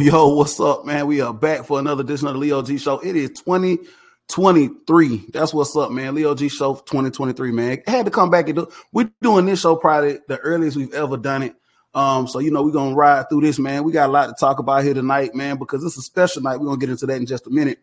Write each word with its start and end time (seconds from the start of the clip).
Yo, 0.00 0.28
what's 0.28 0.58
up, 0.58 0.84
man? 0.84 1.06
We 1.06 1.20
are 1.20 1.32
back 1.32 1.64
for 1.66 1.78
another 1.78 2.02
edition 2.02 2.26
of 2.26 2.34
the 2.34 2.40
Leo 2.40 2.62
G 2.62 2.78
Show. 2.78 2.98
It 2.98 3.14
is 3.14 3.30
2023. 3.30 5.26
That's 5.32 5.54
what's 5.54 5.76
up, 5.76 5.92
man. 5.92 6.16
Leo 6.16 6.34
G 6.34 6.48
Show 6.48 6.74
2023, 6.74 7.52
man. 7.52 7.80
I 7.86 7.90
had 7.90 8.06
to 8.06 8.10
come 8.10 8.28
back 8.28 8.48
and 8.48 8.56
do 8.56 8.68
we're 8.92 9.12
doing 9.22 9.46
this 9.46 9.60
show 9.60 9.76
probably 9.76 10.18
the 10.26 10.38
earliest 10.38 10.76
we've 10.76 10.92
ever 10.94 11.16
done 11.16 11.44
it. 11.44 11.54
Um, 11.94 12.26
so 12.26 12.40
you 12.40 12.50
know, 12.50 12.64
we're 12.64 12.72
gonna 12.72 12.96
ride 12.96 13.28
through 13.28 13.42
this, 13.42 13.58
man. 13.60 13.84
We 13.84 13.92
got 13.92 14.08
a 14.08 14.12
lot 14.12 14.26
to 14.26 14.34
talk 14.38 14.58
about 14.58 14.82
here 14.82 14.94
tonight, 14.94 15.34
man, 15.34 15.58
because 15.58 15.84
it's 15.84 15.96
a 15.96 16.02
special 16.02 16.42
night. 16.42 16.58
We're 16.58 16.66
gonna 16.66 16.78
get 16.78 16.90
into 16.90 17.06
that 17.06 17.16
in 17.16 17.26
just 17.26 17.46
a 17.46 17.50
minute. 17.50 17.78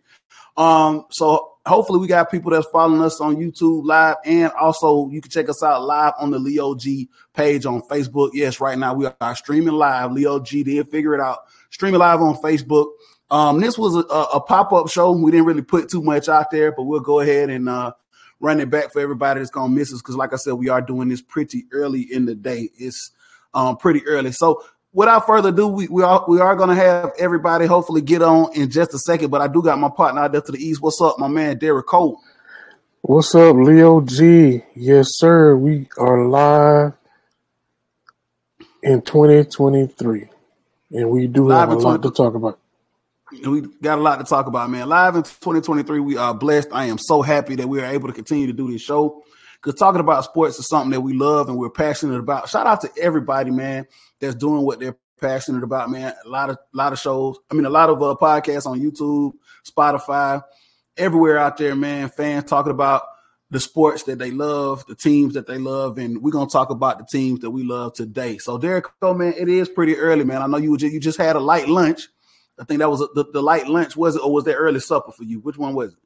Um, 0.57 1.05
so 1.11 1.53
hopefully 1.66 2.00
we 2.00 2.07
got 2.07 2.30
people 2.30 2.52
that's 2.52 2.67
following 2.67 3.02
us 3.02 3.22
on 3.22 3.38
YouTube 3.38 3.85
live, 3.85 4.17
and 4.25 4.52
also 4.53 5.09
you 5.09 5.22
can 5.22 5.31
check 5.31 5.47
us 5.47 5.63
out 5.63 5.83
live 5.83 6.13
on 6.19 6.31
the 6.31 6.39
Leo 6.39 6.75
G 6.75 7.09
page 7.33 7.66
on 7.66 7.81
Facebook. 7.83 8.31
Yes, 8.33 8.59
right 8.59 8.78
now 8.78 8.94
we 8.94 9.07
are 9.22 9.35
streaming 9.35 9.75
live. 9.75 10.11
Leo 10.11 10.39
G 10.39 10.63
did 10.63 10.89
figure 10.89 11.13
it 11.13 11.22
out. 11.22 11.39
Streaming 11.81 11.99
live 11.99 12.21
on 12.21 12.35
Facebook. 12.35 12.91
Um, 13.31 13.59
this 13.59 13.75
was 13.75 13.95
a, 13.95 14.07
a 14.07 14.39
pop 14.39 14.71
up 14.71 14.87
show. 14.87 15.13
We 15.13 15.31
didn't 15.31 15.47
really 15.47 15.63
put 15.63 15.89
too 15.89 16.03
much 16.03 16.29
out 16.29 16.51
there, 16.51 16.71
but 16.71 16.83
we'll 16.83 16.99
go 16.99 17.21
ahead 17.21 17.49
and 17.49 17.67
uh, 17.67 17.93
run 18.39 18.59
it 18.59 18.69
back 18.69 18.93
for 18.93 19.01
everybody 19.01 19.39
that's 19.39 19.49
gonna 19.49 19.73
miss 19.73 19.91
us 19.91 19.99
because, 19.99 20.15
like 20.15 20.31
I 20.31 20.35
said, 20.35 20.53
we 20.53 20.69
are 20.69 20.79
doing 20.79 21.09
this 21.09 21.23
pretty 21.23 21.65
early 21.71 22.01
in 22.01 22.27
the 22.27 22.35
day. 22.35 22.69
It's 22.77 23.09
um, 23.55 23.77
pretty 23.77 24.05
early. 24.05 24.31
So 24.31 24.63
without 24.93 25.25
further 25.25 25.49
ado, 25.49 25.69
we, 25.69 25.88
we 25.88 26.03
are 26.03 26.23
we 26.27 26.39
are 26.39 26.55
gonna 26.55 26.75
have 26.75 27.13
everybody 27.17 27.65
hopefully 27.65 28.01
get 28.01 28.21
on 28.21 28.53
in 28.53 28.69
just 28.69 28.93
a 28.93 28.99
second. 28.99 29.31
But 29.31 29.41
I 29.41 29.47
do 29.47 29.63
got 29.63 29.79
my 29.79 29.89
partner 29.89 30.21
out 30.21 30.33
there 30.33 30.41
to 30.41 30.51
the 30.51 30.63
east. 30.63 30.83
What's 30.83 31.01
up, 31.01 31.17
my 31.17 31.27
man 31.27 31.57
Derek 31.57 31.88
Cole? 31.88 32.21
What's 33.01 33.33
up, 33.33 33.55
Leo 33.55 34.01
G? 34.01 34.61
Yes, 34.75 35.07
sir. 35.13 35.55
We 35.55 35.88
are 35.97 36.27
live 36.27 36.93
in 38.83 39.01
2023, 39.01 40.29
and 40.92 41.09
we 41.09 41.28
do 41.28 41.47
live 41.47 41.70
have 41.70 41.78
a 41.78 41.81
lot 41.81 42.03
to 42.03 42.11
talk 42.11 42.36
about. 42.36 42.59
We 43.31 43.61
got 43.81 43.97
a 43.97 44.02
lot 44.02 44.17
to 44.17 44.25
talk 44.25 44.47
about, 44.47 44.70
man. 44.70 44.89
Live 44.89 45.16
in 45.16 45.23
2023, 45.23 46.00
we 46.02 46.17
are 46.17 46.34
blessed. 46.34 46.70
I 46.73 46.86
am 46.86 46.97
so 46.97 47.22
happy 47.22 47.56
that 47.56 47.67
we 47.67 47.80
are 47.80 47.86
able 47.86 48.09
to 48.09 48.14
continue 48.14 48.47
to 48.47 48.53
do 48.53 48.70
this 48.70 48.81
show 48.81 49.23
because 49.56 49.80
talking 49.80 50.02
about 50.02 50.25
sports 50.25 50.59
is 50.59 50.67
something 50.67 50.92
that 50.92 51.02
we 51.02 51.14
love 51.14 51.47
and 51.47 51.58
we're 51.58 51.69
passionate 51.69 52.19
about. 52.19 52.50
Shout 52.50 52.67
out 52.67 52.81
to 52.81 52.92
everybody, 53.00 53.52
man, 53.52 53.88
that's 54.19 54.36
doing 54.36 54.64
what 54.64 54.80
they're 54.80 54.97
passionate 55.22 55.64
about, 55.64 55.89
man. 55.89 56.14
A 56.25 56.28
lot 56.28 56.50
of 56.50 56.58
lot 56.73 56.92
of 56.92 57.00
shows. 57.00 57.38
I 57.50 57.53
mean, 57.53 57.66
a 57.66 57.69
lot 57.69 57.89
of 57.89 58.02
uh, 58.02 58.16
podcasts 58.19 58.66
on 58.66 58.81
YouTube, 58.81 59.34
Spotify, 59.66 60.44
everywhere 60.97 61.38
out 61.38 61.56
there, 61.56 61.75
man. 61.75 62.09
Fans 62.09 62.46
talking 62.46 62.72
about 62.72 63.03
the 63.51 63.59
sports 63.59 64.03
that 64.03 64.17
they 64.17 64.31
love, 64.31 64.85
the 64.88 64.95
teams 64.95 65.34
that 65.34 65.45
they 65.45 65.57
love, 65.57 65.97
and 65.97 66.23
we're 66.23 66.31
gonna 66.31 66.50
talk 66.50 66.69
about 66.69 66.97
the 66.97 67.06
teams 67.06 67.41
that 67.41 67.51
we 67.51 67.63
love 67.63 67.94
today. 67.94 68.38
So, 68.38 68.57
Derek, 68.57 68.85
oh 69.01 69.13
man, 69.13 69.34
it 69.38 69.50
is 69.50 69.67
pretty 69.67 69.97
early, 69.97 70.23
man. 70.23 70.41
I 70.41 70.47
know 70.47 70.57
you 70.57 70.75
just, 70.78 70.94
you 70.94 71.00
just 71.01 71.17
had 71.17 71.35
a 71.35 71.39
light 71.39 71.67
lunch. 71.67 72.07
I 72.57 72.63
think 72.63 72.79
that 72.79 72.89
was 72.89 73.01
a, 73.01 73.07
the, 73.13 73.25
the 73.31 73.41
light 73.44 73.67
lunch 73.67 73.97
was 73.97 74.16
it, 74.16 74.23
or 74.23 74.31
was 74.31 74.45
that 74.45 74.56
early 74.56 74.79
supper 74.79 75.12
for 75.12 75.23
you? 75.23 75.41
Which 75.41 75.57
one 75.57 75.75
was 75.75 75.94
it? 75.94 76.00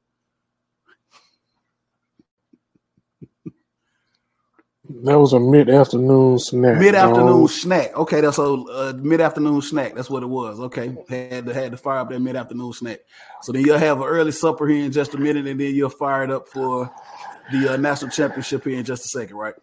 That 5.04 5.20
was 5.20 5.34
a 5.34 5.40
mid 5.40 5.70
afternoon 5.70 6.38
snack. 6.38 6.78
Mid 6.78 6.94
afternoon 6.94 7.48
snack. 7.48 7.96
Okay, 7.98 8.22
that's 8.22 8.38
a 8.38 8.44
uh, 8.44 8.94
mid 8.96 9.20
afternoon 9.20 9.62
snack. 9.62 9.96
That's 9.96 10.10
what 10.12 10.22
it 10.22 10.28
was. 10.28 10.60
Okay, 10.60 10.96
had 11.10 11.48
to 11.48 11.54
had 11.54 11.72
to 11.72 11.78
fire 11.78 12.00
up 12.00 12.10
that 12.10 12.20
mid 12.20 12.36
afternoon 12.36 12.72
snack. 12.72 13.00
So 13.42 13.52
then 13.52 13.66
you'll 13.66 13.80
have 13.80 13.98
an 13.98 14.06
early 14.06 14.32
supper 14.32 14.68
here 14.68 14.86
in 14.86 14.92
just 14.92 15.16
a 15.16 15.18
minute, 15.18 15.48
and 15.48 15.60
then 15.60 15.76
you'll 15.76 15.90
fire 15.90 16.24
it 16.24 16.32
up 16.32 16.48
for 16.48 16.92
the 17.52 17.74
uh, 17.74 17.78
national 17.78 18.12
championship 18.12 18.64
here 18.64 18.78
in 18.78 18.86
just 18.86 19.06
a 19.06 19.08
second, 19.08 19.36
right? 19.36 19.56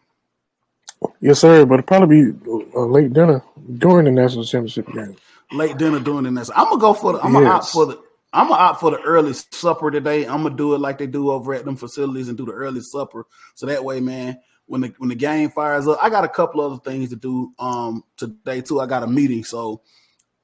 Yes, 1.20 1.40
sir. 1.40 1.64
But 1.66 1.80
it'll 1.80 1.86
probably 1.86 2.32
be 2.32 2.38
a 2.74 2.80
late 2.80 3.12
dinner 3.12 3.42
during 3.78 4.04
the 4.04 4.10
national 4.10 4.44
championship 4.44 4.86
game. 4.92 5.16
Late 5.52 5.76
dinner 5.76 6.00
during 6.00 6.24
the 6.24 6.30
national. 6.30 6.58
I'm 6.58 6.66
gonna 6.66 6.80
go 6.80 6.94
for 6.94 7.12
the. 7.14 7.20
I'm 7.20 7.32
gonna 7.32 7.50
opt 7.50 7.68
for 7.68 7.86
the. 7.86 8.00
I'm 8.32 8.48
gonna 8.48 8.60
opt 8.60 8.80
for 8.80 8.90
the 8.90 9.00
early 9.00 9.34
supper 9.34 9.90
today. 9.90 10.26
I'm 10.26 10.42
gonna 10.42 10.56
do 10.56 10.74
it 10.74 10.78
like 10.78 10.98
they 10.98 11.06
do 11.06 11.30
over 11.30 11.54
at 11.54 11.64
them 11.64 11.76
facilities 11.76 12.28
and 12.28 12.38
do 12.38 12.46
the 12.46 12.52
early 12.52 12.80
supper. 12.80 13.26
So 13.54 13.66
that 13.66 13.84
way, 13.84 14.00
man, 14.00 14.38
when 14.66 14.80
the 14.80 14.94
when 14.98 15.08
the 15.10 15.14
game 15.14 15.50
fires 15.50 15.86
up. 15.86 15.98
I 16.02 16.08
got 16.08 16.24
a 16.24 16.28
couple 16.28 16.60
other 16.60 16.78
things 16.78 17.10
to 17.10 17.16
do 17.16 17.52
um 17.58 18.04
today 18.16 18.60
too. 18.60 18.80
I 18.80 18.86
got 18.86 19.02
a 19.02 19.06
meeting, 19.06 19.44
so 19.44 19.82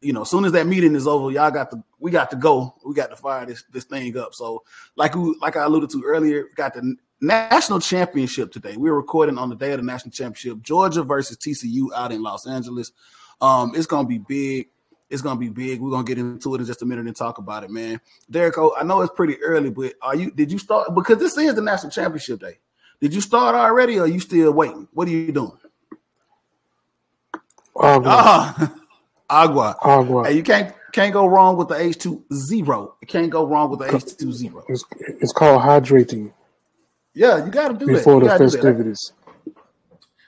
you 0.00 0.12
know, 0.12 0.22
as 0.22 0.30
soon 0.30 0.44
as 0.44 0.52
that 0.52 0.66
meeting 0.66 0.94
is 0.94 1.06
over, 1.06 1.30
y'all 1.30 1.50
got 1.50 1.70
to 1.70 1.82
we 1.98 2.10
got 2.10 2.30
to 2.30 2.36
go. 2.36 2.74
We 2.84 2.94
got 2.94 3.10
to 3.10 3.16
fire 3.16 3.46
this 3.46 3.64
this 3.72 3.84
thing 3.84 4.16
up. 4.16 4.34
So, 4.34 4.62
like 4.96 5.14
we 5.14 5.36
like 5.40 5.56
I 5.56 5.64
alluded 5.64 5.90
to 5.90 6.02
earlier, 6.04 6.44
got 6.56 6.74
the 6.74 6.94
national 7.20 7.80
championship 7.80 8.52
today. 8.52 8.76
We're 8.76 8.94
recording 8.94 9.38
on 9.38 9.48
the 9.48 9.56
day 9.56 9.72
of 9.72 9.78
the 9.78 9.84
national 9.84 10.12
championship, 10.12 10.62
Georgia 10.62 11.02
versus 11.02 11.36
TCU 11.36 11.88
out 11.94 12.12
in 12.12 12.22
Los 12.22 12.46
Angeles. 12.46 12.92
Um, 13.40 13.72
it's 13.74 13.86
gonna 13.86 14.08
be 14.08 14.18
big. 14.18 14.68
It's 15.10 15.22
gonna 15.22 15.40
be 15.40 15.48
big. 15.48 15.80
We're 15.80 15.90
gonna 15.90 16.04
get 16.04 16.18
into 16.18 16.54
it 16.54 16.60
in 16.60 16.66
just 16.66 16.82
a 16.82 16.86
minute 16.86 17.06
and 17.06 17.16
talk 17.16 17.38
about 17.38 17.64
it, 17.64 17.70
man. 17.70 18.00
Derek, 18.30 18.56
I 18.58 18.82
know 18.82 19.00
it's 19.00 19.14
pretty 19.14 19.40
early, 19.42 19.70
but 19.70 19.94
are 20.02 20.14
you? 20.14 20.30
Did 20.30 20.52
you 20.52 20.58
start? 20.58 20.94
Because 20.94 21.18
this 21.18 21.36
is 21.36 21.54
the 21.54 21.62
national 21.62 21.90
championship 21.90 22.40
day. 22.40 22.58
Did 23.00 23.14
you 23.14 23.20
start 23.20 23.54
already, 23.54 23.98
or 23.98 24.02
are 24.02 24.08
you 24.08 24.20
still 24.20 24.52
waiting? 24.52 24.88
What 24.92 25.08
are 25.08 25.12
you 25.12 25.32
doing? 25.32 25.52
Agua. 27.76 28.08
Ah, 28.08 28.74
agua. 29.30 29.76
Agua. 29.80 30.24
Hey, 30.26 30.36
you 30.36 30.42
can't 30.42 30.74
can't 30.92 31.12
go 31.12 31.26
wrong 31.26 31.56
with 31.56 31.68
the 31.68 31.76
H 31.76 31.98
two 31.98 32.24
zero. 32.32 32.96
You 33.00 33.06
can't 33.06 33.30
go 33.30 33.46
wrong 33.46 33.70
with 33.70 33.80
the 33.80 33.94
H 33.94 34.16
two 34.16 34.32
zero. 34.32 34.64
It's, 34.68 34.84
it's 34.98 35.32
called 35.32 35.62
hydrating. 35.62 36.32
Yeah, 37.18 37.44
you 37.44 37.50
got 37.50 37.68
to 37.68 37.74
do 37.74 37.86
that. 37.86 37.92
before 37.94 38.20
the 38.20 38.28
festivities. 38.28 39.12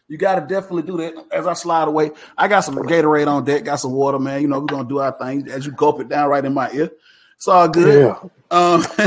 You 0.08 0.18
got 0.18 0.34
to 0.34 0.40
definitely 0.40 0.82
do 0.82 0.96
that. 0.96 1.14
As 1.30 1.46
I 1.46 1.52
slide 1.52 1.86
away, 1.86 2.10
I 2.36 2.48
got 2.48 2.62
some 2.62 2.74
Gatorade 2.74 3.28
on 3.28 3.44
deck. 3.44 3.62
Got 3.64 3.76
some 3.76 3.92
water, 3.92 4.18
man. 4.18 4.42
You 4.42 4.48
know 4.48 4.58
we're 4.58 4.66
gonna 4.66 4.88
do 4.88 4.98
our 4.98 5.12
thing. 5.12 5.48
As 5.48 5.64
you 5.64 5.70
gulp 5.70 6.00
it 6.00 6.08
down 6.08 6.28
right 6.28 6.44
in 6.44 6.52
my 6.52 6.68
ear, 6.72 6.90
it's 7.36 7.46
all 7.46 7.68
good. 7.68 8.10
Yeah. 8.10 8.28
Um, 8.50 8.84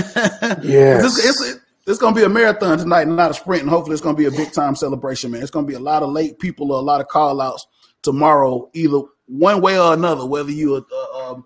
yes. 0.63 1.03
It's, 1.03 1.41
it's, 1.41 1.59
it's 1.85 1.99
going 1.99 2.15
to 2.15 2.19
be 2.21 2.25
a 2.25 2.29
marathon 2.29 2.77
tonight, 2.77 3.09
not 3.09 3.31
a 3.31 3.33
sprint. 3.33 3.63
And 3.63 3.69
hopefully, 3.69 3.95
it's 3.95 4.01
going 4.01 4.15
to 4.15 4.19
be 4.19 4.27
a 4.27 4.31
big 4.31 4.53
time 4.53 4.77
celebration, 4.77 5.31
man. 5.31 5.41
It's 5.41 5.51
going 5.51 5.65
to 5.65 5.69
be 5.69 5.75
a 5.75 5.81
lot 5.81 6.03
of 6.03 6.09
late 6.09 6.39
people 6.39 6.71
or 6.71 6.79
a 6.79 6.81
lot 6.83 7.01
of 7.01 7.09
call 7.09 7.41
outs 7.41 7.67
tomorrow, 8.01 8.69
either 8.73 9.01
one 9.25 9.59
way 9.59 9.77
or 9.77 9.93
another, 9.93 10.25
whether 10.25 10.51
you're 10.51 10.85
a, 10.89 10.95
a, 10.95 11.43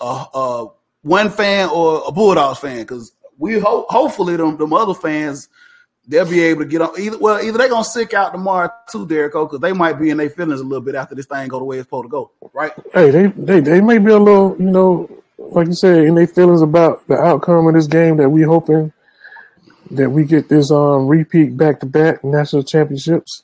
a, 0.00 0.26
a 0.32 0.66
one 1.02 1.30
fan 1.30 1.68
or 1.70 2.02
a 2.06 2.12
Bulldogs 2.12 2.60
fan, 2.60 2.78
because 2.78 3.15
we 3.38 3.58
hope 3.58 3.86
hopefully 3.88 4.36
them, 4.36 4.56
them 4.56 4.72
other 4.72 4.94
fans 4.94 5.48
they'll 6.08 6.28
be 6.28 6.40
able 6.40 6.62
to 6.62 6.68
get 6.68 6.80
on 6.80 6.90
either 6.98 7.18
well 7.18 7.40
either 7.42 7.58
they're 7.58 7.68
gonna 7.68 7.84
sick 7.84 8.14
out 8.14 8.32
tomorrow 8.32 8.70
too, 8.90 9.06
Derek, 9.06 9.32
because 9.32 9.60
they 9.60 9.72
might 9.72 9.94
be 9.94 10.10
in 10.10 10.16
their 10.16 10.30
feelings 10.30 10.60
a 10.60 10.64
little 10.64 10.84
bit 10.84 10.94
after 10.94 11.14
this 11.14 11.26
thing 11.26 11.48
go 11.48 11.58
the 11.58 11.64
way 11.64 11.78
it's 11.78 11.86
supposed 11.86 12.04
to 12.04 12.08
go, 12.08 12.30
right? 12.52 12.72
Hey, 12.92 13.10
they 13.10 13.26
they, 13.28 13.60
they 13.60 13.80
may 13.80 13.98
be 13.98 14.10
a 14.10 14.18
little, 14.18 14.56
you 14.58 14.70
know, 14.70 15.10
like 15.38 15.66
you 15.66 15.74
said, 15.74 16.04
in 16.04 16.14
their 16.14 16.26
feelings 16.26 16.62
about 16.62 17.06
the 17.08 17.16
outcome 17.16 17.66
of 17.66 17.74
this 17.74 17.86
game 17.86 18.16
that 18.18 18.30
we 18.30 18.42
hoping 18.42 18.92
that 19.90 20.10
we 20.10 20.24
get 20.24 20.48
this 20.48 20.70
um 20.70 21.06
repeat 21.06 21.56
back 21.56 21.80
to 21.80 21.86
back 21.86 22.22
national 22.24 22.62
championships. 22.62 23.42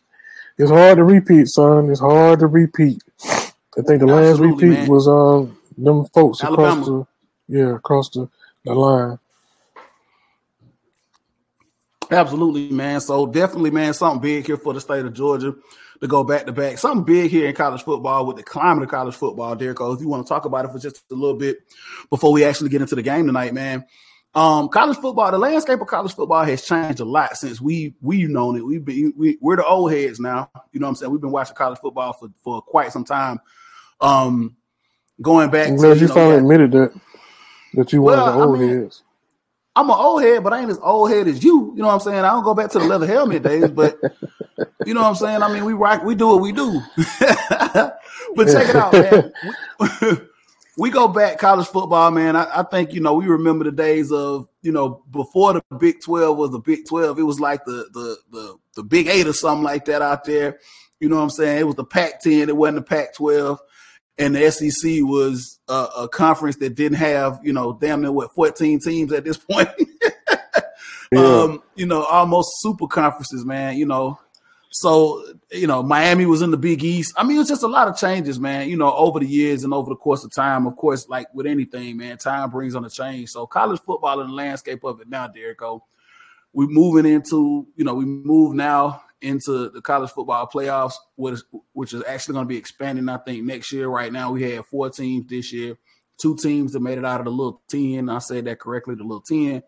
It's 0.58 0.70
hard 0.70 0.98
to 0.98 1.04
repeat, 1.04 1.48
son. 1.48 1.90
It's 1.90 2.00
hard 2.00 2.40
to 2.40 2.46
repeat. 2.46 3.02
I 3.24 3.82
think 3.82 4.00
the 4.00 4.06
last 4.06 4.38
repeat 4.38 4.68
man. 4.68 4.88
was 4.88 5.08
um 5.08 5.58
them 5.76 6.04
folks 6.06 6.42
Alabama. 6.42 6.68
across 6.68 6.86
the 6.86 7.06
yeah 7.48 7.74
across 7.74 8.10
the, 8.10 8.28
the 8.64 8.74
line. 8.74 9.18
Absolutely, 12.12 12.70
man. 12.70 13.00
So 13.00 13.26
definitely, 13.26 13.70
man, 13.70 13.94
something 13.94 14.20
big 14.20 14.46
here 14.46 14.56
for 14.56 14.74
the 14.74 14.80
state 14.80 15.04
of 15.04 15.14
Georgia 15.14 15.54
to 16.00 16.06
go 16.06 16.24
back 16.24 16.46
to 16.46 16.52
back. 16.52 16.78
Something 16.78 17.04
big 17.04 17.30
here 17.30 17.48
in 17.48 17.54
college 17.54 17.82
football 17.82 18.26
with 18.26 18.36
the 18.36 18.42
climate 18.42 18.82
of 18.82 18.90
college 18.90 19.14
football, 19.14 19.54
Derek. 19.54 19.78
If 19.80 20.00
you 20.00 20.08
want 20.08 20.26
to 20.26 20.28
talk 20.28 20.44
about 20.44 20.64
it 20.64 20.72
for 20.72 20.78
just 20.78 21.04
a 21.10 21.14
little 21.14 21.36
bit 21.36 21.58
before 22.10 22.32
we 22.32 22.44
actually 22.44 22.70
get 22.70 22.82
into 22.82 22.94
the 22.94 23.02
game 23.02 23.26
tonight, 23.26 23.54
man. 23.54 23.86
Um, 24.34 24.68
college 24.70 24.96
football, 24.96 25.30
the 25.30 25.38
landscape 25.38 25.80
of 25.80 25.86
college 25.86 26.14
football 26.14 26.42
has 26.42 26.64
changed 26.64 27.00
a 27.00 27.04
lot 27.04 27.36
since 27.36 27.60
we 27.60 27.94
we've 28.00 28.30
known 28.30 28.56
it. 28.56 28.64
We've 28.64 28.84
been 28.84 29.12
we, 29.16 29.36
we're 29.40 29.56
the 29.56 29.64
old 29.64 29.92
heads 29.92 30.20
now. 30.20 30.50
You 30.72 30.80
know 30.80 30.86
what 30.86 30.90
I'm 30.90 30.94
saying? 30.96 31.12
We've 31.12 31.20
been 31.20 31.32
watching 31.32 31.54
college 31.54 31.78
football 31.78 32.14
for, 32.14 32.28
for 32.42 32.62
quite 32.62 32.92
some 32.92 33.04
time. 33.04 33.40
Um, 34.00 34.56
going 35.20 35.50
back. 35.50 35.68
I'm 35.68 35.76
glad 35.76 35.94
to, 35.94 36.00
you, 36.00 36.00
you 36.02 36.08
know, 36.08 36.14
finally 36.14 36.36
admitted 36.38 36.72
that 36.72 37.00
that 37.74 37.92
you 37.92 38.02
well, 38.02 38.26
the 38.26 38.44
old 38.44 38.56
I 38.56 38.60
mean, 38.60 38.82
heads. 38.82 39.02
I'm 39.74 39.88
an 39.88 39.96
old 39.98 40.22
head, 40.22 40.44
but 40.44 40.52
I 40.52 40.60
ain't 40.60 40.70
as 40.70 40.78
old 40.82 41.10
head 41.10 41.26
as 41.28 41.42
you. 41.42 41.72
You 41.74 41.82
know 41.82 41.86
what 41.86 41.94
I'm 41.94 42.00
saying? 42.00 42.18
I 42.18 42.30
don't 42.30 42.44
go 42.44 42.54
back 42.54 42.70
to 42.72 42.78
the 42.78 42.84
leather 42.84 43.06
helmet 43.06 43.42
days, 43.42 43.70
but 43.70 43.98
you 44.84 44.92
know 44.92 45.00
what 45.00 45.08
I'm 45.08 45.14
saying? 45.14 45.42
I 45.42 45.52
mean, 45.52 45.64
we 45.64 45.72
rock, 45.72 46.04
we 46.04 46.14
do 46.14 46.28
what 46.28 46.42
we 46.42 46.52
do. 46.52 46.80
but 48.34 48.46
check 48.46 48.68
it 48.68 48.76
out, 48.76 48.92
man. 48.92 49.32
We, 50.78 50.88
go 50.88 51.06
back 51.06 51.38
college 51.38 51.66
football, 51.66 52.10
man. 52.10 52.34
I, 52.34 52.60
I, 52.60 52.62
think 52.62 52.94
you 52.94 53.00
know 53.00 53.12
we 53.12 53.26
remember 53.26 53.64
the 53.64 53.72
days 53.72 54.10
of 54.10 54.48
you 54.62 54.72
know 54.72 55.02
before 55.10 55.52
the 55.52 55.62
Big 55.78 56.00
Twelve 56.00 56.38
was 56.38 56.50
the 56.50 56.60
Big 56.60 56.86
Twelve. 56.86 57.18
It 57.18 57.24
was 57.24 57.38
like 57.38 57.66
the 57.66 57.88
the 57.92 58.16
the, 58.30 58.56
the 58.76 58.82
Big 58.82 59.06
Eight 59.06 59.26
or 59.26 59.34
something 59.34 59.62
like 59.62 59.84
that 59.84 60.00
out 60.00 60.24
there. 60.24 60.58
You 60.98 61.10
know 61.10 61.16
what 61.16 61.24
I'm 61.24 61.30
saying? 61.30 61.58
It 61.58 61.66
was 61.66 61.74
the 61.74 61.84
Pac-10. 61.84 62.48
It 62.48 62.56
wasn't 62.56 62.76
the 62.76 62.82
Pac-12, 62.82 63.58
and 64.18 64.34
the 64.34 64.50
SEC 64.50 64.90
was 65.02 65.58
a, 65.68 65.88
a 65.98 66.08
conference 66.08 66.56
that 66.56 66.74
didn't 66.74 66.98
have 66.98 67.40
you 67.42 67.52
know 67.52 67.78
damn 67.80 68.02
near 68.02 68.12
what 68.12 68.34
14 68.34 68.80
teams 68.80 69.12
at 69.12 69.24
this 69.24 69.36
point. 69.50 69.68
yeah. 71.12 71.20
um, 71.20 71.62
you 71.74 71.86
know, 71.86 72.04
almost 72.04 72.60
super 72.60 72.86
conferences, 72.86 73.44
man. 73.44 73.76
You 73.76 73.86
know, 73.86 74.18
so 74.70 75.22
you 75.50 75.66
know, 75.66 75.82
Miami 75.82 76.26
was 76.26 76.42
in 76.42 76.50
the 76.50 76.56
Big 76.56 76.82
East. 76.82 77.14
I 77.16 77.24
mean, 77.24 77.36
it 77.36 77.40
was 77.40 77.48
just 77.48 77.62
a 77.62 77.68
lot 77.68 77.88
of 77.88 77.96
changes, 77.96 78.40
man. 78.40 78.68
You 78.68 78.76
know, 78.76 78.92
over 78.92 79.20
the 79.20 79.26
years 79.26 79.64
and 79.64 79.74
over 79.74 79.90
the 79.90 79.96
course 79.96 80.24
of 80.24 80.32
time. 80.32 80.66
Of 80.66 80.76
course, 80.76 81.08
like 81.08 81.32
with 81.34 81.46
anything, 81.46 81.96
man, 81.96 82.18
time 82.18 82.50
brings 82.50 82.74
on 82.74 82.84
a 82.84 82.90
change. 82.90 83.30
So 83.30 83.46
college 83.46 83.80
football 83.80 84.20
and 84.20 84.30
the 84.30 84.34
landscape 84.34 84.84
of 84.84 85.00
it 85.00 85.08
now, 85.08 85.28
Derrico, 85.28 85.82
we're 86.52 86.68
moving 86.68 87.10
into, 87.10 87.66
you 87.76 87.84
know, 87.84 87.94
we 87.94 88.04
move 88.04 88.54
now 88.54 89.02
into 89.22 89.70
the 89.70 89.80
college 89.80 90.10
football 90.10 90.46
playoffs, 90.46 90.94
which, 91.16 91.40
which 91.72 91.92
is 91.92 92.02
actually 92.06 92.34
going 92.34 92.46
to 92.46 92.48
be 92.48 92.56
expanding, 92.56 93.08
I 93.08 93.18
think, 93.18 93.44
next 93.44 93.72
year. 93.72 93.88
Right 93.88 94.12
now, 94.12 94.32
we 94.32 94.42
had 94.42 94.66
four 94.66 94.90
teams 94.90 95.26
this 95.26 95.52
year, 95.52 95.76
two 96.20 96.36
teams 96.36 96.72
that 96.72 96.80
made 96.80 96.98
it 96.98 97.04
out 97.04 97.20
of 97.20 97.26
the 97.26 97.30
little 97.30 97.62
10. 97.70 98.08
I 98.08 98.18
said 98.18 98.44
that 98.46 98.58
correctly, 98.58 98.94
the 98.94 99.04
little 99.04 99.20
10. 99.20 99.62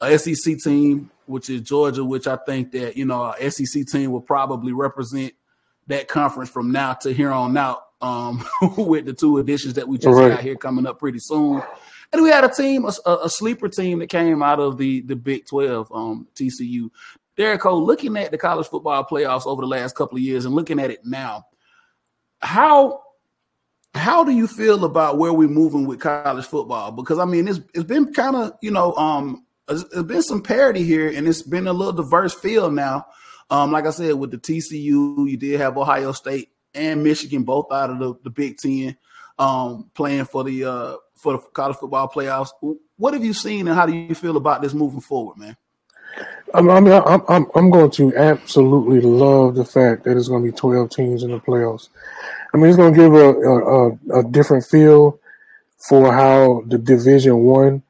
A 0.00 0.18
SEC 0.18 0.58
team, 0.58 1.10
which 1.26 1.48
is 1.48 1.60
Georgia, 1.60 2.04
which 2.04 2.26
I 2.26 2.36
think 2.36 2.72
that, 2.72 2.96
you 2.96 3.04
know, 3.04 3.32
a 3.38 3.50
SEC 3.50 3.86
team 3.86 4.10
will 4.10 4.20
probably 4.20 4.72
represent 4.72 5.32
that 5.86 6.08
conference 6.08 6.50
from 6.50 6.72
now 6.72 6.94
to 6.94 7.12
here 7.12 7.32
on 7.32 7.56
out 7.56 7.82
um, 8.00 8.44
with 8.76 9.06
the 9.06 9.12
two 9.12 9.38
additions 9.38 9.74
that 9.74 9.88
we 9.88 9.96
just 9.96 10.16
right. 10.16 10.30
got 10.30 10.40
here 10.40 10.56
coming 10.56 10.86
up 10.86 10.98
pretty 10.98 11.20
soon. 11.20 11.62
And 12.12 12.22
we 12.22 12.28
had 12.28 12.44
a 12.44 12.48
team, 12.48 12.84
a, 12.84 12.92
a, 13.24 13.30
sleeper 13.30 13.68
team 13.68 14.00
that 14.00 14.08
came 14.08 14.42
out 14.42 14.60
of 14.60 14.76
the 14.76 15.00
the 15.00 15.16
Big 15.16 15.46
Twelve, 15.46 15.90
um, 15.94 16.28
TCU. 16.34 16.90
Derrico, 17.36 17.80
looking 17.84 18.16
at 18.16 18.30
the 18.30 18.38
college 18.38 18.66
football 18.66 19.04
playoffs 19.04 19.46
over 19.46 19.62
the 19.62 19.68
last 19.68 19.96
couple 19.96 20.16
of 20.16 20.22
years 20.22 20.44
and 20.44 20.54
looking 20.54 20.78
at 20.78 20.90
it 20.90 21.00
now, 21.04 21.44
how 22.40 23.00
how 23.94 24.24
do 24.24 24.32
you 24.32 24.46
feel 24.46 24.84
about 24.84 25.18
where 25.18 25.32
we're 25.32 25.48
moving 25.48 25.86
with 25.86 26.00
college 26.00 26.46
football? 26.46 26.92
Because 26.92 27.18
I 27.18 27.24
mean, 27.24 27.48
it's 27.48 27.60
it's 27.74 27.84
been 27.84 28.12
kind 28.12 28.36
of 28.36 28.52
you 28.60 28.70
know 28.70 28.94
um 28.94 29.46
it's 29.68 29.84
been 30.02 30.22
some 30.22 30.42
parity 30.42 30.84
here, 30.84 31.08
and 31.08 31.26
it's 31.26 31.42
been 31.42 31.66
a 31.66 31.72
little 31.72 31.92
diverse 31.92 32.34
field 32.34 32.74
now. 32.74 33.06
Um, 33.50 33.72
like 33.72 33.86
I 33.86 33.90
said, 33.90 34.14
with 34.14 34.30
the 34.30 34.38
TCU, 34.38 35.28
you 35.28 35.36
did 35.36 35.60
have 35.60 35.76
Ohio 35.76 36.12
State 36.12 36.50
and 36.74 37.04
Michigan 37.04 37.42
both 37.42 37.70
out 37.70 37.90
of 37.90 37.98
the, 37.98 38.14
the 38.24 38.30
Big 38.30 38.56
Ten, 38.56 38.96
um, 39.38 39.90
playing 39.94 40.24
for 40.24 40.42
the 40.44 40.64
uh, 40.64 40.96
for 41.16 41.34
the 41.34 41.38
college 41.38 41.76
football 41.76 42.08
playoffs. 42.08 42.50
What 42.96 43.14
have 43.14 43.24
you 43.24 43.32
seen, 43.32 43.68
and 43.68 43.76
how 43.76 43.86
do 43.86 43.94
you 43.94 44.14
feel 44.14 44.36
about 44.36 44.62
this 44.62 44.74
moving 44.74 45.00
forward, 45.00 45.38
man? 45.38 45.56
I 46.54 46.60
mean, 46.60 46.92
I'm, 46.92 47.22
I'm, 47.28 47.46
I'm 47.54 47.70
going 47.70 47.90
to 47.92 48.14
absolutely 48.14 49.00
love 49.00 49.54
the 49.54 49.64
fact 49.64 50.04
that 50.04 50.16
it's 50.16 50.28
going 50.28 50.44
to 50.44 50.52
be 50.52 50.56
12 50.56 50.90
teams 50.90 51.22
in 51.22 51.30
the 51.30 51.40
playoffs. 51.40 51.88
I 52.52 52.58
mean, 52.58 52.66
it's 52.66 52.76
going 52.76 52.92
to 52.92 53.00
give 53.00 53.14
a, 53.14 53.30
a, 53.30 54.20
a 54.20 54.30
different 54.30 54.66
feel 54.66 55.18
for 55.88 56.12
how 56.12 56.62
the 56.66 56.76
Division 56.78 57.38
One 57.38 57.82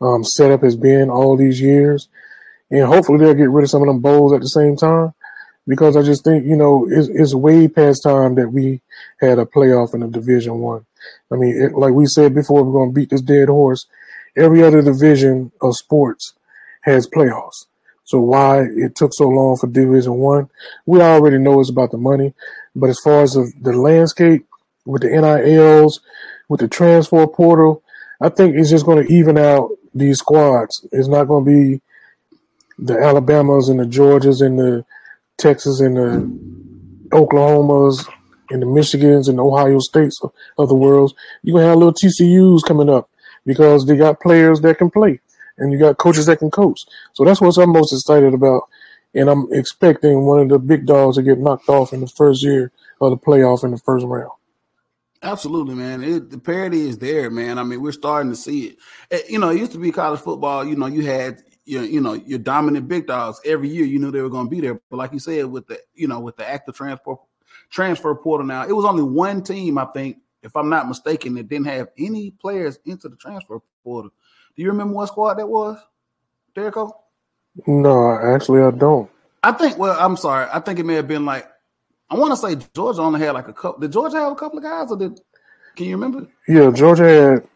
um, 0.00 0.22
setup 0.22 0.62
has 0.62 0.76
been 0.76 1.10
all 1.10 1.36
these 1.36 1.60
years, 1.60 2.08
and 2.70 2.84
hopefully 2.86 3.18
they'll 3.18 3.34
get 3.34 3.50
rid 3.50 3.64
of 3.64 3.70
some 3.70 3.82
of 3.82 3.88
them 3.88 4.00
bowls 4.00 4.32
at 4.32 4.40
the 4.40 4.48
same 4.48 4.76
time. 4.76 5.12
Because 5.66 5.96
I 5.96 6.02
just 6.02 6.24
think 6.24 6.44
you 6.44 6.56
know 6.56 6.86
it's, 6.90 7.08
it's 7.08 7.34
way 7.34 7.68
past 7.68 8.02
time 8.02 8.34
that 8.34 8.50
we 8.50 8.82
had 9.18 9.38
a 9.38 9.46
playoff 9.46 9.94
in 9.94 10.00
the 10.00 10.08
Division 10.08 10.58
One. 10.58 10.84
I. 11.30 11.34
I 11.34 11.38
mean, 11.38 11.62
it, 11.62 11.72
like 11.72 11.94
we 11.94 12.06
said 12.06 12.34
before, 12.34 12.62
we're 12.62 12.72
going 12.72 12.90
to 12.90 12.94
beat 12.94 13.10
this 13.10 13.22
dead 13.22 13.48
horse. 13.48 13.86
Every 14.36 14.62
other 14.62 14.82
division 14.82 15.52
of 15.62 15.74
sports 15.76 16.33
has 16.84 17.08
playoffs. 17.08 17.66
So 18.04 18.20
why 18.20 18.62
it 18.76 18.94
took 18.94 19.12
so 19.14 19.28
long 19.28 19.56
for 19.56 19.66
Division 19.66 20.14
One, 20.14 20.50
we 20.84 21.00
already 21.00 21.38
know 21.38 21.60
it's 21.60 21.70
about 21.70 21.90
the 21.90 21.98
money. 21.98 22.34
But 22.76 22.90
as 22.90 23.00
far 23.00 23.22
as 23.22 23.32
the, 23.32 23.50
the 23.60 23.72
landscape 23.72 24.46
with 24.84 25.02
the 25.02 25.08
NILs, 25.08 26.00
with 26.48 26.60
the 26.60 26.68
transfer 26.68 27.26
portal, 27.26 27.82
I 28.20 28.28
think 28.28 28.56
it's 28.56 28.70
just 28.70 28.84
going 28.84 29.06
to 29.06 29.12
even 29.12 29.38
out 29.38 29.70
these 29.94 30.18
squads. 30.18 30.86
It's 30.92 31.08
not 31.08 31.24
going 31.24 31.44
to 31.44 31.50
be 31.50 31.80
the 32.78 32.98
Alabamas 32.98 33.68
and 33.68 33.80
the 33.80 33.84
Georgias 33.84 34.44
and 34.44 34.58
the 34.58 34.84
Texas 35.38 35.80
and 35.80 35.96
the 35.96 37.16
Oklahomas 37.16 38.06
and 38.50 38.60
the 38.60 38.66
Michigans 38.66 39.28
and 39.28 39.38
the 39.38 39.44
Ohio 39.44 39.78
States 39.78 40.20
of 40.58 40.68
the 40.68 40.74
world. 40.74 41.14
You're 41.42 41.54
going 41.54 41.64
to 41.64 41.68
have 41.70 41.78
little 41.78 41.94
TCUs 41.94 42.66
coming 42.66 42.90
up 42.90 43.08
because 43.46 43.86
they 43.86 43.96
got 43.96 44.20
players 44.20 44.60
that 44.60 44.78
can 44.78 44.90
play 44.90 45.20
and 45.58 45.72
you 45.72 45.78
got 45.78 45.98
coaches 45.98 46.26
that 46.26 46.38
can 46.38 46.50
coach. 46.50 46.84
So 47.12 47.24
that's 47.24 47.40
what 47.40 47.56
I'm 47.56 47.70
most 47.70 47.92
excited 47.92 48.34
about. 48.34 48.68
And 49.14 49.28
I'm 49.28 49.46
expecting 49.52 50.26
one 50.26 50.40
of 50.40 50.48
the 50.48 50.58
big 50.58 50.86
dogs 50.86 51.16
to 51.16 51.22
get 51.22 51.38
knocked 51.38 51.68
off 51.68 51.92
in 51.92 52.00
the 52.00 52.08
first 52.08 52.42
year 52.42 52.72
of 53.00 53.10
the 53.10 53.16
playoff 53.16 53.62
in 53.62 53.70
the 53.70 53.78
first 53.78 54.04
round. 54.04 54.32
Absolutely, 55.22 55.74
man. 55.74 56.02
It, 56.02 56.30
the 56.30 56.38
parity 56.38 56.86
is 56.86 56.98
there, 56.98 57.30
man. 57.30 57.58
I 57.58 57.62
mean, 57.62 57.80
we're 57.80 57.92
starting 57.92 58.30
to 58.30 58.36
see 58.36 58.66
it. 58.66 58.78
it. 59.10 59.24
Eh, 59.24 59.32
you 59.32 59.38
know, 59.38 59.50
it 59.50 59.58
used 59.58 59.72
to 59.72 59.78
be 59.78 59.90
college 59.90 60.20
football. 60.20 60.66
You 60.66 60.76
know, 60.76 60.86
you 60.86 61.06
had 61.06 61.42
your, 61.64 61.84
you 61.84 62.00
know, 62.00 62.12
your 62.12 62.40
dominant 62.40 62.88
big 62.88 63.06
dogs 63.06 63.40
every 63.44 63.68
year. 63.68 63.86
You 63.86 63.98
knew 63.98 64.10
they 64.10 64.20
were 64.20 64.28
going 64.28 64.46
to 64.46 64.50
be 64.50 64.60
there. 64.60 64.80
But 64.90 64.98
like 64.98 65.12
you 65.12 65.18
said, 65.18 65.46
with 65.46 65.66
the, 65.66 65.80
you 65.94 66.08
know, 66.08 66.20
with 66.20 66.36
the 66.36 66.46
active 66.46 66.76
transfer 66.76 67.16
transfer 67.70 68.14
portal 68.14 68.46
now, 68.46 68.66
it 68.66 68.72
was 68.72 68.84
only 68.84 69.02
one 69.02 69.42
team, 69.42 69.78
I 69.78 69.86
think, 69.86 70.18
if 70.42 70.54
I'm 70.56 70.68
not 70.68 70.88
mistaken, 70.88 71.34
that 71.34 71.48
didn't 71.48 71.66
have 71.66 71.88
any 71.96 72.30
players 72.30 72.78
into 72.84 73.08
the 73.08 73.16
transfer 73.16 73.60
portal. 73.82 74.10
Do 74.56 74.62
you 74.62 74.68
remember 74.68 74.94
what 74.94 75.08
squad 75.08 75.34
that 75.34 75.48
was, 75.48 75.78
Derrico? 76.54 76.92
No, 77.66 78.18
actually, 78.18 78.62
I 78.62 78.70
don't. 78.70 79.10
I 79.42 79.52
think. 79.52 79.78
Well, 79.78 79.96
I'm 79.98 80.16
sorry. 80.16 80.48
I 80.52 80.60
think 80.60 80.78
it 80.78 80.84
may 80.84 80.94
have 80.94 81.08
been 81.08 81.24
like 81.24 81.48
I 82.10 82.16
want 82.16 82.32
to 82.32 82.36
say 82.36 82.56
Georgia 82.74 83.02
only 83.02 83.20
had 83.20 83.32
like 83.32 83.48
a 83.48 83.52
couple. 83.52 83.80
Did 83.80 83.92
Georgia 83.92 84.18
have 84.18 84.32
a 84.32 84.36
couple 84.36 84.58
of 84.58 84.64
guys, 84.64 84.90
or 84.90 84.96
did? 84.96 85.20
Can 85.74 85.86
you 85.86 85.96
remember? 85.96 86.28
Yeah, 86.46 86.70
Georgia 86.70 87.04
had 87.04 87.48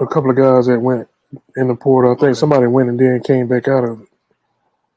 a 0.00 0.06
couple 0.06 0.30
of 0.30 0.36
guys 0.36 0.66
that 0.66 0.80
went 0.80 1.08
in 1.56 1.68
the 1.68 1.74
portal. 1.74 2.12
I 2.12 2.14
think 2.14 2.22
okay. 2.22 2.34
somebody 2.34 2.66
went 2.66 2.88
and 2.88 2.98
then 2.98 3.22
came 3.22 3.48
back 3.48 3.68
out 3.68 3.84
of 3.84 4.00
it. 4.00 4.08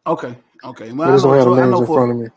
Okay, 0.07 0.35
okay. 0.63 0.91
Well, 0.91 1.09
I, 1.09 1.17
know, 1.17 1.31
have 1.33 1.45
the 1.45 1.55
names 1.55 1.79
in 1.81 1.85
front 1.85 2.11
of 2.11 2.17
me. 2.17 2.27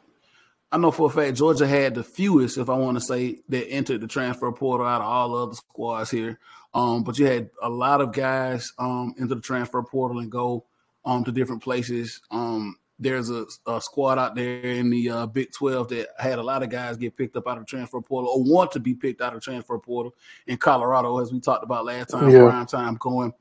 I 0.73 0.77
know 0.79 0.91
for 0.91 1.07
a 1.09 1.13
fact 1.13 1.37
Georgia 1.37 1.69
had 1.69 1.95
the 1.95 2.03
fewest, 2.03 2.59
if 2.59 2.69
I 2.69 2.75
want 2.75 2.97
to 2.97 3.01
say, 3.01 3.39
that 3.51 3.69
entered 3.69 4.01
the 4.01 4.09
transfer 4.09 4.51
portal 4.51 4.87
out 4.87 5.01
of 5.01 5.07
all 5.07 5.29
the 5.29 5.43
other 5.45 5.55
squads 5.55 6.11
here. 6.11 6.41
Um, 6.75 7.05
but 7.05 7.19
you 7.19 7.27
had 7.27 7.51
a 7.63 7.69
lot 7.69 8.01
of 8.01 8.13
guys 8.13 8.73
um, 8.79 9.15
into 9.17 9.37
the 9.37 9.41
transfer 9.41 9.83
portal 9.83 10.19
and 10.19 10.31
go 10.31 10.67
um, 11.05 11.25
to 11.25 11.33
different 11.33 11.63
places. 11.63 12.21
Um, 12.31 12.77
there's 12.99 13.31
a, 13.31 13.47
a, 13.67 13.81
squad 13.81 14.19
out 14.19 14.35
there 14.35 14.61
in 14.61 14.91
the 14.91 15.11
uh, 15.11 15.27
Big 15.27 15.53
12 15.53 15.89
that 15.89 16.09
had 16.19 16.39
a 16.39 16.43
lot 16.43 16.63
of 16.63 16.71
guys 16.71 16.97
get 16.97 17.17
picked 17.17 17.37
up 17.37 17.47
out 17.47 17.59
of 17.59 17.67
the 17.67 17.67
transfer 17.67 18.01
portal 18.01 18.31
or 18.31 18.43
want 18.43 18.73
to 18.73 18.81
be 18.81 18.95
picked 18.95 19.21
out 19.21 19.35
of 19.35 19.43
transfer 19.43 19.79
portal 19.79 20.15
in 20.47 20.57
Colorado, 20.57 21.19
as 21.19 21.33
we 21.33 21.41
talked 21.41 21.65
about 21.65 21.85
last 21.85 22.11
time. 22.11 22.31
Yeah. 22.31 22.49
Prime 22.49 22.67
time 22.67 22.95
going 22.97 23.33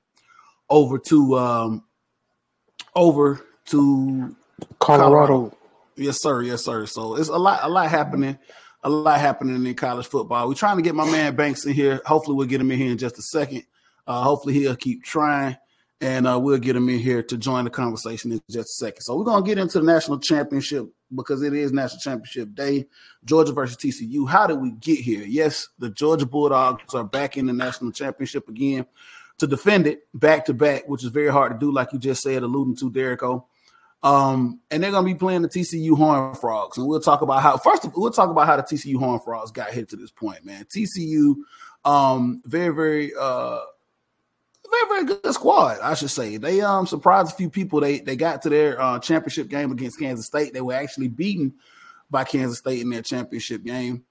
over 0.70 0.98
to 0.98 1.38
um, 1.38 1.84
over 2.96 3.46
to 3.66 4.36
Colorado. 4.80 5.28
Colorado. 5.28 5.58
Yes, 5.96 6.22
sir. 6.22 6.42
Yes, 6.42 6.66
sir. 6.66 6.86
So 6.88 7.16
it's 7.16 7.30
a 7.30 7.38
lot, 7.38 7.60
a 7.64 7.70
lot 7.70 7.90
happening 7.90 8.38
a 8.84 8.90
lot 8.90 9.20
happening 9.20 9.66
in 9.66 9.74
college 9.76 10.08
football. 10.08 10.48
We're 10.48 10.56
trying 10.56 10.78
to 10.78 10.84
get 10.84 10.96
my 10.96 11.10
man 11.10 11.36
Banks 11.36 11.66
in 11.66 11.74
here. 11.74 12.02
Hopefully, 12.06 12.36
we'll 12.36 12.48
get 12.48 12.62
him 12.62 12.72
in 12.72 12.78
here 12.78 12.92
in 12.92 12.98
just 12.98 13.18
a 13.18 13.22
second. 13.22 13.64
Uh, 14.06 14.22
hopefully, 14.22 14.54
he'll 14.54 14.76
keep 14.76 15.04
trying, 15.04 15.58
and 16.02 16.28
uh, 16.28 16.40
we'll 16.40 16.58
get 16.58 16.76
him 16.76 16.90
in 16.90 17.00
here 17.00 17.24
to 17.24 17.38
join 17.38 17.64
the 17.64 17.70
conversation 17.70 18.32
in 18.32 18.42
just 18.50 18.70
a 18.70 18.86
second. 18.86 19.02
So, 19.02 19.18
we're 19.18 19.24
going 19.24 19.44
to 19.44 19.48
get 19.48 19.58
into 19.58 19.80
the 19.80 19.86
national 19.86 20.20
championship 20.20 20.88
because 21.16 21.42
it 21.44 21.54
is 21.54 21.72
national 21.72 22.02
championship 22.02 22.54
day. 22.56 22.86
Georgia 23.26 23.54
versus 23.54 23.78
TCU. 23.78 24.28
How 24.28 24.48
did 24.48 24.60
we 24.60 24.72
get 24.72 25.00
here? 25.00 25.24
Yes, 25.24 25.70
the 25.80 25.90
Georgia 25.90 26.26
Bulldogs 26.26 26.94
are 26.94 27.04
back 27.04 27.38
in 27.38 27.46
the 27.46 27.54
national 27.54 27.92
championship 27.92 28.50
again 28.50 28.86
to 29.40 29.48
defend 29.48 29.88
it 29.88 30.08
back 30.14 30.46
to 30.46 30.54
back, 30.54 30.88
which 30.88 31.04
is 31.04 31.10
very 31.10 31.32
hard 31.32 31.54
to 31.54 31.58
do, 31.58 31.72
like 31.72 31.94
you 31.94 32.00
just 32.00 32.22
said, 32.22 32.44
alluding 32.44 32.76
to 32.78 32.92
Derrico. 32.92 33.46
Um, 34.04 34.60
and 34.70 34.84
they're 34.84 34.92
gonna 34.92 35.06
be 35.06 35.16
playing 35.16 35.44
the 35.44 35.50
TCU 35.50 35.96
Horn 35.96 36.36
Frogs, 36.36 36.78
and 36.78 36.86
we'll 36.86 37.00
talk 37.00 37.22
about 37.22 37.42
how 37.42 37.56
first 37.58 37.86
of, 37.86 37.94
we'll 37.96 38.12
talk 38.12 38.30
about 38.30 38.48
how 38.48 38.58
the 38.58 38.64
TCU 38.64 38.98
Horn 38.98 39.22
Frogs 39.22 39.52
got 39.52 39.72
hit 39.72 39.90
to 39.90 39.96
this 39.96 40.12
point, 40.12 40.44
man. 40.46 40.66
TCU, 40.66 41.36
um, 41.86 42.42
very 42.46 42.76
very 42.76 43.14
uh, 43.18 43.60
very 44.70 44.88
very 44.90 45.06
good 45.06 45.34
squad, 45.34 45.80
I 45.82 45.94
should 45.94 46.10
say. 46.10 46.36
They 46.36 46.60
um 46.60 46.86
surprised 46.86 47.32
a 47.32 47.36
few 47.36 47.50
people. 47.50 47.80
They 47.80 48.00
they 48.00 48.18
got 48.18 48.42
to 48.42 48.50
their 48.50 48.80
uh, 48.82 49.00
championship 49.00 49.48
game 49.48 49.72
against 49.72 50.00
Kansas 50.00 50.26
State. 50.26 50.54
They 50.54 50.62
were 50.62 50.74
actually 50.74 51.08
beaten 51.08 51.54
by 52.10 52.26
Kansas 52.26 52.60
State 52.60 52.82
in 52.82 52.90
their 52.90 53.02
championship 53.02 53.64
game, 53.64 54.04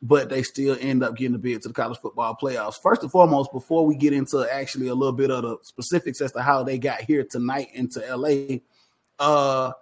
but 0.00 0.28
they 0.28 0.44
still 0.44 0.76
end 0.80 1.02
up 1.02 1.16
getting 1.16 1.34
a 1.34 1.38
bid 1.38 1.62
to 1.62 1.68
the 1.68 1.74
college 1.74 1.98
football 1.98 2.36
playoffs. 2.40 2.80
First 2.80 3.02
and 3.02 3.10
foremost, 3.10 3.50
before 3.52 3.84
we 3.86 3.96
get 3.96 4.12
into 4.12 4.46
actually 4.52 4.86
a 4.86 4.94
little 4.94 5.12
bit 5.12 5.32
of 5.32 5.42
the 5.42 5.56
specifics 5.62 6.20
as 6.20 6.30
to 6.30 6.42
how 6.42 6.62
they 6.62 6.78
got 6.78 7.00
here 7.00 7.24
tonight 7.24 7.70
into 7.74 8.00
LA 8.08 8.58
uh, 9.22 9.72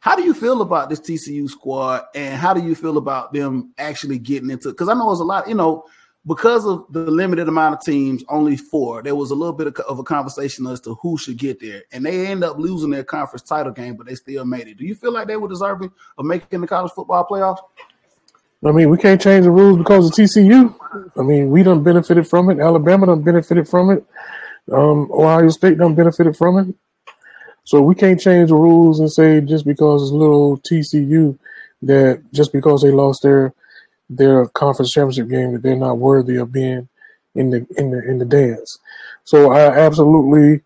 how 0.00 0.16
do 0.16 0.22
you 0.22 0.34
feel 0.34 0.62
about 0.62 0.90
this 0.90 1.00
TCU 1.00 1.48
squad, 1.48 2.02
and 2.14 2.36
how 2.36 2.52
do 2.52 2.62
you 2.62 2.74
feel 2.74 2.96
about 2.98 3.32
them 3.32 3.72
actually 3.78 4.18
getting 4.18 4.50
into? 4.50 4.70
Because 4.70 4.88
I 4.88 4.94
know 4.94 5.10
it's 5.12 5.20
a 5.20 5.24
lot, 5.24 5.48
you 5.48 5.54
know, 5.54 5.84
because 6.26 6.66
of 6.66 6.86
the 6.90 7.10
limited 7.10 7.48
amount 7.48 7.74
of 7.74 7.82
teams, 7.82 8.24
only 8.28 8.56
four. 8.56 9.02
There 9.02 9.14
was 9.14 9.30
a 9.30 9.34
little 9.34 9.52
bit 9.52 9.68
of, 9.68 9.76
of 9.88 9.98
a 9.98 10.02
conversation 10.02 10.66
as 10.66 10.80
to 10.82 10.94
who 10.96 11.16
should 11.16 11.36
get 11.38 11.60
there, 11.60 11.82
and 11.92 12.04
they 12.04 12.26
end 12.26 12.42
up 12.42 12.58
losing 12.58 12.90
their 12.90 13.04
conference 13.04 13.42
title 13.42 13.72
game, 13.72 13.94
but 13.94 14.06
they 14.06 14.14
still 14.14 14.44
made 14.44 14.68
it. 14.68 14.78
Do 14.78 14.84
you 14.84 14.94
feel 14.94 15.12
like 15.12 15.28
they 15.28 15.36
were 15.36 15.48
deserving 15.48 15.92
of 16.18 16.24
making 16.24 16.60
the 16.60 16.66
college 16.66 16.92
football 16.92 17.26
playoffs? 17.30 17.60
I 18.64 18.72
mean, 18.72 18.90
we 18.90 18.98
can't 18.98 19.20
change 19.20 19.44
the 19.44 19.50
rules 19.50 19.78
because 19.78 20.06
of 20.06 20.12
TCU. 20.12 20.74
I 21.16 21.22
mean, 21.22 21.50
we 21.50 21.62
don't 21.62 21.82
benefited 21.82 22.28
from 22.28 22.50
it. 22.50 22.58
Alabama 22.58 23.06
don't 23.06 23.22
benefited 23.22 23.68
from 23.68 23.90
it. 23.90 24.04
Um, 24.70 25.10
Ohio 25.12 25.48
State 25.48 25.78
don't 25.78 25.94
benefited 25.94 26.36
from 26.36 26.58
it. 26.58 26.74
So 27.70 27.80
we 27.80 27.94
can't 27.94 28.18
change 28.18 28.48
the 28.48 28.56
rules 28.56 28.98
and 28.98 29.08
say 29.08 29.40
just 29.40 29.64
because 29.64 30.02
it's 30.02 30.10
little 30.10 30.58
TCU 30.58 31.38
that 31.82 32.20
just 32.32 32.52
because 32.52 32.82
they 32.82 32.90
lost 32.90 33.22
their 33.22 33.54
their 34.08 34.48
conference 34.48 34.92
championship 34.92 35.28
game 35.28 35.52
that 35.52 35.62
they're 35.62 35.76
not 35.76 35.98
worthy 35.98 36.34
of 36.34 36.50
being 36.50 36.88
in 37.36 37.50
the 37.50 37.64
in 37.78 37.92
the 37.92 38.02
in 38.10 38.18
the 38.18 38.24
dance. 38.24 38.80
So 39.22 39.52
I 39.52 39.70
absolutely 39.86 40.62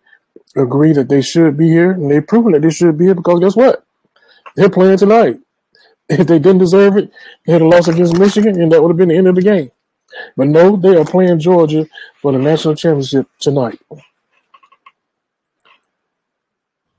agree 0.56 0.94
that 0.94 1.10
they 1.10 1.20
should 1.20 1.58
be 1.58 1.68
here, 1.68 1.90
and 1.90 2.10
they've 2.10 2.26
proven 2.26 2.52
that 2.52 2.62
they 2.62 2.70
should 2.70 2.96
be 2.96 3.04
here 3.04 3.14
because 3.14 3.38
guess 3.38 3.54
what? 3.54 3.84
They're 4.56 4.70
playing 4.70 4.96
tonight. 4.96 5.40
If 6.08 6.26
they 6.26 6.38
didn't 6.38 6.58
deserve 6.58 6.96
it, 6.96 7.10
they 7.44 7.52
had 7.52 7.60
a 7.60 7.68
loss 7.68 7.86
against 7.88 8.18
Michigan, 8.18 8.58
and 8.60 8.72
that 8.72 8.80
would 8.80 8.88
have 8.88 8.96
been 8.96 9.10
the 9.10 9.16
end 9.16 9.28
of 9.28 9.34
the 9.34 9.42
game. 9.42 9.70
But 10.38 10.48
no, 10.48 10.76
they 10.76 10.96
are 10.96 11.04
playing 11.04 11.38
Georgia 11.38 11.86
for 12.22 12.32
the 12.32 12.38
national 12.38 12.76
championship 12.76 13.26
tonight. 13.40 13.78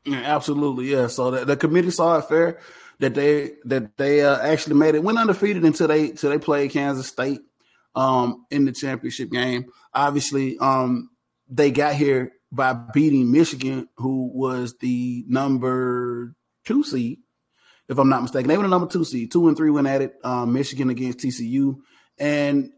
Yeah, 0.06 0.22
absolutely, 0.24 0.92
yeah. 0.92 1.08
So 1.08 1.32
the, 1.32 1.46
the 1.46 1.58
committee 1.58 1.92
saw 1.92 2.20
it 2.20 2.26
fair 2.26 2.60
that 3.00 3.16
they 3.16 3.54
that 3.66 3.98
they 3.98 4.22
uh, 4.22 4.38
actually 4.40 4.76
made 4.76 4.96
it 4.96 5.04
went 5.04 5.18
undefeated 5.18 5.64
until 5.64 5.88
they 5.88 6.10
until 6.12 6.30
they 6.30 6.40
played 6.40 6.72
Kansas 6.72 7.08
State 7.08 7.42
um, 7.96 8.46
in 8.52 8.66
the 8.66 8.72
championship 8.72 9.32
game. 9.32 9.66
Obviously, 9.94 10.58
um, 10.60 11.10
they 11.50 11.72
got 11.72 11.96
here 11.96 12.34
by 12.52 12.74
beating 12.74 13.32
Michigan, 13.32 13.88
who 13.98 14.32
was 14.34 14.78
the 14.78 15.26
number 15.28 16.36
two 16.64 16.84
seed, 16.84 17.20
if 17.90 17.98
I'm 17.98 18.10
not 18.10 18.22
mistaken. 18.22 18.48
They 18.48 18.58
were 18.58 18.64
the 18.64 18.70
number 18.70 18.88
two 18.88 19.04
seed. 19.04 19.32
Two 19.32 19.48
and 19.48 19.58
three 19.58 19.70
went 19.72 19.88
at 19.88 20.02
it. 20.02 20.16
Um, 20.24 20.54
Michigan 20.54 20.90
against 20.90 21.20
TCU, 21.20 21.78
and 22.18 22.72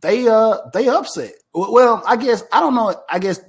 they 0.00 0.28
uh 0.28 0.58
they 0.72 0.88
upset. 0.88 1.32
Well, 1.54 2.02
I 2.06 2.16
guess 2.16 2.42
I 2.52 2.60
don't 2.60 2.74
know. 2.74 2.94
I 3.08 3.18
guess 3.18 3.40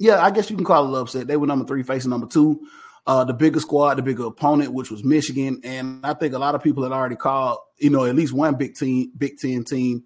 yeah, 0.00 0.20
I 0.20 0.30
guess 0.30 0.50
you 0.50 0.56
can 0.56 0.64
call 0.64 0.94
it 0.94 1.00
upset. 1.00 1.28
They 1.28 1.36
were 1.36 1.46
number 1.46 1.64
three 1.64 1.84
facing 1.84 2.10
number 2.10 2.26
two 2.26 2.66
uh, 3.06 3.24
the 3.24 3.32
bigger 3.32 3.60
squad, 3.60 3.94
the 3.94 4.02
bigger 4.02 4.26
opponent, 4.26 4.72
which 4.72 4.90
was 4.90 5.04
Michigan. 5.04 5.60
And 5.64 6.04
I 6.04 6.14
think 6.14 6.34
a 6.34 6.38
lot 6.38 6.54
of 6.54 6.62
people 6.62 6.82
had 6.82 6.92
already 6.92 7.16
called, 7.16 7.58
you 7.78 7.90
know, 7.90 8.04
at 8.04 8.14
least 8.14 8.32
one 8.32 8.54
Big 8.56 8.74
Team, 8.74 9.12
Big 9.16 9.38
Ten 9.38 9.64
team 9.64 10.04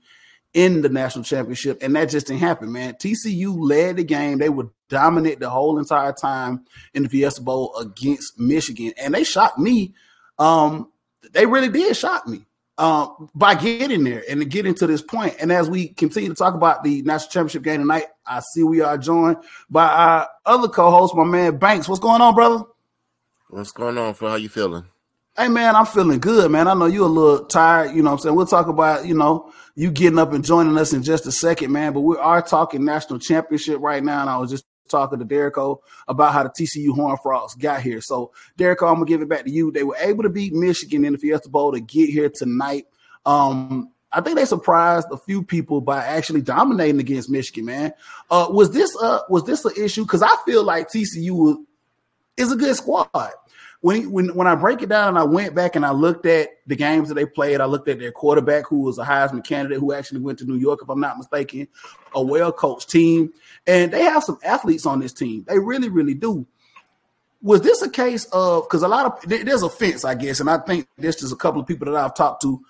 in 0.53 0.83
the 0.83 0.89
national 0.89 1.25
championship, 1.25 1.79
and 1.83 1.97
that 1.97 2.11
just 2.11 2.29
didn't 2.29 2.41
happen, 2.41 2.71
man. 2.71 2.95
TCU 2.95 3.57
led 3.59 3.97
the 3.97 4.05
game; 4.05 4.39
they 4.39 4.49
would 4.49 4.71
dominate 4.89 5.41
the 5.41 5.51
whole 5.51 5.79
entire 5.79 6.13
time 6.13 6.65
in 6.93 7.03
the 7.03 7.09
Fiesta 7.09 7.43
Bowl 7.43 7.77
against 7.77 8.39
Michigan, 8.39 8.93
and 8.97 9.13
they 9.13 9.25
shocked 9.25 9.59
me. 9.59 9.95
Um, 10.39 10.91
they 11.33 11.47
really 11.47 11.69
did 11.69 11.97
shock 11.97 12.29
me 12.29 12.47
uh, 12.79 13.09
by 13.35 13.55
getting 13.55 14.05
there 14.05 14.25
and 14.29 14.41
to 14.41 14.45
getting 14.47 14.75
to 14.75 14.87
this 14.87 15.03
point. 15.03 15.37
And 15.41 15.53
as 15.53 15.69
we 15.69 15.89
continue 15.89 16.29
to 16.29 16.35
talk 16.35 16.55
about 16.55 16.83
the 16.83 17.03
national 17.03 17.31
championship 17.31 17.63
game 17.63 17.81
tonight, 17.81 18.07
I 18.27 18.41
see 18.41 18.63
we 18.63 18.81
are 18.81 18.99
joined 18.99 19.37
by 19.71 19.87
our 19.87 20.29
other 20.45 20.69
co-host, 20.69 21.15
my 21.15 21.25
man 21.25 21.59
Banks. 21.59 21.89
What's 21.89 22.01
going 22.01 22.21
on, 22.21 22.35
brother? 22.35 22.65
What's 23.49 23.73
going 23.73 23.99
on, 23.99 24.15
Phil? 24.15 24.29
How 24.29 24.35
you 24.37 24.49
feeling? 24.49 24.85
Hey 25.37 25.49
man, 25.49 25.75
I'm 25.75 25.87
feeling 25.87 26.21
good, 26.21 26.51
man. 26.51 26.69
I 26.69 26.75
know 26.75 26.87
you're 26.87 27.07
a 27.07 27.09
little 27.09 27.45
tired, 27.47 27.95
you 27.95 28.03
know 28.03 28.11
what 28.11 28.19
I'm 28.19 28.19
saying? 28.21 28.35
We'll 28.37 28.47
talk 28.47 28.69
about, 28.69 29.05
you 29.05 29.15
know, 29.15 29.53
you 29.75 29.91
getting 29.91 30.19
up 30.19 30.33
and 30.33 30.45
joining 30.45 30.79
us 30.79 30.93
in 30.93 31.03
just 31.03 31.27
a 31.27 31.33
second, 31.33 31.73
man. 31.73 31.93
But 31.93 32.03
we 32.03 32.17
are 32.17 32.41
talking 32.41 32.85
national 32.85 33.19
championship 33.19 33.81
right 33.81 34.03
now. 34.03 34.21
And 34.21 34.31
I 34.31 34.39
was 34.39 34.51
just 34.51 34.65
talking 34.89 35.19
to 35.19 35.25
Derrico 35.25 35.79
about 36.09 36.33
how 36.33 36.43
the 36.43 36.51
TCU 36.51 36.95
Horn 36.95 37.17
Frogs 37.23 37.55
got 37.55 37.83
here. 37.83 38.01
So, 38.01 38.33
Derrico, 38.59 38.89
I'm 38.89 38.95
gonna 38.95 39.07
give 39.07 39.23
it 39.23 39.29
back 39.29 39.45
to 39.45 39.51
you. 39.51 39.71
They 39.71 39.85
were 39.85 39.97
able 39.99 40.23
to 40.23 40.29
beat 40.29 40.53
Michigan 40.53 41.05
in 41.05 41.13
the 41.13 41.19
Fiesta 41.19 41.49
Bowl 41.49 41.73
to 41.73 41.81
get 41.81 42.11
here 42.11 42.31
tonight. 42.31 42.87
Um, 43.27 43.91
I 44.13 44.21
think 44.21 44.37
they 44.37 44.45
surprised 44.45 45.09
a 45.11 45.17
few 45.17 45.43
people 45.43 45.81
by 45.81 46.05
actually 46.05 46.43
dominating 46.43 47.01
against 47.01 47.29
Michigan, 47.29 47.65
man. 47.65 47.93
Uh, 48.31 48.47
was 48.51 48.71
this 48.71 48.97
uh 49.01 49.21
was 49.29 49.45
this 49.45 49.65
an 49.65 49.73
issue? 49.77 50.05
Because 50.05 50.23
I 50.23 50.35
feel 50.47 50.63
like 50.63 50.89
TCU 50.89 51.65
is 52.37 52.53
a 52.53 52.57
good 52.57 52.77
squad 52.77 53.09
when 53.85 54.11
when 54.11 54.35
when 54.35 54.47
I 54.47 54.55
break 54.55 54.81
it 54.81 54.89
down 54.89 55.19
I 55.19 55.25
went 55.25 55.55
back 55.55 55.77
and 55.77 55.85
I 55.85 55.91
looked 55.91 56.25
at 56.25 56.49
the 56.67 56.75
games 56.75 57.09
that 57.09 57.17
they 57.17 57.27
played, 57.27 57.61
I 57.61 57.67
looked 57.67 57.87
at 57.87 57.99
their 57.99 58.13
quarterback 58.13 58.67
who 58.67 58.81
was 58.81 58.99
a 58.99 59.05
Heisman 59.05 59.45
candidate 59.45 59.79
who 59.79 59.93
actually 59.93 60.23
went 60.23 60.39
to 60.39 60.47
New 60.47 60.57
York, 60.57 60.81
if 60.83 60.89
I'm 60.89 61.01
not 61.01 61.19
mistaken, 61.19 61.69
a 62.15 62.23
well 62.23 62.51
coached 62.51 62.89
team, 62.89 63.31
and 63.67 63.93
they 63.93 64.01
have 64.01 64.25
some 64.25 64.39
athletes 64.43 64.87
on 64.87 65.01
this 65.01 65.13
team. 65.13 65.45
They 65.47 65.59
really, 65.59 65.91
really 65.91 66.15
do. 66.15 66.47
Was 67.43 67.61
this 67.61 67.83
a 67.83 67.91
case 67.91 68.25
of 68.33 68.63
because 68.63 68.83
a 68.83 68.89
lot 68.89 69.05
of 69.05 69.29
there's 69.29 69.63
a 69.63 69.69
fence, 69.69 70.03
I 70.03 70.15
guess, 70.15 70.41
and 70.41 70.49
I 70.49 70.57
think 70.61 70.89
there's 70.97 71.17
just 71.17 71.35
a 71.35 71.37
couple 71.37 71.61
of 71.61 71.67
people 71.67 71.85
that 71.85 71.95
I've 71.95 72.15
talked 72.15 72.41
to. 72.41 72.65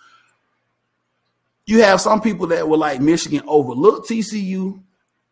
You 1.64 1.82
have 1.82 2.00
some 2.00 2.22
people 2.22 2.48
that 2.48 2.68
were 2.68 2.76
like 2.76 3.00
Michigan 3.00 3.42
overlooked 3.46 4.10
TCU, 4.10 4.82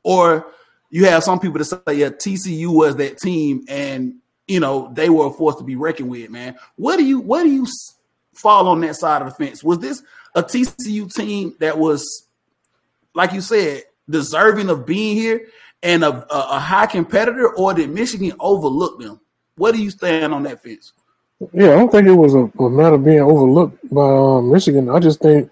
or 0.05 0.47
you 0.91 1.07
have 1.07 1.25
some 1.25 1.41
people 1.41 1.59
that 1.59 1.65
say, 1.65 1.95
yeah, 1.95 2.11
TCU 2.11 2.73
was 2.73 2.95
that 2.97 3.19
team 3.19 3.65
and 3.67 4.22
you 4.53 4.61
know, 4.61 4.93
they 4.93 5.09
were 5.09 5.29
a 5.29 5.31
force 5.31 5.57
to 5.57 5.65
be 5.65 5.77
reckoned 5.77 6.11
with, 6.11 6.29
man. 6.29 6.57
What 6.77 6.99
do 6.99 7.05
you 7.05 7.21
what 7.21 7.43
do 7.43 7.51
you 7.51 7.67
fall 8.35 8.69
on 8.69 8.83
that 8.83 8.97
side 8.97 9.23
of 9.23 9.29
the 9.29 9.35
fence? 9.47 9.65
Was 9.65 9.79
this 9.79 10.03
a 10.35 10.43
TCU 10.43 11.11
team 11.11 11.55
that 11.59 11.79
was, 11.79 12.27
like 13.15 13.33
you 13.33 13.41
said, 13.41 13.85
deserving 14.11 14.69
of 14.69 14.85
being 14.85 15.17
here 15.17 15.49
and 15.83 16.05
a, 16.05 16.11
a, 16.31 16.57
a 16.57 16.59
high 16.59 16.85
competitor, 16.85 17.49
or 17.55 17.73
did 17.73 17.89
Michigan 17.89 18.35
overlook 18.41 19.01
them? 19.01 19.19
What 19.57 19.75
do 19.75 19.83
you 19.83 19.91
stand 19.91 20.35
on 20.35 20.43
that 20.43 20.63
fence? 20.63 20.93
Yeah, 21.55 21.71
I 21.71 21.77
don't 21.77 21.91
think 21.91 22.07
it 22.07 22.13
was 22.13 22.35
a, 22.35 22.51
a 22.63 22.69
matter 22.69 22.97
of 22.97 23.05
being 23.05 23.21
overlooked 23.21 23.79
by 23.91 24.05
um, 24.05 24.53
Michigan. 24.53 24.91
I 24.91 24.99
just 24.99 25.21
think 25.21 25.51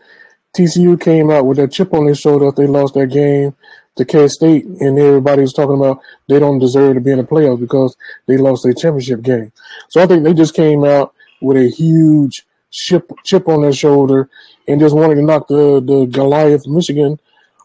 TCU 0.55 1.01
came 1.01 1.31
out 1.31 1.47
with 1.47 1.57
that 1.57 1.73
chip 1.73 1.95
on 1.95 2.05
their 2.05 2.15
shoulder 2.15 2.53
they 2.53 2.67
lost 2.67 2.95
that 2.95 3.07
game 3.07 3.57
to 4.01 4.05
K 4.07 4.29
State, 4.29 4.65
and 4.65 4.99
everybody 4.99 5.43
was 5.43 5.53
talking 5.53 5.77
about 5.77 6.01
they 6.29 6.39
don't 6.39 6.59
deserve 6.59 6.95
to 6.95 7.01
be 7.01 7.13
in 7.13 7.19
the 7.19 7.25
playoffs 7.25 7.61
because 7.61 7.97
they 8.27 8.37
lost 8.37 8.65
their 8.65 8.73
championship 8.73 9.23
game. 9.23 9.53
So 9.89 10.03
I 10.03 10.07
think 10.07 10.25
they 10.25 10.35
just 10.35 10.55
came 10.55 10.85
out 10.85 11.15
with 11.41 11.57
a 11.57 11.69
huge 11.69 12.47
chip 12.71 13.11
chip 13.25 13.49
on 13.49 13.63
their 13.63 13.73
shoulder 13.73 14.29
and 14.67 14.81
just 14.81 14.95
wanted 14.95 15.17
to 15.17 15.23
knock 15.23 15.49
the 15.49 15.81
the 15.81 16.07
Goliath 16.07 16.67
Michigan 16.67 17.21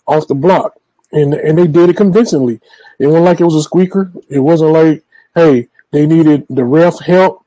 off 0.08 0.28
the 0.28 0.36
block, 0.36 0.74
and 1.12 1.34
and 1.34 1.58
they 1.58 1.68
did 1.68 1.90
it 1.90 1.98
convincingly. 1.98 2.60
It 3.00 3.08
wasn't 3.08 3.26
like 3.26 3.40
it 3.40 3.46
was 3.46 3.56
a 3.56 3.64
squeaker. 3.64 4.12
It 4.30 4.40
wasn't 4.40 4.72
like 4.72 5.04
hey 5.34 5.70
they 5.92 6.06
needed 6.06 6.46
the 6.50 6.66
ref 6.66 7.00
help. 7.00 7.44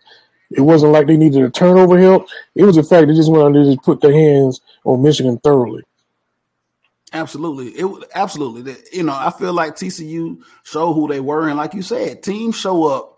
It 0.50 0.62
wasn't 0.62 0.92
like 0.92 1.06
they 1.06 1.18
needed 1.18 1.42
a 1.42 1.50
turnover 1.50 1.98
help. 1.98 2.26
It 2.54 2.64
was 2.64 2.76
the 2.76 2.82
fact 2.82 3.06
they 3.06 3.14
just 3.14 3.30
wanted 3.30 3.58
to 3.58 3.72
just 3.72 3.84
put 3.84 4.00
their 4.00 4.12
hands 4.12 4.62
on 4.84 5.02
Michigan 5.02 5.38
thoroughly. 5.38 5.82
Absolutely, 7.12 7.68
it 7.68 8.04
absolutely. 8.14 8.76
You 8.92 9.02
know, 9.02 9.14
I 9.14 9.30
feel 9.30 9.52
like 9.52 9.76
TCU 9.76 10.42
show 10.64 10.92
who 10.92 11.08
they 11.08 11.20
were, 11.20 11.48
and 11.48 11.56
like 11.56 11.72
you 11.74 11.82
said, 11.82 12.22
teams 12.22 12.56
show 12.56 12.84
up. 12.84 13.14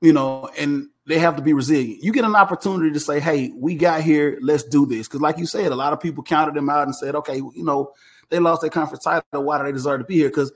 You 0.00 0.14
know, 0.14 0.48
and 0.58 0.88
they 1.06 1.18
have 1.18 1.36
to 1.36 1.42
be 1.42 1.52
resilient. 1.52 2.02
You 2.02 2.12
get 2.12 2.24
an 2.24 2.34
opportunity 2.34 2.90
to 2.92 3.00
say, 3.00 3.20
"Hey, 3.20 3.52
we 3.54 3.74
got 3.74 4.00
here. 4.02 4.38
Let's 4.40 4.64
do 4.64 4.86
this." 4.86 5.06
Because, 5.06 5.20
like 5.20 5.38
you 5.38 5.46
said, 5.46 5.72
a 5.72 5.76
lot 5.76 5.92
of 5.92 6.00
people 6.00 6.24
counted 6.24 6.54
them 6.54 6.70
out 6.70 6.84
and 6.84 6.96
said, 6.96 7.14
"Okay, 7.16 7.36
you 7.36 7.64
know, 7.64 7.92
they 8.30 8.38
lost 8.38 8.62
their 8.62 8.70
conference 8.70 9.04
title. 9.04 9.24
Why 9.32 9.58
do 9.58 9.64
they 9.64 9.72
deserve 9.72 10.00
to 10.00 10.06
be 10.06 10.14
here?" 10.14 10.28
Because 10.28 10.50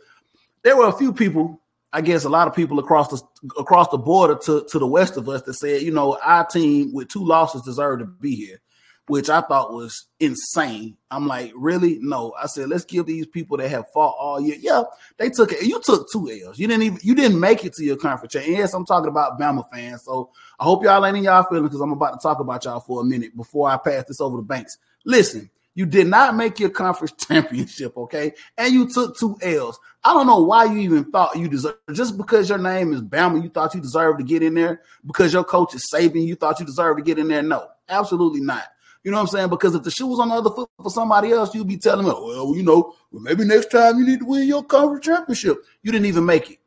there 0.63 0.77
were 0.77 0.87
a 0.87 0.93
few 0.93 1.13
people, 1.13 1.61
I 1.93 2.01
guess, 2.01 2.25
a 2.25 2.31
lot 2.31 2.49
of 2.49 2.55
people 2.55 2.79
across 2.79 3.09
the 3.09 3.23
across 3.59 3.89
the 3.91 3.99
border 3.99 4.37
to 4.47 4.65
to 4.71 4.79
the 4.79 4.87
west 4.87 5.17
of 5.17 5.29
us 5.29 5.43
that 5.43 5.55
said, 5.55 5.83
"You 5.83 5.93
know, 5.93 6.19
our 6.23 6.47
team 6.47 6.93
with 6.95 7.09
two 7.09 7.25
losses 7.25 7.63
deserve 7.63 7.99
to 7.99 8.07
be 8.07 8.35
here." 8.35 8.61
Which 9.07 9.29
I 9.29 9.43
thought 9.43 9.75
was 9.75 10.07
insane. 10.19 10.97
I'm 11.11 11.27
like, 11.27 11.53
really? 11.55 11.99
No. 12.01 12.33
I 12.43 12.47
said, 12.47 12.71
let's 12.71 12.87
give 12.87 13.05
these 13.05 13.27
people 13.27 13.59
that 13.59 13.69
have 13.69 13.91
fought 13.93 14.17
all 14.19 14.41
year. 14.41 14.57
Yeah, 14.59 14.85
they 15.19 15.29
took 15.29 15.53
it. 15.53 15.63
You 15.63 15.79
took 15.83 16.11
two 16.11 16.31
L's. 16.31 16.59
You 16.59 16.67
didn't 16.67 16.85
even 16.85 16.99
you 17.03 17.15
didn't 17.15 17.39
make 17.39 17.67
it 17.67 17.75
to 17.75 17.85
your 17.85 17.99
conference. 17.99 18.35
And 18.35 18.47
yes, 18.47 18.73
I'm 18.73 18.87
talking 18.87 19.11
about 19.11 19.39
Bama 19.39 19.71
fans. 19.71 20.05
So 20.05 20.31
I 20.59 20.65
hope 20.65 20.85
y'all 20.85 21.05
ain't 21.05 21.19
in 21.19 21.25
y'all 21.25 21.45
feeling 21.45 21.65
because 21.65 21.83
I'm 21.83 21.93
about 21.93 22.19
to 22.19 22.23
talk 22.23 22.41
about 22.41 22.65
y'all 22.65 22.81
for 22.81 23.03
a 23.03 23.05
minute 23.05 23.37
before 23.37 23.69
I 23.69 23.77
pass 23.77 24.05
this 24.05 24.23
over 24.23 24.39
to 24.39 24.43
Banks. 24.43 24.79
Listen, 25.05 25.51
you 25.75 25.87
did 25.87 26.07
not 26.07 26.37
make 26.37 26.61
your 26.61 26.71
conference 26.71 27.13
championship, 27.27 27.97
okay? 27.97 28.33
And 28.57 28.73
you 28.73 28.89
took 28.89 29.19
two 29.19 29.37
L's. 29.43 29.79
I 30.05 30.15
don't 30.15 30.27
know 30.27 30.43
why 30.43 30.65
you 30.65 30.79
even 30.79 31.11
thought 31.11 31.37
you 31.37 31.49
deserve 31.49 31.77
just 31.93 32.17
because 32.17 32.49
your 32.49 32.59
name 32.59 32.93
is 32.93 33.03
Bama, 33.03 33.43
you 33.43 33.49
thought 33.49 33.75
you 33.75 33.81
deserved 33.81 34.19
to 34.21 34.25
get 34.25 34.43
in 34.43 34.55
there. 34.55 34.83
Because 35.05 35.33
your 35.33 35.45
coach 35.45 35.75
is 35.75 35.89
Saban, 35.93 36.27
you 36.27 36.37
thought 36.37 36.61
you 36.61 36.67
deserved 36.67 36.99
to 36.99 37.05
get 37.05 37.19
in 37.19 37.29
there. 37.29 37.43
No, 37.43 37.69
absolutely 37.89 38.41
not. 38.41 38.65
You 39.05 39.11
know 39.11 39.19
what 39.19 39.25
I'm 39.25 39.29
saying? 39.29 39.51
Because 39.51 39.75
if 39.75 39.83
the 39.83 39.91
shoe 39.91 40.07
was 40.07 40.19
on 40.19 40.31
the 40.31 40.35
other 40.35 40.51
foot 40.51 40.71
for 40.83 40.91
somebody 40.91 41.31
else, 41.31 41.55
you'd 41.55 41.69
be 41.69 41.77
telling 41.77 42.07
them, 42.07 42.15
well, 42.15 42.57
you 42.57 42.63
know, 42.63 42.95
well, 43.13 43.23
maybe 43.23 43.45
next 43.45 43.71
time 43.71 43.99
you 43.99 44.07
need 44.07 44.21
to 44.21 44.25
win 44.25 44.49
your 44.49 44.65
conference 44.65 45.05
championship. 45.05 45.59
You 45.83 45.93
didn't 45.93 46.07
even 46.07 46.25
make 46.25 46.51
it. 46.51 46.59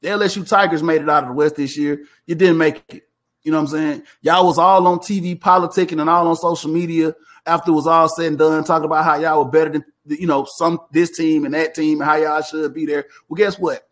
The 0.00 0.08
LSU 0.08 0.46
Tigers 0.48 0.82
made 0.82 1.00
it 1.02 1.08
out 1.08 1.22
of 1.22 1.28
the 1.28 1.34
West 1.34 1.54
this 1.56 1.76
year. 1.76 2.04
You 2.26 2.34
didn't 2.34 2.58
make 2.58 2.82
it. 2.88 3.08
You 3.42 3.52
know 3.52 3.58
what 3.58 3.70
I'm 3.72 3.78
saying? 3.78 4.02
Y'all 4.20 4.46
was 4.46 4.58
all 4.58 4.86
on 4.86 4.98
TV 4.98 5.38
politicking 5.38 6.00
and 6.00 6.10
all 6.10 6.26
on 6.26 6.36
social 6.36 6.70
media 6.70 7.14
after 7.46 7.70
it 7.70 7.74
was 7.74 7.86
all 7.86 8.08
said 8.08 8.26
and 8.26 8.38
done, 8.38 8.64
talking 8.64 8.84
about 8.84 9.04
how 9.04 9.16
y'all 9.16 9.44
were 9.44 9.50
better 9.50 9.70
than 9.70 9.84
you 10.06 10.26
know 10.26 10.44
some 10.44 10.80
this 10.90 11.16
team 11.16 11.44
and 11.44 11.54
that 11.54 11.74
team 11.74 12.00
and 12.00 12.10
how 12.10 12.16
y'all 12.16 12.42
should 12.42 12.74
be 12.74 12.84
there. 12.84 13.06
Well, 13.28 13.36
guess 13.36 13.58
what? 13.58 13.88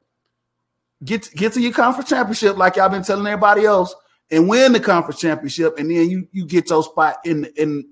Get 1.05 1.31
get 1.35 1.53
to 1.53 1.61
your 1.61 1.73
conference 1.73 2.11
championship 2.11 2.57
like 2.57 2.77
y'all 2.77 2.89
been 2.89 3.05
telling 3.05 3.27
everybody 3.27 3.65
else 3.65 3.95
and 4.31 4.49
win 4.49 4.73
the 4.73 4.81
conference 4.81 5.21
championship, 5.21 5.79
and 5.79 5.91
then 5.91 6.09
you 6.09 6.29
you 6.33 6.47
get 6.47 6.71
your 6.71 6.83
spot 6.83 7.19
in 7.25 7.47
in 7.57 7.89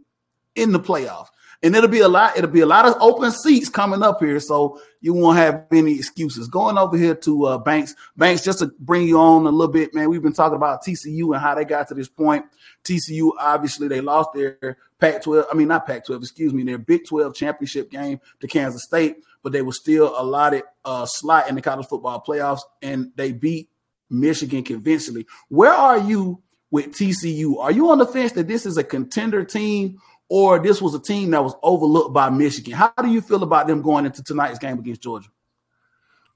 in 0.54 0.72
the 0.72 0.80
playoffs. 0.80 1.28
and 1.62 1.74
it'll 1.74 1.88
be 1.88 2.00
a 2.00 2.08
lot. 2.08 2.36
It'll 2.36 2.50
be 2.50 2.60
a 2.60 2.66
lot 2.66 2.86
of 2.86 2.94
open 3.00 3.30
seats 3.32 3.68
coming 3.68 4.02
up 4.02 4.20
here, 4.20 4.40
so 4.40 4.80
you 5.00 5.14
won't 5.14 5.38
have 5.38 5.64
any 5.72 5.94
excuses. 5.94 6.48
Going 6.48 6.76
over 6.76 6.96
here 6.96 7.14
to 7.14 7.44
uh, 7.46 7.58
Banks, 7.58 7.94
Banks, 8.16 8.44
just 8.44 8.58
to 8.58 8.72
bring 8.78 9.06
you 9.06 9.18
on 9.18 9.46
a 9.46 9.50
little 9.50 9.72
bit, 9.72 9.94
man. 9.94 10.10
We've 10.10 10.22
been 10.22 10.32
talking 10.32 10.56
about 10.56 10.84
TCU 10.84 11.32
and 11.32 11.40
how 11.40 11.54
they 11.54 11.64
got 11.64 11.88
to 11.88 11.94
this 11.94 12.08
point. 12.08 12.44
TCU, 12.84 13.30
obviously, 13.38 13.88
they 13.88 14.00
lost 14.00 14.30
their 14.34 14.76
Pac-12. 15.00 15.46
I 15.50 15.54
mean, 15.54 15.68
not 15.68 15.86
Pac-12. 15.86 16.18
Excuse 16.18 16.52
me, 16.52 16.62
their 16.62 16.78
Big 16.78 17.06
12 17.06 17.34
championship 17.34 17.90
game 17.90 18.20
to 18.40 18.46
Kansas 18.46 18.84
State, 18.84 19.16
but 19.42 19.52
they 19.52 19.62
were 19.62 19.72
still 19.72 20.14
allotted 20.18 20.62
a 20.84 21.06
slot 21.08 21.48
in 21.48 21.54
the 21.54 21.62
college 21.62 21.86
football 21.86 22.22
playoffs, 22.26 22.62
and 22.82 23.12
they 23.16 23.32
beat 23.32 23.70
Michigan 24.10 24.62
convincingly. 24.62 25.26
Where 25.48 25.72
are 25.72 25.98
you 25.98 26.42
with 26.70 26.92
TCU? 26.92 27.58
Are 27.58 27.72
you 27.72 27.90
on 27.90 27.98
the 27.98 28.06
fence 28.06 28.32
that 28.32 28.48
this 28.48 28.66
is 28.66 28.76
a 28.76 28.84
contender 28.84 29.44
team? 29.44 29.98
or 30.28 30.58
this 30.58 30.82
was 30.82 30.94
a 30.94 31.00
team 31.00 31.30
that 31.30 31.44
was 31.44 31.54
overlooked 31.62 32.12
by 32.12 32.30
Michigan. 32.30 32.72
How 32.72 32.92
do 33.00 33.08
you 33.08 33.20
feel 33.20 33.42
about 33.42 33.66
them 33.66 33.82
going 33.82 34.06
into 34.06 34.22
tonight's 34.22 34.58
game 34.58 34.78
against 34.78 35.02
Georgia? 35.02 35.28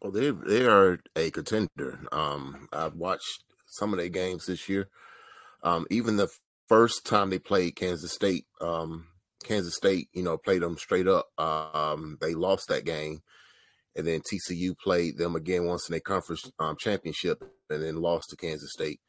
Well, 0.01 0.13
they 0.13 0.31
they 0.31 0.65
are 0.67 0.99
a 1.17 1.31
contender. 1.31 2.01
Um, 2.13 2.69
I've 2.73 2.95
watched 2.95 3.45
some 3.67 3.93
of 3.93 3.99
their 3.99 4.09
games 4.09 4.47
this 4.47 4.69
year. 4.69 4.89
Um, 5.63 5.87
even 5.91 6.17
the 6.17 6.29
first 6.69 7.05
time 7.05 7.31
they 7.31 7.39
played 7.39 7.77
Kansas 7.77 8.13
State, 8.13 8.47
um, 8.61 9.09
Kansas 9.45 9.77
State, 9.77 10.09
you 10.13 10.23
know, 10.23 10.39
played 10.39 10.63
them 10.63 10.79
straight 10.79 11.07
up. 11.07 11.27
Um, 11.39 12.17
they 12.21 12.35
lost 12.35 12.69
that 12.69 12.87
game, 12.87 13.21
and 13.95 14.07
then 14.07 14.21
TCU 14.21 14.79
played 14.79 15.19
them 15.19 15.37
again 15.37 15.67
once 15.67 15.89
in 15.89 15.95
a 15.95 16.01
conference 16.01 16.51
um, 16.59 16.77
championship, 16.79 17.43
and 17.71 17.83
then 17.83 17.97
lost 17.97 18.31
to 18.31 18.37
Kansas 18.37 18.73
State. 18.73 19.01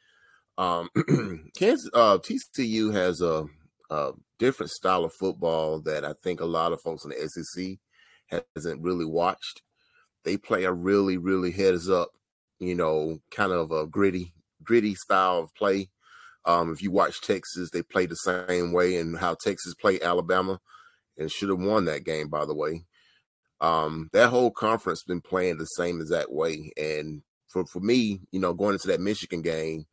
Um, 0.57 0.89
Kansas 1.57 1.89
uh, 1.93 2.17
TCU 2.19 2.93
has 2.93 3.21
a 3.21 3.45
a 3.91 4.13
different 4.39 4.71
style 4.71 5.03
of 5.03 5.13
football 5.13 5.81
that 5.81 6.05
I 6.05 6.13
think 6.23 6.39
a 6.39 6.45
lot 6.45 6.71
of 6.71 6.81
folks 6.81 7.03
in 7.03 7.11
the 7.11 7.27
SEC 7.27 7.77
hasn't 8.55 8.81
really 8.81 9.05
watched. 9.05 9.61
They 10.23 10.37
play 10.37 10.63
a 10.63 10.71
really, 10.71 11.17
really 11.17 11.51
heads 11.51 11.89
up, 11.89 12.09
you 12.59 12.73
know, 12.73 13.19
kind 13.31 13.51
of 13.51 13.71
a 13.71 13.85
gritty, 13.85 14.33
gritty 14.63 14.95
style 14.95 15.39
of 15.39 15.53
play. 15.55 15.89
Um, 16.45 16.71
if 16.71 16.81
you 16.81 16.89
watch 16.89 17.21
Texas, 17.21 17.69
they 17.69 17.83
play 17.83 18.05
the 18.05 18.15
same 18.15 18.71
way, 18.71 18.95
and 18.95 19.17
how 19.17 19.35
Texas 19.43 19.75
played 19.75 20.01
Alabama, 20.01 20.59
and 21.17 21.29
should 21.29 21.49
have 21.49 21.59
won 21.59 21.85
that 21.85 22.05
game, 22.05 22.29
by 22.29 22.45
the 22.45 22.55
way. 22.55 22.85
Um, 23.59 24.09
that 24.13 24.29
whole 24.29 24.51
conference 24.51 25.03
been 25.03 25.21
playing 25.21 25.57
the 25.57 25.65
same 25.65 25.99
exact 25.99 26.31
way, 26.31 26.71
and 26.77 27.21
for 27.51 27.65
for 27.65 27.79
me, 27.79 28.19
you 28.31 28.39
know, 28.39 28.53
going 28.53 28.73
into 28.73 28.87
that 28.87 29.01
Michigan 29.01 29.41
game, 29.41 29.85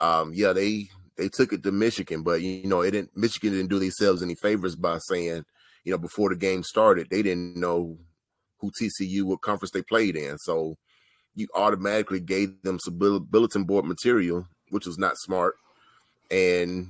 um, 0.00 0.32
yeah, 0.34 0.52
they 0.52 0.88
they 1.16 1.28
took 1.28 1.52
it 1.52 1.62
to 1.62 1.72
Michigan, 1.72 2.22
but 2.22 2.40
you 2.40 2.66
know, 2.66 2.80
it 2.82 2.92
didn't 2.92 3.16
Michigan 3.16 3.52
didn't 3.52 3.70
do 3.70 3.78
themselves 3.78 4.22
any 4.22 4.34
favors 4.34 4.76
by 4.76 4.98
saying, 4.98 5.44
you 5.84 5.92
know, 5.92 5.98
before 5.98 6.30
the 6.30 6.36
game 6.36 6.62
started, 6.62 7.08
they 7.10 7.22
didn't 7.22 7.56
know 7.56 7.98
who 8.58 8.70
TCU 8.70 9.22
what 9.24 9.42
conference 9.42 9.72
they 9.72 9.82
played 9.82 10.16
in. 10.16 10.38
So 10.38 10.76
you 11.34 11.48
automatically 11.54 12.20
gave 12.20 12.62
them 12.62 12.78
some 12.80 12.98
bulletin 12.98 13.64
board 13.64 13.84
material, 13.84 14.46
which 14.70 14.86
was 14.86 14.98
not 14.98 15.16
smart. 15.16 15.54
And 16.30 16.88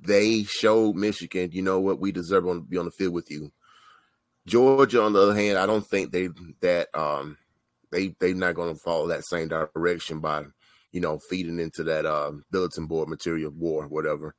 they 0.00 0.44
showed 0.44 0.96
Michigan, 0.96 1.50
you 1.52 1.62
know 1.62 1.80
what, 1.80 2.00
we 2.00 2.12
deserve 2.12 2.44
to 2.44 2.60
be 2.60 2.78
on 2.78 2.86
the 2.86 2.90
field 2.92 3.14
with 3.14 3.30
you. 3.30 3.50
Georgia, 4.46 5.02
on 5.02 5.12
the 5.12 5.20
other 5.20 5.34
hand, 5.34 5.58
I 5.58 5.66
don't 5.66 5.86
think 5.86 6.10
they 6.10 6.28
that 6.60 6.88
um 6.94 7.36
they 7.90 8.14
they're 8.20 8.34
not 8.34 8.54
going 8.54 8.74
to 8.74 8.80
follow 8.80 9.08
that 9.08 9.24
same 9.24 9.48
direction 9.48 10.20
by 10.20 10.44
you 10.92 11.00
know, 11.00 11.18
feeding 11.18 11.60
into 11.60 11.84
that 11.84 12.06
uh, 12.06 12.32
bulletin 12.50 12.86
board 12.86 13.08
material 13.08 13.50
war, 13.50 13.86
whatever. 13.86 14.34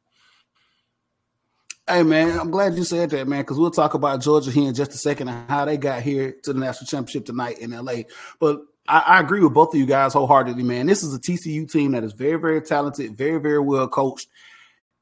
Hey 1.87 2.03
man, 2.03 2.39
I'm 2.39 2.51
glad 2.51 2.75
you 2.75 2.83
said 2.83 3.09
that, 3.11 3.27
man, 3.27 3.41
because 3.41 3.57
we'll 3.57 3.71
talk 3.71 3.95
about 3.95 4.21
Georgia 4.21 4.51
here 4.51 4.67
in 4.67 4.75
just 4.75 4.93
a 4.93 4.97
second 4.97 5.27
and 5.27 5.49
how 5.49 5.65
they 5.65 5.77
got 5.77 6.03
here 6.03 6.35
to 6.43 6.53
the 6.53 6.59
national 6.59 6.85
championship 6.85 7.25
tonight 7.25 7.59
in 7.59 7.71
LA. 7.71 8.03
But 8.39 8.59
I, 8.87 9.19
agree 9.19 9.41
with 9.41 9.53
both 9.53 9.73
of 9.73 9.79
you 9.79 9.85
guys 9.85 10.13
wholeheartedly, 10.13 10.63
man. 10.63 10.85
This 10.85 11.03
is 11.03 11.13
a 11.15 11.19
TCU 11.19 11.71
team 11.71 11.91
that 11.91 12.03
is 12.03 12.13
very, 12.13 12.39
very 12.39 12.61
talented, 12.61 13.17
very, 13.17 13.39
very 13.39 13.59
well 13.59 13.87
coached, 13.87 14.27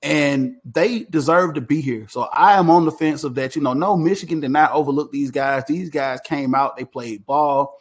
and 0.01 0.55
they 0.63 1.03
deserve 1.03 1.55
to 1.55 1.62
be 1.62 1.81
here. 1.81 2.07
So 2.10 2.21
I 2.21 2.57
am 2.57 2.69
on 2.69 2.86
the 2.86 2.91
fence 2.91 3.23
of 3.23 3.36
that. 3.36 3.55
You 3.55 3.62
know, 3.62 3.73
no, 3.73 3.97
Michigan 3.97 4.39
did 4.39 4.51
not 4.51 4.71
overlook 4.71 5.12
these 5.12 5.31
guys. 5.31 5.63
These 5.67 5.89
guys 5.89 6.19
came 6.21 6.55
out, 6.55 6.77
they 6.77 6.86
played 6.86 7.25
ball. 7.25 7.77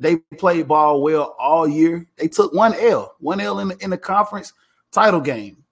They 0.00 0.16
played 0.16 0.68
ball 0.68 1.02
well 1.02 1.34
all 1.38 1.66
year. 1.66 2.06
They 2.16 2.28
took 2.28 2.52
one 2.52 2.74
L, 2.74 3.14
one 3.18 3.40
L 3.40 3.58
in 3.58 3.68
the, 3.68 3.78
in 3.78 3.90
the 3.90 3.98
conference 3.98 4.52
title 4.92 5.20
game. 5.20 5.64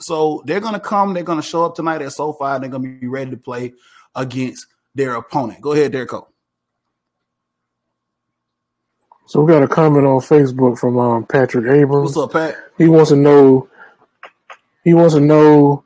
So 0.00 0.42
they're 0.46 0.60
going 0.60 0.74
to 0.74 0.80
come. 0.80 1.14
They're 1.14 1.22
going 1.22 1.40
to 1.40 1.46
show 1.46 1.64
up 1.64 1.74
tonight 1.74 2.02
at 2.02 2.12
SoFi. 2.12 2.44
And 2.44 2.62
they're 2.62 2.70
going 2.70 2.82
to 2.82 3.00
be 3.00 3.06
ready 3.06 3.30
to 3.30 3.36
play 3.36 3.72
against 4.14 4.66
their 4.94 5.14
opponent. 5.14 5.60
Go 5.60 5.72
ahead, 5.72 5.92
Derek 5.92 6.10
Cole. 6.10 6.28
So 9.26 9.40
we 9.40 9.52
got 9.52 9.62
a 9.62 9.68
comment 9.68 10.06
on 10.06 10.20
Facebook 10.20 10.78
from 10.78 10.98
um, 10.98 11.24
Patrick 11.24 11.64
Abrams. 11.64 12.14
What's 12.14 12.16
up, 12.16 12.32
Pat? 12.32 12.56
He 12.76 12.88
wants 12.88 13.10
to 13.10 13.16
know. 13.16 13.68
He 14.84 14.92
wants 14.92 15.14
to 15.14 15.20
know 15.20 15.83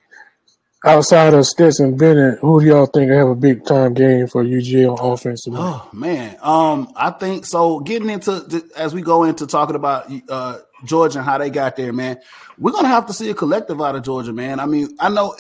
outside 0.84 1.34
of 1.34 1.46
Stetson 1.46 1.96
Bennett, 1.96 2.38
who 2.40 2.60
do 2.60 2.66
y'all 2.66 2.86
think 2.86 3.10
have 3.10 3.28
a 3.28 3.34
big 3.34 3.64
time 3.64 3.94
game 3.94 4.26
for 4.26 4.44
UGA 4.44 4.96
on 4.96 5.12
offense? 5.12 5.46
Oh 5.50 5.88
man, 5.92 6.36
um, 6.42 6.92
I 6.96 7.10
think 7.10 7.46
so. 7.46 7.80
Getting 7.80 8.10
into 8.10 8.62
as 8.76 8.94
we 8.94 9.02
go 9.02 9.24
into 9.24 9.46
talking 9.46 9.76
about 9.76 10.10
uh, 10.28 10.58
Georgia 10.84 11.18
and 11.18 11.26
how 11.26 11.38
they 11.38 11.50
got 11.50 11.76
there, 11.76 11.92
man, 11.92 12.18
we're 12.58 12.72
gonna 12.72 12.88
have 12.88 13.06
to 13.06 13.12
see 13.12 13.30
a 13.30 13.34
collective 13.34 13.80
out 13.80 13.96
of 13.96 14.02
Georgia, 14.02 14.32
man. 14.32 14.60
I 14.60 14.66
mean, 14.66 14.96
I 15.00 15.08
know 15.08 15.36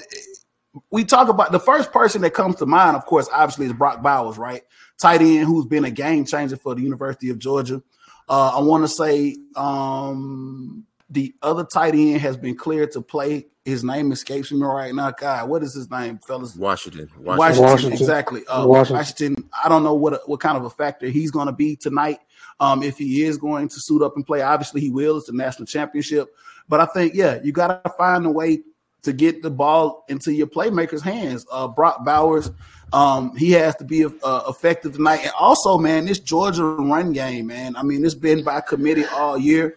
we 0.90 1.04
talk 1.04 1.28
about 1.28 1.52
the 1.52 1.60
first 1.60 1.92
person 1.92 2.22
that 2.22 2.34
comes 2.34 2.56
to 2.56 2.66
mind, 2.66 2.96
of 2.96 3.06
course, 3.06 3.28
obviously 3.32 3.66
is 3.66 3.72
Brock 3.72 4.02
Bowers, 4.02 4.38
right? 4.38 4.62
Tight 4.98 5.20
end 5.20 5.46
who's 5.46 5.66
been 5.66 5.84
a 5.84 5.90
game 5.90 6.24
changer 6.24 6.56
for 6.56 6.74
the 6.74 6.82
University 6.82 7.30
of 7.30 7.38
Georgia. 7.38 7.82
Uh, 8.28 8.56
I 8.56 8.60
want 8.60 8.84
to 8.84 8.88
say 8.88 9.36
um, 9.56 10.84
the 11.08 11.34
other 11.40 11.64
tight 11.64 11.94
end 11.94 12.20
has 12.20 12.36
been 12.36 12.56
cleared 12.56 12.92
to 12.92 13.00
play 13.00 13.46
his 13.68 13.84
name 13.84 14.10
escapes 14.12 14.50
me 14.50 14.60
right 14.60 14.94
now. 14.94 15.10
God, 15.10 15.48
what 15.48 15.62
is 15.62 15.74
his 15.74 15.90
name, 15.90 16.18
fellas? 16.18 16.56
Washington. 16.56 17.10
Washington, 17.18 17.38
Washington, 17.38 17.64
Washington. 17.64 17.92
exactly. 17.92 18.46
Uh, 18.46 18.66
Washington. 18.66 18.96
Washington. 18.96 19.50
I 19.64 19.68
don't 19.68 19.84
know 19.84 19.94
what 19.94 20.28
what 20.28 20.40
kind 20.40 20.56
of 20.56 20.64
a 20.64 20.70
factor 20.70 21.06
he's 21.06 21.30
going 21.30 21.46
to 21.46 21.52
be 21.52 21.76
tonight. 21.76 22.18
Um, 22.60 22.82
if 22.82 22.98
he 22.98 23.24
is 23.24 23.36
going 23.36 23.68
to 23.68 23.80
suit 23.80 24.02
up 24.02 24.16
and 24.16 24.26
play, 24.26 24.42
obviously 24.42 24.80
he 24.80 24.90
will. 24.90 25.18
It's 25.18 25.26
the 25.26 25.32
national 25.32 25.66
championship, 25.66 26.34
but 26.68 26.80
I 26.80 26.86
think 26.86 27.14
yeah, 27.14 27.38
you 27.42 27.52
got 27.52 27.84
to 27.84 27.90
find 27.90 28.26
a 28.26 28.30
way 28.30 28.62
to 29.02 29.12
get 29.12 29.42
the 29.42 29.50
ball 29.50 30.04
into 30.08 30.32
your 30.32 30.48
playmakers' 30.48 31.02
hands. 31.02 31.46
Uh, 31.52 31.68
Brock 31.68 32.04
Bowers, 32.04 32.50
um, 32.92 33.36
he 33.36 33.52
has 33.52 33.76
to 33.76 33.84
be 33.84 34.04
uh, 34.04 34.42
effective 34.48 34.94
tonight, 34.94 35.20
and 35.22 35.32
also, 35.38 35.78
man, 35.78 36.06
this 36.06 36.18
Georgia 36.18 36.64
run 36.64 37.12
game, 37.12 37.46
man. 37.46 37.76
I 37.76 37.82
mean, 37.82 38.04
it's 38.04 38.14
been 38.14 38.42
by 38.42 38.60
committee 38.60 39.04
all 39.06 39.38
year. 39.38 39.76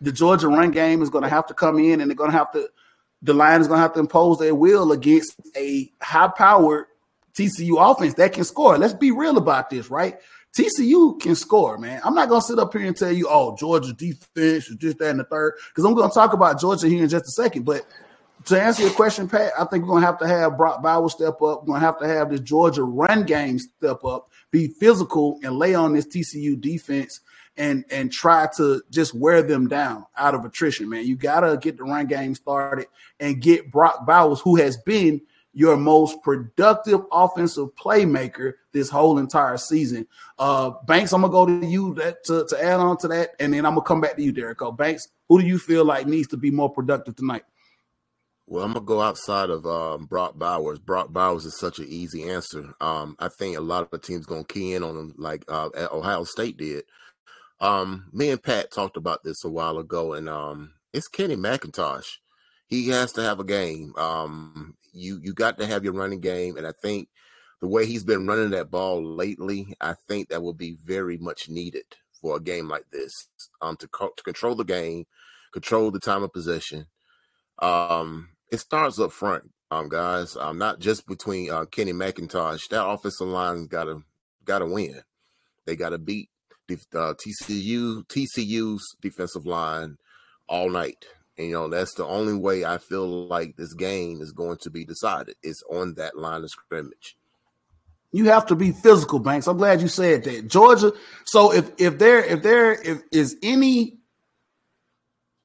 The 0.00 0.10
Georgia 0.10 0.48
run 0.48 0.70
game 0.70 1.02
is 1.02 1.10
going 1.10 1.22
to 1.22 1.30
have 1.30 1.46
to 1.46 1.54
come 1.54 1.78
in, 1.78 2.00
and 2.00 2.10
they're 2.10 2.16
going 2.16 2.30
to 2.30 2.36
have 2.36 2.50
to 2.52 2.68
the 3.22 3.32
line 3.34 3.60
is 3.60 3.68
going 3.68 3.78
to 3.78 3.82
have 3.82 3.94
to 3.94 4.00
impose 4.00 4.38
their 4.38 4.54
will 4.54 4.92
against 4.92 5.34
a 5.56 5.92
high 6.00 6.28
powered 6.28 6.86
TCU 7.34 7.76
offense 7.78 8.14
that 8.14 8.32
can 8.32 8.44
score. 8.44 8.76
Let's 8.76 8.94
be 8.94 9.10
real 9.10 9.38
about 9.38 9.70
this, 9.70 9.90
right? 9.90 10.18
TCU 10.56 11.18
can 11.20 11.34
score, 11.34 11.78
man. 11.78 12.00
I'm 12.04 12.14
not 12.14 12.28
to 12.42 12.46
sit 12.46 12.58
up 12.58 12.72
here 12.72 12.86
and 12.86 12.96
tell 12.96 13.12
you, 13.12 13.26
oh, 13.30 13.56
Georgia 13.56 13.92
defense 13.92 14.68
is 14.68 14.76
just 14.76 14.98
that 14.98 15.10
in 15.10 15.16
the 15.16 15.24
third, 15.24 15.54
because 15.68 15.84
I'm 15.84 15.94
to 16.10 16.14
talk 16.14 16.34
about 16.34 16.60
Georgia 16.60 16.88
here 16.88 17.02
in 17.02 17.08
just 17.08 17.24
a 17.24 17.30
second. 17.30 17.64
But 17.64 17.86
to 18.46 18.60
answer 18.60 18.82
your 18.82 18.92
question, 18.92 19.28
Pat, 19.28 19.52
I 19.58 19.64
think 19.64 19.84
we're 19.84 19.90
to 20.02 20.06
have 20.06 20.18
to 20.18 20.26
have 20.26 20.58
Brock 20.58 20.82
Bowers 20.82 21.12
step 21.12 21.40
up. 21.40 21.64
We're 21.64 21.66
to 21.80 21.86
have 21.86 21.98
to 22.00 22.08
have 22.08 22.30
this 22.30 22.40
Georgia 22.40 22.82
run 22.82 23.24
game 23.24 23.58
step 23.58 24.04
up, 24.04 24.30
be 24.52 24.68
physical, 24.68 25.40
and 25.42 25.58
lay 25.58 25.74
on 25.74 25.92
this 25.92 26.06
TCU 26.06 26.60
defense 26.60 27.20
and 27.56 27.84
and 27.90 28.12
try 28.12 28.48
to 28.56 28.82
just 28.90 29.14
wear 29.14 29.42
them 29.42 29.66
down 29.66 30.06
out 30.16 30.34
of 30.34 30.44
attrition, 30.44 30.88
man. 30.88 31.06
You 31.06 31.16
gotta 31.16 31.58
get 31.60 31.76
the 31.76 31.84
run 31.84 32.06
game 32.06 32.34
started 32.34 32.86
and 33.18 33.42
get 33.42 33.72
Brock 33.72 34.06
Bowers, 34.06 34.40
who 34.40 34.56
has 34.56 34.76
been 34.76 35.20
your 35.54 35.76
most 35.76 36.22
productive 36.22 37.00
offensive 37.12 37.74
playmaker 37.74 38.54
this 38.72 38.88
whole 38.88 39.18
entire 39.18 39.58
season. 39.58 40.06
Uh, 40.38 40.70
Banks, 40.86 41.12
I'm 41.12 41.20
gonna 41.22 41.32
go 41.32 41.46
to 41.46 41.66
you 41.66 41.94
that, 41.94 42.24
to, 42.24 42.46
to 42.48 42.64
add 42.64 42.80
on 42.80 42.96
to 42.98 43.08
that, 43.08 43.30
and 43.38 43.52
then 43.52 43.66
I'm 43.66 43.74
gonna 43.74 43.86
come 43.86 44.00
back 44.00 44.16
to 44.16 44.22
you, 44.22 44.32
Derrico. 44.32 44.74
Banks, 44.74 45.08
who 45.28 45.40
do 45.40 45.46
you 45.46 45.58
feel 45.58 45.84
like 45.84 46.06
needs 46.06 46.28
to 46.28 46.36
be 46.36 46.50
more 46.50 46.70
productive 46.70 47.16
tonight? 47.16 47.44
Well, 48.46 48.64
I'm 48.64 48.72
gonna 48.72 48.84
go 48.84 49.00
outside 49.00 49.50
of 49.50 49.66
um, 49.66 50.06
Brock 50.06 50.38
Bowers. 50.38 50.78
Brock 50.78 51.12
Bowers 51.12 51.44
is 51.44 51.58
such 51.58 51.78
an 51.78 51.86
easy 51.88 52.28
answer. 52.28 52.74
Um, 52.80 53.16
I 53.18 53.28
think 53.28 53.56
a 53.56 53.60
lot 53.60 53.82
of 53.84 53.90
the 53.90 53.98
teams 53.98 54.26
gonna 54.26 54.44
key 54.44 54.74
in 54.74 54.82
on 54.82 54.96
him, 54.96 55.14
like 55.16 55.44
uh, 55.48 55.70
Ohio 55.92 56.24
State 56.24 56.56
did. 56.56 56.84
Um, 57.60 58.08
me 58.12 58.30
and 58.30 58.42
Pat 58.42 58.72
talked 58.72 58.96
about 58.96 59.22
this 59.24 59.44
a 59.44 59.50
while 59.50 59.78
ago, 59.78 60.14
and 60.14 60.28
um, 60.28 60.74
it's 60.92 61.08
Kenny 61.08 61.36
McIntosh. 61.36 62.18
He 62.68 62.88
has 62.90 63.12
to 63.14 63.22
have 63.22 63.40
a 63.40 63.44
game. 63.44 63.94
Um, 63.96 64.76
you 64.92 65.20
you 65.22 65.34
got 65.34 65.58
to 65.58 65.66
have 65.66 65.84
your 65.84 65.94
running 65.94 66.20
game, 66.20 66.56
and 66.56 66.66
I 66.66 66.72
think 66.82 67.08
the 67.60 67.68
way 67.68 67.86
he's 67.86 68.04
been 68.04 68.26
running 68.26 68.50
that 68.50 68.70
ball 68.70 69.04
lately, 69.04 69.74
I 69.80 69.94
think 70.08 70.28
that 70.30 70.42
will 70.42 70.54
be 70.54 70.76
very 70.84 71.18
much 71.18 71.48
needed 71.48 71.84
for 72.20 72.36
a 72.36 72.40
game 72.42 72.68
like 72.68 72.90
this. 72.92 73.28
Um, 73.62 73.76
to, 73.78 73.88
co- 73.88 74.12
to 74.16 74.22
control 74.24 74.54
the 74.56 74.64
game, 74.64 75.04
control 75.52 75.90
the 75.90 76.00
time 76.00 76.22
of 76.24 76.32
possession. 76.32 76.86
Um, 77.60 78.30
it 78.52 78.60
starts 78.60 79.00
up 79.00 79.10
front. 79.10 79.50
um, 79.72 79.88
guys. 79.88 80.36
Um, 80.36 80.58
not 80.58 80.78
just 80.78 81.06
between 81.06 81.50
uh, 81.50 81.64
Kenny 81.64 81.92
McIntosh. 81.92 82.68
That 82.68 82.86
offensive 82.86 83.26
line 83.26 83.66
got 83.66 83.84
to 83.84 84.04
got 84.44 84.58
to 84.58 84.66
win. 84.66 85.00
They 85.64 85.74
got 85.74 85.90
to 85.90 85.98
beat 85.98 86.28
uh, 86.70 87.14
TCU 87.14 88.06
TCU's 88.06 88.96
defensive 89.00 89.46
line 89.46 89.96
all 90.48 90.70
night. 90.70 91.06
And, 91.38 91.48
you 91.48 91.54
know 91.54 91.68
that's 91.68 91.94
the 91.94 92.04
only 92.04 92.34
way 92.34 92.64
I 92.64 92.76
feel 92.76 93.26
like 93.26 93.56
this 93.56 93.72
game 93.72 94.20
is 94.20 94.32
going 94.32 94.58
to 94.62 94.70
be 94.70 94.84
decided. 94.84 95.34
It's 95.42 95.62
on 95.70 95.94
that 95.94 96.18
line 96.18 96.42
of 96.42 96.50
scrimmage. 96.50 97.16
You 98.14 98.26
have 98.26 98.44
to 98.46 98.54
be 98.54 98.72
physical, 98.72 99.18
Banks. 99.18 99.46
I'm 99.46 99.56
glad 99.56 99.80
you 99.80 99.88
said 99.88 100.24
that. 100.24 100.48
Georgia. 100.48 100.92
So 101.24 101.54
if 101.54 101.70
if 101.78 101.98
there 101.98 102.22
if 102.22 102.42
there 102.42 102.72
if 102.72 103.00
is 103.10 103.36
any 103.42 104.01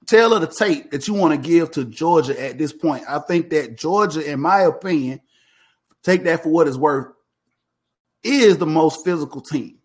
tale 0.07 0.33
of 0.33 0.41
the 0.41 0.47
tape 0.47 0.91
that 0.91 1.07
you 1.07 1.13
want 1.13 1.33
to 1.33 1.49
give 1.49 1.71
to 1.71 1.85
Georgia 1.85 2.41
at 2.41 2.57
this 2.57 2.73
point, 2.73 3.03
I 3.07 3.19
think 3.19 3.49
that 3.51 3.77
Georgia, 3.77 4.29
in 4.29 4.39
my 4.39 4.61
opinion, 4.61 5.21
take 6.03 6.23
that 6.23 6.43
for 6.43 6.49
what 6.49 6.67
it's 6.67 6.77
worth, 6.77 7.13
is 8.23 8.57
the 8.57 8.65
most 8.65 9.05
physical 9.05 9.41
team. 9.41 9.75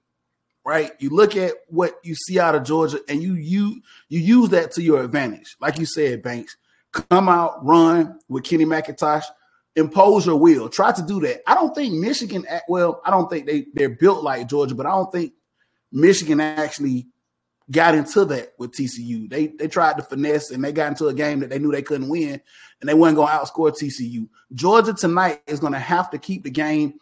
Right? 0.64 0.92
You 1.00 1.10
look 1.10 1.36
at 1.36 1.54
what 1.66 1.96
you 2.04 2.14
see 2.14 2.38
out 2.38 2.54
of 2.54 2.62
Georgia, 2.62 3.00
and 3.08 3.20
you 3.20 3.34
you 3.34 3.82
you 4.08 4.20
use 4.20 4.50
that 4.50 4.70
to 4.72 4.82
your 4.82 5.02
advantage. 5.02 5.56
Like 5.60 5.76
you 5.76 5.86
said, 5.86 6.22
Banks, 6.22 6.56
come 6.92 7.28
out, 7.28 7.64
run 7.66 8.20
with 8.28 8.44
Kenny 8.44 8.64
McIntosh, 8.64 9.24
impose 9.74 10.24
your 10.24 10.36
will. 10.36 10.68
Try 10.68 10.92
to 10.92 11.02
do 11.02 11.20
that. 11.22 11.40
I 11.48 11.56
don't 11.56 11.74
think 11.74 11.94
Michigan. 11.94 12.46
Well, 12.68 13.00
I 13.04 13.10
don't 13.10 13.28
think 13.28 13.46
they 13.46 13.66
they're 13.74 13.88
built 13.88 14.22
like 14.22 14.48
Georgia, 14.48 14.76
but 14.76 14.86
I 14.86 14.90
don't 14.90 15.10
think 15.10 15.32
Michigan 15.90 16.40
actually 16.40 17.08
got 17.72 17.94
into 17.94 18.24
that 18.26 18.52
with 18.58 18.72
TCU. 18.72 19.28
They 19.28 19.48
they 19.48 19.66
tried 19.66 19.96
to 19.96 20.02
finesse 20.02 20.50
and 20.50 20.62
they 20.62 20.72
got 20.72 20.88
into 20.88 21.08
a 21.08 21.14
game 21.14 21.40
that 21.40 21.50
they 21.50 21.58
knew 21.58 21.72
they 21.72 21.82
couldn't 21.82 22.08
win, 22.08 22.40
and 22.80 22.88
they 22.88 22.94
weren't 22.94 23.16
going 23.16 23.28
to 23.28 23.34
outscore 23.34 23.72
TCU. 23.72 24.28
Georgia 24.54 24.92
tonight 24.92 25.40
is 25.46 25.58
going 25.58 25.72
to 25.72 25.78
have 25.78 26.10
to 26.10 26.18
keep 26.18 26.44
the 26.44 26.50
game 26.50 26.94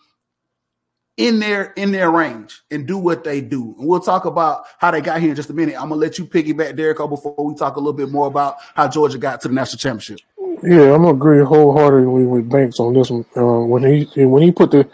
in 1.16 1.38
their 1.38 1.72
in 1.72 1.92
their 1.92 2.10
range 2.10 2.62
and 2.70 2.86
do 2.86 2.96
what 2.96 3.24
they 3.24 3.40
do. 3.40 3.74
And 3.78 3.86
we'll 3.86 4.00
talk 4.00 4.24
about 4.24 4.64
how 4.78 4.90
they 4.90 5.00
got 5.02 5.20
here 5.20 5.30
in 5.30 5.36
just 5.36 5.50
a 5.50 5.52
minute. 5.52 5.74
I'm 5.74 5.90
gonna 5.90 5.96
let 5.96 6.18
you 6.18 6.24
piggyback, 6.24 6.76
Derek, 6.76 6.96
before 6.96 7.34
we 7.38 7.54
talk 7.54 7.76
a 7.76 7.78
little 7.78 7.92
bit 7.92 8.10
more 8.10 8.26
about 8.26 8.56
how 8.74 8.88
Georgia 8.88 9.18
got 9.18 9.40
to 9.42 9.48
the 9.48 9.54
national 9.54 9.78
championship. 9.78 10.20
Yeah, 10.62 10.94
I'm 10.94 11.02
gonna 11.02 11.10
agree 11.10 11.44
wholeheartedly 11.44 12.24
with 12.24 12.48
Banks 12.48 12.80
on 12.80 12.94
this 12.94 13.10
one. 13.10 13.24
Uh, 13.36 13.66
when 13.66 13.82
he 13.82 14.24
when 14.24 14.42
he 14.42 14.52
put 14.52 14.70
the 14.70 14.88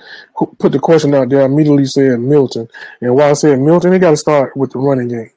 put 0.58 0.72
the 0.72 0.78
question 0.78 1.14
out 1.14 1.28
there, 1.28 1.42
I 1.42 1.46
immediately 1.46 1.86
said 1.86 2.18
Milton, 2.20 2.68
and 3.00 3.14
while 3.14 3.30
I 3.30 3.34
said 3.34 3.60
Milton, 3.60 3.92
he 3.92 3.98
got 3.98 4.10
to 4.10 4.16
start 4.16 4.56
with 4.56 4.72
the 4.72 4.78
running 4.78 5.08
game. 5.08 5.30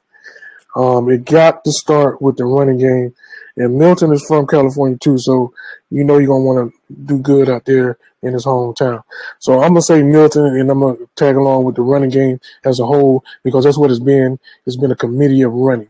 Um, 0.76 1.10
it 1.10 1.24
got 1.24 1.64
to 1.64 1.72
start 1.72 2.22
with 2.22 2.36
the 2.36 2.44
running 2.44 2.78
game. 2.78 3.14
And 3.56 3.76
Milton 3.76 4.12
is 4.12 4.24
from 4.26 4.46
California 4.46 4.96
too, 5.02 5.18
so 5.18 5.52
you 5.90 6.04
know 6.04 6.18
you're 6.18 6.28
gonna 6.28 6.44
want 6.44 6.72
to 6.72 6.94
do 7.04 7.18
good 7.18 7.48
out 7.48 7.64
there 7.64 7.98
in 8.22 8.32
his 8.32 8.44
hometown. 8.44 9.02
So 9.38 9.60
I'm 9.60 9.70
gonna 9.70 9.82
say 9.82 10.02
Milton, 10.02 10.44
and 10.44 10.70
I'm 10.70 10.80
gonna 10.80 10.96
tag 11.16 11.36
along 11.36 11.64
with 11.64 11.76
the 11.76 11.82
running 11.82 12.10
game 12.10 12.40
as 12.64 12.80
a 12.80 12.86
whole 12.86 13.24
because 13.42 13.64
that's 13.64 13.78
what 13.78 13.90
it's 13.90 14.00
been. 14.00 14.38
It's 14.66 14.76
been 14.76 14.92
a 14.92 14.96
committee 14.96 15.42
of 15.42 15.52
running. 15.52 15.88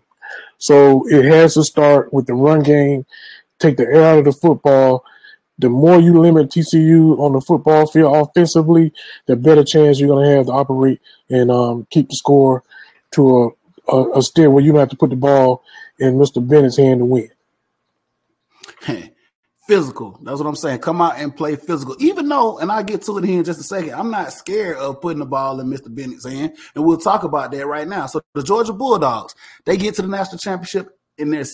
So 0.58 1.06
it 1.08 1.24
has 1.24 1.54
to 1.54 1.64
start 1.64 2.12
with 2.12 2.26
the 2.26 2.34
run 2.34 2.62
game, 2.62 3.06
take 3.58 3.76
the 3.76 3.84
air 3.84 4.04
out 4.04 4.18
of 4.18 4.24
the 4.24 4.32
football. 4.32 5.04
The 5.58 5.68
more 5.68 6.00
you 6.00 6.18
limit 6.18 6.50
TCU 6.50 7.18
on 7.18 7.32
the 7.32 7.40
football 7.40 7.86
field 7.86 8.16
offensively, 8.16 8.92
the 9.26 9.36
better 9.36 9.64
chance 9.64 10.00
you're 10.00 10.08
gonna 10.08 10.36
have 10.36 10.46
to 10.46 10.52
operate 10.52 11.00
and 11.28 11.50
um, 11.50 11.86
keep 11.90 12.08
the 12.08 12.16
score 12.16 12.62
to 13.12 13.44
a 13.44 13.48
a, 13.88 14.04
a 14.16 14.22
steer 14.22 14.50
where 14.50 14.62
you 14.62 14.72
don't 14.72 14.80
have 14.80 14.90
to 14.90 14.96
put 14.96 15.10
the 15.10 15.16
ball 15.16 15.62
in 15.98 16.14
Mr. 16.14 16.46
Bennett's 16.46 16.76
hand 16.76 17.00
to 17.00 17.04
win. 17.04 17.30
physical. 19.70 20.18
That's 20.24 20.40
what 20.40 20.48
I'm 20.48 20.56
saying. 20.56 20.80
Come 20.80 21.00
out 21.00 21.20
and 21.20 21.34
play 21.34 21.54
physical. 21.54 21.94
Even 22.00 22.28
though, 22.28 22.58
and 22.58 22.72
I'll 22.72 22.82
get 22.82 23.02
to 23.02 23.18
it 23.18 23.24
here 23.24 23.38
in 23.38 23.44
just 23.44 23.60
a 23.60 23.62
second, 23.62 23.94
I'm 23.94 24.10
not 24.10 24.32
scared 24.32 24.78
of 24.78 25.00
putting 25.00 25.20
the 25.20 25.26
ball 25.26 25.60
in 25.60 25.68
Mr. 25.68 25.94
Bennett's 25.94 26.26
hand. 26.26 26.56
And 26.74 26.84
we'll 26.84 26.96
talk 26.96 27.22
about 27.22 27.52
that 27.52 27.66
right 27.68 27.86
now. 27.86 28.06
So 28.06 28.20
the 28.34 28.42
Georgia 28.42 28.72
Bulldogs, 28.72 29.36
they 29.66 29.76
get 29.76 29.94
to 29.94 30.02
the 30.02 30.08
national 30.08 30.38
championship 30.38 30.98
in 31.18 31.30
their 31.30 31.44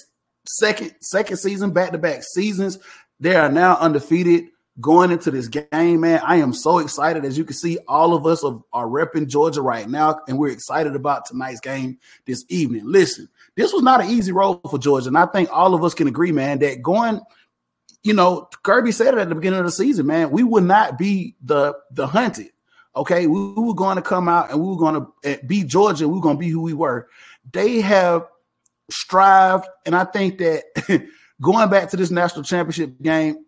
second 0.48 0.94
second 1.02 1.36
season, 1.36 1.72
back 1.72 1.90
to 1.92 1.98
back 1.98 2.22
seasons. 2.22 2.78
They 3.20 3.36
are 3.36 3.52
now 3.52 3.76
undefeated 3.76 4.46
going 4.80 5.10
into 5.10 5.30
this 5.30 5.48
game, 5.48 6.00
man. 6.00 6.20
I 6.24 6.36
am 6.36 6.52
so 6.52 6.78
excited. 6.78 7.24
As 7.24 7.38
you 7.38 7.44
can 7.44 7.56
see, 7.56 7.78
all 7.88 8.14
of 8.14 8.26
us 8.26 8.44
are, 8.44 8.86
repping 8.86 9.28
Georgia 9.28 9.62
right 9.62 9.88
now, 9.88 10.20
and 10.28 10.38
we're 10.38 10.52
excited 10.52 10.94
about 10.94 11.26
tonight's 11.26 11.60
game 11.60 11.98
this 12.26 12.44
evening. 12.48 12.82
Listen, 12.84 13.28
this 13.56 13.72
was 13.72 13.82
not 13.82 14.00
an 14.00 14.10
easy 14.10 14.32
role 14.32 14.60
for 14.68 14.78
Georgia, 14.78 15.08
and 15.08 15.18
I 15.18 15.26
think 15.26 15.48
all 15.50 15.74
of 15.74 15.82
us 15.82 15.94
can 15.94 16.06
agree, 16.06 16.32
man, 16.32 16.58
that 16.60 16.82
going, 16.82 17.20
you 18.02 18.12
know, 18.12 18.48
Kirby 18.62 18.92
said 18.92 19.14
it 19.14 19.20
at 19.20 19.28
the 19.28 19.34
beginning 19.34 19.58
of 19.58 19.64
the 19.64 19.72
season, 19.72 20.06
man, 20.06 20.30
we 20.30 20.42
would 20.42 20.64
not 20.64 20.98
be 20.98 21.34
the 21.42 21.74
the 21.90 22.06
hunted. 22.06 22.50
Okay, 22.94 23.26
we, 23.26 23.52
we 23.52 23.62
were 23.62 23.74
going 23.74 23.96
to 23.96 24.02
come 24.02 24.28
out 24.28 24.50
and 24.50 24.60
we 24.60 24.68
were 24.68 24.76
going 24.76 24.94
to 24.94 25.12
eh, 25.24 25.36
beat 25.46 25.66
Georgia. 25.66 26.08
We 26.08 26.14
were 26.14 26.22
going 26.22 26.36
to 26.36 26.40
be 26.40 26.48
who 26.48 26.62
we 26.62 26.72
were. 26.72 27.08
They 27.52 27.80
have 27.80 28.26
strived, 28.90 29.66
and 29.84 29.94
I 29.94 30.04
think 30.04 30.38
that 30.38 30.64
going 31.40 31.68
back 31.68 31.90
to 31.90 31.96
this 31.96 32.10
national 32.10 32.44
championship 32.44 33.00
game, 33.02 33.45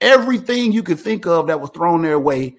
everything 0.00 0.72
you 0.72 0.82
could 0.82 1.00
think 1.00 1.26
of 1.26 1.48
that 1.48 1.60
was 1.60 1.70
thrown 1.70 2.02
their 2.02 2.18
way, 2.18 2.56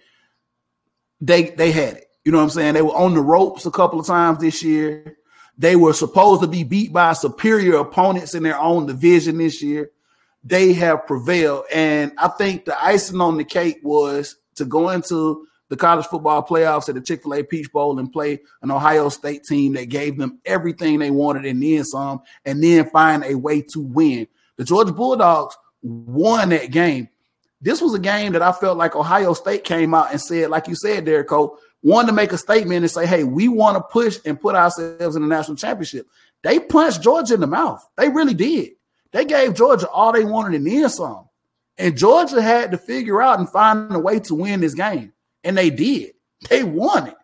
they 1.22 1.50
they 1.52 1.72
had 1.72 1.96
it. 1.96 2.06
You 2.26 2.32
know 2.32 2.40
what 2.40 2.46
I'm 2.46 2.50
saying? 2.50 2.74
They 2.74 2.82
were 2.82 2.96
on 2.96 3.14
the 3.14 3.22
ropes 3.22 3.66
a 3.66 3.72
couple 3.72 4.00
of 4.00 4.06
times 4.06 4.40
this 4.40 4.62
year. 4.62 5.18
They 5.58 5.76
were 5.76 5.94
supposed 5.94 6.42
to 6.42 6.48
be 6.48 6.64
beat 6.64 6.94
by 6.94 7.14
superior 7.14 7.78
opponents 7.78 8.34
in 8.34 8.44
their 8.44 8.60
own 8.60 8.86
division 8.86 9.38
this 9.38 9.62
year. 9.62 9.92
They 10.44 10.74
have 10.74 11.06
prevailed. 11.06 11.66
And 11.74 12.14
I 12.18 12.30
think 12.30 12.66
the 12.66 12.82
icing 12.82 13.20
on 13.20 13.38
the 13.38 13.44
cake 13.44 13.80
was 13.84 14.38
to 14.56 14.66
go 14.66 14.90
into 14.90 15.46
the 15.68 15.76
college 15.76 16.06
football 16.06 16.46
playoffs 16.46 16.88
at 16.90 16.96
the 16.96 17.02
Chick 17.02 17.24
fil 17.24 17.34
A 17.34 17.44
Peach 17.44 17.72
Bowl 17.72 18.00
and 18.00 18.12
play 18.12 18.40
an 18.62 18.72
Ohio 18.72 19.10
State 19.10 19.44
team 19.44 19.74
that 19.74 19.90
gave 19.90 20.18
them 20.18 20.40
everything 20.46 21.00
they 21.00 21.12
wanted 21.12 21.46
and 21.46 21.62
then 21.62 21.84
some, 21.84 22.22
and 22.46 22.64
then 22.64 22.90
find 22.90 23.24
a 23.24 23.36
way 23.36 23.62
to 23.62 23.82
win. 23.82 24.28
The 24.58 24.64
Georgia 24.64 24.94
Bulldogs 24.94 25.58
won 25.82 26.50
that 26.50 26.72
game 26.72 27.10
this 27.62 27.82
was 27.82 27.94
a 27.94 28.00
game 28.00 28.34
that 28.34 28.42
I 28.42 28.52
felt 28.52 28.78
like 28.78 28.96
Ohio 28.96 29.34
State 29.34 29.64
came 29.64 29.94
out 29.94 30.12
and 30.12 30.22
said, 30.22 30.50
like 30.50 30.68
you 30.68 30.76
said, 30.76 31.06
Derek 31.06 31.28
Cole, 31.28 31.58
wanted 31.82 32.08
to 32.08 32.14
make 32.14 32.32
a 32.32 32.38
statement 32.38 32.84
and 32.84 32.92
say, 32.92 33.06
hey, 33.06 33.24
we 33.24 33.48
want 33.48 33.78
to 33.78 33.82
push 33.82 34.18
and 34.26 34.40
put 34.40 34.56
ourselves 34.56 35.16
in 35.16 35.22
the 35.22 35.28
national 35.28 35.58
championship. 35.58 36.08
They 36.44 36.60
punched 36.60 37.02
Georgia 37.02 37.34
in 37.34 37.40
the 37.42 37.48
mouth. 37.48 37.86
They 37.98 38.10
really 38.10 38.34
did. 38.34 38.72
They 39.12 39.26
gave 39.26 39.56
Georgia 39.56 39.90
all 39.90 40.12
they 40.12 40.26
wanted 40.26 40.56
and 40.56 40.68
then 40.68 40.90
some. 40.90 41.28
And 41.78 41.98
Georgia 41.98 42.42
had 42.42 42.72
to 42.72 42.78
figure 42.78 43.22
out 43.22 43.40
and 43.40 43.50
find 43.50 43.94
a 43.96 44.00
way 44.00 44.20
to 44.20 44.36
win 44.36 44.60
this 44.60 44.74
game. 44.74 45.14
And 45.44 45.58
they 45.58 45.70
did. 45.70 46.12
They 46.50 46.64
won 46.64 47.08
it. 47.08 47.16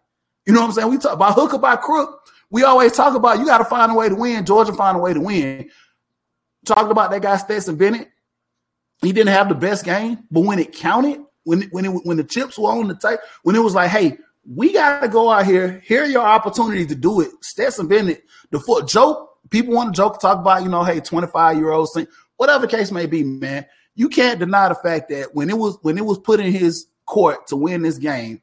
You 0.45 0.53
know 0.53 0.61
what 0.61 0.67
I'm 0.67 0.73
saying? 0.73 0.89
We 0.89 0.97
talk 0.97 1.13
about 1.13 1.35
hook 1.35 1.53
or 1.53 1.59
by 1.59 1.75
crook. 1.75 2.21
We 2.49 2.63
always 2.63 2.93
talk 2.93 3.15
about 3.15 3.39
you 3.39 3.45
got 3.45 3.57
to 3.57 3.65
find 3.65 3.91
a 3.91 3.95
way 3.95 4.09
to 4.09 4.15
win. 4.15 4.45
Georgia 4.45 4.73
find 4.73 4.95
a 4.95 4.99
way 4.99 5.13
to 5.13 5.19
win. 5.19 5.69
Talking 6.65 6.91
about 6.91 7.11
that 7.11 7.21
guy 7.21 7.37
Stetson 7.37 7.75
Bennett. 7.75 8.09
He 9.01 9.11
didn't 9.11 9.33
have 9.33 9.49
the 9.49 9.55
best 9.55 9.85
game, 9.85 10.23
but 10.31 10.41
when 10.41 10.59
it 10.59 10.73
counted, 10.73 11.21
when 11.43 11.63
when 11.71 11.85
it, 11.85 11.89
when 11.89 12.17
the 12.17 12.23
chips 12.23 12.57
were 12.57 12.71
on 12.71 12.87
the 12.87 12.95
table, 12.95 13.21
when 13.43 13.55
it 13.55 13.59
was 13.59 13.75
like, 13.75 13.89
hey, 13.89 14.17
we 14.47 14.73
got 14.73 15.01
to 15.01 15.07
go 15.07 15.31
out 15.31 15.45
here. 15.45 15.81
Here 15.85 16.03
are 16.03 16.07
your 16.07 16.25
opportunities 16.25 16.87
to 16.87 16.95
do 16.95 17.21
it. 17.21 17.31
Stetson 17.41 17.87
Bennett, 17.87 18.23
the 18.51 18.59
foot 18.59 18.87
joke. 18.87 19.31
People 19.49 19.73
want 19.73 19.93
to 19.93 19.97
joke, 19.97 20.19
talk 20.19 20.39
about, 20.39 20.63
you 20.63 20.69
know, 20.69 20.83
hey, 20.83 20.99
25 20.99 21.57
year 21.57 21.71
olds, 21.71 21.97
whatever 22.37 22.65
the 22.65 22.75
case 22.75 22.91
may 22.91 23.05
be, 23.05 23.23
man. 23.23 23.65
You 23.95 24.09
can't 24.09 24.39
deny 24.39 24.69
the 24.69 24.75
fact 24.75 25.09
that 25.09 25.33
when 25.33 25.49
it 25.49 25.57
was 25.57 25.77
when 25.81 25.97
it 25.97 26.05
was 26.05 26.19
put 26.19 26.39
in 26.39 26.51
his 26.51 26.87
court 27.05 27.47
to 27.47 27.55
win 27.55 27.81
this 27.81 27.97
game, 27.97 28.41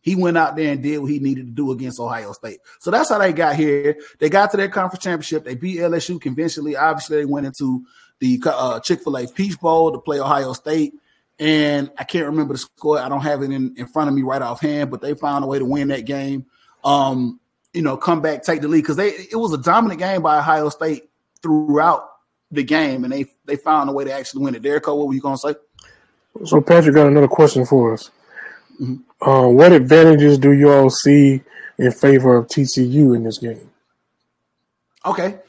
he 0.00 0.14
went 0.14 0.36
out 0.38 0.54
there 0.54 0.70
and 0.70 0.82
did 0.82 0.98
what 0.98 1.10
he 1.10 1.18
needed 1.18 1.46
to 1.46 1.52
do 1.52 1.72
against 1.72 1.98
Ohio 1.98 2.32
State. 2.32 2.60
So 2.78 2.90
that's 2.90 3.08
how 3.08 3.18
they 3.18 3.32
got 3.32 3.56
here. 3.56 3.96
They 4.20 4.28
got 4.28 4.50
to 4.50 4.56
their 4.56 4.68
conference 4.68 5.02
championship. 5.02 5.44
They 5.44 5.54
beat 5.54 5.78
LSU 5.78 6.20
conventionally. 6.20 6.76
Obviously, 6.76 7.16
they 7.16 7.24
went 7.24 7.46
into 7.46 7.84
the 8.24 8.40
uh, 8.46 8.80
Chick 8.80 9.02
fil 9.02 9.16
A 9.16 9.26
Peach 9.26 9.60
Bowl 9.60 9.92
to 9.92 9.98
play 9.98 10.18
Ohio 10.18 10.54
State. 10.54 10.94
And 11.38 11.90
I 11.98 12.04
can't 12.04 12.26
remember 12.26 12.54
the 12.54 12.58
score. 12.58 12.98
I 12.98 13.08
don't 13.08 13.20
have 13.20 13.42
it 13.42 13.50
in, 13.50 13.74
in 13.76 13.86
front 13.86 14.08
of 14.08 14.14
me 14.14 14.22
right 14.22 14.40
offhand, 14.40 14.90
but 14.90 15.00
they 15.00 15.14
found 15.14 15.44
a 15.44 15.46
way 15.46 15.58
to 15.58 15.64
win 15.64 15.88
that 15.88 16.06
game. 16.06 16.46
Um, 16.84 17.40
you 17.72 17.82
know, 17.82 17.96
come 17.96 18.22
back, 18.22 18.44
take 18.44 18.60
the 18.60 18.68
lead 18.68 18.82
because 18.82 18.96
they 18.96 19.08
it 19.08 19.36
was 19.36 19.52
a 19.52 19.58
dominant 19.58 19.98
game 19.98 20.22
by 20.22 20.38
Ohio 20.38 20.68
State 20.68 21.10
throughout 21.42 22.08
the 22.52 22.62
game, 22.62 23.02
and 23.02 23.12
they 23.12 23.26
they 23.46 23.56
found 23.56 23.90
a 23.90 23.92
way 23.92 24.04
to 24.04 24.12
actually 24.12 24.44
win 24.44 24.54
it. 24.54 24.62
Derek, 24.62 24.86
what 24.86 25.08
were 25.08 25.12
you 25.12 25.20
gonna 25.20 25.36
say? 25.36 25.54
So 26.44 26.60
Patrick 26.60 26.94
got 26.94 27.08
another 27.08 27.28
question 27.28 27.66
for 27.66 27.94
us. 27.94 28.10
Mm-hmm. 28.80 29.28
Uh, 29.28 29.48
what 29.48 29.72
advantages 29.72 30.38
do 30.38 30.52
you 30.52 30.70
all 30.70 30.88
see 30.88 31.42
in 31.78 31.90
favor 31.90 32.36
of 32.36 32.46
TCU 32.46 33.16
in 33.16 33.24
this 33.24 33.38
game? 33.38 33.70
Okay, 35.04 35.40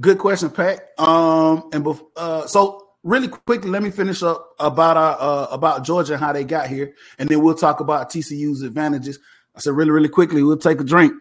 Good 0.00 0.18
question, 0.18 0.50
Pat. 0.50 0.90
Um, 0.98 1.68
and 1.72 1.86
uh, 2.16 2.46
so 2.46 2.88
really 3.02 3.28
quickly, 3.28 3.70
let 3.70 3.82
me 3.82 3.90
finish 3.90 4.22
up 4.22 4.54
about 4.58 4.96
our 4.96 5.16
uh, 5.20 5.46
about 5.50 5.84
Georgia 5.84 6.14
and 6.14 6.22
how 6.22 6.32
they 6.32 6.44
got 6.44 6.68
here, 6.68 6.94
and 7.18 7.28
then 7.28 7.42
we'll 7.42 7.54
talk 7.54 7.80
about 7.80 8.10
TCU's 8.10 8.62
advantages. 8.62 9.18
I 9.54 9.60
said 9.60 9.74
really, 9.74 9.90
really 9.90 10.08
quickly, 10.08 10.42
we'll 10.42 10.56
take 10.56 10.80
a 10.80 10.84
drink. 10.84 11.12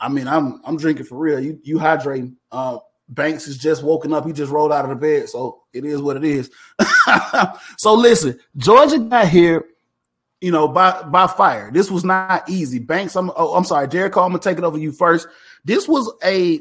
I 0.00 0.08
mean, 0.08 0.28
I'm 0.28 0.60
I'm 0.64 0.76
drinking 0.76 1.06
for 1.06 1.16
real. 1.16 1.40
You 1.40 1.58
you 1.62 1.78
hydrating. 1.78 2.34
Uh, 2.52 2.78
Banks 3.08 3.46
is 3.46 3.56
just 3.56 3.84
woken 3.84 4.12
up. 4.12 4.26
He 4.26 4.32
just 4.32 4.50
rolled 4.50 4.72
out 4.72 4.84
of 4.84 4.90
the 4.90 4.96
bed. 4.96 5.28
So 5.28 5.62
it 5.72 5.84
is 5.84 6.02
what 6.02 6.16
it 6.16 6.24
is. 6.24 6.50
so 7.78 7.94
listen, 7.94 8.38
Georgia 8.56 8.98
got 8.98 9.28
here, 9.28 9.64
you 10.40 10.50
know, 10.50 10.66
by 10.66 11.02
by 11.02 11.26
fire. 11.28 11.70
This 11.72 11.90
was 11.90 12.04
not 12.04 12.48
easy. 12.50 12.80
Banks, 12.80 13.14
I'm 13.14 13.30
oh, 13.36 13.54
I'm 13.54 13.64
sorry, 13.64 13.86
Derrico, 13.86 14.24
I'm 14.24 14.32
gonna 14.32 14.40
take 14.40 14.58
it 14.58 14.64
over 14.64 14.76
you 14.76 14.92
first. 14.92 15.28
This 15.64 15.88
was 15.88 16.12
a 16.24 16.60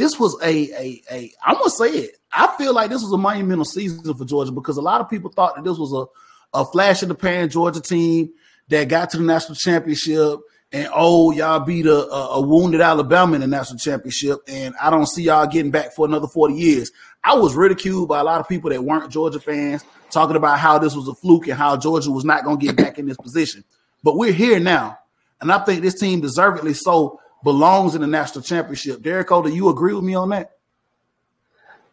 this 0.00 0.18
was 0.18 0.36
a 0.42 0.48
a 0.48 1.02
a 1.10 1.32
I'm 1.44 1.54
gonna 1.54 1.70
say 1.70 1.90
it. 1.90 2.16
I 2.32 2.54
feel 2.56 2.74
like 2.74 2.90
this 2.90 3.02
was 3.02 3.12
a 3.12 3.18
monumental 3.18 3.64
season 3.64 4.14
for 4.14 4.24
Georgia 4.24 4.52
because 4.52 4.76
a 4.76 4.82
lot 4.82 5.00
of 5.00 5.10
people 5.10 5.30
thought 5.30 5.56
that 5.56 5.64
this 5.64 5.78
was 5.78 5.92
a, 5.92 6.58
a 6.58 6.64
flash 6.64 7.02
in 7.02 7.08
the 7.08 7.14
pan 7.14 7.50
Georgia 7.50 7.80
team 7.80 8.30
that 8.68 8.88
got 8.88 9.10
to 9.10 9.18
the 9.18 9.24
national 9.24 9.56
championship 9.56 10.40
and 10.72 10.88
oh, 10.94 11.32
y'all 11.32 11.60
beat 11.60 11.86
a, 11.86 12.06
a, 12.06 12.40
wounded 12.40 12.80
Alabama 12.80 13.34
in 13.34 13.40
the 13.40 13.46
national 13.48 13.78
championship, 13.78 14.38
and 14.46 14.72
I 14.80 14.88
don't 14.88 15.08
see 15.08 15.24
y'all 15.24 15.46
getting 15.46 15.72
back 15.72 15.92
for 15.92 16.06
another 16.06 16.28
40 16.28 16.54
years. 16.54 16.92
I 17.24 17.34
was 17.34 17.56
ridiculed 17.56 18.08
by 18.08 18.20
a 18.20 18.24
lot 18.24 18.40
of 18.40 18.48
people 18.48 18.70
that 18.70 18.84
weren't 18.84 19.10
Georgia 19.10 19.40
fans, 19.40 19.84
talking 20.10 20.36
about 20.36 20.60
how 20.60 20.78
this 20.78 20.94
was 20.94 21.08
a 21.08 21.14
fluke 21.14 21.48
and 21.48 21.58
how 21.58 21.76
Georgia 21.76 22.12
was 22.12 22.24
not 22.24 22.44
going 22.44 22.60
to 22.60 22.66
get 22.66 22.76
back 22.76 23.00
in 23.00 23.06
this 23.06 23.16
position. 23.16 23.64
But 24.04 24.16
we're 24.16 24.32
here 24.32 24.60
now, 24.60 24.96
and 25.40 25.50
I 25.50 25.58
think 25.64 25.82
this 25.82 25.98
team 25.98 26.20
deservedly 26.20 26.74
so 26.74 27.18
belongs 27.42 27.94
in 27.94 28.00
the 28.00 28.06
national 28.06 28.42
championship. 28.42 29.02
Derek, 29.02 29.28
do 29.28 29.48
you 29.48 29.68
agree 29.68 29.94
with 29.94 30.04
me 30.04 30.14
on 30.14 30.28
that? 30.30 30.52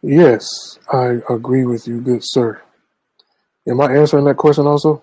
Yes, 0.02 0.78
I 0.92 1.18
agree 1.28 1.64
with 1.64 1.88
you, 1.88 2.00
good 2.00 2.20
sir. 2.22 2.60
Am 3.68 3.80
I 3.80 3.96
answering 3.96 4.24
that 4.24 4.36
question 4.36 4.66
also? 4.66 5.02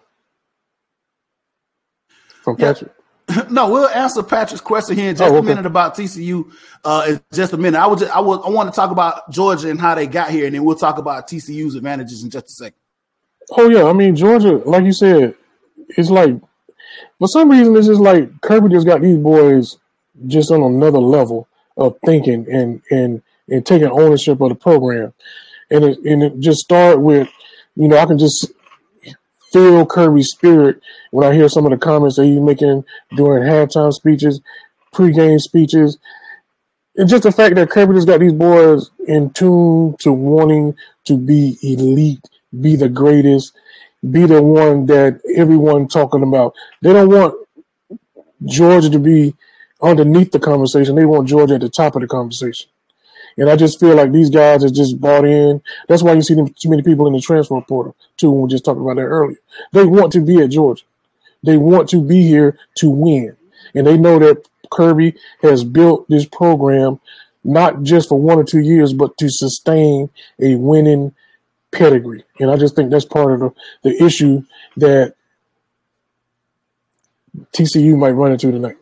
From 2.44 2.56
Patrick? 2.56 2.92
no, 3.50 3.70
we'll 3.70 3.88
answer 3.90 4.22
Patrick's 4.24 4.62
question 4.62 4.96
here 4.96 5.10
in 5.10 5.16
just 5.16 5.30
oh, 5.30 5.38
okay. 5.38 5.46
a 5.46 5.50
minute 5.50 5.66
about 5.66 5.96
TCU. 5.96 6.52
Uh, 6.84 7.06
in 7.10 7.22
just 7.34 7.54
a 7.54 7.58
minute. 7.58 7.78
I 7.78 7.88
would, 7.88 8.00
just, 8.00 8.16
I 8.16 8.20
would, 8.20 8.42
I 8.42 8.50
want 8.50 8.72
to 8.72 8.76
talk 8.76 8.92
about 8.92 9.30
Georgia 9.32 9.70
and 9.70 9.82
how 9.82 9.96
they 9.96 10.08
got 10.08 10.30
here, 10.30 10.46
and 10.46 10.54
then 10.54 10.64
we'll 10.64 10.76
talk 10.76 10.98
about 10.98 11.28
TCU's 11.28 11.76
advantages 11.76 12.24
in 12.24 12.30
just 12.30 12.46
a 12.46 12.52
second. 12.52 12.80
Oh 13.52 13.70
yeah, 13.70 13.86
I 13.86 13.94
mean 13.94 14.16
Georgia, 14.16 14.58
like 14.66 14.86
you 14.86 14.94
said, 14.94 15.36
it's 15.90 16.10
like 16.10 16.36
for 17.20 17.28
some 17.28 17.50
reason 17.50 17.76
it's 17.76 17.88
just 17.88 18.02
like 18.02 18.42
Kirby 18.42 18.70
just 18.70 18.88
got 18.88 19.02
these 19.02 19.18
boys 19.18 19.78
just 20.28 20.52
on 20.52 20.62
another 20.62 21.00
level 21.00 21.48
of 21.78 21.98
thinking 22.06 22.48
and 22.52 22.82
and 22.90 23.22
and 23.50 23.66
taking 23.66 23.90
ownership 23.90 24.42
of 24.42 24.50
the 24.50 24.56
program, 24.56 25.14
and 25.70 25.84
it 25.84 26.00
and 26.00 26.24
it 26.24 26.40
just 26.40 26.60
start 26.60 27.00
with, 27.00 27.30
you 27.76 27.88
know, 27.88 27.98
I 27.98 28.06
can 28.06 28.18
just 28.18 28.52
feel 29.52 29.86
Kirby's 29.86 30.30
spirit 30.30 30.82
when 31.12 31.26
I 31.26 31.34
hear 31.34 31.48
some 31.48 31.66
of 31.66 31.72
the 31.72 31.78
comments 31.78 32.18
that 32.18 32.26
he's 32.26 32.40
making 32.40 32.84
during 33.16 33.44
halftime 33.44 33.94
speeches, 33.94 34.42
pregame 34.94 35.40
speeches. 35.40 35.98
And 36.98 37.10
just 37.10 37.24
the 37.24 37.32
fact 37.32 37.56
that 37.56 37.70
Kirby 37.70 37.94
just 37.94 38.08
got 38.08 38.22
these 38.22 38.34
boys 38.34 38.90
in 39.08 39.30
tune 39.32 39.96
to 40.00 40.12
wanting 40.14 40.76
to 41.06 41.18
be 41.18 41.58
elite, 41.62 42.26
be 42.62 42.76
the 42.76 42.90
greatest, 42.90 43.54
be 44.10 44.26
the 44.26 44.42
one 44.42 44.86
that 44.88 45.20
everyone 45.36 45.88
talking 45.88 46.24
about. 46.24 46.54
They 46.82 46.94
don't 46.94 47.10
want 47.10 47.36
Georgia 48.46 48.90
to 48.90 49.00
be 49.00 49.36
underneath 49.82 50.32
the 50.32 50.40
conversation. 50.40 50.96
They 50.96 51.06
want 51.06 51.28
Georgia 51.28 51.56
at 51.56 51.62
the 51.62 51.70
top 51.70 51.96
of 51.96 52.02
the 52.02 52.08
conversation. 52.08 52.70
And 53.38 53.50
I 53.50 53.56
just 53.56 53.80
feel 53.80 53.96
like 53.96 54.12
these 54.12 54.30
guys 54.30 54.64
are 54.64 54.70
just 54.70 55.00
bought 55.00 55.26
in. 55.26 55.62
That's 55.88 56.02
why 56.02 56.14
you 56.14 56.22
see 56.22 56.36
them, 56.36 56.54
too 56.54 56.70
many 56.70 56.84
people 56.84 57.06
in 57.08 57.14
the 57.14 57.22
transfer 57.22 57.60
portal, 57.62 57.96
too, 58.18 58.32
we 58.32 58.50
just 58.50 58.64
talked 58.64 58.80
about 58.80 58.96
that 58.96 59.02
earlier. 59.02 59.38
They 59.74 59.86
want 59.86 60.14
to 60.14 60.22
be 60.22 60.42
at 60.42 60.52
Georgia. 60.52 60.86
They 61.44 61.58
want 61.58 61.90
to 61.90 62.02
be 62.02 62.24
here 62.24 62.58
to 62.78 62.90
win. 62.90 63.36
And 63.74 63.86
they 63.86 63.98
know 63.98 64.20
that 64.20 64.48
Kirby 64.72 65.16
has 65.42 65.64
built 65.64 66.08
this 66.10 66.26
program 66.26 67.00
not 67.44 67.84
just 67.84 68.10
for 68.10 68.20
one 68.20 68.40
or 68.40 68.44
two 68.44 68.60
years, 68.60 68.94
but 68.94 69.18
to 69.18 69.30
sustain 69.30 70.10
a 70.40 70.56
winning 70.56 71.14
pedigree. 71.72 72.24
And 72.40 72.50
I 72.50 72.58
just 72.58 72.76
think 72.76 72.90
that's 72.90 73.06
part 73.06 73.34
of 73.34 73.40
the, 73.40 73.54
the 73.84 74.04
issue 74.04 74.44
that 74.78 75.14
TCU 77.54 77.98
might 77.98 78.12
run 78.12 78.32
into 78.32 78.52
tonight. 78.52 78.78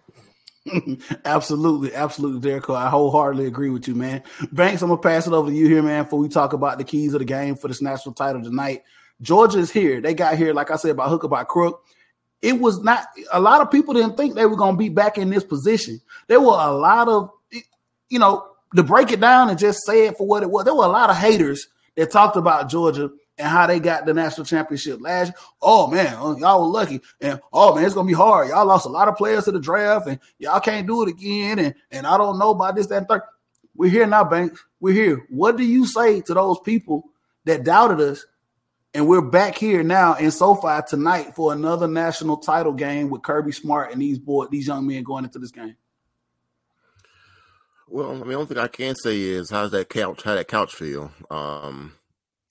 absolutely, 1.25 1.93
absolutely, 1.93 2.39
Derek. 2.39 2.69
I 2.69 2.89
wholeheartedly 2.89 3.45
agree 3.45 3.69
with 3.69 3.87
you, 3.87 3.95
man. 3.95 4.23
Banks, 4.51 4.81
I'm 4.81 4.89
gonna 4.89 5.01
pass 5.01 5.27
it 5.27 5.33
over 5.33 5.49
to 5.49 5.55
you 5.55 5.67
here, 5.67 5.83
man, 5.83 6.03
before 6.03 6.19
we 6.19 6.29
talk 6.29 6.53
about 6.53 6.77
the 6.77 6.83
keys 6.83 7.13
of 7.13 7.19
the 7.19 7.25
game 7.25 7.55
for 7.55 7.67
this 7.67 7.81
national 7.81 8.15
title 8.15 8.41
tonight. 8.41 8.83
Georgia 9.21 9.59
is 9.59 9.71
here. 9.71 10.01
They 10.01 10.13
got 10.13 10.37
here, 10.37 10.53
like 10.53 10.71
I 10.71 10.77
said, 10.77 10.97
by 10.97 11.07
hook 11.07 11.23
or 11.23 11.29
by 11.29 11.43
crook. 11.43 11.83
It 12.41 12.59
was 12.59 12.81
not 12.81 13.07
a 13.31 13.39
lot 13.39 13.61
of 13.61 13.71
people 13.71 13.93
didn't 13.93 14.17
think 14.17 14.35
they 14.35 14.45
were 14.45 14.57
gonna 14.57 14.77
be 14.77 14.89
back 14.89 15.17
in 15.17 15.29
this 15.29 15.43
position. 15.43 16.01
There 16.27 16.41
were 16.41 16.57
a 16.57 16.71
lot 16.71 17.07
of, 17.07 17.29
you 18.09 18.19
know, 18.19 18.47
to 18.75 18.83
break 18.83 19.11
it 19.11 19.19
down 19.19 19.49
and 19.49 19.59
just 19.59 19.85
say 19.85 20.07
it 20.07 20.17
for 20.17 20.27
what 20.27 20.43
it 20.43 20.49
was. 20.49 20.65
There 20.65 20.75
were 20.75 20.85
a 20.85 20.89
lot 20.89 21.09
of 21.09 21.17
haters 21.17 21.67
that 21.95 22.11
talked 22.11 22.37
about 22.37 22.69
Georgia 22.69 23.09
and 23.37 23.47
how 23.47 23.67
they 23.67 23.79
got 23.79 24.05
the 24.05 24.13
national 24.13 24.45
championship 24.45 25.01
last. 25.01 25.33
Oh 25.61 25.87
man, 25.87 26.15
oh, 26.19 26.37
y'all 26.37 26.61
were 26.61 26.79
lucky, 26.79 27.01
and 27.21 27.39
oh 27.51 27.75
man, 27.75 27.85
it's 27.85 27.93
gonna 27.93 28.07
be 28.07 28.13
hard. 28.13 28.49
Y'all 28.49 28.65
lost 28.65 28.85
a 28.85 28.89
lot 28.89 29.07
of 29.07 29.17
players 29.17 29.45
to 29.45 29.51
the 29.51 29.59
draft, 29.59 30.07
and 30.07 30.19
y'all 30.37 30.59
can't 30.59 30.87
do 30.87 31.03
it 31.03 31.09
again. 31.09 31.59
And 31.59 31.75
and 31.91 32.07
I 32.07 32.17
don't 32.17 32.39
know 32.39 32.51
about 32.51 32.75
this, 32.75 32.87
that, 32.87 32.97
and 32.97 33.07
third. 33.07 33.21
We're 33.75 33.89
here 33.89 34.05
now, 34.05 34.23
Banks. 34.23 34.63
We're 34.79 34.93
here. 34.93 35.25
What 35.29 35.57
do 35.57 35.63
you 35.63 35.85
say 35.85 36.21
to 36.21 36.33
those 36.33 36.59
people 36.59 37.09
that 37.45 37.63
doubted 37.63 37.99
us? 37.99 38.25
And 38.95 39.07
we're 39.07 39.21
back 39.21 39.57
here 39.57 39.81
now 39.81 40.13
in 40.13 40.29
SoFi 40.29 40.85
tonight 40.87 41.33
for 41.35 41.51
another 41.51 41.87
national 41.87 42.37
title 42.37 42.73
game 42.73 43.09
with 43.09 43.23
Kirby 43.23 43.51
Smart 43.51 43.91
and 43.91 43.99
these 43.99 44.19
boy, 44.19 44.45
these 44.51 44.67
young 44.67 44.85
men 44.85 45.01
going 45.01 45.23
into 45.23 45.39
this 45.39 45.49
game. 45.49 45.75
Well, 47.87 48.11
I 48.11 48.13
mean, 48.13 48.27
the 48.27 48.33
only 48.35 48.45
thing 48.45 48.57
I 48.59 48.67
can 48.67 48.93
say 48.95 49.19
is 49.19 49.49
how's 49.49 49.71
that 49.71 49.89
couch? 49.89 50.21
How 50.21 50.35
that 50.35 50.47
couch 50.47 50.75
feel? 50.75 51.11
Um, 51.31 51.93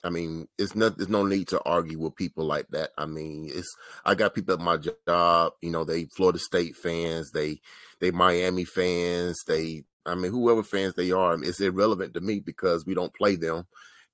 I 0.05 0.11
mean, 0.11 0.49
it's 0.59 0.75
not 0.75 0.97
there's 0.97 1.09
no 1.09 1.25
need 1.25 1.49
to 1.49 1.63
argue 1.63 1.99
with 1.99 2.17
people 2.17 2.45
like 2.45 2.67
that. 2.71 2.91
I 2.99 3.07
mean, 3.07 3.49
it's 3.53 3.73
I 4.05 4.15
got 4.15 4.35
people 4.35 4.55
at 4.55 4.61
my 4.61 4.77
job, 4.77 5.53
you 5.63 5.71
know, 5.71 5.85
they 5.85 6.07
Florida 6.07 6.39
State 6.39 6.77
fans, 6.77 7.31
they 7.33 7.61
they 8.01 8.11
Miami 8.11 8.65
fans, 8.65 9.39
they 9.47 9.85
I 10.05 10.15
mean, 10.15 10.33
whoever 10.33 10.63
fans 10.63 10.95
they 10.95 11.13
are, 11.13 11.41
it's 11.43 11.61
irrelevant 11.61 12.15
to 12.15 12.21
me 12.21 12.41
because 12.41 12.85
we 12.85 12.95
don't 12.95 13.15
play 13.15 13.37
them. 13.37 13.67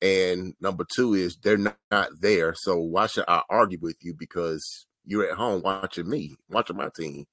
And 0.03 0.55
number 0.61 0.85
two 0.95 1.15
is 1.15 1.37
they're 1.37 1.57
not, 1.57 1.79
not 1.91 2.11
there. 2.21 2.55
So 2.55 2.79
why 2.79 3.07
should 3.07 3.25
I 3.27 3.43
argue 3.49 3.79
with 3.81 3.97
you 4.01 4.15
because 4.15 4.87
you're 5.05 5.29
at 5.29 5.37
home 5.37 5.63
watching 5.63 6.09
me, 6.09 6.37
watching 6.51 6.77
my 6.77 6.91
team? 6.95 7.27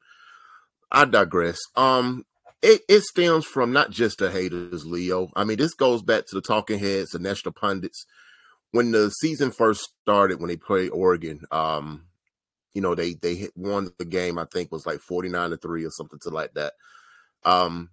I 0.91 1.05
digress. 1.05 1.59
Um, 1.75 2.25
it, 2.61 2.81
it 2.87 3.01
stems 3.01 3.45
from 3.45 3.73
not 3.73 3.91
just 3.91 4.19
the 4.19 4.31
haters, 4.31 4.85
Leo. 4.85 5.29
I 5.35 5.43
mean, 5.43 5.57
this 5.57 5.73
goes 5.73 6.01
back 6.01 6.25
to 6.27 6.35
the 6.35 6.41
talking 6.41 6.79
heads, 6.79 7.11
the 7.11 7.19
national 7.19 7.53
pundits 7.53 8.05
when 8.75 8.91
the 8.91 9.09
season 9.09 9.51
first 9.51 9.89
started, 10.01 10.41
when 10.41 10.49
they 10.49 10.57
played 10.57 10.89
Oregon, 10.89 11.45
um, 11.49 12.07
you 12.73 12.81
know, 12.81 12.93
they 12.93 13.13
they 13.13 13.35
hit, 13.35 13.51
won 13.55 13.89
the 13.97 14.03
game. 14.03 14.38
I 14.38 14.43
think 14.43 14.69
was 14.69 14.85
like 14.85 14.99
forty 14.99 15.29
nine 15.29 15.51
to 15.51 15.57
three 15.57 15.85
or 15.85 15.91
something 15.91 16.19
to 16.23 16.29
like 16.29 16.53
that. 16.55 16.73
Um, 17.45 17.91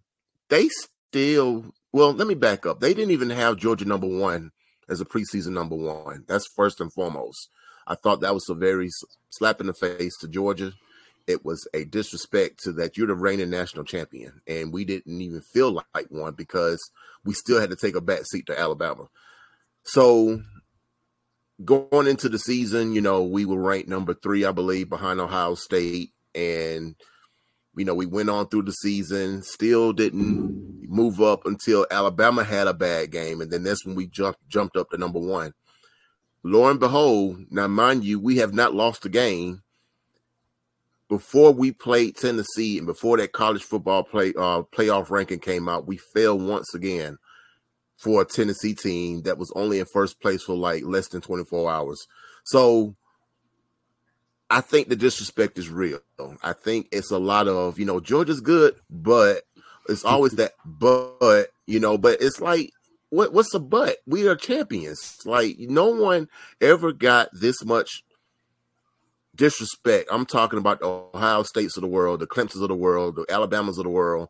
they 0.49 0.68
still 0.68 1.73
well. 1.92 2.12
Let 2.12 2.27
me 2.27 2.35
back 2.35 2.66
up. 2.66 2.81
They 2.81 2.95
didn't 2.95 3.12
even 3.12 3.31
have 3.31 3.59
Georgia 3.59 3.85
number 3.85 4.09
one 4.09 4.51
as 4.88 5.01
a 5.01 5.05
preseason 5.05 5.53
number 5.53 5.77
one. 5.77 6.25
That's 6.27 6.49
first 6.57 6.81
and 6.81 6.92
foremost. 6.92 7.49
I 7.87 7.95
thought 7.95 8.21
that 8.23 8.35
was 8.35 8.49
a 8.49 8.55
very 8.55 8.88
slap 9.31 9.61
in 9.61 9.68
the 9.68 9.75
face 9.75 10.16
to 10.21 10.27
Georgia. 10.27 10.73
It 11.29 11.45
was 11.45 11.64
a 11.73 11.85
disrespect 11.85 12.59
to 12.64 12.73
that 12.73 12.97
you're 12.97 13.07
the 13.07 13.14
reigning 13.14 13.51
national 13.51 13.85
champion, 13.85 14.40
and 14.49 14.73
we 14.73 14.85
didn't 14.85 15.21
even 15.21 15.42
feel 15.42 15.71
like 15.95 16.09
one 16.09 16.35
because 16.35 16.81
we 17.25 17.35
still 17.35 17.61
had 17.61 17.71
to 17.71 17.77
take 17.77 17.95
a 17.95 18.01
back 18.01 18.27
seat 18.27 18.47
to 18.47 18.59
Alabama. 18.59 19.07
So 19.85 20.42
going 21.64 22.07
into 22.07 22.29
the 22.29 22.38
season, 22.38 22.94
you 22.94 23.01
know, 23.01 23.22
we 23.22 23.44
were 23.44 23.61
ranked 23.61 23.88
number 23.88 24.14
three, 24.14 24.44
I 24.44 24.53
believe, 24.53 24.88
behind 24.88 25.20
Ohio 25.20 25.55
State. 25.55 26.12
And, 26.35 26.94
you 27.77 27.85
know, 27.85 27.94
we 27.94 28.07
went 28.07 28.31
on 28.31 28.48
through 28.48 28.62
the 28.62 28.72
season, 28.72 29.42
still 29.42 29.92
didn't 29.92 30.88
move 30.88 31.20
up 31.20 31.46
until 31.46 31.87
Alabama 31.90 32.44
had 32.44 32.66
a 32.66 32.75
bad 32.75 33.11
game. 33.11 33.40
And 33.40 33.51
then 33.51 33.62
that's 33.62 33.87
when 33.87 33.94
we 33.94 34.07
jumped 34.07 34.46
jumped 34.48 34.77
up 34.77 34.90
to 34.90 34.98
number 34.98 35.18
one. 35.18 35.53
Lo 36.44 36.68
and 36.68 36.81
behold, 36.81 37.44
now 37.51 37.68
mind 37.68 38.05
you, 38.05 38.18
we 38.18 38.38
have 38.38 38.53
not 38.53 38.75
lost 38.75 39.07
a 39.07 39.09
game. 39.09 39.62
Before 41.09 41.53
we 41.53 41.72
played 41.72 42.16
Tennessee 42.16 42.79
and 42.79 42.87
before 42.87 43.18
that 43.18 43.33
college 43.33 43.62
football 43.62 44.03
play 44.03 44.33
uh, 44.37 44.62
playoff 44.62 45.11
ranking 45.11 45.40
came 45.40 45.68
out, 45.68 45.87
we 45.87 45.98
fell 45.98 46.38
once 46.38 46.75
again 46.75 47.18
for 48.03 48.23
a 48.23 48.25
Tennessee 48.25 48.75
team 48.75 49.23
that 49.23 49.38
was 49.38 49.53
only 49.55 49.79
in 49.79 49.87
first 49.87 50.21
place 50.21 50.43
for 50.43 50.57
like 50.57 50.83
less 50.85 51.09
than 51.09 51.21
24 51.21 51.71
hours. 51.71 52.09
So 52.45 52.97
I 54.51 54.61
think 54.61 54.88
the 54.88 54.97
disrespect 54.97 55.57
is 55.57 55.69
real. 55.69 56.01
I 56.43 56.53
think 56.53 56.88
it's 56.91 57.12
a 57.12 57.19
lot 57.19 57.47
of, 57.47 57.79
you 57.79 57.85
know, 57.85 58.01
Georgia's 58.01 58.41
good, 58.41 58.75
but 58.91 59.43
it's 59.88 60.05
always 60.05 60.33
that 60.33 60.55
but, 60.65 61.47
you 61.67 61.79
know, 61.79 61.97
but 61.97 62.21
it's 62.21 62.41
like 62.41 62.73
what 63.11 63.33
what's 63.33 63.53
the 63.53 63.61
but? 63.61 63.99
We 64.05 64.27
are 64.27 64.35
champions. 64.35 65.19
Like 65.25 65.57
no 65.61 65.87
one 65.87 66.29
ever 66.61 66.93
got 66.93 67.29
this 67.33 67.65
much 67.65 68.03
disrespect. 69.37 70.09
I'm 70.11 70.27
talking 70.27 70.59
about 70.59 70.81
the 70.81 70.87
Ohio 70.87 71.45
States 71.45 71.77
of 71.77 71.83
the 71.83 71.88
world, 71.88 72.19
the 72.19 72.27
Clemsons 72.27 72.62
of 72.62 72.69
the 72.69 72.75
world, 72.75 73.15
the 73.15 73.27
Alabamas 73.31 73.79
of 73.79 73.85
the 73.85 73.91
world 73.91 74.29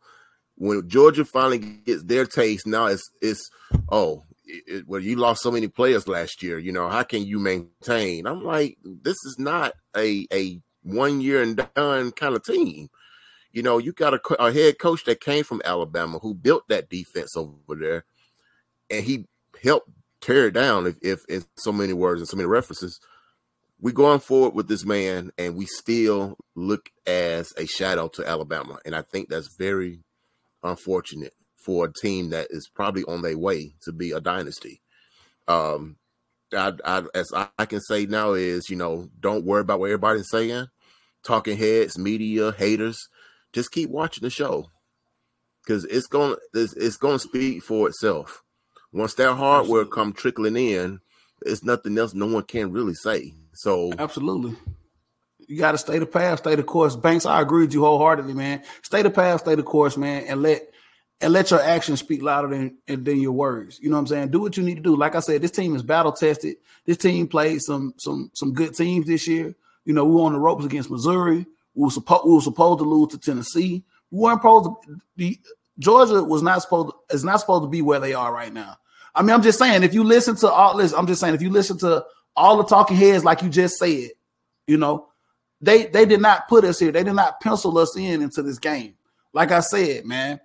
when 0.63 0.87
Georgia 0.87 1.25
finally 1.25 1.57
gets 1.57 2.03
their 2.03 2.25
taste, 2.25 2.65
now 2.65 2.85
it's 2.85 3.09
it's 3.21 3.49
oh, 3.89 4.23
it, 4.45 4.87
well, 4.87 5.01
you 5.01 5.17
lost 5.17 5.43
so 5.43 5.51
many 5.51 5.67
players 5.67 6.07
last 6.07 6.41
year. 6.41 6.57
You 6.57 6.71
know, 6.71 6.87
how 6.87 7.03
can 7.03 7.25
you 7.25 7.37
maintain? 7.37 8.25
I'm 8.25 8.43
like, 8.43 8.77
this 8.83 9.17
is 9.25 9.35
not 9.37 9.73
a 9.95 10.25
a 10.31 10.61
one 10.81 11.19
year 11.19 11.43
and 11.43 11.57
done 11.75 12.13
kind 12.13 12.33
of 12.33 12.43
team. 12.45 12.87
You 13.51 13.61
know, 13.61 13.77
you 13.77 13.91
got 13.91 14.13
a, 14.13 14.41
a 14.41 14.53
head 14.53 14.79
coach 14.79 15.03
that 15.03 15.19
came 15.19 15.43
from 15.43 15.61
Alabama 15.65 16.19
who 16.19 16.33
built 16.33 16.67
that 16.69 16.89
defense 16.89 17.35
over 17.35 17.75
there, 17.77 18.05
and 18.89 19.03
he 19.03 19.27
helped 19.61 19.89
tear 20.21 20.47
it 20.47 20.53
down. 20.53 20.87
If, 20.87 20.95
if 21.01 21.25
in 21.27 21.43
so 21.57 21.73
many 21.73 21.91
words 21.91 22.21
and 22.21 22.27
so 22.29 22.37
many 22.37 22.47
references, 22.47 23.01
we're 23.81 23.91
going 23.91 24.19
forward 24.19 24.55
with 24.55 24.69
this 24.69 24.85
man, 24.85 25.31
and 25.37 25.57
we 25.57 25.65
still 25.65 26.37
look 26.55 26.89
as 27.05 27.51
a 27.57 27.65
shadow 27.65 28.07
to 28.07 28.25
Alabama, 28.25 28.77
and 28.85 28.95
I 28.95 29.01
think 29.01 29.27
that's 29.27 29.53
very 29.57 29.99
unfortunate 30.63 31.33
for 31.55 31.85
a 31.85 31.93
team 31.93 32.29
that 32.29 32.47
is 32.49 32.69
probably 32.73 33.03
on 33.05 33.21
their 33.21 33.37
way 33.37 33.73
to 33.81 33.91
be 33.91 34.11
a 34.11 34.19
dynasty. 34.19 34.81
Um, 35.47 35.97
I, 36.51 36.73
I, 36.85 37.03
as 37.15 37.31
I 37.33 37.65
can 37.65 37.81
say 37.81 38.05
now 38.05 38.33
is, 38.33 38.69
you 38.69 38.75
know, 38.75 39.09
don't 39.19 39.45
worry 39.45 39.61
about 39.61 39.79
what 39.79 39.87
everybody's 39.87 40.29
saying. 40.29 40.67
Talking 41.23 41.57
heads, 41.57 41.97
media, 41.97 42.51
haters, 42.51 43.07
just 43.53 43.71
keep 43.71 43.89
watching 43.89 44.23
the 44.23 44.29
show 44.29 44.69
because 45.63 45.85
it's 45.85 46.07
going 46.07 46.35
it's, 46.53 46.73
it's 46.73 46.97
going 46.97 47.15
to 47.15 47.27
speak 47.27 47.63
for 47.63 47.87
itself. 47.87 48.43
Once 48.91 49.13
that 49.15 49.33
hardware 49.35 49.81
absolutely. 49.81 49.91
come 49.91 50.13
trickling 50.13 50.57
in, 50.57 50.99
it's 51.45 51.63
nothing 51.63 51.97
else. 51.97 52.13
No 52.13 52.27
one 52.27 52.43
can 52.43 52.71
really 52.71 52.93
say. 52.93 53.33
So 53.53 53.93
absolutely, 53.97 54.55
you 55.47 55.57
got 55.57 55.73
to 55.73 55.77
stay 55.77 55.99
the 55.99 56.05
path, 56.05 56.39
stay 56.39 56.55
the 56.55 56.63
course. 56.63 56.95
Banks, 56.95 57.25
I 57.25 57.41
agree 57.41 57.65
with 57.65 57.73
you 57.73 57.81
wholeheartedly, 57.81 58.33
man. 58.33 58.63
Stay 58.81 59.01
the 59.01 59.09
path, 59.09 59.41
stay 59.41 59.55
the 59.55 59.63
course, 59.63 59.97
man, 59.97 60.25
and 60.27 60.41
let 60.41 60.69
and 61.21 61.31
let 61.31 61.51
your 61.51 61.61
actions 61.61 61.99
speak 61.99 62.21
louder 62.21 62.49
than 62.49 62.77
than 62.87 63.21
your 63.21 63.31
words. 63.31 63.79
You 63.81 63.89
know 63.89 63.95
what 63.95 64.01
I'm 64.01 64.07
saying? 64.07 64.29
Do 64.29 64.41
what 64.41 64.57
you 64.57 64.63
need 64.63 64.75
to 64.75 64.81
do. 64.81 64.95
Like 64.95 65.15
I 65.15 65.19
said, 65.19 65.41
this 65.41 65.51
team 65.51 65.75
is 65.75 65.83
battle 65.83 66.11
tested. 66.11 66.57
This 66.85 66.97
team 66.97 67.27
played 67.27 67.61
some 67.61 67.93
some 67.97 68.29
some 68.33 68.53
good 68.53 68.75
teams 68.75 69.07
this 69.07 69.27
year. 69.27 69.55
You 69.85 69.93
know, 69.93 70.05
we 70.05 70.15
were 70.15 70.21
on 70.21 70.33
the 70.33 70.39
ropes 70.39 70.65
against 70.65 70.91
Missouri. 70.91 71.45
We 71.75 71.85
were 71.85 71.91
supposed 71.91 72.25
we 72.25 72.33
were 72.33 72.41
supposed 72.41 72.79
to 72.79 72.85
lose 72.85 73.09
to 73.09 73.17
Tennessee. 73.17 73.83
We 74.11 74.19
weren't 74.19 74.39
supposed 74.39 74.65
to 74.65 75.01
be 75.15 75.39
Georgia 75.79 76.23
was 76.23 76.41
not 76.41 76.61
supposed 76.61 76.89
to, 76.89 77.15
is 77.15 77.23
not 77.23 77.39
supposed 77.39 77.63
to 77.63 77.69
be 77.69 77.81
where 77.81 77.99
they 77.99 78.13
are 78.13 78.33
right 78.33 78.53
now. 78.53 78.77
I 79.15 79.21
mean, 79.21 79.31
I'm 79.31 79.41
just 79.41 79.59
saying 79.59 79.83
if 79.83 79.93
you 79.93 80.03
listen 80.03 80.35
to 80.37 80.51
all 80.51 80.77
this, 80.77 80.93
I'm 80.93 81.07
just 81.07 81.21
saying 81.21 81.35
if 81.35 81.41
you 81.41 81.49
listen 81.49 81.77
to 81.79 82.05
all 82.35 82.57
the 82.57 82.63
talking 82.63 82.97
heads 82.97 83.23
like 83.23 83.41
you 83.41 83.49
just 83.49 83.77
said, 83.77 84.09
you 84.67 84.77
know, 84.77 85.07
they 85.63 85.85
they 85.85 86.05
did 86.05 86.21
not 86.21 86.47
put 86.47 86.65
us 86.65 86.79
here. 86.79 86.91
They 86.91 87.03
did 87.03 87.13
not 87.13 87.39
pencil 87.39 87.77
us 87.77 87.95
in 87.97 88.21
into 88.21 88.43
this 88.43 88.59
game. 88.59 88.95
Like 89.31 89.51
I 89.51 89.61
said, 89.61 90.05
man, 90.05 90.39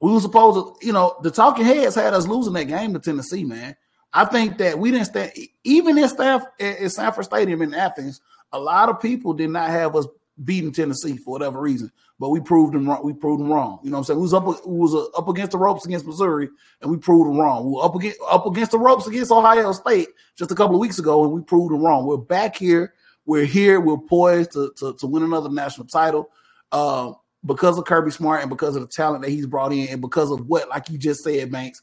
we 0.00 0.12
were 0.12 0.20
supposed 0.20 0.80
to, 0.80 0.86
you 0.86 0.92
know, 0.92 1.16
the 1.22 1.30
talking 1.30 1.64
heads 1.64 1.94
had 1.94 2.14
us 2.14 2.26
losing 2.26 2.54
that 2.54 2.64
game 2.64 2.94
to 2.94 2.98
Tennessee, 2.98 3.44
man. 3.44 3.76
I 4.12 4.24
think 4.24 4.58
that 4.58 4.78
we 4.78 4.90
didn't 4.90 5.06
stand 5.06 5.32
even 5.64 5.98
in 5.98 6.08
staff 6.08 6.42
at 6.58 6.90
Sanford 6.90 7.26
Stadium 7.26 7.62
in 7.62 7.74
Athens. 7.74 8.20
A 8.52 8.58
lot 8.58 8.88
of 8.88 9.00
people 9.00 9.34
did 9.34 9.50
not 9.50 9.68
have 9.68 9.94
us 9.94 10.06
beating 10.42 10.72
Tennessee 10.72 11.16
for 11.16 11.32
whatever 11.32 11.60
reason, 11.60 11.92
but 12.18 12.30
we 12.30 12.40
proved 12.40 12.74
them 12.74 12.88
wrong. 12.88 13.04
We 13.04 13.12
proved 13.12 13.40
them 13.40 13.52
wrong. 13.52 13.80
You 13.82 13.90
know 13.90 13.98
what 13.98 14.00
I'm 14.00 14.04
saying? 14.04 14.18
We 14.18 14.22
was 14.22 14.34
up, 14.34 14.46
we 14.46 14.78
was 14.78 14.94
uh, 14.94 15.06
up 15.18 15.28
against 15.28 15.52
the 15.52 15.58
ropes 15.58 15.84
against 15.84 16.06
Missouri, 16.06 16.48
and 16.80 16.90
we 16.90 16.96
proved 16.96 17.28
them 17.28 17.38
wrong. 17.38 17.66
We 17.66 17.72
were 17.72 17.84
up 17.84 17.94
against 17.94 18.18
up 18.28 18.46
against 18.46 18.70
the 18.70 18.78
ropes 18.78 19.06
against 19.06 19.30
Ohio 19.30 19.72
State 19.72 20.08
just 20.36 20.50
a 20.50 20.54
couple 20.54 20.76
of 20.76 20.80
weeks 20.80 20.98
ago, 20.98 21.24
and 21.24 21.32
we 21.32 21.42
proved 21.42 21.72
them 21.72 21.82
wrong. 21.82 22.06
We're 22.06 22.16
back 22.16 22.56
here. 22.56 22.94
We're 23.26 23.44
here. 23.44 23.80
We're 23.80 23.98
poised 23.98 24.52
to 24.52 24.72
to, 24.78 24.94
to 24.94 25.06
win 25.06 25.22
another 25.22 25.50
national 25.50 25.86
title. 25.86 26.30
Uh, 26.72 27.12
because 27.44 27.78
of 27.78 27.84
Kirby 27.84 28.10
Smart 28.10 28.40
and 28.40 28.50
because 28.50 28.74
of 28.74 28.82
the 28.82 28.88
talent 28.88 29.22
that 29.22 29.30
he's 29.30 29.46
brought 29.46 29.72
in, 29.72 29.88
and 29.88 30.00
because 30.00 30.30
of 30.30 30.46
what, 30.46 30.68
like 30.68 30.88
you 30.88 30.96
just 30.96 31.22
said, 31.22 31.52
Banks, 31.52 31.82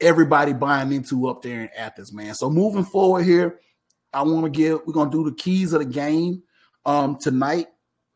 everybody 0.00 0.52
buying 0.52 0.92
into 0.92 1.28
up 1.28 1.42
there 1.42 1.62
in 1.62 1.70
Athens, 1.76 2.12
man. 2.12 2.34
So 2.34 2.50
moving 2.50 2.84
forward 2.84 3.24
here, 3.24 3.60
I 4.12 4.22
want 4.22 4.44
to 4.44 4.50
give 4.50 4.80
we're 4.86 4.92
gonna 4.92 5.10
do 5.10 5.24
the 5.24 5.34
keys 5.34 5.72
of 5.72 5.80
the 5.80 5.86
game 5.86 6.42
um 6.84 7.18
tonight 7.18 7.68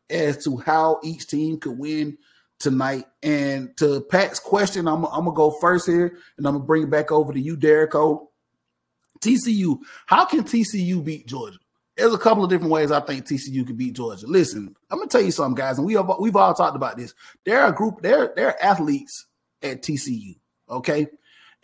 as 0.09 0.43
to 0.43 0.57
how 0.57 0.99
each 1.03 1.27
team 1.27 1.59
could 1.59 1.77
win 1.77 2.17
tonight. 2.59 3.05
And 3.23 3.75
to 3.77 4.01
Pat's 4.01 4.39
question, 4.39 4.87
I'm, 4.87 5.05
I'm 5.05 5.25
gonna 5.25 5.33
go 5.33 5.51
first 5.59 5.87
here, 5.87 6.17
and 6.37 6.47
I'm 6.47 6.53
gonna 6.53 6.65
bring 6.65 6.83
it 6.83 6.89
back 6.89 7.11
over 7.11 7.33
to 7.33 7.39
you, 7.39 7.57
Derrico. 7.57 8.27
TCU, 9.21 9.79
how 10.05 10.25
can 10.25 10.43
TCU 10.43 11.03
beat 11.03 11.25
Georgia? 11.25 11.57
There's 11.95 12.13
a 12.13 12.17
couple 12.17 12.43
of 12.43 12.49
different 12.49 12.71
ways 12.71 12.91
I 12.91 12.99
think 12.99 13.25
TCU 13.25 13.65
could 13.65 13.77
beat 13.77 13.95
Georgia. 13.95 14.27
Listen, 14.27 14.75
I'm 14.89 14.97
gonna 14.97 15.09
tell 15.09 15.21
you 15.21 15.31
something, 15.31 15.55
guys, 15.55 15.77
and 15.77 15.87
we 15.87 15.93
have 15.93 16.11
we've 16.19 16.35
all 16.35 16.53
talked 16.53 16.75
about 16.75 16.97
this. 16.97 17.13
There 17.45 17.61
are 17.61 17.69
a 17.69 17.75
group, 17.75 18.01
there, 18.01 18.33
there 18.35 18.49
are 18.49 18.61
athletes 18.61 19.27
at 19.61 19.81
TCU, 19.81 20.35
okay? 20.69 21.07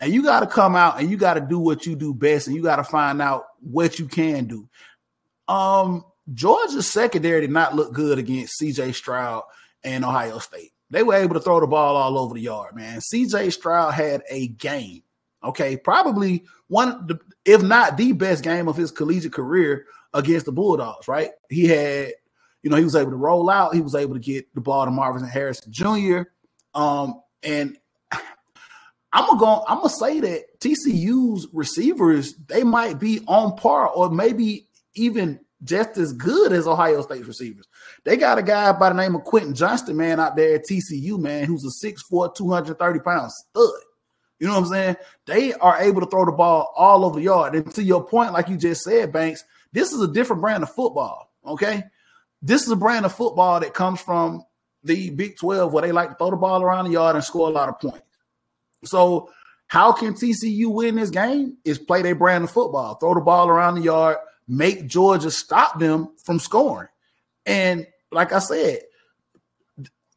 And 0.00 0.12
you 0.12 0.22
got 0.22 0.40
to 0.40 0.46
come 0.46 0.74
out 0.74 0.98
and 0.98 1.10
you 1.10 1.16
got 1.16 1.34
to 1.34 1.40
do 1.40 1.58
what 1.58 1.86
you 1.86 1.94
do 1.94 2.14
best, 2.14 2.46
and 2.46 2.56
you 2.56 2.62
got 2.62 2.76
to 2.76 2.84
find 2.84 3.20
out 3.22 3.44
what 3.60 3.98
you 3.98 4.08
can 4.08 4.46
do. 4.46 4.68
Um, 5.48 6.04
Georgia's 6.32 6.90
secondary 6.90 7.42
did 7.42 7.50
not 7.50 7.74
look 7.74 7.92
good 7.92 8.18
against 8.18 8.60
CJ 8.60 8.94
Stroud 8.94 9.44
and 9.84 10.04
Ohio 10.04 10.38
State. 10.38 10.72
They 10.90 11.02
were 11.02 11.14
able 11.14 11.34
to 11.34 11.40
throw 11.40 11.60
the 11.60 11.66
ball 11.66 11.96
all 11.96 12.18
over 12.18 12.34
the 12.34 12.40
yard, 12.40 12.74
man. 12.74 13.00
CJ 13.00 13.52
Stroud 13.52 13.94
had 13.94 14.22
a 14.28 14.48
game, 14.48 15.02
okay, 15.42 15.76
probably 15.76 16.44
one, 16.68 17.08
if 17.44 17.62
not 17.62 17.96
the 17.96 18.12
best 18.12 18.42
game 18.44 18.68
of 18.68 18.76
his 18.76 18.90
collegiate 18.90 19.32
career 19.32 19.86
against 20.14 20.46
the 20.46 20.52
Bulldogs, 20.52 21.08
right? 21.08 21.30
He 21.48 21.66
had, 21.66 22.12
you 22.62 22.70
know, 22.70 22.76
he 22.76 22.84
was 22.84 22.96
able 22.96 23.10
to 23.10 23.16
roll 23.16 23.50
out. 23.50 23.74
He 23.74 23.80
was 23.80 23.94
able 23.94 24.14
to 24.14 24.20
get 24.20 24.52
the 24.54 24.60
ball 24.60 24.84
to 24.84 24.90
Marvin 24.90 25.24
Harrison 25.24 25.72
Jr. 25.72 26.22
Um, 26.74 27.20
and 27.42 27.78
I'm 29.12 29.26
gonna 29.26 29.38
go, 29.38 29.64
I'm 29.68 29.78
gonna 29.78 29.90
say 29.90 30.20
that 30.20 30.60
TCU's 30.60 31.48
receivers 31.52 32.34
they 32.46 32.64
might 32.64 32.98
be 32.98 33.20
on 33.26 33.56
par 33.56 33.88
or 33.88 34.10
maybe 34.10 34.68
even 34.94 35.40
just 35.64 35.96
as 35.96 36.12
good 36.12 36.52
as 36.52 36.66
Ohio 36.66 37.02
State's 37.02 37.26
receivers. 37.26 37.66
They 38.04 38.16
got 38.16 38.38
a 38.38 38.42
guy 38.42 38.72
by 38.72 38.88
the 38.88 38.96
name 38.96 39.14
of 39.14 39.24
Quentin 39.24 39.54
Johnston, 39.54 39.96
man, 39.96 40.18
out 40.18 40.36
there 40.36 40.56
at 40.56 40.64
TCU, 40.68 41.18
man, 41.18 41.44
who's 41.44 41.64
a 41.64 41.86
6'4, 41.86 42.34
230 42.34 43.00
pound 43.00 43.30
stud. 43.30 43.70
You 44.40 44.48
know 44.48 44.54
what 44.54 44.60
I'm 44.60 44.66
saying? 44.66 44.96
They 45.26 45.52
are 45.54 45.80
able 45.80 46.00
to 46.00 46.06
throw 46.08 46.24
the 46.24 46.32
ball 46.32 46.72
all 46.76 47.04
over 47.04 47.16
the 47.16 47.24
yard. 47.24 47.54
And 47.54 47.72
to 47.74 47.82
your 47.82 48.04
point, 48.04 48.32
like 48.32 48.48
you 48.48 48.56
just 48.56 48.82
said, 48.82 49.12
Banks, 49.12 49.44
this 49.72 49.92
is 49.92 50.00
a 50.00 50.08
different 50.08 50.42
brand 50.42 50.62
of 50.62 50.74
football. 50.74 51.32
Okay. 51.46 51.84
This 52.40 52.62
is 52.62 52.70
a 52.70 52.76
brand 52.76 53.06
of 53.06 53.14
football 53.14 53.60
that 53.60 53.74
comes 53.74 54.00
from 54.00 54.44
the 54.84 55.10
Big 55.10 55.36
12 55.38 55.72
where 55.72 55.82
they 55.82 55.92
like 55.92 56.10
to 56.10 56.14
throw 56.16 56.30
the 56.30 56.36
ball 56.36 56.62
around 56.62 56.86
the 56.86 56.92
yard 56.92 57.14
and 57.14 57.24
score 57.24 57.48
a 57.48 57.52
lot 57.52 57.68
of 57.68 57.80
points. 57.80 58.02
So, 58.84 59.30
how 59.68 59.92
can 59.92 60.12
TCU 60.14 60.66
win 60.66 60.96
this 60.96 61.10
game? 61.10 61.56
Is 61.64 61.78
play 61.78 62.02
their 62.02 62.14
brand 62.14 62.44
of 62.44 62.50
football, 62.50 62.96
throw 62.96 63.14
the 63.14 63.20
ball 63.20 63.48
around 63.48 63.76
the 63.76 63.82
yard, 63.82 64.18
make 64.48 64.86
Georgia 64.86 65.30
stop 65.30 65.78
them 65.78 66.10
from 66.22 66.38
scoring. 66.38 66.88
And 67.46 67.86
like 68.10 68.32
I 68.32 68.40
said, 68.40 68.80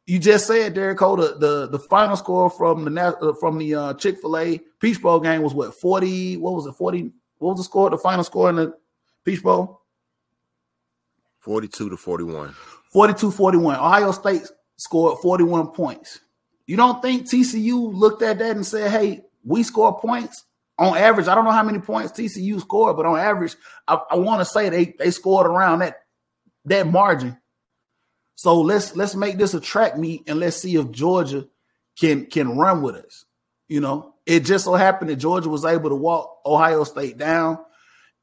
you 0.04 0.18
just 0.18 0.46
said, 0.46 0.74
Derek 0.74 0.98
Cole, 0.98 1.16
the, 1.16 1.36
the, 1.38 1.68
the 1.68 1.78
final 1.78 2.16
score 2.16 2.50
from 2.50 2.84
the 2.84 3.00
uh, 3.00 3.34
from 3.34 3.58
the 3.58 3.74
uh, 3.74 3.94
Chick 3.94 4.20
Fil 4.20 4.36
A 4.36 4.60
Peach 4.78 5.00
Bowl 5.00 5.20
game 5.20 5.42
was 5.42 5.54
what 5.54 5.74
forty? 5.74 6.36
What 6.36 6.54
was 6.54 6.66
it? 6.66 6.72
Forty? 6.72 7.10
What 7.38 7.52
was 7.52 7.60
the 7.60 7.64
score? 7.64 7.90
The 7.90 7.98
final 7.98 8.24
score 8.24 8.50
in 8.50 8.56
the 8.56 8.76
Peach 9.26 9.42
Bowl? 9.42 9.82
42 11.40 11.90
to 11.90 11.96
41. 11.96 12.54
42 12.92 13.30
41. 13.32 13.76
Ohio 13.76 14.12
State 14.12 14.42
scored 14.76 15.18
41 15.18 15.68
points. 15.72 16.20
You 16.66 16.76
don't 16.76 17.02
think 17.02 17.26
TCU 17.26 17.92
looked 17.92 18.22
at 18.22 18.38
that 18.38 18.56
and 18.56 18.64
said, 18.64 18.90
hey, 18.90 19.22
we 19.44 19.62
score 19.64 20.00
points? 20.00 20.44
On 20.78 20.96
average, 20.96 21.26
I 21.26 21.34
don't 21.34 21.44
know 21.44 21.52
how 21.52 21.62
many 21.62 21.78
points 21.78 22.12
TCU 22.12 22.60
scored, 22.60 22.96
but 22.96 23.06
on 23.06 23.18
average, 23.18 23.56
I, 23.88 23.98
I 24.10 24.16
want 24.16 24.40
to 24.40 24.44
say 24.44 24.68
they, 24.68 24.94
they 24.98 25.10
scored 25.10 25.46
around 25.46 25.80
that 25.80 26.02
that 26.66 26.86
margin. 26.86 27.38
So 28.34 28.60
let's 28.60 28.94
let's 28.94 29.14
make 29.14 29.38
this 29.38 29.54
a 29.54 29.60
track 29.60 29.96
meet 29.96 30.28
and 30.28 30.38
let's 30.38 30.56
see 30.56 30.76
if 30.76 30.90
Georgia 30.90 31.46
can 31.98 32.26
can 32.26 32.58
run 32.58 32.82
with 32.82 32.96
us. 32.96 33.24
You 33.68 33.80
know, 33.80 34.14
it 34.26 34.40
just 34.40 34.66
so 34.66 34.74
happened 34.74 35.10
that 35.10 35.16
Georgia 35.16 35.48
was 35.48 35.64
able 35.64 35.88
to 35.88 35.96
walk 35.96 36.40
Ohio 36.44 36.84
State 36.84 37.16
down 37.16 37.58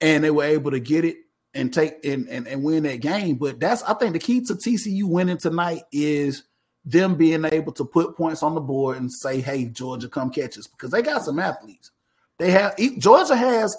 and 0.03 0.21
they 0.21 0.31
were 0.31 0.43
able 0.43 0.69
to 0.69 0.81
get 0.81 1.05
it 1.05 1.15
and 1.53 1.73
take 1.73 2.03
and, 2.03 2.27
and, 2.27 2.45
and 2.45 2.61
win 2.61 2.83
that 2.83 2.99
game. 2.99 3.35
But 3.35 3.59
that's 3.59 3.81
I 3.83 3.93
think 3.93 4.13
the 4.13 4.19
key 4.19 4.41
to 4.41 4.53
TCU 4.53 5.05
winning 5.05 5.37
tonight 5.37 5.83
is 5.91 6.43
them 6.85 7.15
being 7.15 7.45
able 7.45 7.71
to 7.71 7.85
put 7.85 8.17
points 8.17 8.43
on 8.43 8.53
the 8.53 8.61
board 8.61 8.97
and 8.97 9.11
say, 9.11 9.39
"Hey, 9.39 9.65
Georgia, 9.65 10.09
come 10.09 10.29
catch 10.29 10.57
us," 10.57 10.67
because 10.67 10.91
they 10.91 11.01
got 11.01 11.23
some 11.23 11.39
athletes. 11.39 11.91
They 12.37 12.51
have 12.51 12.75
Georgia 12.97 13.37
has, 13.37 13.77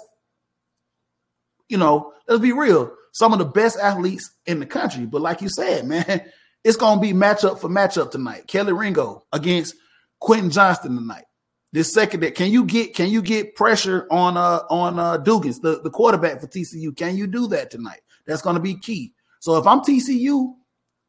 you 1.69 1.77
know, 1.77 2.13
let's 2.27 2.41
be 2.41 2.53
real, 2.53 2.91
some 3.11 3.31
of 3.31 3.37
the 3.37 3.45
best 3.45 3.77
athletes 3.77 4.31
in 4.47 4.59
the 4.59 4.65
country. 4.65 5.05
But 5.05 5.21
like 5.21 5.43
you 5.43 5.49
said, 5.49 5.85
man, 5.87 6.23
it's 6.63 6.77
gonna 6.77 6.99
be 6.99 7.13
matchup 7.13 7.59
for 7.59 7.69
matchup 7.69 8.09
tonight. 8.09 8.47
Kelee 8.47 8.77
Ringo 8.77 9.25
against 9.31 9.75
Quentin 10.19 10.49
Johnston 10.49 10.95
tonight. 10.95 11.24
This 11.75 11.91
second, 11.91 12.21
that 12.21 12.35
can 12.35 12.53
you 12.53 12.63
get 12.63 12.95
can 12.95 13.09
you 13.09 13.21
get 13.21 13.53
pressure 13.53 14.07
on 14.09 14.37
uh 14.37 14.61
on 14.69 14.97
uh 14.97 15.17
Dugans, 15.17 15.59
the, 15.59 15.81
the 15.81 15.89
quarterback 15.89 16.39
for 16.39 16.47
TCU? 16.47 16.95
Can 16.95 17.17
you 17.17 17.27
do 17.27 17.47
that 17.47 17.69
tonight? 17.69 17.99
That's 18.25 18.41
going 18.41 18.55
to 18.55 18.61
be 18.61 18.75
key. 18.75 19.11
So 19.41 19.57
if 19.57 19.67
I'm 19.67 19.81
TCU, 19.81 20.53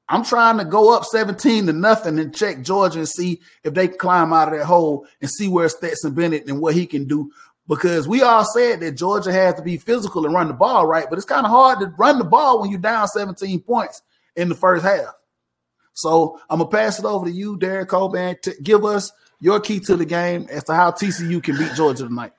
I'm 0.09 0.25
trying 0.25 0.59
to 0.59 0.65
go 0.65 0.93
up 0.93 1.05
17 1.05 1.67
to 1.67 1.73
nothing 1.73 2.19
and 2.19 2.35
check 2.35 2.63
Georgia 2.63 2.99
and 2.99 3.09
see 3.09 3.41
if 3.63 3.75
they 3.75 3.87
can 3.87 3.97
climb 3.97 4.33
out 4.33 4.53
of 4.53 4.59
that 4.59 4.65
hole 4.65 5.07
and 5.21 5.31
see 5.31 5.47
where 5.47 5.69
Stetson 5.69 6.15
Bennett 6.15 6.49
and 6.49 6.61
what 6.61 6.75
he 6.75 6.85
can 6.85 7.07
do. 7.07 7.31
Because 7.69 8.09
we 8.09 8.23
all 8.23 8.45
said 8.45 8.81
that 8.81 8.97
Georgia 8.97 9.33
has 9.33 9.55
to 9.55 9.63
be 9.63 9.77
physical 9.77 10.27
and 10.27 10.35
run 10.35 10.49
the 10.49 10.55
ball 10.55 10.85
right, 10.85 11.07
but 11.09 11.17
it's 11.17 11.25
kind 11.25 11.47
of 11.47 11.53
hard 11.53 11.79
to 11.79 11.95
run 11.97 12.19
the 12.19 12.25
ball 12.25 12.61
when 12.61 12.71
you're 12.71 12.81
down 12.81 13.07
17 13.07 13.61
points 13.61 14.03
in 14.35 14.49
the 14.49 14.57
first 14.57 14.85
half. 14.85 15.15
So 15.93 16.41
I'm 16.51 16.59
gonna 16.59 16.71
pass 16.71 16.99
it 16.99 17.05
over 17.05 17.25
to 17.25 17.31
you, 17.31 17.57
Derek 17.57 17.91
Coban, 17.91 18.41
to 18.43 18.55
give 18.65 18.85
us 18.85 19.13
your 19.41 19.61
key 19.61 19.81
to 19.81 19.97
the 19.97 20.05
game 20.05 20.47
as 20.51 20.65
to 20.65 20.75
how 20.75 20.91
TCU 20.91 21.43
can 21.43 21.57
beat 21.57 21.75
Georgia 21.75 22.05
tonight. 22.07 22.33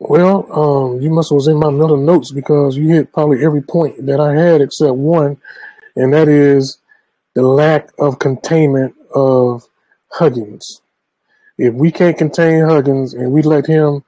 Well, 0.00 0.46
um, 0.52 1.00
you 1.00 1.10
must 1.10 1.30
have 1.30 1.36
was 1.36 1.48
in 1.48 1.56
my 1.56 1.70
mental 1.70 1.96
notes 1.96 2.30
because 2.30 2.76
you 2.76 2.88
hit 2.88 3.12
probably 3.12 3.44
every 3.44 3.62
point 3.62 4.06
that 4.06 4.20
I 4.20 4.34
had 4.34 4.60
except 4.60 4.94
one, 4.94 5.38
and 5.96 6.12
that 6.12 6.28
is 6.28 6.78
the 7.34 7.42
lack 7.42 7.90
of 7.98 8.20
containment 8.20 8.94
of 9.14 9.66
Huggins. 10.10 10.80
If 11.56 11.74
we 11.74 11.90
can't 11.90 12.16
contain 12.16 12.62
Huggins 12.62 13.12
and 13.12 13.32
we 13.32 13.42
let 13.42 13.66
him 13.66 14.04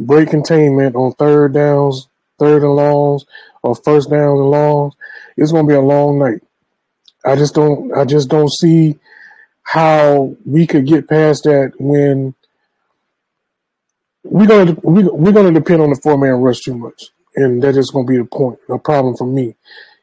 break 0.00 0.30
containment 0.30 0.96
on 0.96 1.12
third 1.12 1.54
downs, 1.54 2.08
third 2.40 2.62
and 2.64 2.74
longs, 2.74 3.24
or 3.62 3.76
first 3.76 4.10
downs 4.10 4.40
and 4.40 4.50
longs, 4.50 4.94
it's 5.36 5.52
going 5.52 5.66
to 5.66 5.68
be 5.68 5.76
a 5.76 5.80
long 5.80 6.18
night. 6.18 6.42
I 7.24 7.36
just 7.36 7.54
don't. 7.54 7.92
I 7.92 8.04
just 8.04 8.28
don't 8.28 8.50
see 8.50 8.98
how 9.62 10.36
we 10.44 10.66
could 10.66 10.86
get 10.86 11.08
past 11.08 11.44
that 11.44 11.72
when 11.78 12.34
we're 14.24 14.46
gonna 14.46 14.76
we, 14.82 15.04
we're 15.04 15.32
gonna 15.32 15.52
depend 15.52 15.82
on 15.82 15.90
the 15.90 16.00
four 16.02 16.18
man 16.18 16.34
rush 16.34 16.60
too 16.60 16.76
much, 16.76 17.04
and 17.36 17.62
that 17.62 17.76
is 17.76 17.90
gonna 17.90 18.06
be 18.06 18.18
the 18.18 18.24
point, 18.24 18.58
a 18.68 18.78
problem 18.78 19.16
for 19.16 19.26
me, 19.26 19.56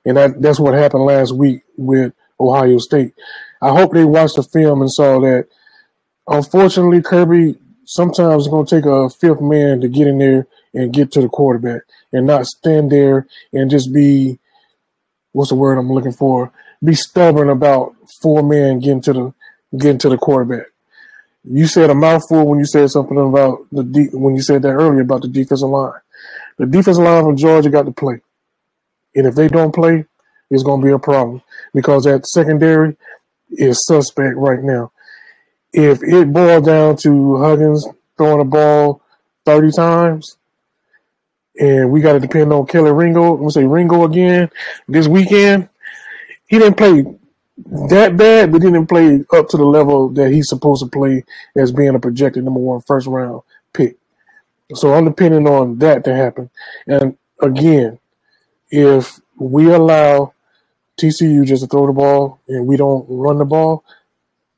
and 0.05 0.17
that 0.17 0.41
that's 0.41 0.59
what 0.59 0.73
happened 0.73 1.05
last 1.05 1.35
week 1.35 1.63
with 1.77 2.13
Ohio 2.39 2.77
State. 2.77 3.13
I 3.61 3.69
hope 3.69 3.93
they 3.93 4.05
watched 4.05 4.35
the 4.35 4.43
film 4.43 4.81
and 4.81 4.91
saw 4.91 5.19
that. 5.21 5.47
Unfortunately, 6.27 7.01
Kirby 7.01 7.55
sometimes 7.85 8.43
is 8.43 8.47
gonna 8.49 8.65
take 8.65 8.85
a 8.85 9.09
fifth 9.09 9.41
man 9.41 9.81
to 9.81 9.87
get 9.87 10.07
in 10.07 10.17
there 10.17 10.47
and 10.73 10.93
get 10.93 11.11
to 11.13 11.21
the 11.21 11.29
quarterback, 11.29 11.81
and 12.11 12.27
not 12.27 12.45
stand 12.45 12.91
there 12.91 13.27
and 13.53 13.69
just 13.71 13.93
be 13.93 14.39
what's 15.31 15.49
the 15.49 15.55
word 15.55 15.77
I'm 15.77 15.91
looking 15.91 16.13
for? 16.13 16.51
Be 16.83 16.95
stubborn 16.95 17.49
about 17.49 17.95
four 18.21 18.41
men 18.43 18.79
getting 18.79 19.01
to 19.01 19.13
the 19.13 19.33
getting 19.75 19.97
to 19.99 20.09
the 20.09 20.17
quarterback. 20.17 20.67
You 21.43 21.67
said 21.67 21.89
a 21.89 21.95
mouthful 21.95 22.45
when 22.45 22.59
you 22.59 22.65
said 22.65 22.89
something 22.89 23.17
about 23.17 23.67
the 23.71 23.83
de- 23.83 24.17
when 24.17 24.35
you 24.35 24.41
said 24.41 24.61
that 24.63 24.73
earlier 24.73 25.01
about 25.01 25.21
the 25.21 25.27
defensive 25.27 25.69
line. 25.69 25.99
The 26.57 26.65
defensive 26.65 27.03
line 27.03 27.23
from 27.23 27.37
Georgia 27.37 27.69
got 27.69 27.85
to 27.85 27.91
play, 27.91 28.21
and 29.15 29.27
if 29.27 29.35
they 29.35 29.47
don't 29.47 29.73
play, 29.73 30.05
it's 30.49 30.63
going 30.63 30.81
to 30.81 30.85
be 30.85 30.91
a 30.91 30.99
problem 30.99 31.41
because 31.73 32.03
that 32.03 32.25
secondary 32.27 32.97
is 33.51 33.85
suspect 33.85 34.35
right 34.35 34.61
now. 34.61 34.91
If 35.71 36.01
it 36.03 36.33
boils 36.33 36.65
down 36.65 36.97
to 36.97 37.37
Huggins 37.37 37.87
throwing 38.17 38.39
the 38.39 38.45
ball 38.45 39.01
thirty 39.45 39.71
times, 39.71 40.37
and 41.59 41.91
we 41.91 42.01
got 42.01 42.13
to 42.13 42.19
depend 42.19 42.51
on 42.51 42.65
Kelee 42.65 42.97
Ringo, 42.97 43.33
I'm 43.33 43.39
gonna 43.39 43.51
say 43.51 43.65
Ringo 43.65 44.03
again 44.03 44.49
this 44.87 45.07
weekend. 45.07 45.69
He 46.47 46.59
didn't 46.59 46.77
play 46.77 47.05
that 47.65 48.15
bad, 48.15 48.51
but 48.51 48.61
didn't 48.61 48.87
play 48.87 49.23
up 49.33 49.49
to 49.49 49.57
the 49.57 49.65
level 49.65 50.09
that 50.09 50.31
he's 50.31 50.49
supposed 50.49 50.83
to 50.83 50.89
play 50.89 51.23
as 51.55 51.71
being 51.71 51.95
a 51.95 51.99
projected 51.99 52.43
number 52.43 52.59
one 52.59 52.81
first 52.81 53.07
round 53.07 53.41
pick. 53.73 53.97
So 54.75 54.93
I'm 54.93 55.05
depending 55.05 55.47
on 55.47 55.79
that 55.79 56.03
to 56.05 56.15
happen. 56.15 56.49
And 56.85 57.17
again, 57.41 57.99
if 58.69 59.19
we 59.37 59.71
allow 59.71 60.33
TCU 60.97 61.45
just 61.45 61.63
to 61.63 61.67
throw 61.67 61.87
the 61.87 61.93
ball 61.93 62.39
and 62.47 62.67
we 62.67 62.77
don't 62.77 63.05
run 63.09 63.37
the 63.37 63.45
ball, 63.45 63.83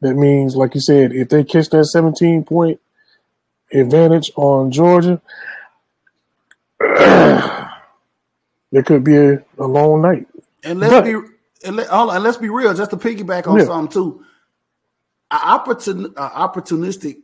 that 0.02 0.16
means, 0.16 0.56
like 0.56 0.76
you 0.76 0.82
said, 0.82 1.14
if 1.14 1.30
they 1.30 1.44
catch 1.44 1.70
that 1.70 1.86
17 1.86 2.44
point 2.44 2.80
advantage 3.72 4.32
on 4.36 4.72
Georgia, 4.72 5.22
there 6.80 7.70
could 8.86 9.04
be 9.04 9.18
a, 9.18 9.44
a 9.58 9.68
long 9.68 10.02
night. 10.02 10.28
And 10.64 10.80
let's 10.80 10.94
but, 10.94 11.04
be 11.04 11.16
and, 11.64 11.76
let, 11.76 11.90
on, 11.90 12.16
and 12.16 12.24
let's 12.24 12.38
be 12.38 12.50
real, 12.50 12.74
just 12.74 12.92
to 12.92 12.98
piggyback 12.98 13.48
on 13.48 13.58
yeah. 13.58 13.66
something 13.66 13.92
too. 13.92 14.24
Opportun, 15.32 16.14
opportunistic 16.14 17.18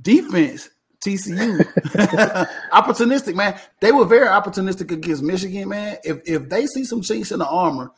defense, 0.00 0.68
TCU, 1.00 1.58
opportunistic 2.72 3.34
man. 3.34 3.58
They 3.80 3.92
were 3.92 4.04
very 4.04 4.26
opportunistic 4.26 4.90
against 4.90 5.22
Michigan, 5.22 5.68
man. 5.68 5.98
If 6.04 6.20
if 6.26 6.48
they 6.48 6.66
see 6.66 6.84
some 6.84 7.02
chinks 7.02 7.32
in 7.32 7.38
the 7.38 7.46
armor, 7.46 7.92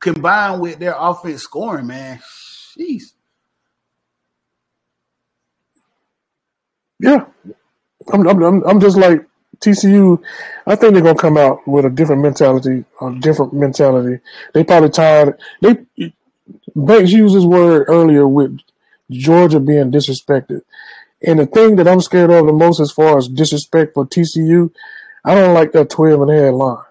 combined 0.00 0.60
with 0.60 0.78
their 0.78 0.94
offense 0.96 1.42
scoring, 1.42 1.88
man, 1.88 2.20
jeez. 2.78 3.02
Yeah, 7.00 7.26
I'm, 8.12 8.26
I'm, 8.26 8.62
I'm 8.64 8.80
just 8.80 8.96
like 8.96 9.26
TCU, 9.60 10.22
I 10.66 10.74
think 10.74 10.94
they're 10.94 11.02
gonna 11.02 11.18
come 11.18 11.36
out 11.36 11.66
with 11.66 11.84
a 11.84 11.90
different 11.90 12.22
mentality, 12.22 12.84
a 13.00 13.12
different 13.12 13.52
mentality. 13.52 14.20
They 14.52 14.64
probably 14.64 14.90
tired. 14.90 15.38
They 15.60 15.78
Banks 16.76 17.12
used 17.12 17.34
his 17.34 17.46
word 17.46 17.86
earlier 17.88 18.26
with 18.26 18.58
Georgia 19.10 19.60
being 19.60 19.90
disrespected, 19.90 20.62
and 21.22 21.38
the 21.38 21.46
thing 21.46 21.76
that 21.76 21.88
I'm 21.88 22.00
scared 22.00 22.30
of 22.30 22.46
the 22.46 22.52
most 22.52 22.80
as 22.80 22.90
far 22.90 23.16
as 23.16 23.28
disrespect 23.28 23.94
for 23.94 24.06
TCU, 24.06 24.70
I 25.24 25.34
don't 25.34 25.54
like 25.54 25.72
that 25.72 25.90
12 25.90 26.22
and 26.22 26.30
a 26.30 26.42
half 26.42 26.54
line 26.54 26.84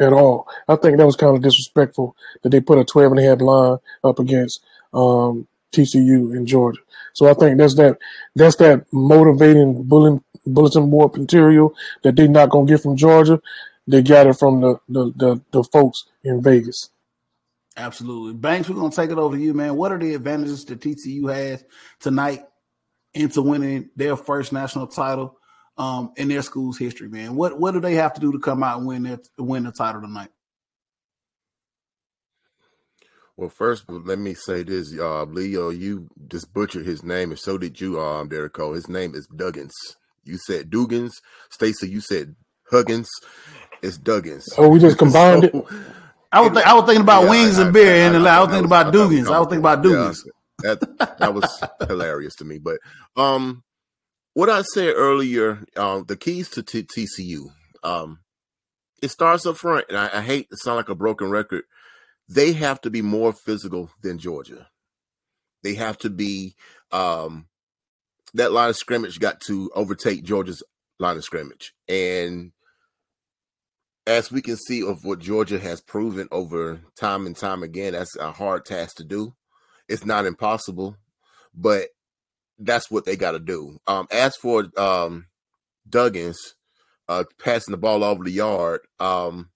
at 0.00 0.12
all. 0.12 0.48
I 0.68 0.76
think 0.76 0.96
that 0.96 1.06
was 1.06 1.16
kind 1.16 1.36
of 1.36 1.42
disrespectful 1.42 2.16
that 2.42 2.50
they 2.50 2.60
put 2.60 2.78
a 2.78 2.84
12 2.84 3.12
and 3.12 3.20
a 3.20 3.24
half 3.24 3.40
line 3.40 3.78
up 4.04 4.18
against 4.18 4.62
um, 4.94 5.46
TCU 5.72 6.34
in 6.34 6.46
Georgia. 6.46 6.80
So 7.12 7.30
I 7.30 7.34
think 7.34 7.58
that's 7.58 7.74
that 7.76 7.98
that's 8.34 8.56
that 8.56 8.84
motivating 8.92 9.82
bullying 9.84 10.22
bulletin 10.46 10.90
board 10.90 11.16
material 11.16 11.74
that 12.02 12.16
they're 12.16 12.28
not 12.28 12.50
gonna 12.50 12.66
get 12.66 12.82
from 12.82 12.96
Georgia. 12.96 13.40
They 13.86 14.02
got 14.02 14.26
it 14.26 14.34
from 14.34 14.60
the 14.60 14.78
the, 14.88 15.12
the, 15.16 15.42
the 15.52 15.64
folks 15.64 16.04
in 16.24 16.42
Vegas. 16.42 16.90
Absolutely. 17.76 18.34
Banks, 18.34 18.68
we're 18.68 18.76
gonna 18.76 18.90
take 18.90 19.10
it 19.10 19.18
over 19.18 19.36
to 19.36 19.42
you, 19.42 19.52
man. 19.52 19.76
What 19.76 19.92
are 19.92 19.98
the 19.98 20.14
advantages 20.14 20.64
that 20.66 20.80
TCU 20.80 21.32
has 21.32 21.64
tonight 22.00 22.44
into 23.12 23.42
winning 23.42 23.90
their 23.96 24.16
first 24.16 24.52
national 24.52 24.86
title 24.86 25.38
um, 25.76 26.12
in 26.16 26.28
their 26.28 26.42
school's 26.42 26.78
history, 26.78 27.08
man? 27.08 27.36
What 27.36 27.58
what 27.58 27.72
do 27.72 27.80
they 27.80 27.94
have 27.94 28.14
to 28.14 28.20
do 28.20 28.32
to 28.32 28.38
come 28.38 28.62
out 28.62 28.78
and 28.78 28.86
win 28.86 29.02
that 29.04 29.28
win 29.38 29.64
the 29.64 29.72
title 29.72 30.00
tonight? 30.00 30.30
Well, 33.36 33.50
first, 33.50 33.84
let 33.90 34.18
me 34.18 34.32
say 34.32 34.62
this, 34.62 34.98
uh, 34.98 35.24
Leo. 35.24 35.68
You 35.68 36.08
just 36.28 36.54
butchered 36.54 36.86
his 36.86 37.02
name, 37.02 37.30
and 37.30 37.38
so 37.38 37.58
did 37.58 37.78
you, 37.78 38.00
um, 38.00 38.28
Derek 38.28 38.56
His 38.56 38.88
name 38.88 39.14
is 39.14 39.28
Duggins. 39.28 39.74
You 40.26 40.38
said 40.38 40.70
Dugans. 40.70 41.12
Stacy, 41.50 41.88
you 41.88 42.00
said 42.00 42.34
Huggins. 42.70 43.08
It's 43.82 43.98
Duggins. 43.98 44.44
Oh, 44.58 44.68
we 44.68 44.78
just 44.78 44.98
combined 44.98 45.42
so, 45.52 45.58
it. 45.58 45.66
I 46.32 46.40
was 46.40 46.52
th- 46.52 46.66
I 46.66 46.74
was 46.74 46.84
thinking 46.84 47.02
about 47.02 47.24
yeah, 47.24 47.30
wings 47.30 47.58
I, 47.58 47.64
and 47.64 47.72
beer, 47.72 47.94
I, 47.94 47.96
I, 47.96 48.16
and 48.16 48.28
I, 48.28 48.40
was 48.40 48.48
thinking 48.48 48.66
about 48.66 48.92
Dugans. 48.92 49.30
I 49.30 49.38
was 49.38 49.48
thinking 49.48 49.58
about 49.60 49.82
Dugans. 49.82 50.18
Yeah, 50.62 50.74
that 50.74 51.18
that 51.18 51.34
was 51.34 51.62
hilarious 51.88 52.34
to 52.36 52.44
me. 52.44 52.58
But 52.58 52.78
um, 53.16 53.62
what 54.34 54.50
I 54.50 54.62
said 54.62 54.94
earlier, 54.96 55.64
um, 55.76 56.04
the 56.06 56.16
keys 56.16 56.50
to 56.50 56.62
t- 56.62 56.82
TCU, 56.82 57.46
um, 57.82 58.20
it 59.00 59.10
starts 59.10 59.46
up 59.46 59.56
front, 59.56 59.86
and 59.88 59.96
I, 59.96 60.20
hate 60.20 60.50
to 60.50 60.56
sound 60.58 60.76
like 60.76 60.88
a 60.88 60.94
broken 60.94 61.30
record. 61.30 61.64
They 62.28 62.52
have 62.54 62.80
to 62.82 62.90
be 62.90 63.02
more 63.02 63.32
physical 63.32 63.90
than 64.02 64.18
Georgia. 64.18 64.68
They 65.62 65.74
have 65.74 65.96
to 65.98 66.10
be 66.10 66.54
um, 66.92 67.46
that 68.36 68.52
line 68.52 68.68
of 68.68 68.76
scrimmage 68.76 69.18
got 69.18 69.40
to 69.40 69.70
overtake 69.74 70.22
Georgia's 70.22 70.62
line 70.98 71.16
of 71.16 71.24
scrimmage. 71.24 71.72
And 71.88 72.52
as 74.06 74.30
we 74.30 74.42
can 74.42 74.56
see 74.56 74.86
of 74.86 75.04
what 75.04 75.18
Georgia 75.18 75.58
has 75.58 75.80
proven 75.80 76.28
over 76.30 76.80
time 76.98 77.26
and 77.26 77.36
time 77.36 77.62
again, 77.62 77.94
that's 77.94 78.14
a 78.16 78.32
hard 78.32 78.64
task 78.64 78.96
to 78.96 79.04
do. 79.04 79.34
It's 79.88 80.04
not 80.04 80.26
impossible, 80.26 80.96
but 81.54 81.88
that's 82.58 82.90
what 82.90 83.04
they 83.04 83.16
got 83.16 83.32
to 83.32 83.38
do. 83.38 83.78
Um, 83.86 84.06
as 84.10 84.36
for 84.36 84.66
um, 84.76 85.26
Duggins 85.88 86.36
uh, 87.08 87.24
passing 87.42 87.72
the 87.72 87.78
ball 87.78 88.04
over 88.04 88.22
the 88.22 88.30
yard, 88.30 88.80
um, 89.00 89.50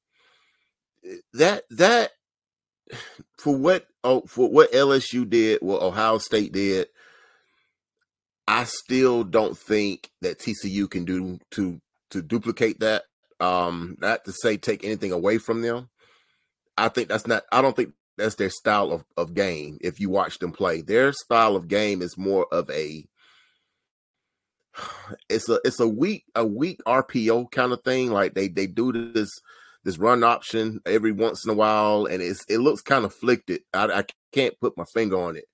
that 1.34 1.64
that 1.70 2.12
for 3.38 3.54
what 3.56 3.86
oh 4.04 4.22
for 4.22 4.48
what 4.48 4.72
LSU 4.72 5.28
did, 5.28 5.60
what 5.60 5.82
Ohio 5.82 6.18
State 6.18 6.52
did, 6.52 6.88
I 8.50 8.64
still 8.64 9.22
don't 9.22 9.56
think 9.56 10.10
that 10.22 10.40
TCU 10.40 10.90
can 10.90 11.04
do 11.04 11.38
to 11.52 11.80
to 12.10 12.20
duplicate 12.20 12.80
that. 12.80 13.04
Um, 13.38 13.96
not 14.00 14.24
to 14.24 14.32
say 14.32 14.56
take 14.56 14.82
anything 14.84 15.12
away 15.12 15.38
from 15.38 15.62
them. 15.62 15.88
I 16.76 16.88
think 16.88 17.08
that's 17.08 17.28
not. 17.28 17.44
I 17.52 17.62
don't 17.62 17.76
think 17.76 17.94
that's 18.18 18.34
their 18.34 18.50
style 18.50 18.90
of, 18.90 19.04
of 19.16 19.34
game. 19.34 19.78
If 19.80 20.00
you 20.00 20.10
watch 20.10 20.40
them 20.40 20.50
play, 20.50 20.82
their 20.82 21.12
style 21.12 21.54
of 21.54 21.68
game 21.68 22.02
is 22.02 22.18
more 22.18 22.46
of 22.52 22.68
a. 22.70 23.06
It's 25.28 25.48
a 25.48 25.60
it's 25.64 25.78
a 25.78 25.88
weak 25.88 26.24
a 26.34 26.44
weak 26.44 26.80
RPO 26.88 27.52
kind 27.52 27.72
of 27.72 27.84
thing. 27.84 28.10
Like 28.10 28.34
they 28.34 28.48
they 28.48 28.66
do 28.66 29.12
this 29.12 29.30
this 29.84 29.96
run 29.96 30.24
option 30.24 30.80
every 30.84 31.12
once 31.12 31.44
in 31.44 31.52
a 31.52 31.54
while, 31.54 32.06
and 32.06 32.20
it's 32.20 32.44
it 32.48 32.58
looks 32.58 32.82
kind 32.82 33.04
of 33.04 33.14
flicked. 33.14 33.52
I, 33.72 33.86
I 33.86 34.04
can't 34.32 34.58
put 34.60 34.76
my 34.76 34.84
finger 34.92 35.20
on 35.20 35.36
it, 35.36 35.44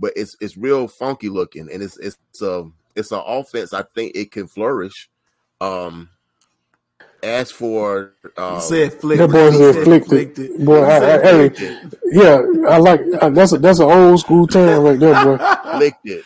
but 0.00 0.12
it's 0.16 0.36
it's 0.40 0.56
real 0.56 0.88
funky 0.88 1.28
looking, 1.28 1.70
and 1.70 1.82
it's 1.82 1.98
it's 1.98 2.16
a 2.42 2.68
it's 2.96 3.12
an 3.12 3.22
offense. 3.24 3.72
I 3.72 3.82
think 3.82 4.12
it 4.16 4.32
can 4.32 4.48
flourish. 4.48 5.08
Um, 5.60 6.08
as 7.22 7.50
for 7.50 8.14
um, 8.38 8.60
said 8.60 8.94
flick, 8.94 9.18
that 9.18 9.28
boy 9.28 9.50
said 9.52 9.84
flicked 10.06 10.38
it. 10.38 10.64
Boy, 10.64 10.82
I, 10.82 10.96
I, 10.96 11.22
hey, 11.22 11.80
yeah, 12.06 12.40
I 12.66 12.78
like 12.78 13.00
that's 13.34 13.52
a 13.52 13.58
that's 13.58 13.78
an 13.78 13.90
old 13.90 14.20
school 14.20 14.46
term 14.46 14.82
right 14.82 14.98
there, 14.98 15.24
boy. 15.24 15.38
Flicked 15.76 16.06
it. 16.06 16.24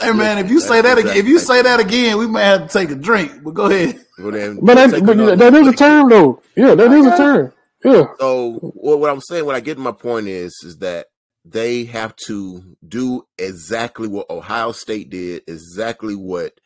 Hey 0.00 0.12
man, 0.12 0.38
if 0.38 0.48
you 0.48 0.60
say 0.60 0.80
that 0.80 0.96
again, 0.96 1.16
if 1.16 1.26
you 1.26 1.40
say 1.40 1.60
that 1.60 1.80
again, 1.80 2.18
we 2.18 2.28
might 2.28 2.42
have 2.42 2.68
to 2.68 2.78
take 2.78 2.90
a 2.90 2.94
drink. 2.94 3.42
But 3.42 3.54
go 3.54 3.66
ahead. 3.66 4.00
Well, 4.16 4.30
then, 4.30 4.60
But 4.62 4.74
that, 4.74 5.04
but 5.04 5.38
that 5.38 5.54
is 5.54 5.68
a 5.68 5.72
term 5.72 6.08
though. 6.08 6.40
Yeah, 6.54 6.76
that 6.76 6.92
is 6.92 7.06
a 7.06 7.16
term. 7.16 7.52
Yeah. 7.84 8.06
So 8.20 8.72
well, 8.74 8.98
what 8.98 9.10
I'm 9.10 9.20
saying, 9.20 9.44
what 9.44 9.56
I 9.56 9.60
get 9.60 9.74
to 9.74 9.80
my 9.80 9.92
point 9.92 10.28
is, 10.28 10.54
is 10.64 10.78
that 10.78 11.06
they 11.50 11.84
have 11.84 12.14
to 12.26 12.76
do 12.86 13.26
exactly 13.38 14.08
what 14.08 14.30
Ohio 14.30 14.72
State 14.72 15.10
did, 15.10 15.42
exactly 15.46 16.14
what 16.14 16.60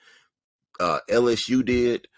uh, 0.81 1.01
LSU 1.09 1.65
did, 1.65 2.09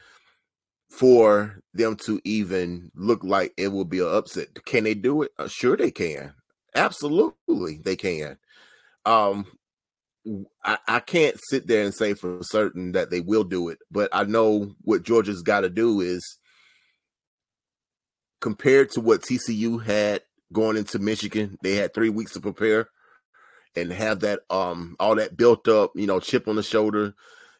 for 0.91 1.61
them 1.73 1.97
to 1.97 2.21
even 2.25 2.91
look 2.95 3.25
like 3.25 3.53
it 3.57 3.69
will 3.69 3.85
be 3.85 3.99
an 3.99 4.09
upset. 4.09 4.65
Can 4.65 4.85
they 4.85 4.95
do 4.95 5.23
it? 5.23 5.33
Uh, 5.39 5.49
sure, 5.49 5.77
they 5.77 5.91
can. 5.91 6.35
Absolutely, 6.75 7.81
they 7.85 7.97
can. 7.97 8.39
Um, 9.05 9.47
I, 10.65 10.79
I 10.89 11.01
can't 11.01 11.37
sit 11.49 11.67
there 11.67 11.85
and 11.85 11.95
say 11.95 12.15
for 12.15 12.39
certain 12.43 12.93
that 12.93 13.11
they 13.11 13.21
will 13.21 13.45
do 13.45 13.69
it, 13.69 13.79
but 13.91 14.09
I 14.13 14.25
know 14.25 14.75
what 14.83 15.03
Georgia's 15.03 15.43
got 15.43 15.61
to 15.61 15.71
do 15.71 16.01
is 16.01 16.39
compared 18.41 18.91
to 18.93 19.01
what 19.01 19.23
TCU 19.23 19.83
had 19.83 20.23
going 20.55 20.79
into 20.79 20.99
Michigan, 20.99 21.59
they 21.63 21.75
had 21.75 21.93
three 21.93 22.09
weeks 22.09 22.33
to 22.33 22.41
prepare 22.41 22.89
and 23.77 23.93
have 23.93 24.21
that 24.21 24.41
um 24.49 24.97
all 24.99 25.17
that 25.17 25.37
built 25.37 25.69
up, 25.69 25.93
you 25.95 26.07
know, 26.07 26.21
chip 26.21 26.49
on 26.49 26.57
the 26.57 26.63
shoulder, 26.63 27.15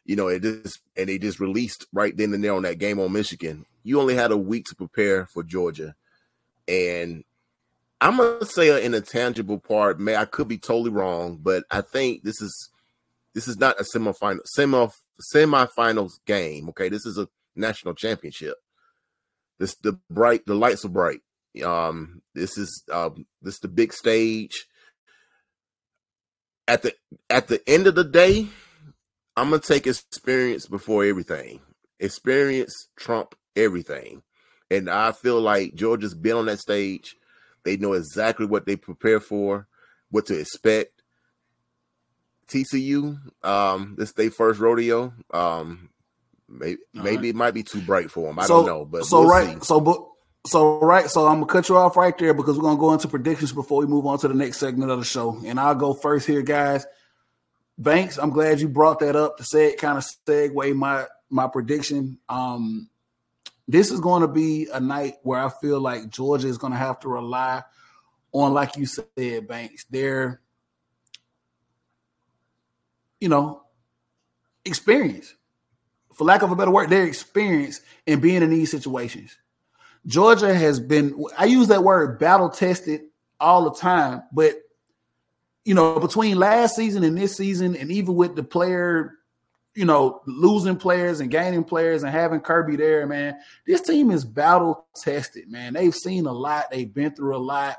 you 0.05 0.15
know, 0.15 0.27
it 0.27 0.41
just 0.41 0.79
and 0.97 1.09
they 1.09 1.19
just 1.19 1.39
released 1.39 1.85
right 1.93 2.15
then 2.17 2.33
and 2.33 2.43
there 2.43 2.53
on 2.53 2.63
that 2.63 2.79
game 2.79 2.99
on 2.99 3.11
Michigan. 3.11 3.65
You 3.83 4.01
only 4.01 4.15
had 4.15 4.31
a 4.31 4.37
week 4.37 4.65
to 4.65 4.75
prepare 4.75 5.27
for 5.27 5.43
Georgia, 5.43 5.95
and 6.67 7.23
I'm 8.01 8.17
gonna 8.17 8.45
say 8.45 8.83
in 8.83 8.93
a 8.93 9.01
tangible 9.01 9.59
part. 9.59 9.99
May 9.99 10.15
I 10.15 10.25
could 10.25 10.47
be 10.47 10.57
totally 10.57 10.89
wrong, 10.89 11.39
but 11.41 11.63
I 11.69 11.81
think 11.81 12.23
this 12.23 12.41
is 12.41 12.69
this 13.33 13.47
is 13.47 13.57
not 13.57 13.79
a 13.79 13.83
semifinal 13.83 14.39
semi 14.45 14.87
semifinals 15.33 16.13
game. 16.25 16.69
Okay, 16.69 16.89
this 16.89 17.05
is 17.05 17.17
a 17.17 17.27
national 17.55 17.93
championship. 17.93 18.55
This 19.59 19.75
the 19.75 19.99
bright 20.09 20.45
the 20.45 20.55
lights 20.55 20.85
are 20.85 20.89
bright. 20.89 21.21
Um, 21.63 22.21
this 22.33 22.57
is 22.57 22.83
um, 22.91 23.25
this 23.41 23.55
is 23.55 23.59
the 23.61 23.67
big 23.67 23.93
stage. 23.93 24.65
At 26.67 26.81
the 26.81 26.93
at 27.29 27.47
the 27.47 27.61
end 27.69 27.87
of 27.87 27.95
the 27.95 28.03
day, 28.03 28.47
I'm 29.35 29.49
gonna 29.49 29.61
take 29.61 29.87
experience 29.87 30.67
before 30.67 31.05
everything. 31.05 31.61
Experience 31.99 32.87
trump 32.95 33.35
everything, 33.55 34.23
and 34.69 34.89
I 34.89 35.11
feel 35.11 35.39
like 35.39 35.75
Georgia's 35.75 36.15
been 36.15 36.35
on 36.35 36.45
that 36.47 36.59
stage. 36.59 37.15
They 37.63 37.77
know 37.77 37.93
exactly 37.93 38.45
what 38.45 38.65
they 38.65 38.75
prepare 38.75 39.19
for, 39.19 39.67
what 40.11 40.25
to 40.27 40.39
expect. 40.39 40.91
TCU, 42.47 43.17
um, 43.43 43.95
this 43.97 44.13
their 44.13 44.29
first 44.29 44.59
rodeo. 44.59 45.13
Um, 45.33 45.89
maybe 46.47 46.77
maybe 46.93 47.17
right. 47.17 47.25
it 47.25 47.35
might 47.35 47.53
be 47.53 47.63
too 47.63 47.81
bright 47.81 48.11
for 48.11 48.27
them. 48.27 48.39
I 48.39 48.45
so, 48.45 48.57
don't 48.57 48.65
know, 48.67 48.85
but 48.85 49.05
so 49.05 49.21
we'll 49.21 49.29
right, 49.29 49.57
see. 49.59 49.65
so 49.65 49.79
but 49.79 50.03
so 50.45 50.79
right, 50.79 51.09
so 51.09 51.27
I'm 51.27 51.41
gonna 51.41 51.45
cut 51.47 51.69
you 51.69 51.77
off 51.77 51.97
right 51.97 52.17
there 52.17 52.33
because 52.33 52.57
we're 52.57 52.63
gonna 52.63 52.79
go 52.79 52.93
into 52.93 53.07
predictions 53.07 53.51
before 53.51 53.79
we 53.79 53.87
move 53.87 54.05
on 54.05 54.19
to 54.19 54.27
the 54.27 54.33
next 54.33 54.57
segment 54.57 54.91
of 54.91 54.99
the 54.99 55.05
show. 55.05 55.41
And 55.45 55.59
I'll 55.59 55.75
go 55.75 55.93
first 55.93 56.27
here, 56.27 56.41
guys. 56.41 56.85
Banks, 57.77 58.17
I'm 58.17 58.29
glad 58.29 58.61
you 58.61 58.69
brought 58.69 58.99
that 58.99 59.15
up 59.15 59.37
to 59.37 59.43
say 59.43 59.67
it 59.67 59.79
kind 59.79 59.97
of 59.97 60.05
segue 60.27 60.75
my 60.75 61.05
my 61.29 61.47
prediction. 61.47 62.19
Um, 62.29 62.89
this 63.67 63.91
is 63.91 63.99
going 63.99 64.21
to 64.21 64.27
be 64.27 64.67
a 64.71 64.79
night 64.79 65.15
where 65.23 65.43
I 65.43 65.49
feel 65.49 65.79
like 65.79 66.09
Georgia 66.09 66.47
is 66.47 66.57
going 66.57 66.73
to 66.73 66.79
have 66.79 66.99
to 66.99 67.09
rely 67.09 67.63
on, 68.31 68.53
like 68.53 68.77
you 68.77 68.85
said, 68.85 69.47
Banks, 69.47 69.85
their, 69.85 70.41
you 73.19 73.29
know, 73.29 73.63
experience. 74.63 75.33
For 76.13 76.23
lack 76.25 76.43
of 76.43 76.51
a 76.51 76.55
better 76.55 76.71
word, 76.71 76.89
their 76.89 77.05
experience 77.05 77.81
in 78.05 78.19
being 78.19 78.41
in 78.41 78.49
these 78.49 78.71
situations. 78.71 79.35
Georgia 80.07 80.53
has 80.53 80.79
been, 80.79 81.25
I 81.37 81.45
use 81.45 81.67
that 81.67 81.83
word 81.83 82.19
battle 82.19 82.49
tested 82.49 83.01
all 83.39 83.63
the 83.63 83.73
time, 83.73 84.23
but 84.31 84.55
you 85.65 85.73
know, 85.73 85.99
between 85.99 86.37
last 86.37 86.75
season 86.75 87.03
and 87.03 87.17
this 87.17 87.35
season, 87.35 87.75
and 87.75 87.91
even 87.91 88.15
with 88.15 88.35
the 88.35 88.43
player, 88.43 89.13
you 89.73 89.83
know, 89.83 90.21
losing 90.27 90.77
players 90.77 91.19
and 91.19 91.31
gaining 91.31 91.63
players 91.63 92.03
and 92.03 92.11
having 92.11 92.39
Kirby 92.39 92.75
there, 92.75 93.05
man, 93.07 93.35
this 93.65 93.81
team 93.81 94.11
is 94.11 94.23
battle 94.23 94.85
tested, 94.95 95.49
man. 95.49 95.73
They've 95.73 95.93
seen 95.93 96.27
a 96.27 96.31
lot, 96.31 96.69
they've 96.71 96.93
been 96.93 97.13
through 97.15 97.35
a 97.35 97.39
lot. 97.39 97.77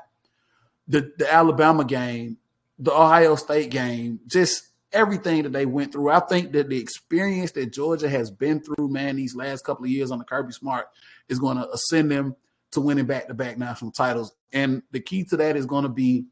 The 0.89 1.11
the 1.17 1.33
Alabama 1.33 1.85
game, 1.85 2.37
the 2.77 2.93
Ohio 2.93 3.35
State 3.35 3.71
game, 3.71 4.19
just 4.27 4.67
everything 4.91 5.43
that 5.43 5.53
they 5.53 5.65
went 5.65 5.91
through. 5.91 6.09
I 6.09 6.19
think 6.21 6.51
that 6.53 6.69
the 6.69 6.79
experience 6.79 7.51
that 7.53 7.73
Georgia 7.73 8.09
has 8.09 8.31
been 8.31 8.61
through, 8.61 8.89
man, 8.89 9.15
these 9.15 9.35
last 9.35 9.65
couple 9.65 9.85
of 9.85 9.91
years 9.91 10.11
on 10.11 10.19
the 10.19 10.25
Kirby 10.25 10.53
Smart 10.53 10.87
is 11.29 11.39
going 11.39 11.57
to 11.57 11.69
ascend 11.69 12.11
them 12.11 12.35
to 12.71 12.81
winning 12.81 13.05
back 13.05 13.27
to 13.27 13.33
back 13.33 13.57
national 13.57 13.91
titles. 13.91 14.33
And 14.51 14.83
the 14.91 14.99
key 14.99 15.23
to 15.25 15.37
that 15.37 15.55
is 15.55 15.65
going 15.65 15.83
to 15.83 15.89
be 15.89 16.25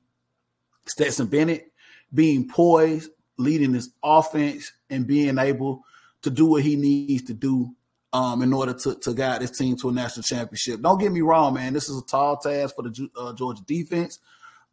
Stetson 0.85 1.27
Bennett 1.27 1.71
being 2.13 2.47
poised, 2.47 3.09
leading 3.37 3.71
this 3.71 3.89
offense, 4.03 4.71
and 4.89 5.07
being 5.07 5.37
able 5.37 5.83
to 6.21 6.29
do 6.29 6.45
what 6.45 6.63
he 6.63 6.75
needs 6.75 7.23
to 7.23 7.33
do 7.33 7.75
um, 8.13 8.41
in 8.41 8.53
order 8.53 8.73
to, 8.73 8.95
to 8.95 9.13
guide 9.13 9.41
this 9.41 9.57
team 9.57 9.75
to 9.77 9.89
a 9.89 9.91
national 9.91 10.23
championship. 10.23 10.81
Don't 10.81 10.99
get 10.99 11.11
me 11.11 11.21
wrong, 11.21 11.53
man. 11.53 11.73
This 11.73 11.89
is 11.89 11.97
a 11.97 12.05
tall 12.05 12.37
task 12.37 12.75
for 12.75 12.83
the 12.83 13.09
uh, 13.17 13.33
Georgia 13.33 13.61
defense. 13.65 14.19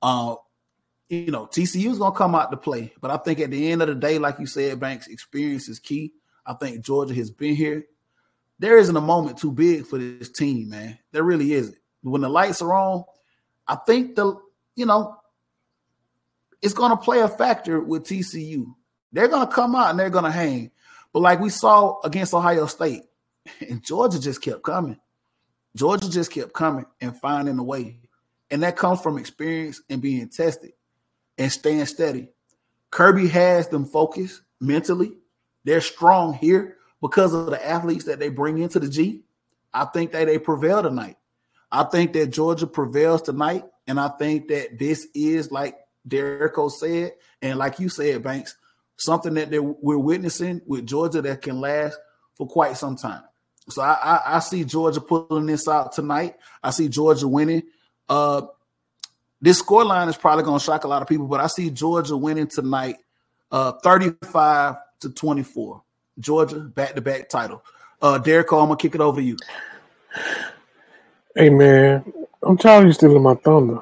Uh, 0.00 0.36
you 1.08 1.30
know, 1.30 1.46
TCU 1.46 1.90
is 1.90 1.98
going 1.98 2.12
to 2.12 2.18
come 2.18 2.34
out 2.34 2.50
to 2.50 2.56
play, 2.56 2.92
but 3.00 3.10
I 3.10 3.16
think 3.18 3.40
at 3.40 3.50
the 3.50 3.70
end 3.70 3.82
of 3.82 3.88
the 3.88 3.94
day, 3.94 4.18
like 4.18 4.38
you 4.38 4.46
said, 4.46 4.80
Banks, 4.80 5.08
experience 5.08 5.68
is 5.68 5.78
key. 5.78 6.12
I 6.46 6.54
think 6.54 6.84
Georgia 6.84 7.14
has 7.14 7.30
been 7.30 7.54
here. 7.54 7.84
There 8.62 8.78
isn't 8.78 8.96
a 8.96 9.00
moment 9.00 9.38
too 9.38 9.50
big 9.50 9.88
for 9.88 9.98
this 9.98 10.30
team, 10.30 10.68
man. 10.68 10.96
There 11.10 11.24
really 11.24 11.52
isn't. 11.52 11.76
When 12.02 12.20
the 12.20 12.28
lights 12.28 12.62
are 12.62 12.72
on, 12.72 13.02
I 13.66 13.74
think 13.74 14.14
the 14.14 14.36
you 14.76 14.86
know 14.86 15.16
it's 16.62 16.72
going 16.72 16.92
to 16.92 16.96
play 16.96 17.18
a 17.18 17.28
factor 17.28 17.80
with 17.80 18.04
TCU. 18.04 18.66
They're 19.10 19.26
going 19.26 19.48
to 19.48 19.52
come 19.52 19.74
out 19.74 19.90
and 19.90 19.98
they're 19.98 20.10
going 20.10 20.26
to 20.26 20.30
hang. 20.30 20.70
But 21.12 21.22
like 21.22 21.40
we 21.40 21.50
saw 21.50 21.98
against 22.04 22.34
Ohio 22.34 22.66
State, 22.66 23.02
and 23.68 23.82
Georgia 23.82 24.20
just 24.20 24.40
kept 24.40 24.62
coming. 24.62 25.00
Georgia 25.74 26.08
just 26.08 26.30
kept 26.30 26.52
coming 26.52 26.86
and 27.00 27.18
finding 27.18 27.58
a 27.58 27.64
way. 27.64 27.98
And 28.48 28.62
that 28.62 28.76
comes 28.76 29.00
from 29.00 29.18
experience 29.18 29.82
and 29.90 30.00
being 30.00 30.28
tested 30.28 30.74
and 31.36 31.50
staying 31.50 31.86
steady. 31.86 32.28
Kirby 32.92 33.26
has 33.26 33.66
them 33.66 33.86
focused 33.86 34.42
mentally. 34.60 35.14
They're 35.64 35.80
strong 35.80 36.34
here 36.34 36.76
because 37.02 37.34
of 37.34 37.46
the 37.46 37.68
athletes 37.68 38.04
that 38.04 38.20
they 38.20 38.28
bring 38.30 38.58
into 38.58 38.78
the 38.78 38.88
G. 38.88 39.22
I 39.74 39.84
think 39.86 40.12
that 40.12 40.26
they 40.26 40.38
prevail 40.38 40.82
tonight. 40.82 41.16
I 41.70 41.82
think 41.84 42.12
that 42.12 42.28
Georgia 42.28 42.66
prevails 42.66 43.22
tonight. 43.22 43.64
And 43.86 43.98
I 43.98 44.08
think 44.08 44.48
that 44.48 44.78
this 44.78 45.08
is 45.14 45.50
like 45.50 45.76
Derrico 46.08 46.70
said, 46.70 47.14
and 47.42 47.58
like 47.58 47.80
you 47.80 47.88
said, 47.88 48.22
Banks, 48.22 48.56
something 48.96 49.34
that 49.34 49.50
we're 49.50 49.98
witnessing 49.98 50.60
with 50.66 50.86
Georgia 50.86 51.20
that 51.22 51.42
can 51.42 51.60
last 51.60 51.98
for 52.34 52.46
quite 52.46 52.76
some 52.76 52.96
time. 52.96 53.22
So 53.68 53.82
I, 53.82 53.92
I, 53.92 54.36
I, 54.36 54.38
see 54.40 54.64
Georgia 54.64 55.00
pulling 55.00 55.46
this 55.46 55.68
out 55.68 55.92
tonight. 55.92 56.36
I 56.62 56.70
see 56.70 56.88
Georgia 56.88 57.28
winning. 57.28 57.62
Uh, 58.08 58.42
this 59.40 59.58
score 59.58 59.84
line 59.84 60.08
is 60.08 60.16
probably 60.16 60.44
going 60.44 60.58
to 60.58 60.64
shock 60.64 60.84
a 60.84 60.88
lot 60.88 61.02
of 61.02 61.08
people, 61.08 61.26
but 61.26 61.40
I 61.40 61.46
see 61.46 61.70
Georgia 61.70 62.16
winning 62.16 62.48
tonight, 62.48 62.96
uh, 63.50 63.72
35 63.72 64.76
to 65.00 65.10
24. 65.10 65.82
Georgia 66.18 66.60
back 66.60 66.94
to 66.94 67.00
back 67.00 67.28
title. 67.28 67.62
Uh, 68.00 68.18
Derrico, 68.18 68.60
I'm 68.60 68.68
gonna 68.68 68.76
kick 68.76 68.94
it 68.94 69.00
over 69.00 69.20
to 69.20 69.26
you. 69.26 69.36
Hey 71.34 71.50
man, 71.50 72.12
I'm 72.42 72.58
tired 72.58 72.80
of 72.80 72.86
you 72.86 72.92
stealing 72.92 73.22
my 73.22 73.34
thunder. 73.34 73.80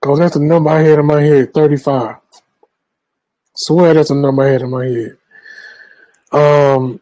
Cause 0.00 0.18
that's 0.18 0.34
the 0.34 0.40
number 0.40 0.70
I 0.70 0.80
had 0.82 0.98
in 0.98 1.06
my 1.06 1.20
head, 1.20 1.52
35. 1.52 2.16
Swear 3.54 3.94
that's 3.94 4.10
the 4.10 4.14
number 4.14 4.42
I 4.42 4.50
had 4.50 4.62
in 4.62 4.70
my 4.70 4.84
head. 4.84 5.16
Um 6.32 7.00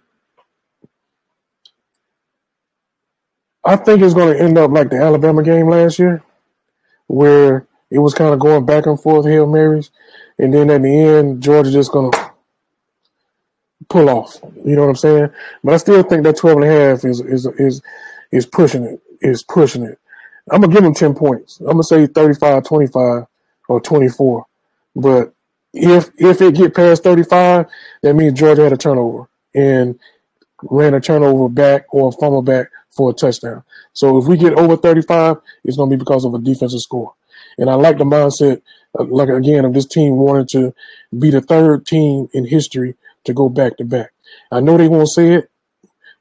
I 3.64 3.76
think 3.76 4.02
it's 4.02 4.14
gonna 4.14 4.34
end 4.34 4.58
up 4.58 4.70
like 4.70 4.90
the 4.90 4.96
Alabama 4.96 5.42
game 5.42 5.68
last 5.68 5.98
year, 5.98 6.22
where 7.06 7.66
it 7.90 7.98
was 7.98 8.14
kind 8.14 8.34
of 8.34 8.40
going 8.40 8.66
back 8.66 8.86
and 8.86 9.00
forth, 9.00 9.26
Hail 9.26 9.46
Marys, 9.46 9.90
and 10.38 10.52
then 10.52 10.70
at 10.70 10.82
the 10.82 10.98
end, 10.98 11.42
Georgia 11.42 11.70
just 11.70 11.92
gonna 11.92 12.10
pull 13.88 14.08
off. 14.08 14.38
You 14.64 14.76
know 14.76 14.82
what 14.82 14.90
I'm 14.90 14.96
saying? 14.96 15.28
But 15.62 15.74
I 15.74 15.76
still 15.78 16.02
think 16.02 16.24
that 16.24 16.36
12 16.36 16.56
and 16.58 16.64
a 16.64 16.70
half 16.70 17.04
is 17.04 17.20
is 17.20 17.46
is 17.58 17.82
is 18.32 18.46
pushing 18.46 18.84
it. 18.84 19.00
is 19.20 19.42
pushing 19.42 19.84
it. 19.84 19.98
I'm 20.50 20.60
gonna 20.60 20.72
give 20.72 20.84
him 20.84 20.94
10 20.94 21.14
points. 21.14 21.60
I'm 21.60 21.66
gonna 21.68 21.84
say 21.84 22.06
35, 22.06 22.64
25, 22.64 23.26
or 23.68 23.80
24. 23.80 24.46
But 24.96 25.32
if 25.72 26.10
if 26.18 26.40
it 26.40 26.54
get 26.54 26.74
past 26.74 27.02
35, 27.02 27.66
that 28.02 28.14
means 28.14 28.38
Georgia 28.38 28.64
had 28.64 28.72
a 28.72 28.76
turnover 28.76 29.28
and 29.54 29.98
ran 30.62 30.94
a 30.94 31.00
turnover 31.00 31.48
back 31.48 31.86
or 31.90 32.08
a 32.08 32.12
fumble 32.12 32.42
back 32.42 32.68
for 32.90 33.10
a 33.10 33.12
touchdown. 33.12 33.62
So 33.92 34.18
if 34.18 34.26
we 34.26 34.36
get 34.36 34.54
over 34.54 34.76
35, 34.76 35.38
it's 35.64 35.76
gonna 35.76 35.90
be 35.90 35.96
because 35.96 36.24
of 36.24 36.34
a 36.34 36.38
defensive 36.38 36.80
score. 36.80 37.14
And 37.58 37.70
I 37.70 37.74
like 37.74 37.98
the 37.98 38.04
mindset, 38.04 38.62
uh, 38.98 39.04
like 39.04 39.28
again, 39.28 39.64
of 39.64 39.74
this 39.74 39.86
team 39.86 40.16
wanting 40.16 40.46
to 40.48 40.74
be 41.18 41.30
the 41.30 41.40
third 41.40 41.86
team 41.86 42.28
in 42.32 42.46
history 42.46 42.96
to 43.24 43.32
go 43.32 43.48
back 43.48 43.76
to 43.78 43.84
back. 43.84 44.12
I 44.50 44.60
know 44.60 44.76
they 44.76 44.88
won't 44.88 45.10
say 45.10 45.34
it, 45.34 45.50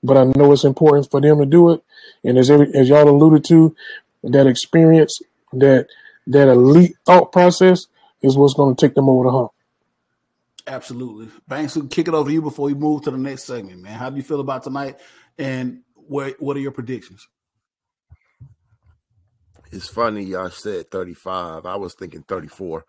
but 0.04 0.18
I 0.18 0.24
know 0.24 0.52
it's 0.52 0.64
important 0.64 1.10
for 1.10 1.22
them 1.22 1.40
to 1.40 1.46
do 1.46 1.72
it. 1.72 1.84
And 2.24 2.38
as 2.38 2.50
every, 2.50 2.74
as 2.74 2.90
y'all 2.90 3.10
alluded 3.10 3.46
to, 3.46 3.76
that 4.24 4.48
experience, 4.48 5.20
that 5.54 5.88
that 6.28 6.48
elite 6.48 6.96
thought 7.06 7.32
process 7.32 7.88
is 8.22 8.38
what's 8.38 8.54
going 8.54 8.76
to 8.76 8.86
take 8.88 8.96
them 8.96 9.10
over 9.10 9.26
the 9.26 9.32
hump. 9.32 9.52
Absolutely, 10.66 11.30
Banks. 11.48 11.76
We 11.76 11.82
can 11.82 11.90
kick 11.90 12.08
it 12.08 12.14
over 12.14 12.30
to 12.30 12.34
you 12.34 12.42
before 12.42 12.68
we 12.68 12.74
move 12.74 13.02
to 13.04 13.12
the 13.12 13.18
next 13.18 13.44
segment, 13.44 13.82
man. 13.82 13.98
How 13.98 14.10
do 14.10 14.16
you 14.16 14.24
feel 14.24 14.40
about 14.40 14.64
tonight, 14.64 14.98
and 15.38 15.82
what 15.94 16.42
what 16.42 16.56
are 16.56 16.62
your 16.62 16.72
predictions? 16.72 17.28
It's 19.72 19.90
funny 19.90 20.24
y'all 20.24 20.52
said 20.52 20.92
35. 20.92 21.66
I 21.66 21.76
was 21.76 21.96
thinking 21.96 22.24
34. 22.24 22.86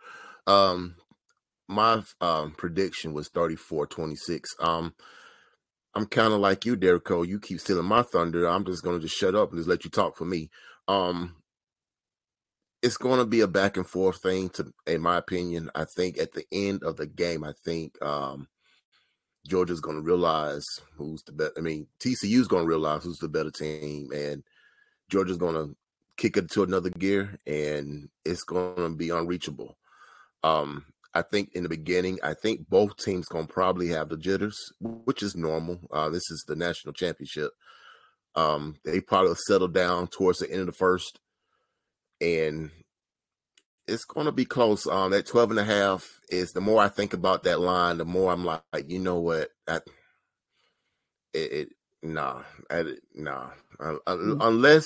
Um, 0.46 0.96
my 1.68 2.02
um, 2.20 2.52
prediction 2.52 3.14
was 3.14 3.28
34 3.28 3.86
26. 3.86 4.54
Um, 4.60 4.94
I'm 5.94 6.06
kind 6.06 6.32
of 6.32 6.40
like 6.40 6.64
you, 6.64 6.76
Derek 6.76 7.04
Cole. 7.04 7.24
You 7.24 7.38
keep 7.38 7.60
stealing 7.60 7.86
my 7.86 8.02
thunder. 8.02 8.46
I'm 8.46 8.64
just 8.64 8.82
gonna 8.82 9.00
just 9.00 9.16
shut 9.16 9.34
up 9.34 9.50
and 9.50 9.58
just 9.58 9.68
let 9.68 9.84
you 9.84 9.90
talk 9.90 10.16
for 10.16 10.24
me. 10.24 10.50
Um, 10.88 11.36
it's 12.84 12.98
going 12.98 13.18
to 13.18 13.24
be 13.24 13.40
a 13.40 13.48
back 13.48 13.78
and 13.78 13.86
forth 13.86 14.20
thing, 14.20 14.50
to 14.50 14.70
in 14.86 15.00
my 15.00 15.16
opinion. 15.16 15.70
I 15.74 15.86
think 15.86 16.18
at 16.18 16.32
the 16.32 16.44
end 16.52 16.82
of 16.82 16.98
the 16.98 17.06
game, 17.06 17.42
I 17.42 17.54
think 17.64 18.00
um, 18.04 18.46
Georgia's 19.48 19.80
going 19.80 19.96
to 19.96 20.02
realize 20.02 20.66
who's 20.94 21.22
the 21.22 21.32
best. 21.32 21.52
I 21.56 21.62
mean, 21.62 21.86
TCU's 21.98 22.46
going 22.46 22.64
to 22.64 22.68
realize 22.68 23.02
who's 23.02 23.18
the 23.18 23.28
better 23.28 23.50
team, 23.50 24.10
and 24.12 24.42
Georgia's 25.08 25.38
going 25.38 25.54
to 25.54 25.74
kick 26.18 26.36
it 26.36 26.50
to 26.50 26.62
another 26.62 26.90
gear, 26.90 27.38
and 27.46 28.10
it's 28.22 28.44
going 28.44 28.76
to 28.76 28.90
be 28.90 29.08
unreachable. 29.08 29.78
Um, 30.42 30.84
I 31.14 31.22
think 31.22 31.50
in 31.54 31.62
the 31.62 31.68
beginning, 31.68 32.18
I 32.22 32.34
think 32.34 32.68
both 32.68 32.96
teams 32.96 33.26
gonna 33.26 33.46
probably 33.46 33.88
have 33.88 34.08
the 34.08 34.16
jitters, 34.16 34.56
which 34.80 35.22
is 35.22 35.36
normal. 35.36 35.78
Uh, 35.92 36.10
this 36.10 36.28
is 36.30 36.44
the 36.48 36.56
national 36.56 36.92
championship. 36.92 37.52
Um, 38.34 38.76
they 38.84 39.00
probably 39.00 39.34
settle 39.46 39.68
down 39.68 40.08
towards 40.08 40.40
the 40.40 40.50
end 40.50 40.60
of 40.60 40.66
the 40.66 40.72
first, 40.72 41.20
and 42.20 42.70
it's 43.86 44.04
gonna 44.04 44.32
be 44.32 44.44
close. 44.44 44.86
Um, 44.88 45.12
that 45.12 45.26
12 45.26 45.52
and 45.52 45.60
a 45.60 45.64
half 45.64 46.04
is 46.30 46.50
the 46.50 46.60
more 46.60 46.82
I 46.82 46.88
think 46.88 47.12
about 47.12 47.44
that 47.44 47.60
line, 47.60 47.98
the 47.98 48.04
more 48.04 48.32
I'm 48.32 48.44
like, 48.44 48.62
you 48.88 48.98
know 48.98 49.20
what? 49.20 49.50
I, 49.68 49.80
it, 51.32 51.52
it 51.52 51.68
nah, 52.02 52.42
I, 52.70 52.84
nah, 53.14 53.50
uh, 53.78 53.96
mm. 54.08 54.38
unless 54.40 54.84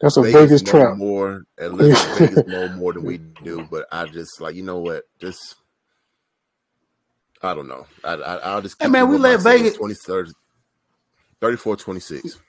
that's 0.00 0.16
a 0.16 0.22
Vegas, 0.22 0.40
Vegas 0.40 0.62
trap. 0.62 0.96
More, 0.96 1.46
at 1.58 1.72
least 1.74 2.18
Vegas 2.18 2.46
know 2.46 2.68
more 2.70 2.92
than 2.92 3.04
we 3.04 3.18
do. 3.42 3.66
But 3.70 3.86
I 3.90 4.06
just 4.06 4.40
like 4.40 4.54
you 4.54 4.62
know 4.62 4.78
what, 4.78 5.04
just 5.18 5.56
I 7.42 7.54
don't 7.54 7.68
know. 7.68 7.86
I, 8.04 8.14
I 8.14 8.54
will 8.54 8.62
just. 8.62 8.80
Hey 8.82 8.88
man, 8.88 9.08
we 9.08 9.18
let 9.18 9.40
Vegas 9.40 9.76
20, 9.76 9.94
30, 9.94 10.32
34, 11.40 11.76
26. 11.76 12.40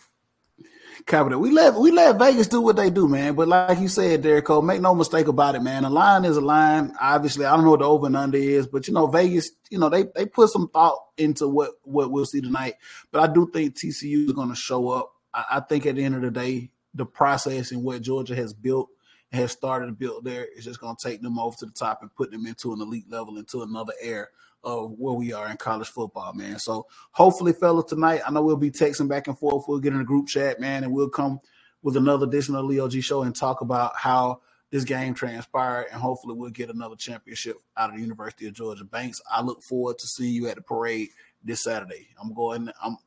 Capital. 1.05 1.39
We 1.39 1.51
let 1.51 1.75
we 1.75 1.91
let 1.91 2.17
Vegas 2.17 2.47
do 2.47 2.59
what 2.59 2.75
they 2.75 2.89
do, 2.89 3.07
man. 3.07 3.35
But 3.35 3.47
like 3.47 3.79
you 3.79 3.87
said, 3.87 4.23
Derek 4.23 4.45
Cole, 4.45 4.61
make 4.61 4.81
no 4.81 4.93
mistake 4.93 5.27
about 5.27 5.55
it, 5.55 5.61
man. 5.61 5.85
A 5.85 5.89
line 5.89 6.25
is 6.25 6.35
a 6.35 6.41
line. 6.41 6.93
Obviously, 6.99 7.45
I 7.45 7.55
don't 7.55 7.63
know 7.63 7.71
what 7.71 7.79
the 7.79 7.85
over 7.85 8.07
and 8.07 8.17
under 8.17 8.37
is, 8.37 8.67
but 8.67 8.87
you 8.87 8.93
know, 8.93 9.07
Vegas, 9.07 9.51
you 9.69 9.77
know, 9.77 9.87
they 9.87 10.05
they 10.15 10.25
put 10.25 10.49
some 10.49 10.67
thought 10.69 10.99
into 11.17 11.47
what 11.47 11.71
what 11.83 12.11
we'll 12.11 12.25
see 12.25 12.41
tonight. 12.41 12.73
But 13.11 13.29
I 13.29 13.31
do 13.31 13.49
think 13.53 13.75
TCU 13.75 14.25
is 14.25 14.33
going 14.33 14.49
to 14.49 14.55
show 14.55 14.89
up. 14.89 15.13
I, 15.33 15.45
I 15.51 15.59
think 15.61 15.85
at 15.85 15.95
the 15.95 16.03
end 16.03 16.15
of 16.15 16.21
the 16.21 16.31
day, 16.31 16.71
the 16.97 17.05
process 17.05 17.71
and 17.71 17.83
what 17.83 18.01
Georgia 18.01 18.35
has 18.35 18.53
built 18.53 18.89
has 19.31 19.51
started 19.51 19.87
to 19.87 19.91
build 19.91 20.23
there 20.23 20.47
is 20.55 20.65
just 20.65 20.79
going 20.79 20.95
to 20.95 21.09
take 21.09 21.21
them 21.21 21.37
over 21.37 21.55
to 21.57 21.65
the 21.65 21.71
top 21.71 22.01
and 22.01 22.13
put 22.15 22.31
them 22.31 22.45
into 22.45 22.73
an 22.73 22.81
elite 22.81 23.09
level, 23.09 23.37
into 23.37 23.61
another 23.61 23.93
era 24.01 24.27
of 24.63 24.91
where 24.97 25.13
we 25.13 25.33
are 25.33 25.49
in 25.49 25.57
college 25.57 25.89
football, 25.89 26.33
man. 26.33 26.59
So 26.59 26.87
hopefully, 27.11 27.53
fellas, 27.53 27.85
tonight, 27.85 28.21
I 28.25 28.31
know 28.31 28.41
we'll 28.41 28.57
be 28.57 28.71
texting 28.71 29.07
back 29.07 29.27
and 29.27 29.37
forth. 29.37 29.65
We'll 29.67 29.79
get 29.79 29.93
in 29.93 30.01
a 30.01 30.05
group 30.05 30.27
chat, 30.27 30.59
man, 30.59 30.83
and 30.83 30.93
we'll 30.93 31.09
come 31.09 31.39
with 31.83 31.97
another 31.97 32.25
edition 32.25 32.55
of 32.55 32.63
the 32.63 32.67
Leo 32.67 32.87
G 32.87 33.01
Show 33.01 33.23
and 33.23 33.35
talk 33.35 33.61
about 33.61 33.95
how 33.95 34.41
this 34.71 34.83
game 34.83 35.13
transpired, 35.13 35.87
and 35.91 36.01
hopefully 36.01 36.35
we'll 36.35 36.49
get 36.49 36.69
another 36.69 36.95
championship 36.95 37.57
out 37.77 37.89
of 37.89 37.95
the 37.95 38.01
University 38.01 38.47
of 38.47 38.53
Georgia. 38.53 38.83
Banks, 38.83 39.21
I 39.31 39.41
look 39.41 39.61
forward 39.61 39.97
to 39.99 40.07
seeing 40.07 40.33
you 40.33 40.47
at 40.47 40.55
the 40.55 40.61
parade 40.61 41.09
this 41.43 41.63
Saturday. 41.63 42.07
I'm 42.21 42.33
going. 42.33 42.69
I'm. 42.83 42.97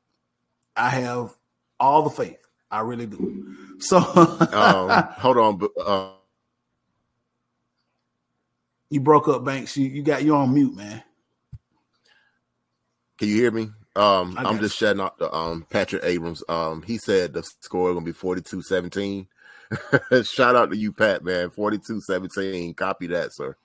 I 0.76 0.88
have 0.88 1.34
all 1.78 2.02
the 2.02 2.10
faith 2.10 2.38
I 2.70 2.80
really 2.80 3.06
do. 3.06 3.56
So 3.78 3.98
um, 3.98 5.08
hold 5.18 5.38
on, 5.38 5.68
uh, 5.84 6.10
you 8.90 9.00
broke 9.00 9.28
up, 9.28 9.44
Banks. 9.44 9.76
You, 9.76 9.88
you 9.88 10.02
got 10.02 10.22
you 10.22 10.34
on 10.34 10.52
mute, 10.52 10.76
man. 10.76 11.02
Can 13.18 13.28
you 13.28 13.36
hear 13.36 13.50
me? 13.50 13.68
Um, 13.96 14.36
I'm 14.38 14.60
just 14.60 14.78
shutting 14.78 15.02
out 15.02 15.18
the 15.18 15.32
um, 15.34 15.66
Patrick 15.68 16.04
Abrams. 16.04 16.42
Um, 16.48 16.82
he 16.82 16.96
said 16.98 17.32
the 17.32 17.42
score 17.60 17.90
is 17.90 17.94
gonna 17.94 18.06
be 18.06 18.12
42-17. 18.12 19.26
Shout 20.26 20.56
out 20.56 20.70
to 20.70 20.76
you, 20.76 20.92
Pat, 20.92 21.24
man. 21.24 21.50
42-17. 21.50 22.76
Copy 22.76 23.08
that, 23.08 23.34
sir. 23.34 23.56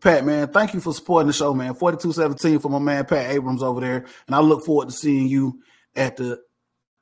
Pat, 0.00 0.24
man, 0.24 0.48
thank 0.48 0.74
you 0.74 0.80
for 0.80 0.92
supporting 0.92 1.28
the 1.28 1.32
show, 1.32 1.54
man. 1.54 1.74
42-17 1.74 2.62
for 2.62 2.68
my 2.68 2.78
man 2.78 3.04
Pat 3.04 3.30
Abrams 3.30 3.62
over 3.62 3.80
there. 3.80 4.06
And 4.26 4.34
I 4.34 4.40
look 4.40 4.64
forward 4.64 4.88
to 4.88 4.94
seeing 4.94 5.28
you 5.28 5.60
at 5.94 6.16
the 6.16 6.40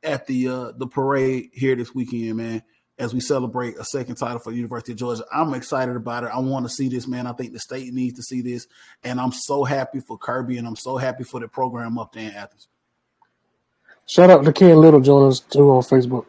at 0.02 0.26
the 0.26 0.48
uh, 0.48 0.72
the 0.76 0.86
parade 0.86 1.50
here 1.52 1.74
this 1.76 1.94
weekend, 1.94 2.36
man, 2.36 2.62
as 2.98 3.14
we 3.14 3.20
celebrate 3.20 3.76
a 3.78 3.84
second 3.84 4.16
title 4.16 4.38
for 4.38 4.50
the 4.50 4.56
University 4.56 4.92
of 4.92 4.98
Georgia. 4.98 5.24
I'm 5.32 5.54
excited 5.54 5.96
about 5.96 6.24
it. 6.24 6.30
I 6.32 6.38
want 6.38 6.66
to 6.66 6.70
see 6.70 6.88
this, 6.88 7.06
man. 7.06 7.26
I 7.26 7.32
think 7.32 7.52
the 7.52 7.58
state 7.58 7.92
needs 7.92 8.16
to 8.16 8.22
see 8.22 8.42
this, 8.42 8.66
and 9.02 9.20
I'm 9.20 9.32
so 9.32 9.64
happy 9.64 10.00
for 10.00 10.18
Kirby, 10.18 10.58
and 10.58 10.66
I'm 10.66 10.76
so 10.76 10.96
happy 10.96 11.24
for 11.24 11.40
the 11.40 11.48
program 11.48 11.98
up 11.98 12.12
there 12.12 12.28
in 12.28 12.34
Athens. 12.34 12.68
Shout 14.06 14.30
out 14.30 14.44
to 14.44 14.52
Ken 14.52 14.76
Little 14.76 15.00
joining 15.00 15.28
us 15.28 15.40
too 15.40 15.70
on 15.70 15.82
Facebook. 15.82 16.26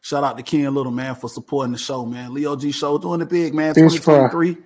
Shout 0.00 0.24
out 0.24 0.36
to 0.38 0.42
Ken 0.42 0.74
Little, 0.74 0.92
man, 0.92 1.14
for 1.14 1.28
supporting 1.28 1.72
the 1.72 1.78
show, 1.78 2.06
man. 2.06 2.32
Leo 2.32 2.56
G 2.56 2.72
Show 2.72 2.96
doing 2.98 3.20
it 3.20 3.28
big, 3.28 3.54
man. 3.54 3.74
2023 3.74 4.56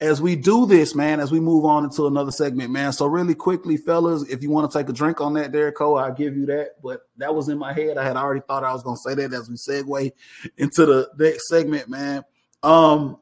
as 0.00 0.22
we 0.22 0.36
do 0.36 0.64
this, 0.64 0.94
man, 0.94 1.18
as 1.18 1.32
we 1.32 1.40
move 1.40 1.64
on 1.64 1.84
into 1.84 2.06
another 2.06 2.30
segment, 2.30 2.70
man. 2.70 2.92
So 2.92 3.06
really 3.06 3.34
quickly, 3.34 3.76
fellas, 3.76 4.22
if 4.28 4.42
you 4.42 4.50
want 4.50 4.70
to 4.70 4.78
take 4.78 4.88
a 4.88 4.92
drink 4.92 5.20
on 5.20 5.34
that, 5.34 5.50
Derek 5.50 5.74
Cole, 5.74 5.98
I'll 5.98 6.14
give 6.14 6.36
you 6.36 6.46
that. 6.46 6.80
But 6.82 7.02
that 7.16 7.34
was 7.34 7.48
in 7.48 7.58
my 7.58 7.72
head. 7.72 7.98
I 7.98 8.04
had 8.04 8.16
already 8.16 8.42
thought 8.46 8.62
I 8.62 8.72
was 8.72 8.82
going 8.82 8.96
to 8.96 9.02
say 9.02 9.14
that 9.14 9.32
as 9.32 9.48
we 9.48 9.56
segue 9.56 10.12
into 10.56 10.86
the 10.86 11.10
next 11.18 11.48
segment, 11.48 11.88
man. 11.88 12.24
Um, 12.62 13.18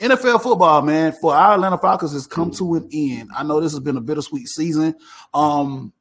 NFL 0.00 0.42
football, 0.42 0.82
man, 0.82 1.12
for 1.20 1.34
our 1.34 1.54
Atlanta 1.54 1.78
Falcons 1.78 2.12
has 2.12 2.26
come 2.26 2.50
to 2.52 2.74
an 2.74 2.88
end. 2.92 3.30
I 3.36 3.44
know 3.44 3.60
this 3.60 3.72
has 3.72 3.80
been 3.80 3.96
a 3.96 4.00
bittersweet 4.00 4.48
season. 4.48 4.96
Um, 5.34 5.92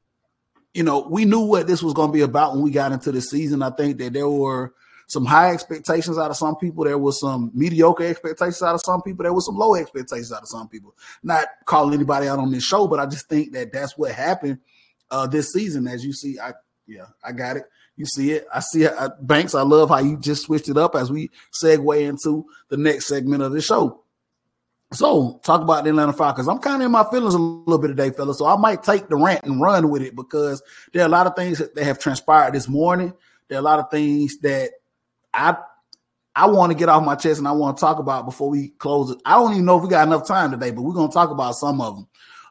you 0.73 0.83
know, 0.83 1.07
we 1.07 1.25
knew 1.25 1.41
what 1.41 1.67
this 1.67 1.83
was 1.83 1.93
going 1.93 2.09
to 2.09 2.13
be 2.13 2.21
about 2.21 2.53
when 2.53 2.63
we 2.63 2.71
got 2.71 2.91
into 2.91 3.11
the 3.11 3.21
season. 3.21 3.61
I 3.61 3.69
think 3.69 3.99
that 3.99 4.13
there 4.13 4.29
were– 4.29 4.73
some 5.07 5.25
high 5.25 5.51
expectations 5.51 6.17
out 6.17 6.29
of 6.29 6.37
some 6.37 6.57
people. 6.57 6.83
There 6.83 6.97
was 6.97 7.19
some 7.19 7.49
mediocre 7.53 8.03
expectations 8.03 8.61
out 8.61 8.75
of 8.75 8.81
some 8.81 9.01
people. 9.01 9.23
There 9.23 9.33
was 9.33 9.45
some 9.45 9.57
low 9.57 9.75
expectations 9.75 10.31
out 10.31 10.41
of 10.41 10.49
some 10.49 10.67
people. 10.67 10.93
Not 11.23 11.47
calling 11.65 11.93
anybody 11.93 12.27
out 12.27 12.39
on 12.39 12.51
this 12.51 12.63
show, 12.63 12.87
but 12.87 12.99
I 12.99 13.05
just 13.05 13.29
think 13.29 13.53
that 13.53 13.71
that's 13.71 13.97
what 13.97 14.11
happened 14.11 14.59
uh, 15.09 15.25
this 15.25 15.51
season. 15.53 15.87
As 15.87 16.03
you 16.05 16.13
see, 16.13 16.39
I 16.39 16.53
yeah, 16.85 17.05
I 17.23 17.31
got 17.31 17.57
it. 17.57 17.63
You 17.95 18.05
see 18.05 18.31
it. 18.31 18.45
I 18.53 18.59
see 18.59 18.83
it. 18.83 18.93
I, 18.97 19.09
Banks. 19.21 19.55
I 19.55 19.63
love 19.63 19.89
how 19.89 19.99
you 19.99 20.17
just 20.17 20.43
switched 20.43 20.69
it 20.69 20.77
up 20.77 20.95
as 20.95 21.11
we 21.11 21.31
segue 21.51 22.01
into 22.01 22.45
the 22.69 22.77
next 22.77 23.07
segment 23.07 23.43
of 23.43 23.53
the 23.53 23.61
show. 23.61 24.03
So, 24.93 25.41
talk 25.43 25.61
about 25.61 25.83
the 25.83 25.89
Atlanta 25.89 26.13
Falcons. 26.13 26.47
I'm 26.47 26.59
kind 26.59 26.81
of 26.81 26.85
in 26.85 26.91
my 26.91 27.03
feelings 27.09 27.33
a 27.33 27.39
little 27.39 27.77
bit 27.77 27.89
today, 27.89 28.11
fellas. 28.11 28.37
So 28.37 28.45
I 28.45 28.55
might 28.55 28.83
take 28.83 29.09
the 29.09 29.17
rant 29.17 29.43
and 29.43 29.59
run 29.59 29.89
with 29.89 30.01
it 30.01 30.15
because 30.15 30.61
there 30.93 31.03
are 31.03 31.07
a 31.07 31.09
lot 31.09 31.27
of 31.27 31.35
things 31.35 31.57
that 31.57 31.83
have 31.83 31.99
transpired 31.99 32.53
this 32.53 32.69
morning. 32.69 33.13
There 33.49 33.57
are 33.57 33.59
a 33.59 33.63
lot 33.63 33.79
of 33.79 33.91
things 33.91 34.37
that 34.39 34.71
I 35.33 35.57
I 36.37 36.45
want 36.45 36.71
to 36.71 36.77
get 36.77 36.87
off 36.87 37.03
my 37.03 37.15
chest 37.15 37.39
and 37.39 37.47
I 37.47 37.51
want 37.51 37.77
to 37.77 37.81
talk 37.81 37.97
about 37.97 38.25
before 38.25 38.47
we 38.49 38.69
close 38.69 39.09
it. 39.09 39.17
I 39.25 39.33
don't 39.33 39.53
even 39.53 39.65
know 39.65 39.77
if 39.77 39.83
we 39.83 39.89
got 39.89 40.07
enough 40.07 40.27
time 40.27 40.51
today, 40.51 40.69
but 40.69 40.83
we're 40.83 40.93
going 40.93 41.09
to 41.09 41.13
talk 41.13 41.31
about 41.31 41.55
some 41.55 41.81
of 41.81 41.95
them. 41.95 42.07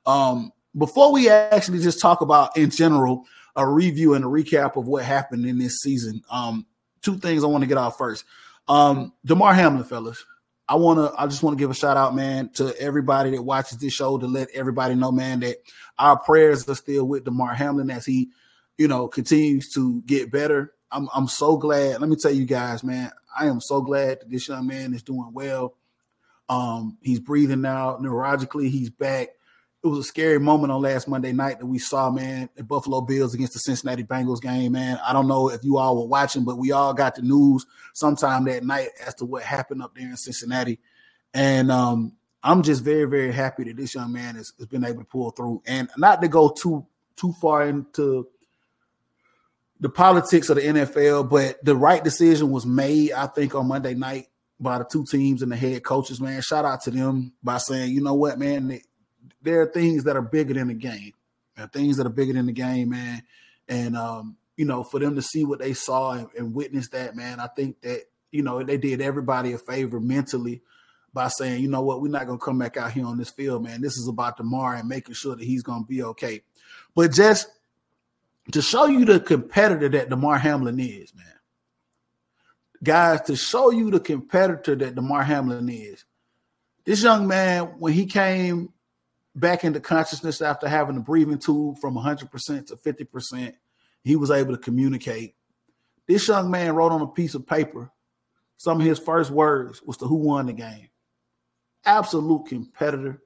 Um, 0.07 0.53
before 0.77 1.13
we 1.13 1.29
actually 1.29 1.79
just 1.79 2.01
talk 2.01 2.21
about 2.21 2.57
in 2.57 2.71
general 2.71 3.25
a 3.55 3.65
review 3.67 4.15
and 4.15 4.25
a 4.25 4.29
recap 4.29 4.77
of 4.77 4.89
what 4.89 5.05
happened 5.05 5.47
in 5.47 5.59
this 5.59 5.79
season, 5.79 6.23
um, 6.31 6.67
two 7.01 7.17
things 7.19 7.45
I 7.45 7.47
want 7.47 7.63
to 7.63 7.69
get 7.69 7.79
off 7.79 7.97
first. 7.97 8.25
Um, 8.67 9.13
Damar 9.25 9.55
Hamlin, 9.55 9.85
fellas. 9.85 10.25
I 10.69 10.75
want 10.75 10.99
to. 10.99 11.15
I 11.17 11.29
just 11.29 11.45
want 11.45 11.57
to 11.57 11.63
give 11.63 11.71
a 11.71 11.75
shout 11.75 11.97
out, 11.97 12.17
man, 12.17 12.51
to 12.55 12.77
everybody 12.81 13.31
that 13.31 13.43
watches 13.43 13.79
this 13.79 13.93
show 13.93 14.19
to 14.19 14.27
let 14.27 14.51
everybody 14.51 14.97
know, 14.97 15.13
man, 15.13 15.39
that 15.41 15.59
our 15.97 16.19
prayers 16.19 16.69
are 16.69 16.75
still 16.75 17.07
with 17.07 17.25
Damar 17.25 17.55
Hamlin 17.55 17.89
as 17.89 18.05
he, 18.05 18.31
you 18.77 18.89
know, 18.89 19.07
continues 19.07 19.73
to 19.75 20.03
get 20.03 20.33
better 20.33 20.73
I'm 20.91 21.09
I'm 21.15 21.29
so 21.29 21.57
glad. 21.57 22.01
Let 22.01 22.09
me 22.09 22.17
tell 22.17 22.33
you 22.33 22.45
guys, 22.45 22.85
man, 22.85 23.11
I 23.39 23.47
am 23.47 23.61
so 23.61 23.81
glad 23.81 24.21
that 24.21 24.31
this 24.31 24.49
young 24.49 24.67
man 24.67 24.95
is 24.95 25.03
doing 25.03 25.31
well. 25.33 25.75
Um, 26.49 26.99
he's 27.03 27.21
breathing 27.21 27.61
now 27.61 27.97
neurologically. 28.01 28.71
He's 28.71 28.91
back. 28.91 29.29
It 29.83 29.89
was 29.89 29.99
a 30.01 30.05
scary 30.05 30.41
moment 30.41 30.73
on 30.73 30.83
last 30.83 31.07
Monday 31.07 31.33
night 31.33 31.61
that 31.61 31.67
we 31.67 31.79
saw, 31.79 32.11
man, 32.11 32.49
the 32.57 32.65
Buffalo 32.65 33.01
Bills 33.03 33.35
against 33.35 33.53
the 33.53 33.59
Cincinnati 33.61 34.03
Bengals 34.03 34.41
game, 34.41 34.73
man. 34.73 34.99
I 35.07 35.13
don't 35.13 35.29
know 35.29 35.49
if 35.49 35.63
you 35.63 35.79
all 35.79 35.97
were 35.97 36.09
watching, 36.09 36.45
but 36.45 36.59
we 36.59 36.73
all 36.73 36.93
got 36.93 37.15
the 37.15 37.23
news 37.23 37.67
sometime 37.93 38.45
that 38.45 38.65
night 38.65 38.89
as 39.07 39.15
to 39.17 39.25
what 39.25 39.43
happened 39.43 39.83
up 39.83 39.95
there 39.95 40.09
in 40.09 40.17
Cincinnati. 40.17 40.81
And 41.35 41.71
um, 41.71 42.15
I'm 42.43 42.63
just 42.63 42.83
very, 42.83 43.05
very 43.05 43.33
happy 43.33 43.65
that 43.65 43.77
this 43.77 43.95
young 43.95 44.13
man 44.13 44.37
has, 44.37 44.53
has 44.59 44.67
been 44.67 44.85
able 44.85 45.01
to 45.01 45.05
pull 45.05 45.31
through. 45.31 45.63
And 45.67 45.89
not 45.97 46.21
to 46.23 46.29
go 46.29 46.49
too 46.49 46.87
too 47.17 47.33
far 47.41 47.67
into 47.67 48.29
the 49.81 49.89
politics 49.89 50.49
of 50.49 50.57
the 50.57 50.63
NFL, 50.63 51.29
but 51.29 51.63
the 51.65 51.77
right 51.77 52.03
decision 52.03 52.51
was 52.51 52.65
made, 52.65 53.13
I 53.13 53.27
think, 53.27 53.55
on 53.55 53.69
Monday 53.69 53.95
night 53.95 54.29
by 54.59 54.79
the 54.79 54.85
two 54.85 55.05
teams 55.05 55.43
and 55.43 55.53
the 55.53 55.57
head 55.57 55.83
coaches, 55.85 56.21
man. 56.21 56.41
Shout 56.41 56.65
out 56.65 56.83
to 56.83 56.91
them 56.91 57.33
by 57.43 57.59
saying, 57.59 57.93
you 57.93 58.01
know 58.01 58.15
what, 58.15 58.39
man, 58.39 58.81
there 59.43 59.61
are 59.61 59.67
things 59.67 60.05
that 60.05 60.17
are 60.17 60.23
bigger 60.23 60.55
than 60.55 60.69
the 60.69 60.75
game. 60.75 61.13
There 61.55 61.67
are 61.67 61.69
things 61.69 61.97
that 61.99 62.07
are 62.07 62.11
bigger 62.11 62.33
than 62.33 62.47
the 62.47 62.53
game, 62.53 62.91
man. 62.91 63.23
And 63.69 63.97
um, 63.97 64.37
you 64.57 64.65
know, 64.65 64.83
for 64.83 64.99
them 64.99 65.15
to 65.17 65.23
see 65.23 65.45
what 65.45 65.59
they 65.59 65.75
saw 65.75 66.13
and, 66.13 66.29
and 66.37 66.55
witness 66.55 66.89
that, 66.91 67.15
man, 67.15 67.41
I 67.41 67.49
think 67.49 67.81
that, 67.83 68.05
you 68.31 68.43
know, 68.43 68.63
they 68.63 68.79
did 68.79 69.01
everybody 69.01 69.53
a 69.53 69.59
favor 69.59 70.01
mentally 70.01 70.63
by 71.13 71.29
saying, 71.29 71.63
you 71.63 71.69
know 71.69 71.83
what, 71.83 72.01
we're 72.01 72.09
not 72.09 72.27
gonna 72.27 72.39
come 72.39 72.59
back 72.59 72.77
out 72.77 72.93
here 72.93 73.07
on 73.07 73.19
this 73.19 73.31
field, 73.31 73.63
man. 73.63 73.81
This 73.81 73.97
is 73.97 74.09
about 74.09 74.37
Damar 74.37 74.77
and 74.77 74.89
making 74.89 75.15
sure 75.15 75.37
that 75.37 75.45
he's 75.45 75.63
gonna 75.63 75.85
be 75.85 76.03
okay. 76.03 76.43
But 76.95 77.13
just 77.13 77.49
to 78.53 78.63
show 78.63 78.87
you 78.87 79.05
the 79.05 79.21
competitor 79.21 79.89
that 79.89 80.09
Damar 80.09 80.39
Hamlin 80.39 80.79
is, 80.79 81.15
man. 81.15 81.27
Guys, 82.83 83.23
to 83.23 83.37
show 83.37 83.71
you 83.71 83.91
the 83.91 84.01
competitor 84.01 84.75
that 84.77 84.95
Damar 84.95 85.23
Hamlin 85.23 85.69
is. 85.69 86.05
This 86.85 87.03
young 87.03 87.27
man, 87.27 87.65
when 87.79 87.93
he 87.93 88.07
came 88.07 88.73
back 89.35 89.65
into 89.65 89.81
consciousness 89.81 90.41
after 90.41 90.69
having 90.69 90.97
a 90.97 91.01
breathing 91.01 91.39
tube 91.39 91.79
from 91.79 91.95
100% 91.95 92.67
to 92.67 92.77
50%, 92.77 93.55
he 94.05 94.17
was 94.17 94.31
able 94.31 94.57
to 94.57 94.63
communicate. 94.63 95.35
This 96.07 96.29
young 96.29 96.51
man 96.51 96.75
wrote 96.75 96.93
on 96.93 97.03
a 97.03 97.07
piece 97.09 97.35
of 97.35 97.47
paper 97.47 97.91
some 98.59 98.81
of 98.81 98.87
his 98.87 98.99
first 98.99 99.31
words 99.31 99.83
was 99.83 99.97
to 99.99 100.07
who 100.07 100.15
won 100.15 100.47
the 100.47 100.53
game. 100.53 100.89
Absolute 101.85 102.47
competitor. 102.47 103.23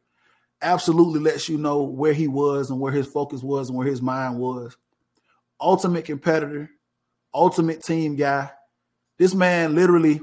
Absolutely 0.63 1.21
lets 1.21 1.49
you 1.49 1.57
know 1.57 1.83
where 1.83 2.13
he 2.13 2.29
was 2.29 2.71
and 2.71 2.81
where 2.81 2.93
his 2.93 3.07
focus 3.07 3.43
was 3.43 3.69
and 3.69 3.79
where 3.79 3.87
his 3.87 4.03
mind 4.03 4.39
was 4.39 4.77
ultimate 5.61 6.05
competitor, 6.05 6.71
ultimate 7.35 7.83
team 7.83 8.17
guy. 8.17 8.51
This 9.19 9.35
man 9.35 9.75
literally 9.75 10.21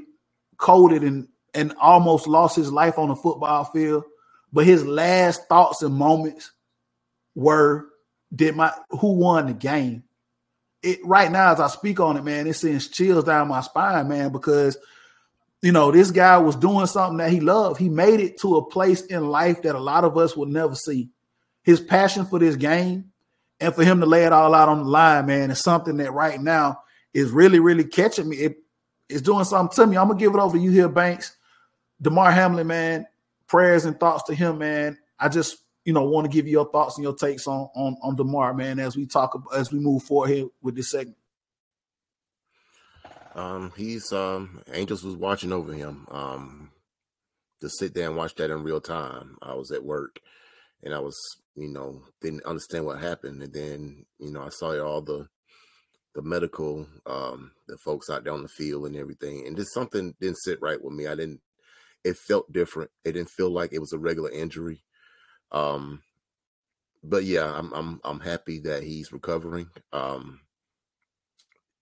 coded 0.58 1.04
and 1.04 1.28
and 1.54 1.74
almost 1.80 2.28
lost 2.28 2.56
his 2.56 2.72
life 2.72 3.00
on 3.00 3.10
the 3.10 3.16
football 3.16 3.66
field, 3.66 4.04
but 4.54 4.66
his 4.66 4.86
last 4.86 5.48
thoughts 5.48 5.82
and 5.82 5.96
moments 5.96 6.52
were 7.36 7.88
did 8.36 8.56
my 8.56 8.74
who 8.90 9.14
won 9.14 9.48
the 9.48 9.54
game. 9.54 10.04
It 10.84 11.00
right 11.04 11.32
now 11.32 11.52
as 11.52 11.60
I 11.60 11.68
speak 11.68 12.00
on 12.00 12.18
it, 12.18 12.24
man, 12.24 12.48
it 12.48 12.54
sends 12.54 12.88
chills 12.88 13.24
down 13.24 13.48
my 13.48 13.62
spine, 13.62 14.08
man, 14.08 14.32
because 14.32 14.78
you 15.62 15.72
know 15.72 15.92
this 15.92 16.12
guy 16.12 16.38
was 16.38 16.56
doing 16.56 16.86
something 16.86 17.18
that 17.18 17.32
he 17.32 17.40
loved. 17.40 17.80
He 17.80 17.90
made 17.90 18.20
it 18.20 18.40
to 18.42 18.58
a 18.58 18.66
place 18.66 19.02
in 19.02 19.30
life 19.30 19.62
that 19.64 19.76
a 19.76 19.80
lot 19.80 20.04
of 20.04 20.18
us 20.18 20.36
will 20.36 20.46
never 20.46 20.76
see. 20.76 21.10
His 21.64 21.80
passion 21.82 22.26
for 22.26 22.40
this 22.40 22.56
game, 22.56 23.12
and 23.60 23.74
for 23.74 23.84
him 23.84 24.00
to 24.00 24.06
lay 24.06 24.24
it 24.24 24.34
all 24.34 24.54
out 24.54 24.70
on 24.70 24.80
the 24.80 24.90
line, 24.90 25.26
man, 25.26 25.52
is 25.52 25.62
something 25.62 25.98
that 25.98 26.14
right 26.14 26.40
now 26.40 26.82
is 27.14 27.32
really, 27.32 27.60
really 27.60 27.84
catching 27.84 28.30
me. 28.30 28.38
It, 28.38 28.58
it's 29.10 29.22
doing 29.22 29.46
something 29.46 29.76
to 29.76 29.88
me. 29.88 29.98
I'm 29.98 30.08
gonna 30.08 30.20
give 30.20 30.34
it 30.34 30.40
over 30.40 30.58
to 30.58 30.64
you 30.64 30.72
here, 30.72 30.90
Banks. 30.90 31.36
Damar 32.02 32.32
Hamlin, 32.32 32.68
man. 32.68 33.08
Prayers 33.48 33.86
and 33.86 34.00
thoughts 34.00 34.24
to 34.24 34.36
him, 34.36 34.58
man. 34.58 34.98
I 35.20 35.30
just, 35.30 35.58
you 35.86 35.94
know, 35.94 36.04
want 36.04 36.26
to 36.26 36.32
give 36.32 36.46
you 36.46 36.52
your 36.52 36.70
thoughts 36.70 36.98
and 36.98 37.04
your 37.04 37.16
takes 37.16 37.48
on 37.48 37.70
on 37.76 37.98
on 38.04 38.16
Damar, 38.16 38.54
man, 38.54 38.80
as 38.80 38.98
we 38.98 39.06
talk 39.06 39.42
as 39.56 39.72
we 39.72 39.80
move 39.80 40.04
forward 40.04 40.30
here 40.30 40.48
with 40.62 40.76
this 40.76 40.92
segment. 40.92 41.18
Um, 43.34 43.72
he's 43.78 44.12
um 44.12 44.62
Angels 44.74 45.04
was 45.04 45.16
watching 45.16 45.54
over 45.54 45.74
him. 45.74 46.06
Um, 46.12 46.72
to 47.62 47.70
sit 47.70 47.94
there 47.94 48.08
and 48.08 48.16
watch 48.18 48.36
that 48.36 48.52
in 48.52 48.64
real 48.64 48.82
time. 48.82 49.38
I 49.42 49.54
was 49.54 49.72
at 49.72 49.84
work 49.84 50.20
and 50.84 50.94
I 50.94 51.00
was, 51.00 51.18
you 51.58 51.68
know, 51.68 52.04
didn't 52.22 52.46
understand 52.46 52.86
what 52.86 53.00
happened. 53.00 53.42
And 53.42 53.52
then, 53.52 54.06
you 54.20 54.32
know, 54.32 54.44
I 54.44 54.50
saw 54.50 54.80
all 54.80 55.02
the 55.02 55.28
the 56.14 56.22
medical, 56.24 56.88
um, 57.06 57.52
the 57.68 57.78
folks 57.78 58.10
out 58.10 58.24
there 58.24 58.34
on 58.34 58.42
the 58.42 58.48
field 58.48 58.88
and 58.88 58.96
everything. 58.96 59.46
And 59.46 59.56
just 59.56 59.74
something 59.74 60.16
didn't 60.20 60.40
sit 60.40 60.60
right 60.62 60.82
with 60.82 60.94
me. 60.94 61.08
I 61.08 61.16
didn't 61.16 61.42
it 62.04 62.16
felt 62.16 62.52
different. 62.54 62.92
It 63.04 63.14
didn't 63.14 63.32
feel 63.32 63.50
like 63.50 63.74
it 63.74 63.80
was 63.80 63.92
a 63.92 63.98
regular 64.00 64.32
injury. 64.32 64.84
Um 65.52 66.04
but 67.04 67.24
yeah, 67.24 67.52
I'm 67.52 67.74
I'm 67.74 68.02
I'm 68.04 68.20
happy 68.20 68.60
that 68.60 68.84
he's 68.84 69.12
recovering. 69.12 69.70
Um 69.92 70.42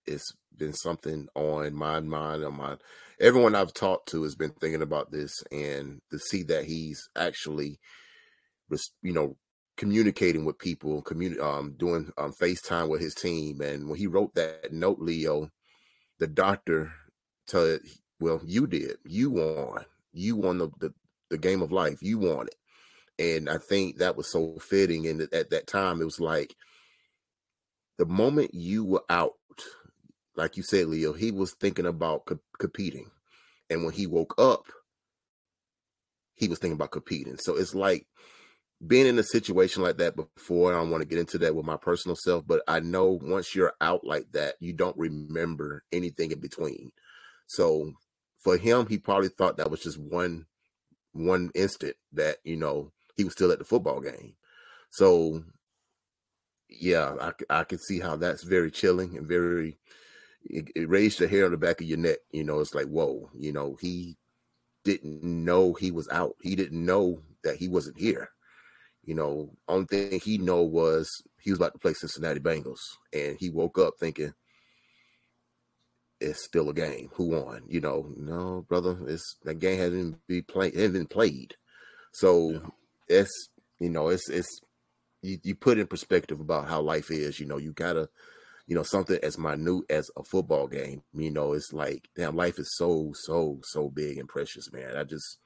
it's 0.06 0.32
been 0.56 0.74
something 0.74 1.28
on 1.36 1.74
my 1.74 2.00
mind 2.00 2.46
on 2.46 2.56
my 2.56 2.78
everyone 3.20 3.56
I've 3.56 3.74
talked 3.74 4.10
to 4.10 4.24
has 4.24 4.36
been 4.36 4.52
thinking 4.52 4.82
about 4.82 5.12
this 5.12 5.34
and 5.52 6.02
to 6.12 6.20
see 6.20 6.44
that 6.44 6.64
he's 6.66 7.10
actually 7.18 7.80
you 9.02 9.14
know, 9.14 9.36
communicating 9.78 10.46
with 10.46 10.58
people, 10.58 11.02
communi- 11.04 11.42
um, 11.42 11.74
doing 11.78 12.12
um, 12.18 12.34
FaceTime 12.34 12.90
with 12.90 13.02
his 13.02 13.14
team. 13.14 13.62
And 13.62 13.90
when 13.90 14.00
he 14.00 14.08
wrote 14.08 14.34
that 14.36 14.72
note, 14.72 15.00
Leo, 15.00 15.50
the 16.20 16.28
doctor 16.28 16.94
told, 17.48 17.82
well, 18.20 18.42
you 18.46 18.68
did. 18.68 18.98
You 19.06 19.32
won. 19.32 19.86
You 20.14 20.38
won 20.38 20.58
the, 20.60 20.70
the, 20.80 20.94
the 21.30 21.38
game 21.38 21.62
of 21.62 21.72
life. 21.72 22.02
You 22.02 22.20
won 22.20 22.48
it. 22.48 22.56
And 23.18 23.50
I 23.50 23.58
think 23.58 23.98
that 23.98 24.16
was 24.16 24.32
so 24.32 24.58
fitting. 24.60 25.08
And 25.08 25.22
at 25.22 25.50
that 25.50 25.68
time, 25.68 26.02
it 26.02 26.06
was 26.06 26.20
like 26.20 26.56
the 27.98 28.06
moment 28.06 28.54
you 28.54 28.84
were 28.86 29.04
out, 29.10 29.34
like 30.36 30.58
you 30.58 30.64
said, 30.64 30.88
Leo, 30.88 31.14
he 31.14 31.32
was 31.32 31.54
thinking 31.54 31.86
about 31.86 32.26
co- 32.26 32.40
competing. 32.60 33.10
And 33.70 33.84
when 33.84 33.94
he 33.94 34.06
woke 34.06 34.36
up, 34.38 34.66
he 36.36 36.48
was 36.48 36.60
thinking 36.60 36.76
about 36.76 36.92
competing. 36.92 37.38
So 37.38 37.56
it's 37.56 37.74
like 37.74 38.06
being 38.86 39.08
in 39.08 39.18
a 39.20 39.24
situation 39.24 39.82
like 39.84 39.98
that 39.98 40.16
before, 40.16 40.74
I 40.74 40.78
don't 40.78 40.90
want 40.90 41.02
to 41.02 41.08
get 41.08 41.20
into 41.20 41.38
that 41.40 41.56
with 41.56 41.66
my 41.66 41.78
personal 41.78 42.16
self, 42.16 42.46
but 42.46 42.62
I 42.68 42.80
know 42.82 43.20
once 43.22 43.56
you're 43.56 43.74
out 43.80 44.06
like 44.06 44.32
that, 44.34 44.56
you 44.60 44.74
don't 44.74 44.98
remember 44.98 45.84
anything 45.92 46.32
in 46.32 46.40
between. 46.40 46.92
So 47.48 47.94
for 48.44 48.58
him, 48.58 48.88
he 48.88 48.98
probably 48.98 49.30
thought 49.30 49.58
that 49.58 49.72
was 49.72 49.82
just 49.82 50.00
one 50.00 50.46
one 51.14 51.50
instant 51.56 51.96
that 52.12 52.38
you 52.44 52.58
know 52.58 52.92
he 53.16 53.24
was 53.24 53.32
still 53.34 53.52
at 53.52 53.60
the 53.60 53.66
football 53.66 54.02
game. 54.02 54.36
So 54.90 55.44
yeah, 56.70 57.16
I 57.22 57.60
I 57.62 57.64
can 57.64 57.80
see 57.80 58.00
how 58.00 58.18
that's 58.18 58.44
very 58.44 58.72
chilling 58.72 59.18
and 59.18 59.28
very 59.28 59.78
it, 60.44 60.70
it 60.76 60.90
raised 60.90 61.20
the 61.20 61.28
hair 61.28 61.46
on 61.46 61.52
the 61.52 61.58
back 61.58 61.80
of 61.80 61.88
your 61.88 61.98
neck. 61.98 62.18
You 62.32 62.44
know, 62.44 62.60
it's 62.60 62.76
like 62.76 62.88
whoa, 62.88 63.30
you 63.34 63.54
know, 63.54 63.78
he 63.80 64.18
didn't 64.84 65.24
know 65.24 65.74
he 65.74 65.92
was 65.92 66.10
out. 66.10 66.36
He 66.42 66.56
didn't 66.56 66.86
know 66.86 67.22
that 67.44 67.56
he 67.56 67.70
wasn't 67.70 67.98
here 67.98 68.30
you 69.06 69.16
know, 69.16 69.52
only 69.68 69.86
thing 69.86 70.20
he 70.20 70.38
know 70.38 70.64
was 70.64 71.10
he 71.40 71.52
was 71.52 71.60
about 71.60 71.74
to 71.74 71.80
play 71.80 71.94
Cincinnati 71.94 72.40
Bengals, 72.40 72.80
and 73.14 73.38
he 73.40 73.50
woke 73.50 73.78
up 73.78 73.94
thinking 74.00 74.34
it's 76.20 76.44
still 76.44 76.70
a 76.70 76.74
game. 76.74 77.10
Who 77.14 77.30
won? 77.30 77.64
You 77.68 77.82
know, 77.82 78.12
no, 78.18 78.66
brother, 78.68 78.98
it's 79.08 79.38
that 79.44 79.60
game 79.60 79.78
hasn't 79.78 80.28
been 80.28 80.44
played, 80.44 80.74
hasn't 80.74 80.94
been 80.94 81.08
played. 81.08 81.56
So 82.14 82.52
yeah. 82.52 82.60
it's 83.08 83.50
you 83.80 83.90
know, 83.90 84.10
it's 84.10 84.30
it's 84.30 84.60
you, 85.22 85.38
you 85.44 85.56
put 85.56 85.78
in 85.78 85.88
perspective 85.88 86.40
about 86.40 86.68
how 86.68 86.82
life 86.82 87.12
is. 87.12 87.40
You 87.40 87.46
know, 87.46 87.58
you 87.58 87.74
gotta, 87.74 88.10
you 88.68 88.76
know, 88.76 88.84
something 88.84 89.20
as 89.22 89.38
minute 89.38 89.84
as 89.90 90.10
a 90.18 90.24
football 90.24 90.68
game. 90.68 91.04
You 91.14 91.32
know, 91.32 91.54
it's 91.54 91.74
like 91.74 92.10
damn, 92.16 92.36
life 92.36 92.58
is 92.58 92.76
so 92.76 93.12
so 93.14 93.60
so 93.64 93.90
big 93.90 94.18
and 94.18 94.30
precious, 94.30 94.72
man. 94.72 94.96
I 94.96 95.04
just 95.04 95.38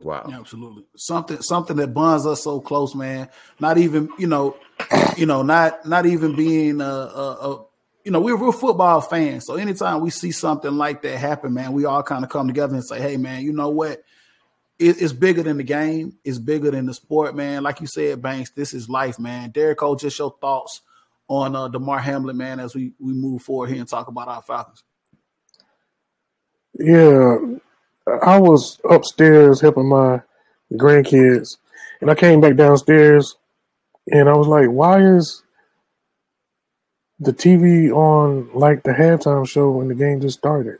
Wow. 0.00 0.26
Yeah, 0.28 0.38
absolutely. 0.38 0.84
Something 0.96 1.42
something 1.42 1.76
that 1.76 1.92
bonds 1.92 2.26
us 2.26 2.44
so 2.44 2.60
close, 2.60 2.94
man. 2.94 3.28
Not 3.58 3.78
even, 3.78 4.08
you 4.18 4.28
know, 4.28 4.56
you 5.16 5.26
know, 5.26 5.42
not 5.42 5.86
not 5.86 6.06
even 6.06 6.36
being 6.36 6.80
a, 6.80 6.84
a, 6.84 7.52
a 7.52 7.64
you 8.04 8.12
know, 8.12 8.20
we're 8.20 8.36
real 8.36 8.52
football 8.52 9.00
fans. 9.00 9.44
So 9.44 9.56
anytime 9.56 10.00
we 10.00 10.10
see 10.10 10.30
something 10.30 10.72
like 10.72 11.02
that 11.02 11.18
happen, 11.18 11.52
man, 11.52 11.72
we 11.72 11.84
all 11.84 12.02
kind 12.02 12.24
of 12.24 12.30
come 12.30 12.46
together 12.46 12.74
and 12.74 12.84
say, 12.84 13.00
hey, 13.00 13.16
man, 13.16 13.42
you 13.42 13.52
know 13.52 13.68
what? 13.68 14.02
It, 14.78 15.02
it's 15.02 15.12
bigger 15.12 15.42
than 15.42 15.56
the 15.58 15.64
game. 15.64 16.16
It's 16.24 16.38
bigger 16.38 16.70
than 16.70 16.86
the 16.86 16.94
sport, 16.94 17.34
man. 17.36 17.64
Like 17.64 17.80
you 17.80 17.86
said, 17.86 18.22
Banks, 18.22 18.50
this 18.50 18.72
is 18.72 18.88
life, 18.88 19.18
man. 19.18 19.50
Derek 19.50 19.78
Cole, 19.78 19.96
just 19.96 20.18
your 20.18 20.34
thoughts 20.40 20.80
on 21.26 21.54
uh, 21.54 21.68
Damar 21.68 21.98
Hamlin, 21.98 22.36
man, 22.36 22.60
as 22.60 22.74
we, 22.74 22.92
we 22.98 23.12
move 23.12 23.42
forward 23.42 23.68
here 23.68 23.80
and 23.80 23.88
talk 23.88 24.08
about 24.08 24.28
our 24.28 24.40
Falcons. 24.42 24.84
Yeah, 26.78 27.38
I 28.22 28.38
was 28.38 28.80
upstairs 28.88 29.60
helping 29.60 29.88
my 29.88 30.20
grandkids, 30.72 31.56
and 32.00 32.10
I 32.10 32.14
came 32.14 32.40
back 32.40 32.56
downstairs, 32.56 33.36
and 34.10 34.28
I 34.28 34.34
was 34.34 34.46
like, 34.46 34.68
"Why 34.68 35.00
is 35.00 35.42
the 37.20 37.32
TV 37.32 37.90
on 37.90 38.48
like 38.54 38.82
the 38.82 38.92
halftime 38.92 39.48
show 39.48 39.70
when 39.70 39.88
the 39.88 39.94
game 39.94 40.20
just 40.20 40.38
started. 40.38 40.78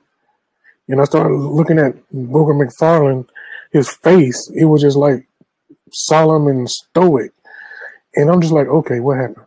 And 0.88 1.00
I 1.00 1.04
started 1.04 1.34
looking 1.34 1.78
at 1.78 1.94
Booger 2.14 2.56
McFarland, 2.56 3.28
his 3.72 3.90
face, 3.90 4.50
it 4.54 4.64
was 4.64 4.82
just 4.82 4.96
like 4.96 5.26
solemn 5.92 6.46
and 6.46 6.68
stoic. 6.68 7.32
And 8.14 8.30
I'm 8.30 8.40
just 8.40 8.52
like, 8.52 8.68
okay, 8.68 9.00
what 9.00 9.18
happened? 9.18 9.46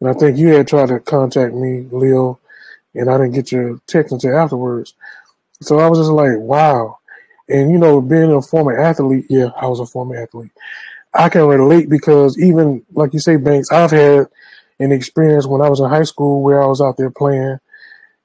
And 0.00 0.10
I 0.10 0.14
think 0.14 0.38
you 0.38 0.48
had 0.48 0.66
tried 0.66 0.88
to 0.88 1.00
contact 1.00 1.54
me, 1.54 1.86
Leo, 1.92 2.40
and 2.94 3.10
I 3.10 3.18
didn't 3.18 3.34
get 3.34 3.52
your 3.52 3.80
text 3.86 4.12
until 4.12 4.36
afterwards. 4.36 4.94
So 5.60 5.78
I 5.78 5.88
was 5.88 5.98
just 5.98 6.10
like, 6.10 6.38
wow. 6.38 6.98
And 7.48 7.70
you 7.70 7.78
know, 7.78 8.00
being 8.00 8.32
a 8.32 8.42
former 8.42 8.78
athlete, 8.78 9.26
yeah, 9.28 9.50
I 9.56 9.66
was 9.66 9.80
a 9.80 9.86
former 9.86 10.16
athlete. 10.16 10.52
I 11.14 11.28
can 11.28 11.46
relate 11.46 11.88
because 11.88 12.38
even 12.38 12.84
like 12.92 13.14
you 13.14 13.20
say, 13.20 13.36
Banks, 13.36 13.72
I've 13.72 13.90
had 13.90 14.26
an 14.78 14.92
experience 14.92 15.46
when 15.46 15.62
I 15.62 15.68
was 15.68 15.80
in 15.80 15.88
high 15.88 16.04
school 16.04 16.42
where 16.42 16.62
I 16.62 16.66
was 16.66 16.80
out 16.80 16.96
there 16.96 17.10
playing, 17.10 17.58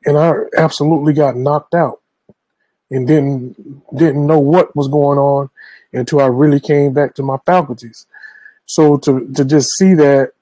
and 0.06 0.18
I 0.18 0.34
absolutely 0.58 1.14
got 1.14 1.36
knocked 1.36 1.74
out 1.74 2.02
and 2.92 3.08
didn't 3.08 3.56
didn't 3.96 4.28
know 4.28 4.40
what 4.40 4.76
was 4.76 4.88
going 4.88 5.18
on 5.18 5.50
until 5.94 6.20
I 6.20 6.28
really 6.28 6.60
came 6.60 6.94
back 6.94 7.16
to 7.16 7.24
my 7.24 7.38
faculties. 7.46 8.06
So 8.66 8.98
to 8.98 9.32
to 9.34 9.46
just 9.46 9.70
see 9.78 9.94
that 9.96 10.34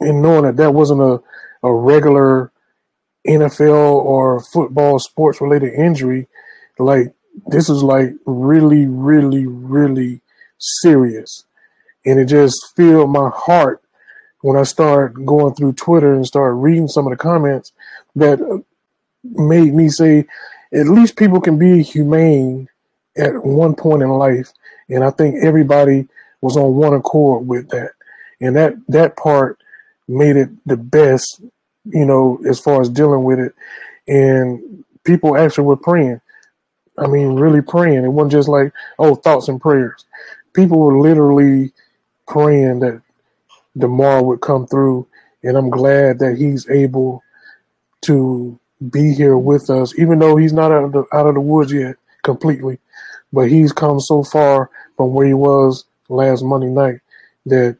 and 0.00 0.20
knowing 0.20 0.44
that 0.44 0.56
that 0.56 0.74
wasn't 0.74 1.00
a 1.00 1.22
a 1.62 1.72
regular 1.72 2.52
NFL 3.26 3.94
or 4.04 4.40
football 4.40 4.98
sports 4.98 5.40
related 5.40 5.72
injury, 5.74 6.26
like 6.78 7.12
this 7.46 7.68
is 7.68 7.82
like 7.82 8.12
really, 8.26 8.86
really, 8.86 9.46
really 9.46 10.20
serious. 10.58 11.44
And 12.04 12.20
it 12.20 12.26
just 12.26 12.74
filled 12.76 13.10
my 13.10 13.30
heart 13.34 13.82
when 14.42 14.56
I 14.58 14.62
started 14.64 15.24
going 15.24 15.54
through 15.54 15.72
Twitter 15.72 16.12
and 16.12 16.26
started 16.26 16.56
reading 16.56 16.88
some 16.88 17.06
of 17.06 17.10
the 17.10 17.16
comments 17.16 17.72
that 18.14 18.62
made 19.24 19.72
me 19.72 19.88
say, 19.88 20.26
at 20.72 20.86
least 20.86 21.16
people 21.16 21.40
can 21.40 21.58
be 21.58 21.82
humane 21.82 22.68
at 23.16 23.44
one 23.44 23.74
point 23.74 24.02
in 24.02 24.10
life. 24.10 24.52
And 24.88 25.02
I 25.02 25.10
think 25.10 25.42
everybody 25.42 26.08
was 26.40 26.56
on 26.56 26.74
one 26.74 26.92
accord 26.92 27.46
with 27.46 27.70
that. 27.70 27.92
And 28.40 28.54
that, 28.56 28.74
that 28.88 29.16
part 29.16 29.58
made 30.08 30.36
it 30.36 30.50
the 30.66 30.76
best, 30.76 31.40
you 31.84 32.04
know, 32.04 32.40
as 32.48 32.60
far 32.60 32.80
as 32.80 32.88
dealing 32.88 33.24
with 33.24 33.38
it. 33.38 33.54
And 34.06 34.84
people 35.04 35.36
actually 35.36 35.64
were 35.64 35.76
praying. 35.76 36.20
I 36.98 37.06
mean, 37.06 37.34
really 37.34 37.62
praying. 37.62 38.04
It 38.04 38.08
wasn't 38.08 38.32
just 38.32 38.48
like, 38.48 38.72
oh, 38.98 39.14
thoughts 39.14 39.48
and 39.48 39.60
prayers. 39.60 40.04
People 40.52 40.78
were 40.78 40.98
literally 40.98 41.72
praying 42.28 42.80
that 42.80 43.02
Damar 43.76 44.22
would 44.22 44.40
come 44.40 44.66
through, 44.66 45.06
and 45.42 45.56
I'm 45.56 45.70
glad 45.70 46.20
that 46.20 46.38
he's 46.38 46.68
able 46.70 47.22
to 48.02 48.58
be 48.90 49.14
here 49.14 49.36
with 49.36 49.70
us, 49.70 49.98
even 49.98 50.18
though 50.18 50.36
he's 50.36 50.52
not 50.52 50.70
out 50.70 50.84
of 50.84 50.92
the 50.92 51.04
out 51.12 51.26
of 51.26 51.34
the 51.34 51.40
woods 51.40 51.72
yet 51.72 51.96
completely. 52.22 52.78
But 53.32 53.50
he's 53.50 53.72
come 53.72 53.98
so 53.98 54.22
far 54.22 54.70
from 54.96 55.12
where 55.12 55.26
he 55.26 55.34
was 55.34 55.84
last 56.08 56.44
Monday 56.44 56.68
night 56.68 57.00
that 57.46 57.76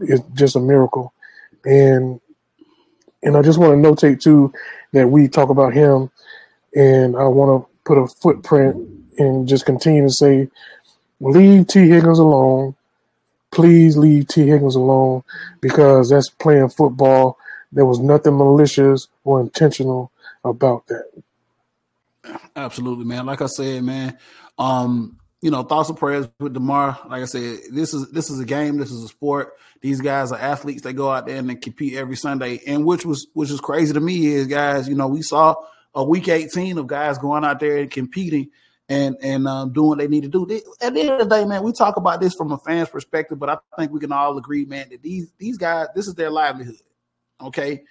it's 0.00 0.24
just 0.34 0.56
a 0.56 0.60
miracle. 0.60 1.12
And 1.64 2.20
and 3.22 3.36
I 3.36 3.42
just 3.42 3.58
want 3.58 3.82
to 3.82 3.88
notate 3.88 4.20
too 4.20 4.52
that 4.92 5.08
we 5.08 5.28
talk 5.28 5.50
about 5.50 5.74
him, 5.74 6.10
and 6.74 7.16
I 7.16 7.24
want 7.24 7.62
to 7.62 7.70
put 7.84 7.98
a 7.98 8.06
footprint 8.06 8.76
and 9.18 9.48
just 9.48 9.66
continue 9.66 10.02
to 10.02 10.10
say, 10.10 10.48
leave 11.20 11.66
Tee 11.66 11.88
Higgins 11.88 12.18
alone 12.18 12.74
please 13.50 13.96
leave 13.96 14.26
Tee 14.28 14.46
Higgins 14.46 14.76
alone 14.76 15.22
because 15.60 16.10
that's 16.10 16.30
playing 16.30 16.68
football. 16.70 17.38
There 17.72 17.86
was 17.86 17.98
nothing 17.98 18.36
malicious 18.36 19.08
or 19.24 19.40
intentional 19.40 20.10
about 20.44 20.86
that. 20.86 21.10
Absolutely, 22.56 23.04
man. 23.04 23.26
Like 23.26 23.42
I 23.42 23.46
said, 23.46 23.82
man, 23.82 24.18
um, 24.58 25.17
you 25.40 25.50
know, 25.50 25.62
thoughts 25.62 25.88
and 25.88 25.98
prayers 25.98 26.28
with 26.40 26.54
Damar. 26.54 26.98
Like 27.08 27.22
I 27.22 27.26
said, 27.26 27.58
this 27.70 27.94
is 27.94 28.10
this 28.10 28.30
is 28.30 28.40
a 28.40 28.44
game. 28.44 28.78
This 28.78 28.90
is 28.90 29.04
a 29.04 29.08
sport. 29.08 29.52
These 29.80 30.00
guys 30.00 30.32
are 30.32 30.38
athletes. 30.38 30.82
They 30.82 30.92
go 30.92 31.10
out 31.10 31.26
there 31.26 31.36
and 31.36 31.48
they 31.48 31.54
compete 31.54 31.94
every 31.94 32.16
Sunday. 32.16 32.60
And 32.66 32.84
which 32.84 33.06
was 33.06 33.28
which 33.34 33.50
is 33.50 33.60
crazy 33.60 33.92
to 33.92 34.00
me 34.00 34.26
is 34.26 34.46
guys. 34.46 34.88
You 34.88 34.96
know, 34.96 35.08
we 35.08 35.22
saw 35.22 35.54
a 35.94 36.02
week 36.02 36.28
eighteen 36.28 36.78
of 36.78 36.86
guys 36.86 37.18
going 37.18 37.44
out 37.44 37.60
there 37.60 37.78
and 37.78 37.90
competing 37.90 38.50
and 38.88 39.16
and 39.22 39.46
um, 39.46 39.72
doing 39.72 39.88
what 39.90 39.98
they 39.98 40.08
need 40.08 40.22
to 40.22 40.28
do. 40.28 40.42
At 40.80 40.94
the 40.94 41.00
end 41.00 41.10
of 41.10 41.28
the 41.28 41.36
day, 41.36 41.44
man, 41.44 41.62
we 41.62 41.72
talk 41.72 41.96
about 41.96 42.20
this 42.20 42.34
from 42.34 42.52
a 42.52 42.58
fan's 42.58 42.88
perspective, 42.88 43.38
but 43.38 43.50
I 43.50 43.58
think 43.78 43.92
we 43.92 44.00
can 44.00 44.12
all 44.12 44.36
agree, 44.38 44.64
man, 44.64 44.88
that 44.90 45.02
these 45.02 45.30
these 45.38 45.58
guys, 45.58 45.88
this 45.94 46.06
is 46.08 46.14
their 46.14 46.30
livelihood. 46.30 46.76
Okay, 47.40 47.84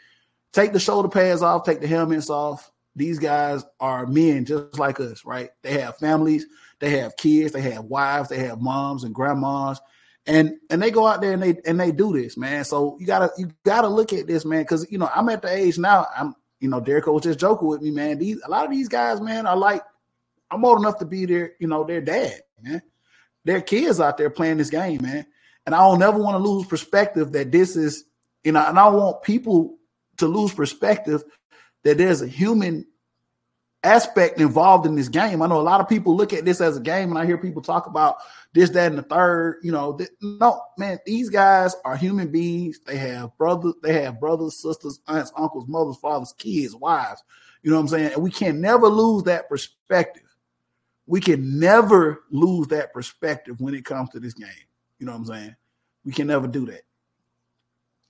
take 0.51 0.73
the 0.73 0.79
shoulder 0.79 1.09
pads 1.09 1.41
off, 1.41 1.63
take 1.63 1.79
the 1.79 1.87
helmets 1.87 2.29
off. 2.29 2.71
These 2.95 3.19
guys 3.19 3.63
are 3.79 4.07
men 4.07 4.45
just 4.45 4.79
like 4.79 4.99
us, 4.99 5.23
right? 5.23 5.51
They 5.61 5.79
have 5.79 5.97
families, 5.97 6.47
they 6.79 6.99
have 6.99 7.17
kids, 7.17 7.53
they 7.53 7.61
have 7.61 7.85
wives, 7.85 8.29
they 8.29 8.39
have 8.39 8.61
moms 8.61 9.03
and 9.03 9.15
grandmas, 9.15 9.79
and 10.25 10.53
and 10.69 10.81
they 10.81 10.91
go 10.91 11.07
out 11.07 11.21
there 11.21 11.33
and 11.33 11.41
they 11.41 11.55
and 11.65 11.79
they 11.79 11.91
do 11.91 12.13
this, 12.13 12.37
man. 12.37 12.63
So 12.63 12.97
you 12.99 13.05
gotta 13.05 13.31
you 13.37 13.51
gotta 13.63 13.87
look 13.87 14.13
at 14.13 14.27
this, 14.27 14.45
man, 14.45 14.61
because 14.61 14.89
you 14.91 14.97
know 14.97 15.09
I'm 15.13 15.29
at 15.29 15.41
the 15.41 15.49
age 15.49 15.77
now. 15.77 16.05
I'm 16.15 16.35
you 16.59 16.69
know 16.69 16.79
Derek 16.79 17.07
was 17.07 17.23
just 17.23 17.39
joking 17.39 17.67
with 17.67 17.81
me, 17.81 17.91
man. 17.91 18.19
These 18.19 18.41
a 18.45 18.49
lot 18.49 18.65
of 18.65 18.71
these 18.71 18.89
guys, 18.89 19.21
man, 19.21 19.47
are 19.47 19.57
like 19.57 19.81
I'm 20.49 20.63
old 20.63 20.79
enough 20.79 20.99
to 20.99 21.05
be 21.05 21.25
their, 21.25 21.53
you 21.59 21.67
know, 21.67 21.83
their 21.83 22.01
dad, 22.01 22.41
man. 22.61 22.81
Their 23.45 23.61
kids 23.61 23.99
out 23.99 24.17
there 24.17 24.29
playing 24.29 24.57
this 24.57 24.69
game, 24.69 25.01
man. 25.01 25.25
And 25.65 25.75
I 25.75 25.79
don't 25.79 25.99
never 25.99 26.17
want 26.17 26.35
to 26.35 26.49
lose 26.49 26.65
perspective 26.65 27.33
that 27.33 27.51
this 27.51 27.75
is, 27.75 28.05
you 28.43 28.51
know, 28.51 28.65
and 28.65 28.79
I 28.79 28.87
want 28.87 29.23
people 29.23 29.77
to 30.17 30.27
lose 30.27 30.53
perspective 30.53 31.23
that 31.83 31.97
there's 31.97 32.21
a 32.21 32.27
human 32.27 32.85
aspect 33.87 34.39
involved 34.39 34.85
in 34.85 34.95
this 34.95 35.09
game. 35.09 35.41
I 35.41 35.47
know 35.47 35.59
a 35.59 35.61
lot 35.61 35.81
of 35.81 35.89
people 35.89 36.15
look 36.15 36.33
at 36.33 36.45
this 36.45 36.61
as 36.61 36.77
a 36.77 36.81
game, 36.81 37.09
and 37.09 37.17
I 37.17 37.25
hear 37.25 37.37
people 37.37 37.61
talk 37.61 37.87
about 37.87 38.17
this, 38.53 38.69
that, 38.71 38.87
and 38.87 38.97
the 38.97 39.03
third. 39.03 39.59
You 39.63 39.71
know, 39.71 39.93
th- 39.93 40.09
no, 40.21 40.61
man, 40.77 40.99
these 41.05 41.29
guys 41.29 41.75
are 41.85 41.95
human 41.95 42.31
beings. 42.31 42.79
They 42.85 42.97
have 42.97 43.37
brothers, 43.37 43.73
they 43.81 44.01
have 44.03 44.19
brothers, 44.19 44.57
sisters, 44.57 44.99
aunts, 45.07 45.31
uncles, 45.35 45.67
mothers, 45.67 45.97
fathers, 45.97 46.33
kids, 46.37 46.75
wives. 46.75 47.23
You 47.63 47.71
know 47.71 47.77
what 47.77 47.81
I'm 47.83 47.87
saying? 47.87 48.13
And 48.13 48.23
we 48.23 48.31
can 48.31 48.61
never 48.61 48.87
lose 48.87 49.23
that 49.23 49.49
perspective 49.49 50.23
we 51.07 51.21
can 51.21 51.57
never 51.57 52.23
lose 52.29 52.67
that 52.67 52.93
perspective 52.93 53.59
when 53.59 53.73
it 53.73 53.85
comes 53.85 54.09
to 54.09 54.19
this 54.19 54.33
game. 54.33 54.49
You 54.99 55.05
know 55.05 55.13
what 55.13 55.19
I'm 55.19 55.25
saying? 55.25 55.55
We 56.03 56.11
can 56.11 56.27
never 56.27 56.47
do 56.47 56.65
that. 56.67 56.81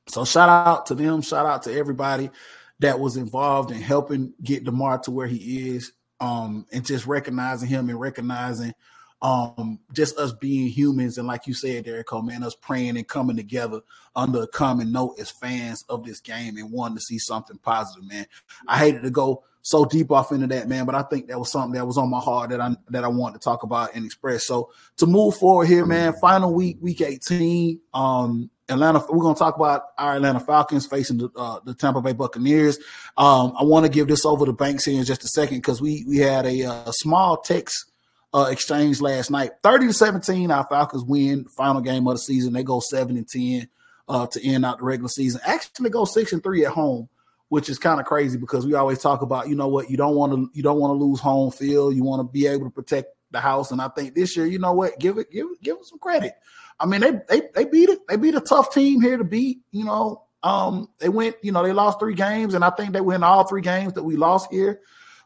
So 0.07 0.25
shout 0.25 0.49
out 0.49 0.88
to 0.88 0.95
them. 0.95 1.21
Shout 1.21 1.45
out 1.45 1.63
to 1.63 1.73
everybody 1.73 2.32
that 2.80 2.99
was 2.99 3.17
involved 3.17 3.71
in 3.71 3.82
helping 3.82 4.34
get 4.43 4.63
Damar 4.63 4.99
to 4.99 5.11
where 5.11 5.28
he 5.28 5.69
is, 5.69 5.91
um, 6.19 6.65
and 6.71 6.86
just 6.86 7.05
recognizing 7.05 7.69
him 7.69 7.89
and 7.89 7.99
recognizing 7.99 8.73
um, 9.21 9.80
just 9.93 10.17
us 10.17 10.32
being 10.34 10.67
humans 10.67 11.17
and 11.17 11.28
like 11.28 11.47
you 11.47 11.53
said, 11.53 11.86
Derek 11.86 12.07
Cole, 12.07 12.21
man, 12.21 12.43
us 12.43 12.55
praying 12.55 12.97
and 12.97 13.07
coming 13.07 13.36
together 13.36 13.82
under 14.15 14.43
a 14.43 14.47
common 14.47 14.91
note 14.91 15.15
as 15.19 15.32
fans 15.32 15.84
of 15.89 16.03
this 16.03 16.19
game 16.19 16.57
and 16.57 16.71
wanting 16.71 16.97
to 16.97 17.01
see 17.01 17.17
something 17.17 17.57
positive, 17.57 18.07
man. 18.07 18.28
I 18.67 18.78
hated 18.78 19.01
to 19.03 19.09
go 19.09 19.43
so 19.68 19.84
deep 19.84 20.11
off 20.11 20.32
into 20.32 20.47
that, 20.47 20.70
man. 20.70 20.86
But 20.86 20.95
I 20.95 21.01
think 21.01 21.28
that 21.28 21.38
was 21.38 21.51
something 21.51 21.74
that 21.74 21.86
was 21.86 21.97
on 21.97 22.09
my 22.09 22.22
heart 22.22 22.51
that 22.51 22.61
I 22.61 22.74
that 22.88 23.03
I 23.03 23.09
wanted 23.09 23.41
to 23.41 23.43
talk 23.43 23.63
about 23.63 23.95
and 23.95 24.05
express. 24.05 24.47
So 24.47 24.72
to 24.95 25.05
move 25.05 25.36
forward 25.36 25.68
here, 25.68 25.86
man, 25.86 26.13
final 26.22 26.53
week, 26.53 26.78
week 26.80 27.01
18. 27.01 27.78
Um, 27.93 28.49
Atlanta, 28.70 29.03
we're 29.09 29.24
gonna 29.24 29.36
talk 29.36 29.57
about 29.57 29.88
our 29.97 30.15
Atlanta 30.15 30.39
Falcons 30.39 30.88
facing 30.88 31.18
the, 31.18 31.30
uh, 31.36 31.59
the 31.65 31.74
Tampa 31.74 32.01
Bay 32.01 32.13
Buccaneers. 32.13 32.78
Um, 33.18 33.53
I 33.59 33.65
want 33.65 33.86
to 33.86 33.91
give 33.91 34.07
this 34.07 34.26
over 34.26 34.45
to 34.45 34.53
Banks 34.53 34.86
here 34.86 34.97
in 34.97 35.03
just 35.03 35.26
a 35.26 35.28
second 35.28 35.57
because 35.57 35.82
we 35.82 36.05
we 36.07 36.20
had 36.20 36.45
a, 36.45 36.61
a 36.61 36.72
uh, 36.72 36.91
small 36.91 37.36
text 37.36 37.91
uh, 38.34 38.47
exchange 38.49 39.01
last 39.01 39.30
night. 39.32 39.51
30 39.63 39.88
to 39.88 39.93
17, 39.93 40.49
our 40.49 40.65
Falcons 40.70 41.03
win 41.03 41.43
final 41.43 41.82
game 41.82 42.07
of 42.07 42.13
the 42.13 42.20
season. 42.20 42.53
They 42.53 42.63
go 42.63 42.80
seven 42.80 43.18
and 43.18 43.28
10 43.28 43.68
uh, 44.07 44.28
to 44.28 44.47
end 44.47 44.63
out 44.63 44.78
the 44.78 44.86
regular 44.86 45.09
season. 45.09 45.41
Actually, 45.43 45.89
go 45.89 46.05
six 46.05 46.32
and 46.32 46.41
three 46.41 46.65
at 46.65 46.72
home 46.72 47.09
which 47.49 47.69
is 47.69 47.79
kind 47.79 47.99
of 47.99 48.05
crazy 48.05 48.37
because 48.37 48.65
we 48.65 48.73
always 48.73 48.99
talk 48.99 49.21
about, 49.21 49.47
you 49.47 49.55
know 49.55 49.67
what, 49.67 49.89
you 49.89 49.97
don't 49.97 50.15
want 50.15 50.33
to 50.33 50.49
you 50.53 50.63
don't 50.63 50.79
want 50.79 50.91
to 50.91 51.03
lose 51.03 51.19
home 51.19 51.51
field. 51.51 51.95
You 51.95 52.03
want 52.03 52.19
to 52.19 52.31
be 52.31 52.47
able 52.47 52.65
to 52.65 52.71
protect 52.71 53.15
the 53.31 53.39
house. 53.39 53.71
And 53.71 53.81
I 53.81 53.87
think 53.89 54.15
this 54.15 54.35
year, 54.35 54.45
you 54.45 54.59
know 54.59 54.73
what, 54.73 54.99
give 54.99 55.17
it 55.17 55.31
give 55.31 55.47
give 55.61 55.77
it 55.77 55.85
some 55.85 55.99
credit. 55.99 56.33
I 56.79 56.85
mean, 56.85 57.01
they 57.01 57.11
they 57.27 57.41
they 57.55 57.65
beat 57.65 57.89
it. 57.89 57.99
They 58.07 58.17
beat 58.17 58.35
a 58.35 58.41
tough 58.41 58.73
team 58.73 59.01
here 59.01 59.17
to 59.17 59.23
beat. 59.23 59.59
You 59.71 59.85
know, 59.85 60.23
um, 60.43 60.89
they 60.99 61.09
went. 61.09 61.37
You 61.41 61.51
know, 61.51 61.63
they 61.63 61.73
lost 61.73 61.99
three 61.99 62.13
games, 62.13 62.53
and 62.53 62.63
I 62.63 62.69
think 62.69 62.93
they 62.93 63.01
win 63.01 63.23
all 63.23 63.45
three 63.45 63.61
games 63.61 63.93
that 63.93 64.03
we 64.03 64.15
lost 64.15 64.51
here. 64.51 64.81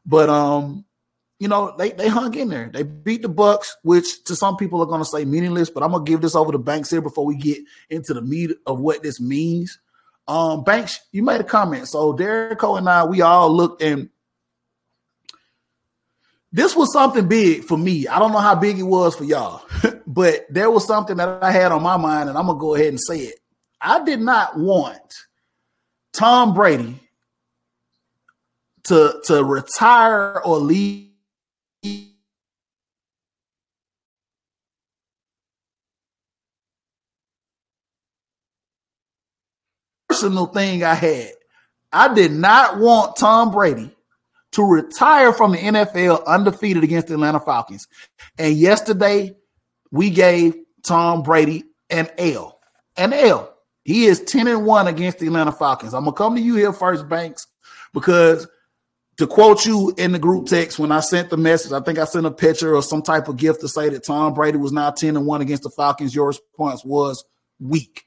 But 0.05 0.29
um, 0.29 0.85
you 1.39 1.47
know, 1.47 1.75
they 1.77 1.91
they 1.91 2.07
hung 2.07 2.33
in 2.35 2.49
there. 2.49 2.69
They 2.71 2.83
beat 2.83 3.21
the 3.21 3.29
Bucks, 3.29 3.75
which 3.83 4.23
to 4.25 4.35
some 4.35 4.57
people 4.57 4.81
are 4.81 4.85
going 4.85 5.01
to 5.01 5.09
say 5.09 5.25
meaningless. 5.25 5.69
But 5.69 5.83
I'm 5.83 5.91
gonna 5.91 6.05
give 6.05 6.21
this 6.21 6.35
over 6.35 6.51
to 6.51 6.57
Banks 6.57 6.89
here 6.89 7.01
before 7.01 7.25
we 7.25 7.35
get 7.35 7.59
into 7.89 8.13
the 8.13 8.21
meat 8.21 8.51
of 8.65 8.79
what 8.79 9.03
this 9.03 9.19
means. 9.19 9.79
Um, 10.27 10.63
Banks, 10.63 10.99
you 11.11 11.23
made 11.23 11.41
a 11.41 11.43
comment. 11.43 11.87
So 11.87 12.13
Derek 12.13 12.61
and 12.63 12.89
I, 12.89 13.05
we 13.05 13.21
all 13.21 13.51
looked 13.51 13.81
and 13.81 14.09
this 16.51 16.75
was 16.75 16.91
something 16.91 17.27
big 17.27 17.63
for 17.63 17.77
me. 17.77 18.07
I 18.07 18.19
don't 18.19 18.31
know 18.31 18.39
how 18.39 18.55
big 18.55 18.77
it 18.77 18.83
was 18.83 19.15
for 19.15 19.23
y'all, 19.23 19.63
but 20.07 20.45
there 20.49 20.69
was 20.69 20.85
something 20.85 21.17
that 21.17 21.41
I 21.41 21.51
had 21.51 21.71
on 21.71 21.81
my 21.81 21.97
mind, 21.97 22.29
and 22.29 22.37
I'm 22.37 22.47
gonna 22.47 22.59
go 22.59 22.75
ahead 22.75 22.89
and 22.89 22.99
say 22.99 23.19
it. 23.19 23.39
I 23.79 24.03
did 24.03 24.19
not 24.19 24.59
want 24.59 25.15
Tom 26.13 26.53
Brady 26.53 26.99
to 28.85 29.21
to 29.25 29.43
retire 29.43 30.41
or 30.43 30.57
leave 30.57 31.11
personal 40.21 40.45
thing 40.45 40.83
I 40.83 40.93
had. 40.93 41.31
I 41.91 42.13
did 42.13 42.31
not 42.31 42.79
want 42.79 43.15
Tom 43.15 43.51
Brady 43.51 43.89
to 44.51 44.63
retire 44.63 45.33
from 45.33 45.51
the 45.51 45.57
NFL 45.57 46.25
undefeated 46.25 46.83
against 46.83 47.07
the 47.07 47.15
Atlanta 47.15 47.39
Falcons. 47.39 47.87
And 48.37 48.55
yesterday 48.55 49.35
we 49.91 50.11
gave 50.11 50.55
Tom 50.83 51.23
Brady 51.23 51.63
an 51.89 52.07
L. 52.19 52.59
An 52.97 53.13
L. 53.13 53.51
He 53.83 54.05
is 54.05 54.21
10 54.21 54.47
and 54.47 54.63
1 54.63 54.87
against 54.87 55.19
the 55.19 55.25
Atlanta 55.25 55.51
Falcons. 55.51 55.95
I'm 55.95 56.03
gonna 56.03 56.15
come 56.15 56.35
to 56.35 56.41
you 56.41 56.55
here 56.55 56.71
first, 56.71 57.09
Banks, 57.09 57.47
because 57.91 58.47
to 59.17 59.25
quote 59.25 59.65
you 59.65 59.91
in 59.97 60.11
the 60.11 60.19
group 60.19 60.45
text 60.45 60.77
when 60.77 60.91
I 60.91 60.99
sent 60.99 61.31
the 61.31 61.37
message, 61.37 61.71
I 61.71 61.79
think 61.79 61.97
I 61.97 62.05
sent 62.05 62.27
a 62.27 62.31
picture 62.31 62.75
or 62.75 62.83
some 62.83 63.01
type 63.01 63.27
of 63.27 63.37
gift 63.37 63.61
to 63.61 63.67
say 63.67 63.89
that 63.89 64.03
Tom 64.03 64.35
Brady 64.35 64.59
was 64.59 64.71
now 64.71 64.91
10 64.91 65.17
and 65.17 65.25
1 65.25 65.41
against 65.41 65.63
the 65.63 65.71
Falcons. 65.71 66.13
Your 66.13 66.27
response 66.27 66.85
was 66.85 67.25
weak. 67.59 68.05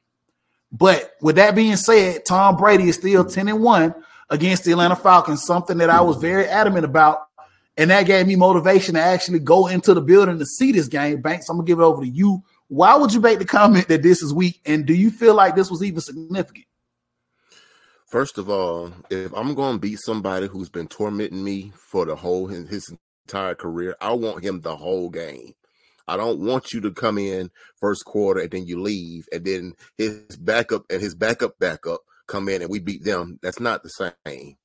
But 0.76 1.12
with 1.20 1.36
that 1.36 1.54
being 1.54 1.76
said, 1.76 2.24
Tom 2.24 2.56
Brady 2.56 2.88
is 2.88 2.96
still 2.96 3.24
10 3.24 3.46
and 3.46 3.62
1 3.62 3.94
against 4.30 4.64
the 4.64 4.72
Atlanta 4.72 4.96
Falcons, 4.96 5.44
something 5.44 5.78
that 5.78 5.88
I 5.88 6.00
was 6.00 6.16
very 6.16 6.46
adamant 6.46 6.84
about. 6.84 7.28
And 7.76 7.90
that 7.90 8.06
gave 8.06 8.26
me 8.26 8.34
motivation 8.34 8.94
to 8.94 9.00
actually 9.00 9.38
go 9.38 9.68
into 9.68 9.94
the 9.94 10.00
building 10.00 10.38
to 10.38 10.46
see 10.46 10.72
this 10.72 10.88
game. 10.88 11.20
Banks, 11.20 11.48
I'm 11.48 11.56
gonna 11.56 11.66
give 11.66 11.78
it 11.78 11.84
over 11.84 12.02
to 12.02 12.08
you. 12.08 12.42
Why 12.66 12.96
would 12.96 13.12
you 13.12 13.20
make 13.20 13.38
the 13.38 13.44
comment 13.44 13.86
that 13.86 14.02
this 14.02 14.20
is 14.20 14.34
weak? 14.34 14.60
And 14.66 14.84
do 14.84 14.94
you 14.94 15.12
feel 15.12 15.34
like 15.34 15.54
this 15.54 15.70
was 15.70 15.82
even 15.82 16.00
significant? 16.00 16.66
First 18.06 18.38
of 18.38 18.48
all, 18.48 18.92
if 19.10 19.32
I'm 19.32 19.54
to 19.54 19.78
beat 19.78 20.00
somebody 20.00 20.48
who's 20.48 20.68
been 20.68 20.88
tormenting 20.88 21.44
me 21.44 21.72
for 21.76 22.04
the 22.04 22.16
whole 22.16 22.48
his 22.48 22.92
entire 23.26 23.54
career, 23.54 23.96
I 24.00 24.12
want 24.12 24.42
him 24.42 24.60
the 24.60 24.76
whole 24.76 25.08
game. 25.08 25.54
I 26.07 26.16
don't 26.16 26.40
want 26.40 26.72
you 26.72 26.80
to 26.82 26.90
come 26.92 27.18
in 27.18 27.50
first 27.80 28.05
quarter 28.05 28.40
and 28.40 28.50
then 28.50 28.66
you 28.66 28.80
leave, 28.80 29.26
and 29.32 29.44
then 29.44 29.74
his 29.96 30.36
backup 30.36 30.84
and 30.90 31.00
his 31.00 31.14
backup 31.14 31.59
backup 31.59 32.00
come 32.26 32.48
in 32.48 32.62
and 32.62 32.70
we 32.70 32.80
beat 32.80 33.05
them. 33.05 33.38
That's 33.42 33.61
not 33.61 33.82
the 33.82 33.88
same. 33.90 34.57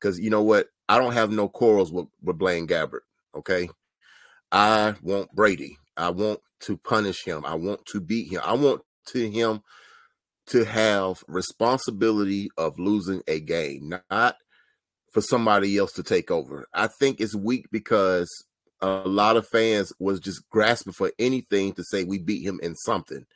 Because 0.00 0.18
you 0.18 0.30
know 0.30 0.42
what? 0.42 0.68
I 0.88 0.98
don't 0.98 1.12
have 1.12 1.30
no 1.30 1.48
quarrels 1.48 1.92
with, 1.92 2.06
with 2.22 2.38
Blaine 2.38 2.66
Gabbert. 2.66 3.00
Okay. 3.34 3.68
I 4.50 4.94
want 5.02 5.32
Brady. 5.32 5.76
I 5.96 6.10
want 6.10 6.40
to 6.60 6.76
punish 6.76 7.24
him. 7.24 7.44
I 7.44 7.54
want 7.54 7.84
to 7.86 8.00
beat 8.00 8.32
him. 8.32 8.40
I 8.44 8.54
want 8.54 8.82
to 9.08 9.30
him 9.30 9.62
to 10.46 10.64
have 10.64 11.22
responsibility 11.28 12.50
of 12.56 12.78
losing 12.78 13.22
a 13.28 13.38
game, 13.38 13.92
not 14.10 14.36
for 15.12 15.20
somebody 15.20 15.76
else 15.76 15.92
to 15.92 16.02
take 16.02 16.30
over. 16.30 16.66
I 16.74 16.88
think 16.88 17.20
it's 17.20 17.34
weak 17.34 17.66
because 17.70 18.28
a 18.82 19.08
lot 19.08 19.36
of 19.36 19.46
fans 19.48 19.92
was 19.98 20.20
just 20.20 20.48
grasping 20.50 20.92
for 20.92 21.12
anything 21.18 21.72
to 21.74 21.84
say 21.84 22.04
we 22.04 22.18
beat 22.18 22.44
him 22.44 22.60
in 22.62 22.74
something. 22.74 23.26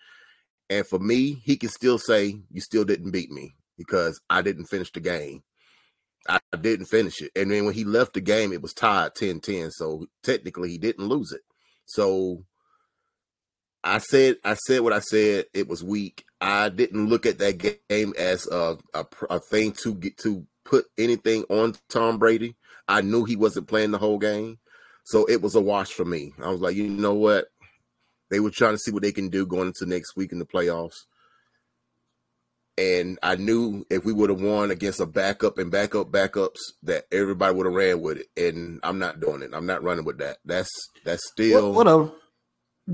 And 0.71 0.87
for 0.87 0.99
me, 0.99 1.43
he 1.45 1.57
can 1.57 1.69
still 1.69 1.99
say 1.99 2.41
you 2.51 2.61
still 2.61 2.85
didn't 2.85 3.11
beat 3.11 3.31
me 3.31 3.55
because 3.77 4.21
I 4.31 4.43
didn't 4.43 4.67
finish 4.67 4.91
the 4.93 5.01
game. 5.01 5.43
I 6.27 6.41
didn't 6.59 6.87
finish 6.87 7.21
it. 7.21 7.33
And 7.37 7.51
then 7.51 7.67
when 7.67 7.75
he 7.75 7.85
left 7.85 8.15
the 8.15 8.21
game, 8.21 8.53
it 8.53 8.63
was 8.63 8.73
tied 8.73 9.15
10-10. 9.15 9.71
So 9.73 10.07
technically 10.23 10.71
he 10.71 10.79
didn't 10.79 11.07
lose 11.07 11.33
it. 11.33 11.43
So 11.85 12.45
I 13.83 13.99
said 13.99 14.37
I 14.43 14.55
said 14.55 14.81
what 14.81 14.95
I 14.95 15.01
said. 15.01 15.45
It 15.53 15.69
was 15.69 15.85
weak. 15.85 16.25
I 16.41 16.71
didn't 16.71 17.09
look 17.09 17.27
at 17.27 17.39
that 17.39 17.59
game 17.89 18.15
as 18.19 18.47
a, 18.47 18.79
a, 18.95 19.05
a 19.29 19.41
thing 19.41 19.73
to 19.83 19.95
get 19.95 20.17
to 20.19 20.47
put 20.65 20.87
anything 20.97 21.45
on 21.51 21.75
Tom 21.91 22.19
Brady. 22.19 22.57
I 22.89 23.03
knew 23.03 23.25
he 23.25 23.37
wasn't 23.37 23.69
playing 23.69 23.91
the 23.91 23.99
whole 23.99 24.19
game, 24.19 24.59
so 25.05 25.27
it 25.27 25.43
was 25.43 25.55
a 25.55 25.61
wash 25.61 25.93
for 25.93 26.05
me. 26.05 26.33
I 26.43 26.51
was 26.51 26.61
like, 26.61 26.77
you 26.77 26.89
know 26.89 27.15
what? 27.15 27.47
They 28.31 28.41
were 28.41 28.51
trying 28.51 28.75
to 28.75 28.79
see 28.79 28.91
what 28.91 29.03
they 29.03 29.13
can 29.13 29.29
do 29.29 29.47
going 29.47 29.69
into 29.69 29.87
next 29.87 30.17
week 30.17 30.33
in 30.33 30.39
the 30.39 30.47
playoffs. 30.47 30.97
And 32.77 33.19
I 33.23 33.37
knew 33.37 33.87
if 33.89 34.05
we 34.05 34.13
would 34.13 34.31
have 34.31 34.41
won 34.41 34.73
against 34.73 34.99
a 34.99 35.07
backup 35.07 35.59
and 35.59 35.71
backup 35.71 36.11
backups, 36.11 36.59
that 36.83 37.05
everybody 37.13 37.55
would 37.55 37.67
have 37.67 37.75
ran 37.75 38.01
with 38.01 38.19
it. 38.19 38.27
And 38.37 38.81
I'm 38.83 38.99
not 38.99 39.21
doing 39.21 39.43
it. 39.43 39.51
I'm 39.53 39.67
not 39.67 39.85
running 39.85 40.05
with 40.05 40.19
that. 40.19 40.39
That's 40.45 40.71
that's 41.05 41.29
still 41.29 41.73
whatever. 41.73 42.11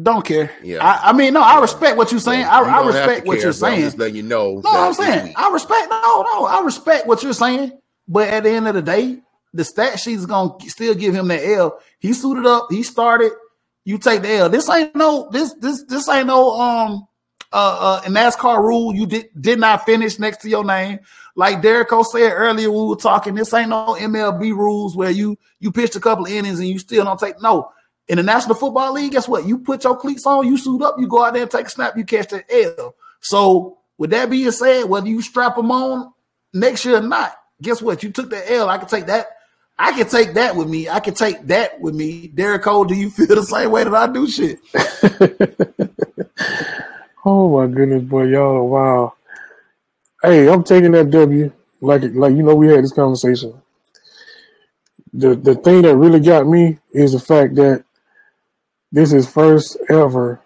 Don't 0.03 0.25
care. 0.25 0.53
Yeah. 0.63 0.85
I, 0.85 1.11
I 1.11 1.13
mean, 1.13 1.33
no, 1.33 1.41
I 1.41 1.61
respect 1.61 1.97
what 1.97 2.11
you're 2.11 2.21
saying. 2.21 2.45
I, 2.45 2.61
I 2.61 2.87
respect 2.87 3.27
what 3.27 3.37
care, 3.37 3.45
you're 3.45 3.53
saying. 3.53 3.77
I'm 3.77 3.81
just 3.81 3.99
letting 3.99 4.17
you 4.17 4.23
know. 4.23 4.61
No, 4.63 4.71
I'm 4.71 4.95
saying 4.95 5.33
I 5.37 5.51
respect. 5.51 5.89
No, 5.89 6.23
no, 6.23 6.45
I 6.45 6.63
respect 6.63 7.07
what 7.07 7.23
you're 7.23 7.33
saying. 7.33 7.73
But 8.07 8.29
at 8.29 8.43
the 8.43 8.51
end 8.51 8.69
of 8.69 8.75
the 8.75 8.83
day, 8.83 9.21
the 9.53 9.65
stat 9.65 9.99
sheet 9.99 10.19
is 10.19 10.27
gonna 10.27 10.55
still 10.69 10.95
give 10.95 11.15
him 11.15 11.29
that 11.29 11.45
L. 11.45 11.81
He 11.99 12.13
suited 12.13 12.47
up. 12.47 12.69
He 12.71 12.83
started. 12.83 13.33
You 13.85 13.99
take 13.99 14.23
the 14.23 14.33
L. 14.33 14.49
This 14.49 14.69
ain't 14.69 14.95
no. 14.95 15.29
This 15.31 15.55
this 15.55 15.85
this 15.85 16.09
ain't 16.09 16.27
no. 16.27 16.59
Um. 16.61 17.07
Uh. 17.53 18.01
uh 18.05 18.09
NASCAR 18.09 18.63
rule. 18.63 18.95
You 18.95 19.07
did 19.07 19.29
did 19.41 19.59
not 19.59 19.85
finish 19.85 20.19
next 20.19 20.43
to 20.43 20.49
your 20.49 20.65
name. 20.65 21.01
Like 21.37 21.63
Derrico 21.63 22.05
said 22.05 22.33
earlier, 22.33 22.71
we 22.71 22.87
were 22.87 22.97
talking. 22.97 23.35
This 23.35 23.53
ain't 23.55 23.71
no 23.71 23.97
MLB 23.99 24.53
rules 24.53 24.97
where 24.97 25.11
you 25.11 25.37
you 25.59 25.73
pitched 25.73 25.97
a 25.97 26.01
couple 26.01 26.27
of 26.27 26.33
innings 26.33 26.61
and 26.61 26.69
you 26.69 26.79
still 26.79 27.05
don't 27.05 27.19
take 27.19 27.41
no 27.41 27.73
in 28.11 28.17
the 28.17 28.25
National 28.25 28.57
Football 28.57 28.95
League, 28.95 29.13
guess 29.13 29.29
what? 29.29 29.47
You 29.47 29.57
put 29.57 29.85
your 29.85 29.97
cleats 29.97 30.27
on, 30.27 30.45
you 30.45 30.59
suit 30.59 30.83
up, 30.83 30.97
you 30.99 31.07
go 31.07 31.25
out 31.25 31.33
there 31.33 31.43
and 31.43 31.51
take 31.51 31.67
a 31.67 31.71
snap, 31.71 31.97
you 31.97 32.05
catch 32.05 32.29
the 32.29 32.43
L. 32.77 32.97
So, 33.21 33.79
with 33.99 34.11
that 34.11 34.29
being 34.29 34.51
said, 34.51 34.87
whether 34.87 35.07
you 35.07 35.23
strap 35.23 35.55
them 35.55 35.71
on 35.71 36.13
next 36.53 36.85
year 36.85 36.97
or 36.97 37.03
not, 37.03 37.37
guess 37.63 37.81
what? 37.81 38.03
You 38.03 38.11
took 38.11 38.29
the 38.29 38.53
L. 38.53 38.69
I 38.69 38.79
can 38.79 38.89
take 38.89 39.07
that. 39.07 39.29
I 39.83 39.93
can 39.93 40.07
take 40.07 40.35
that 40.35 40.55
with 40.55 40.69
me. 40.69 40.91
I 40.91 41.01
can 41.01 41.15
take 41.15 41.41
that 41.47 41.81
with 41.81 41.95
me. 41.95 42.29
Derrico, 42.29 42.87
do 42.87 42.95
you 42.95 43.09
feel 43.09 43.29
the 43.29 43.43
same 43.43 43.71
way 43.71 43.83
that 43.83 43.95
I 43.95 44.13
do 44.13 44.29
shit? 44.29 44.61
oh 47.25 47.57
my 47.57 47.67
goodness, 47.67 48.03
boy, 48.03 48.25
y'all! 48.25 48.69
Wow. 48.69 49.15
Hey, 50.23 50.51
I'm 50.51 50.65
taking 50.65 50.91
that 50.91 51.11
W. 51.11 51.51
Like, 51.81 52.03
like 52.13 52.35
you 52.35 52.43
know, 52.43 52.55
we 52.55 52.69
had 52.69 52.85
this 52.85 52.93
conversation. 52.93 53.55
The 55.15 55.35
the 55.35 55.55
thing 55.55 55.81
that 55.83 55.97
really 55.97 56.21
got 56.21 56.47
me 56.47 56.77
is 56.93 57.13
the 57.13 57.21
fact 57.21 57.55
that 57.55 57.83
this 58.93 59.15
is 59.15 59.31
first 59.31 59.79
ever 59.89 60.43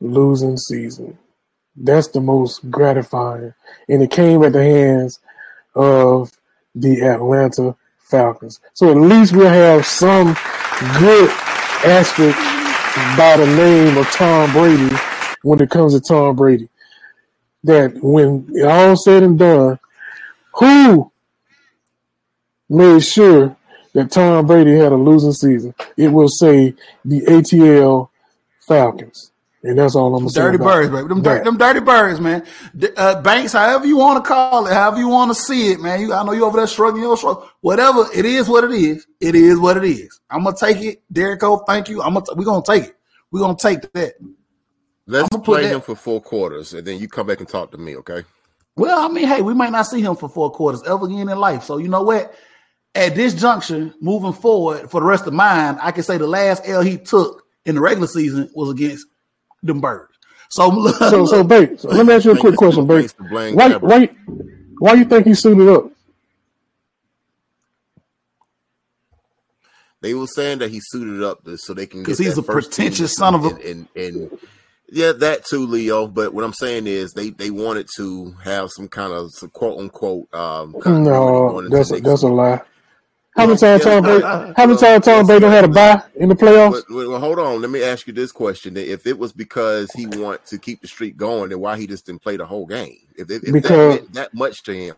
losing 0.00 0.56
season. 0.56 1.16
That's 1.76 2.08
the 2.08 2.20
most 2.20 2.68
gratifying. 2.72 3.54
And 3.88 4.02
it 4.02 4.10
came 4.10 4.42
at 4.42 4.52
the 4.52 4.64
hands 4.64 5.20
of 5.76 6.32
the 6.74 7.02
Atlanta 7.02 7.76
Falcons. 8.08 8.60
So 8.74 8.90
at 8.90 8.96
least 8.96 9.34
we'll 9.34 9.48
have 9.48 9.86
some 9.86 10.36
good 10.98 11.30
aspect 11.84 12.38
by 13.16 13.36
the 13.36 13.46
name 13.46 13.96
of 13.96 14.06
Tom 14.10 14.52
Brady 14.52 14.96
when 15.42 15.60
it 15.60 15.70
comes 15.70 15.94
to 15.94 16.00
Tom 16.00 16.36
Brady. 16.36 16.68
That 17.64 17.98
when 18.02 18.48
all 18.64 18.96
said 18.96 19.22
and 19.22 19.38
done, 19.38 19.78
who 20.54 21.10
made 22.68 23.04
sure 23.04 23.56
that 23.94 24.10
Tom 24.10 24.46
Brady 24.46 24.76
had 24.76 24.92
a 24.92 24.96
losing 24.96 25.32
season, 25.32 25.74
it 25.96 26.08
will 26.08 26.28
say 26.28 26.74
the 27.04 27.20
ATL 27.22 28.10
Falcons. 28.66 29.32
And 29.62 29.78
that's 29.78 29.96
all 29.96 30.14
I'm 30.14 30.22
gonna 30.22 30.30
say. 30.30 30.40
Dirty 30.40 30.58
birds, 30.58 30.90
baby. 30.90 31.08
Them, 31.08 31.22
dirty, 31.22 31.44
them 31.44 31.56
dirty 31.56 31.80
birds, 31.80 32.20
man. 32.20 32.46
Uh, 32.96 33.20
Banks, 33.22 33.52
however 33.52 33.86
you 33.86 33.96
want 33.96 34.22
to 34.22 34.28
call 34.28 34.66
it, 34.66 34.72
however 34.72 34.98
you 34.98 35.08
want 35.08 35.30
to 35.30 35.34
see 35.34 35.72
it, 35.72 35.80
man. 35.80 36.00
You, 36.00 36.12
I 36.12 36.22
know 36.22 36.32
you 36.32 36.44
over 36.44 36.56
there 36.56 36.66
shrugging 36.66 37.02
your 37.02 37.16
shoulder. 37.16 37.44
Whatever 37.60 38.06
it 38.14 38.24
is, 38.24 38.48
what 38.48 38.64
it 38.64 38.70
is. 38.70 39.06
It 39.20 39.34
is 39.34 39.58
what 39.58 39.76
it 39.76 39.84
is. 39.84 40.20
I'm 40.30 40.44
gonna 40.44 40.56
take 40.56 40.80
it, 40.82 41.02
Derrico. 41.12 41.66
Thank 41.66 41.88
you. 41.88 42.02
I'm 42.02 42.14
gonna. 42.14 42.26
We're 42.36 42.44
gonna 42.44 42.62
take 42.64 42.84
it. 42.84 42.96
We're 43.32 43.40
gonna 43.40 43.56
take 43.56 43.92
that. 43.92 44.14
Let's 45.06 45.28
play 45.38 45.62
that. 45.62 45.74
him 45.74 45.80
for 45.80 45.96
four 45.96 46.20
quarters, 46.20 46.72
and 46.74 46.86
then 46.86 47.00
you 47.00 47.08
come 47.08 47.26
back 47.26 47.40
and 47.40 47.48
talk 47.48 47.72
to 47.72 47.78
me, 47.78 47.96
okay? 47.96 48.24
Well, 48.76 49.00
I 49.00 49.08
mean, 49.08 49.26
hey, 49.26 49.42
we 49.42 49.54
might 49.54 49.72
not 49.72 49.86
see 49.86 50.02
him 50.02 50.14
for 50.14 50.28
four 50.28 50.52
quarters 50.52 50.82
ever 50.86 51.06
again 51.06 51.28
in 51.28 51.38
life. 51.38 51.64
So 51.64 51.78
you 51.78 51.88
know 51.88 52.02
what? 52.02 52.32
at 52.94 53.14
this 53.14 53.34
junction, 53.34 53.94
moving 54.00 54.32
forward 54.32 54.90
for 54.90 55.00
the 55.00 55.06
rest 55.06 55.26
of 55.26 55.32
mine, 55.32 55.78
I 55.80 55.92
can 55.92 56.02
say 56.02 56.18
the 56.18 56.26
last 56.26 56.62
L 56.66 56.82
he 56.82 56.98
took 56.98 57.44
in 57.64 57.74
the 57.76 57.80
regular 57.80 58.08
season 58.08 58.50
was 58.54 58.70
against 58.70 59.06
them 59.62 59.80
birds. 59.80 60.12
So, 60.50 60.92
so, 60.98 61.26
so, 61.26 61.44
Bate, 61.44 61.80
so 61.80 61.88
let 61.88 62.06
me 62.06 62.14
ask 62.14 62.24
you 62.24 62.32
a 62.32 62.38
quick 62.38 62.56
question, 62.56 62.86
Bate. 62.86 63.14
Why, 63.18 63.76
why, 63.76 64.10
why 64.78 64.94
you 64.94 65.04
think 65.04 65.26
he 65.26 65.34
suited 65.34 65.68
up? 65.68 65.90
They 70.00 70.14
were 70.14 70.28
saying 70.28 70.58
that 70.58 70.70
he 70.70 70.80
suited 70.80 71.22
up 71.24 71.40
so 71.56 71.74
they 71.74 71.86
can 71.86 72.02
because 72.02 72.18
he's 72.18 72.38
a 72.38 72.42
pretentious 72.42 73.14
son 73.14 73.34
of 73.34 73.44
a 73.44 73.48
and, 73.48 73.88
and, 73.96 74.16
and 74.16 74.38
yeah, 74.90 75.12
that 75.12 75.44
too, 75.44 75.66
Leo. 75.66 76.06
But 76.06 76.32
what 76.32 76.44
I'm 76.44 76.52
saying 76.52 76.86
is 76.86 77.12
they 77.12 77.30
they 77.30 77.50
wanted 77.50 77.88
to 77.96 78.32
have 78.44 78.70
some 78.70 78.88
kind 78.88 79.12
of 79.12 79.30
some 79.32 79.50
quote 79.50 79.78
unquote 79.78 80.32
um. 80.32 80.74
No, 80.86 81.68
that's 81.68 81.90
a, 81.92 82.00
that's 82.00 82.22
a 82.22 82.28
lie. 82.28 82.60
How 83.38 83.46
many 83.46 83.56
times 83.56 83.84
Tom 83.84 84.02
Brady? 84.02 84.24
How 84.24 84.66
many 84.66 84.76
times 84.76 85.04
Tom 85.04 85.24
Brady 85.24 85.46
had 85.46 85.64
a 85.64 85.68
buy 85.68 86.02
in 86.16 86.28
the 86.28 86.34
playoffs? 86.34 86.82
But, 86.88 87.08
well, 87.08 87.20
hold 87.20 87.38
on. 87.38 87.60
Let 87.60 87.70
me 87.70 87.84
ask 87.84 88.08
you 88.08 88.12
this 88.12 88.32
question: 88.32 88.76
If 88.76 89.06
it 89.06 89.16
was 89.16 89.32
because 89.32 89.92
he 89.92 90.06
wanted 90.06 90.44
to 90.46 90.58
keep 90.58 90.80
the 90.80 90.88
streak 90.88 91.16
going, 91.16 91.50
then 91.50 91.60
why 91.60 91.78
he 91.78 91.86
just 91.86 92.06
didn't 92.06 92.20
play 92.20 92.36
the 92.36 92.44
whole 92.44 92.66
game? 92.66 92.98
If, 93.16 93.30
if, 93.30 93.44
if 93.44 93.52
because, 93.52 94.00
that, 94.00 94.12
that 94.14 94.34
much 94.34 94.64
to 94.64 94.74
him, 94.74 94.96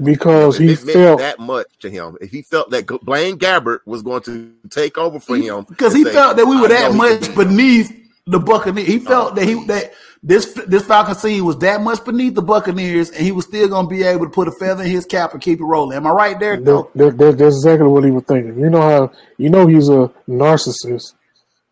because 0.00 0.56
he 0.56 0.76
felt 0.76 1.18
that 1.18 1.40
much 1.40 1.66
to 1.80 1.90
him. 1.90 2.16
If 2.20 2.30
he 2.30 2.42
felt 2.42 2.70
that 2.70 2.86
Blaine 3.02 3.38
Gabbert 3.38 3.80
was 3.86 4.02
going 4.02 4.22
to 4.22 4.52
take 4.70 4.96
over 4.96 5.18
for 5.18 5.36
him, 5.36 5.64
because 5.68 5.92
he 5.92 6.04
say, 6.04 6.12
felt 6.12 6.36
that 6.36 6.46
we 6.46 6.60
were 6.60 6.68
that 6.68 6.94
much 6.94 7.34
beneath 7.34 7.92
the 8.26 8.38
Buccaneers. 8.38 8.86
He 8.86 8.98
uh-huh. 8.98 9.08
felt 9.08 9.32
oh, 9.32 9.34
that 9.34 9.44
he 9.44 9.64
that 9.66 9.94
this 10.22 10.52
this 10.66 10.84
Falcon 10.84 11.14
scene 11.14 11.44
was 11.44 11.56
that 11.58 11.80
much 11.80 12.04
beneath 12.04 12.34
the 12.34 12.42
Buccaneers, 12.42 13.10
and 13.10 13.24
he 13.24 13.32
was 13.32 13.46
still 13.46 13.68
going 13.68 13.86
to 13.86 13.90
be 13.90 14.02
able 14.02 14.26
to 14.26 14.30
put 14.30 14.48
a 14.48 14.52
feather 14.52 14.82
in 14.84 14.90
his 14.90 15.06
cap 15.06 15.32
and 15.32 15.40
keep 15.40 15.60
it 15.60 15.64
rolling. 15.64 15.96
Am 15.96 16.06
I 16.06 16.10
right 16.10 16.38
there? 16.38 16.58
That, 16.58 16.90
that, 16.94 17.18
that, 17.18 17.38
that's 17.38 17.56
exactly 17.56 17.88
what 17.88 18.04
he 18.04 18.10
was 18.10 18.24
thinking. 18.24 18.58
You 18.58 18.68
know 18.68 18.82
how 18.82 19.12
you 19.38 19.48
know 19.48 19.66
he's 19.66 19.88
a 19.88 20.12
narcissist. 20.28 21.14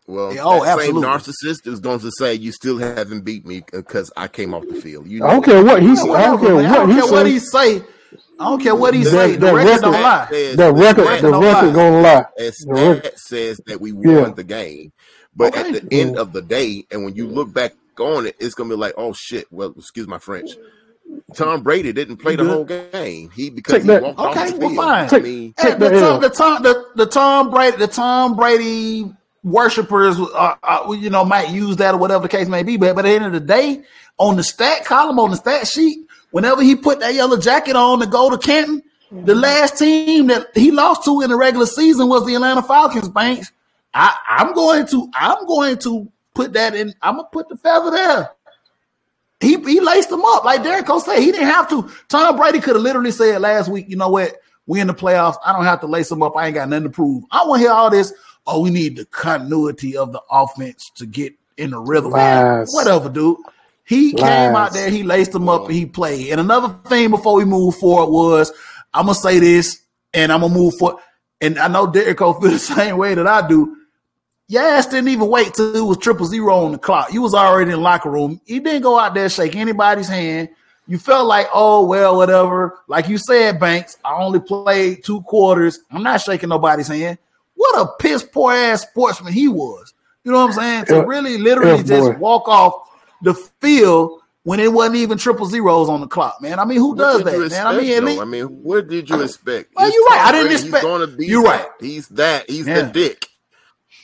Well, 0.07 0.33
yeah, 0.33 0.41
oh, 0.43 0.65
absolutely. 0.65 1.03
Same 1.03 1.11
narcissist 1.11 1.67
is 1.67 1.79
going 1.79 1.99
to 1.99 2.11
say 2.11 2.33
you 2.33 2.51
still 2.51 2.79
haven't 2.79 3.21
beat 3.21 3.45
me 3.45 3.63
because 3.71 4.11
I 4.17 4.27
came 4.27 4.55
off 4.55 4.67
the 4.67 4.81
field. 4.81 5.05
You 5.05 5.19
know? 5.19 5.27
I 5.27 5.33
don't 5.33 5.45
care 5.45 5.63
what 5.63 5.83
he's. 5.83 5.99
I 5.99 6.25
don't 6.25 6.39
care 6.39 6.55
what, 6.55 6.65
I 6.65 6.73
don't 6.73 6.91
care 6.91 7.11
what 7.11 7.27
he 7.27 7.37
say. 7.37 7.83
I 8.39 8.45
don't 8.45 8.63
care 8.63 8.73
what 8.73 8.95
he 8.95 9.03
that, 9.03 9.11
say. 9.11 9.31
The 9.33 9.45
that 9.45 9.53
record, 9.53 9.81
don't 9.81 10.01
lie. 10.01 10.27
Says, 10.31 10.55
that 10.55 10.73
record, 10.73 10.95
the 10.95 11.09
record, 11.09 11.33
the 11.33 11.39
record 11.39 11.73
gonna 11.75 12.01
lie. 12.01 12.25
That 12.37 13.13
says 13.17 13.61
that 13.67 13.79
we 13.79 13.91
won 13.91 14.07
yeah. 14.07 14.29
the 14.29 14.43
game, 14.43 14.91
but 15.35 15.55
okay. 15.55 15.77
at 15.77 15.89
the 15.89 16.01
end 16.01 16.17
of 16.17 16.33
the 16.33 16.41
day, 16.41 16.85
and 16.89 17.03
when 17.03 17.13
you 17.13 17.27
look 17.27 17.53
back 17.53 17.73
on 17.99 18.25
it, 18.25 18.35
it's 18.39 18.55
gonna 18.55 18.69
be 18.69 18.75
like, 18.75 18.93
oh 18.97 19.13
shit. 19.13 19.47
Well, 19.51 19.73
excuse 19.77 20.07
my 20.07 20.19
French. 20.19 20.51
Tom 21.33 21.63
Brady 21.63 21.91
didn't 21.91 22.17
play 22.17 22.35
the 22.35 22.45
whole 22.45 22.65
game. 22.65 23.29
He 23.31 23.49
because 23.49 23.73
Take 23.73 23.81
he 23.83 23.87
that. 23.87 24.01
walked 24.03 24.19
okay, 24.19 24.53
off 24.53 24.59
the 24.59 24.67
well, 24.67 24.75
fine. 24.75 25.09
I 25.11 25.19
mean, 25.19 25.53
the, 25.57 25.89
Tom, 25.99 26.21
the, 26.21 26.29
Tom, 26.29 26.63
the, 26.63 26.85
the 26.95 27.05
Tom 27.05 27.49
Brady, 27.49 27.77
the 27.77 27.87
Tom 27.87 28.35
Brady 28.35 29.11
worshippers, 29.43 30.19
uh, 30.19 30.55
uh, 30.61 30.91
you 30.99 31.09
know, 31.09 31.25
might 31.25 31.49
use 31.49 31.77
that 31.77 31.95
or 31.95 31.97
whatever 31.97 32.23
the 32.23 32.29
case 32.29 32.47
may 32.47 32.63
be. 32.63 32.77
But, 32.77 32.95
but 32.95 33.05
at 33.05 33.09
the 33.09 33.15
end 33.15 33.25
of 33.25 33.33
the 33.33 33.39
day, 33.39 33.83
on 34.17 34.35
the 34.35 34.43
stat 34.43 34.85
column, 34.85 35.19
on 35.19 35.31
the 35.31 35.37
stat 35.37 35.67
sheet, 35.67 35.99
whenever 36.31 36.61
he 36.61 36.75
put 36.75 36.99
that 36.99 37.13
yellow 37.13 37.37
jacket 37.37 37.75
on 37.75 37.99
to 37.99 38.05
go 38.05 38.29
to 38.29 38.37
Canton, 38.37 38.83
the 39.11 39.35
last 39.35 39.77
team 39.79 40.27
that 40.27 40.47
he 40.55 40.71
lost 40.71 41.05
to 41.05 41.21
in 41.21 41.29
the 41.29 41.35
regular 41.35 41.65
season 41.65 42.09
was 42.09 42.25
the 42.25 42.35
Atlanta 42.35 42.61
Falcons. 42.61 43.09
Banks, 43.09 43.51
I, 43.93 44.15
I'm 44.27 44.53
going 44.53 44.85
to, 44.87 45.09
I'm 45.15 45.45
going 45.47 45.77
to 45.79 46.11
put 46.39 46.53
that 46.53 46.73
in. 46.73 46.93
I'm 47.01 47.17
gonna 47.17 47.27
put 47.31 47.49
the 47.49 47.57
feather 47.57 47.91
there. 47.91 48.31
He 49.41 49.57
he 49.61 49.81
laced 49.81 50.09
them 50.09 50.23
up 50.23 50.45
like 50.45 50.61
Derrico 50.61 51.01
said. 51.01 51.19
He 51.19 51.31
didn't 51.31 51.47
have 51.47 51.69
to. 51.69 51.89
Tom 52.07 52.37
Brady 52.37 52.61
could 52.61 52.75
have 52.75 52.83
literally 52.83 53.11
said 53.11 53.41
last 53.41 53.69
week, 53.69 53.89
you 53.89 53.97
know 53.97 54.09
what? 54.09 54.37
We 54.65 54.79
in 54.79 54.87
the 54.87 54.93
playoffs. 54.93 55.35
I 55.45 55.51
don't 55.51 55.65
have 55.65 55.81
to 55.81 55.87
lace 55.87 56.07
them 56.07 56.23
up. 56.23 56.37
I 56.37 56.45
ain't 56.45 56.55
got 56.55 56.69
nothing 56.69 56.83
to 56.83 56.89
prove. 56.89 57.23
I 57.31 57.45
want 57.45 57.59
to 57.59 57.67
hear 57.67 57.73
all 57.73 57.89
this. 57.89 58.13
Oh, 58.47 58.61
we 58.61 58.69
need 58.69 58.95
the 58.95 59.05
continuity 59.05 59.97
of 59.97 60.13
the 60.13 60.21
offense 60.31 60.91
to 60.95 61.05
get 61.05 61.33
in 61.57 61.71
the 61.71 61.79
rhythm. 61.79 62.11
Lies. 62.11 62.69
Whatever, 62.71 63.09
dude. 63.09 63.37
He 63.83 64.13
Lies. 64.13 64.21
came 64.21 64.55
out 64.55 64.73
there, 64.73 64.89
he 64.89 65.03
laced 65.03 65.33
them 65.33 65.49
up, 65.49 65.65
and 65.65 65.73
he 65.73 65.85
played. 65.85 66.31
And 66.31 66.39
another 66.39 66.73
thing 66.87 67.09
before 67.09 67.35
we 67.35 67.43
move 67.43 67.75
forward 67.75 68.11
was 68.11 68.53
I'm 68.93 69.07
gonna 69.07 69.15
say 69.15 69.39
this, 69.39 69.81
and 70.13 70.31
I'm 70.31 70.41
gonna 70.41 70.53
move 70.53 70.77
forward. 70.77 71.01
And 71.41 71.57
I 71.59 71.67
know 71.67 71.87
Derrico 71.87 72.39
feel 72.39 72.51
the 72.51 72.59
same 72.75 72.97
way 72.97 73.13
that 73.15 73.27
I 73.27 73.45
do. 73.47 73.75
Your 74.49 74.63
ass 74.63 74.87
didn't 74.87 75.09
even 75.09 75.29
wait 75.29 75.53
till 75.53 75.75
it 75.75 75.81
was 75.81 75.99
triple 75.99 76.25
zero 76.25 76.65
on 76.65 76.71
the 76.71 76.79
clock. 76.79 77.13
You 77.13 77.21
was 77.21 77.35
already 77.35 77.71
in 77.71 77.77
the 77.77 77.83
locker 77.83 78.09
room. 78.09 78.41
You 78.47 78.59
didn't 78.59 78.81
go 78.81 78.99
out 78.99 79.13
there 79.13 79.29
shake 79.29 79.55
anybody's 79.55 80.07
hand. 80.07 80.49
You 80.87 80.97
felt 80.97 81.27
like, 81.27 81.47
oh 81.53 81.85
well, 81.85 82.17
whatever. 82.17 82.79
Like 82.87 83.07
you 83.07 83.19
said, 83.19 83.59
Banks, 83.59 83.97
I 84.03 84.15
only 84.15 84.39
played 84.39 85.03
two 85.03 85.21
quarters. 85.21 85.79
I'm 85.91 86.01
not 86.01 86.21
shaking 86.21 86.49
nobody's 86.49 86.87
hand. 86.87 87.19
What 87.53 87.79
a 87.79 87.91
piss 87.99 88.23
poor 88.23 88.51
ass 88.51 88.81
sportsman 88.81 89.33
he 89.33 89.47
was. 89.47 89.93
You 90.23 90.31
know 90.31 90.39
what 90.39 90.57
I'm 90.57 90.85
saying? 90.85 90.85
To 90.85 91.05
really, 91.05 91.37
literally 91.37 91.83
just 91.83 92.17
walk 92.17 92.47
off 92.47 92.73
the 93.21 93.35
field 93.61 94.19
when 94.43 94.59
it 94.59 94.73
wasn't 94.73 94.95
even 94.95 95.19
triple 95.19 95.45
zeros 95.45 95.89
on 95.89 96.01
the 96.01 96.07
clock, 96.07 96.41
man. 96.41 96.57
I 96.57 96.65
mean, 96.65 96.79
who 96.79 96.95
what 96.95 96.97
does 96.97 97.23
that, 97.23 97.51
man? 97.51 97.67
I 97.67 97.79
mean, 97.79 98.19
I 98.19 98.25
mean, 98.25 98.45
what 98.63 98.87
did 98.87 99.11
you 99.11 99.21
expect? 99.21 99.75
Well, 99.75 99.91
you're 99.93 100.05
right. 100.05 100.25
I 100.25 100.31
didn't 100.31 100.53
expect. 100.53 100.83
Going 100.83 101.07
to 101.07 101.15
be 101.15 101.27
You're 101.27 101.43
right. 101.43 101.67
He's 101.79 102.07
that. 102.09 102.49
He's 102.49 102.67
yeah. 102.67 102.81
the 102.81 102.91
dick. 102.91 103.27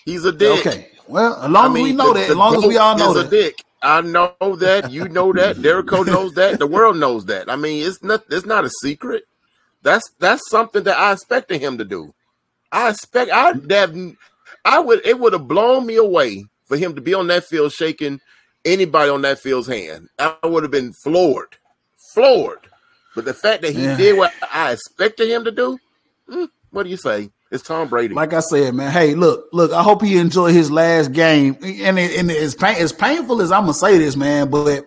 He's 0.06 0.24
a 0.26 0.32
dick. 0.32 0.66
Okay. 0.66 0.88
Well, 1.08 1.36
as 1.41 1.49
long 1.49 1.72
I 1.72 1.74
mean, 1.74 1.86
as 1.86 1.91
we 1.91 1.97
know 1.97 2.14
the, 2.14 2.20
that, 2.20 2.30
as 2.30 2.36
long 2.36 2.56
as 2.56 2.66
we 2.66 2.78
all 2.78 2.97
know 2.97 3.14
that. 3.14 3.28
a 3.28 3.30
dick. 3.30 3.64
I 3.82 4.01
know 4.01 4.34
that. 4.39 4.91
You 4.91 5.08
know 5.10 5.34
that. 5.34 5.58
Derrico 5.58 6.06
knows 6.06 6.34
that. 6.36 6.60
The 6.60 6.68
world 6.68 6.97
knows 6.97 7.26
that. 7.26 7.49
I 7.51 7.56
mean, 7.56 7.86
it's 7.86 8.03
not. 8.03 8.24
It's 8.30 8.45
not 8.45 8.66
a 8.66 8.70
secret. 8.82 9.26
That's 9.84 10.10
that's 10.20 10.49
something 10.49 10.84
that 10.84 10.97
I 10.97 11.14
expected 11.14 11.62
him 11.62 11.78
to 11.78 11.86
do. 11.86 12.14
I 12.72 12.89
expect. 12.89 13.32
I 13.32 13.53
have. 13.70 13.95
I 14.64 14.80
would. 14.80 15.06
It 15.06 15.20
would 15.20 15.34
have 15.34 15.47
blown 15.47 15.86
me 15.86 15.95
away 15.97 16.45
for 16.66 16.78
him 16.78 16.95
to 16.95 17.01
be 17.01 17.14
on 17.14 17.28
that 17.28 17.45
field 17.45 17.72
shaking 17.72 18.20
anybody 18.64 19.10
on 19.10 19.22
that 19.22 19.39
field's 19.39 19.68
hand. 19.68 20.10
I 20.18 20.36
would 20.43 20.64
have 20.64 20.72
been 20.72 20.93
floored, 20.93 21.58
floored. 22.14 22.68
But 23.16 23.26
the 23.26 23.34
fact 23.34 23.62
that 23.62 23.74
he 23.74 23.84
yeah. 23.84 23.95
did 23.95 24.18
what 24.18 24.34
I 24.51 24.74
expected 24.74 25.30
him 25.30 25.45
to 25.45 25.51
do, 25.51 25.78
hmm, 26.28 26.45
what 26.72 26.84
do 26.84 26.89
you 26.89 26.97
say? 26.97 27.30
It's 27.52 27.64
Tom 27.64 27.88
Brady. 27.88 28.14
Like 28.14 28.34
I 28.34 28.39
said, 28.39 28.74
man. 28.74 28.91
Hey, 28.91 29.14
look, 29.14 29.48
look. 29.54 29.72
I 29.72 29.84
hope 29.84 30.02
he 30.02 30.18
enjoyed 30.18 30.54
his 30.54 30.72
last 30.72 31.12
game, 31.12 31.58
and 31.62 32.00
it, 32.00 32.20
and 32.20 32.32
it's 32.32 32.56
pain, 32.56 32.76
as 32.78 32.91
painful 32.91 33.41
as 33.41 33.52
I'm 33.52 33.64
gonna 33.64 33.74
say 33.74 33.98
this, 33.98 34.16
man. 34.16 34.50
But 34.50 34.86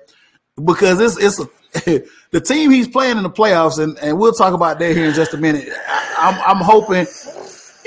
because 0.64 1.00
it's 1.00 1.16
it's 1.18 1.40
a, 1.40 2.02
the 2.30 2.40
team 2.40 2.70
he's 2.70 2.88
playing 2.88 3.16
in 3.16 3.22
the 3.22 3.30
playoffs, 3.30 3.82
and, 3.82 3.96
and 3.98 4.18
we'll 4.18 4.32
talk 4.32 4.54
about 4.54 4.80
that 4.80 4.94
here 4.94 5.06
in 5.06 5.14
just 5.14 5.34
a 5.34 5.36
minute. 5.36 5.68
I, 5.88 6.30
am 6.30 6.34
I'm, 6.34 6.56
I'm 6.56 6.64
hoping 6.64 7.06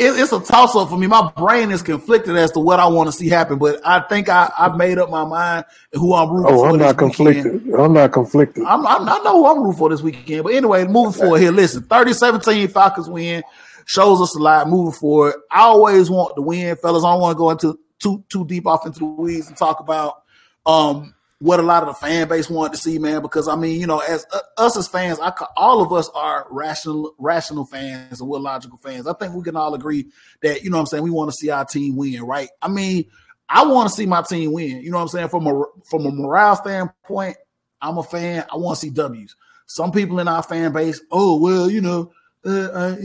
it, 0.01 0.19
it's 0.19 0.31
a 0.31 0.39
toss 0.39 0.75
up 0.75 0.89
for 0.89 0.97
me. 0.97 1.05
My 1.05 1.31
brain 1.37 1.69
is 1.71 1.81
conflicted 1.81 2.35
as 2.35 2.51
to 2.53 2.59
what 2.59 2.79
I 2.79 2.87
want 2.87 3.07
to 3.07 3.11
see 3.11 3.27
happen, 3.27 3.59
but 3.59 3.85
I 3.85 3.99
think 3.99 4.29
I 4.29 4.51
I've 4.57 4.77
made 4.77 4.97
up 4.97 5.09
my 5.09 5.25
mind 5.25 5.65
who 5.93 6.15
I'm 6.15 6.31
rooting 6.31 6.47
for. 6.47 6.53
oh, 6.53 6.63
for. 6.63 6.69
I'm 6.69 6.77
not 6.77 6.97
conflicted. 6.97 7.53
Weekend. 7.53 7.75
I'm 7.75 7.93
not 7.93 8.11
conflicted. 8.11 8.63
I'm, 8.63 8.87
I'm, 8.87 9.07
i 9.07 9.17
know 9.19 9.33
who 9.33 9.47
I'm 9.47 9.59
rooting 9.59 9.77
for 9.77 9.89
this 9.89 10.01
weekend. 10.01 10.43
But 10.43 10.53
anyway, 10.53 10.85
moving 10.85 11.11
forward 11.11 11.41
here. 11.41 11.51
Listen, 11.51 11.83
30-17 11.83 12.71
Falcons 12.71 13.09
win 13.09 13.43
shows 13.85 14.21
us 14.21 14.35
a 14.35 14.39
lot 14.39 14.69
moving 14.69 14.93
forward. 14.93 15.35
I 15.49 15.61
always 15.61 16.09
want 16.09 16.35
to 16.35 16.41
win, 16.41 16.75
fellas. 16.77 17.03
I 17.03 17.11
don't 17.11 17.21
want 17.21 17.35
to 17.35 17.37
go 17.37 17.49
into 17.49 17.79
too 17.99 18.23
too 18.29 18.45
deep 18.45 18.65
off 18.67 18.85
into 18.85 18.99
the 18.99 19.05
weeds 19.05 19.47
and 19.47 19.57
talk 19.57 19.79
about 19.79 20.23
um 20.65 21.13
what 21.41 21.59
a 21.59 21.63
lot 21.63 21.81
of 21.81 21.89
the 21.89 21.93
fan 21.95 22.27
base 22.27 22.51
wanted 22.51 22.73
to 22.73 22.77
see, 22.77 22.99
man. 22.99 23.23
Because 23.23 23.47
I 23.47 23.55
mean, 23.55 23.81
you 23.81 23.87
know, 23.87 23.99
as 23.99 24.25
uh, 24.31 24.39
us 24.57 24.77
as 24.77 24.87
fans, 24.87 25.19
I 25.19 25.33
all 25.57 25.81
of 25.81 25.91
us 25.91 26.07
are 26.13 26.45
rational 26.51 27.15
rational 27.17 27.65
fans 27.65 28.21
and 28.21 28.29
we're 28.29 28.39
logical 28.39 28.77
fans. 28.77 29.07
I 29.07 29.13
think 29.13 29.33
we 29.33 29.43
can 29.43 29.55
all 29.55 29.73
agree 29.73 30.07
that 30.43 30.63
you 30.63 30.69
know 30.69 30.79
I'm 30.79 30.85
saying 30.85 31.03
we 31.03 31.09
want 31.09 31.31
to 31.31 31.37
see 31.37 31.49
our 31.49 31.65
team 31.65 31.95
win, 31.95 32.21
right? 32.23 32.49
I 32.61 32.67
mean, 32.67 33.05
I 33.49 33.65
want 33.65 33.89
to 33.89 33.95
see 33.95 34.05
my 34.05 34.21
team 34.21 34.51
win. 34.51 34.81
You 34.81 34.91
know 34.91 34.97
what 34.97 35.03
I'm 35.03 35.09
saying 35.09 35.29
from 35.29 35.47
a 35.47 35.63
from 35.89 36.05
a 36.05 36.11
morale 36.11 36.55
standpoint. 36.55 37.37
I'm 37.81 37.97
a 37.97 38.03
fan. 38.03 38.45
I 38.51 38.57
want 38.57 38.79
to 38.79 38.85
see 38.85 38.91
W's. 38.91 39.35
Some 39.65 39.91
people 39.91 40.19
in 40.19 40.27
our 40.27 40.43
fan 40.43 40.73
base, 40.73 41.01
oh 41.11 41.39
well, 41.39 41.71
you 41.71 41.81
know, 41.81 42.11
uh, 42.45 42.49
uh, 42.49 42.95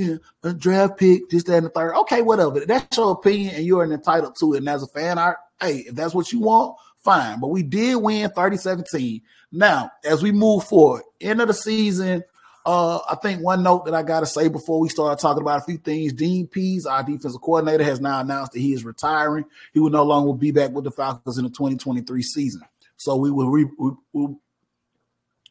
a 0.44 0.54
draft 0.54 0.98
pick, 0.98 1.28
this, 1.28 1.44
that, 1.44 1.56
and 1.58 1.66
the 1.66 1.70
third. 1.70 1.94
Okay, 1.94 2.22
whatever. 2.22 2.60
That's 2.60 2.96
your 2.96 3.12
opinion, 3.12 3.54
and 3.54 3.64
you're 3.64 3.84
entitled 3.84 4.36
to 4.40 4.54
it. 4.54 4.58
And 4.58 4.68
as 4.68 4.82
a 4.82 4.86
fan, 4.88 5.18
I, 5.18 5.34
hey, 5.60 5.84
if 5.88 5.94
that's 5.94 6.14
what 6.14 6.32
you 6.32 6.40
want, 6.40 6.76
fine. 7.04 7.40
But 7.40 7.48
we 7.48 7.62
did 7.62 7.96
win 7.96 8.30
30-17. 8.30 9.22
Now, 9.52 9.90
as 10.04 10.22
we 10.22 10.32
move 10.32 10.64
forward, 10.64 11.02
end 11.20 11.40
of 11.40 11.48
the 11.48 11.54
season, 11.54 12.22
uh, 12.66 12.98
I 13.08 13.14
think 13.14 13.42
one 13.42 13.62
note 13.62 13.84
that 13.84 13.94
I 13.94 14.02
got 14.02 14.20
to 14.20 14.26
say 14.26 14.48
before 14.48 14.80
we 14.80 14.88
start 14.88 15.20
talking 15.20 15.42
about 15.42 15.60
a 15.60 15.64
few 15.64 15.78
things, 15.78 16.12
Dean 16.12 16.48
Pease, 16.48 16.84
our 16.84 17.04
defensive 17.04 17.40
coordinator, 17.40 17.84
has 17.84 18.00
now 18.00 18.20
announced 18.20 18.52
that 18.52 18.60
he 18.60 18.72
is 18.72 18.84
retiring. 18.84 19.44
He 19.72 19.78
will 19.78 19.90
no 19.90 20.02
longer 20.02 20.32
be 20.32 20.50
back 20.50 20.72
with 20.72 20.82
the 20.82 20.90
Falcons 20.90 21.38
in 21.38 21.44
the 21.44 21.50
2023 21.50 22.22
season. 22.22 22.62
So 22.96 23.14
we 23.16 23.30
will 23.30 23.50
re- 23.50 23.70
we, 23.78 23.90
we, 24.12 24.34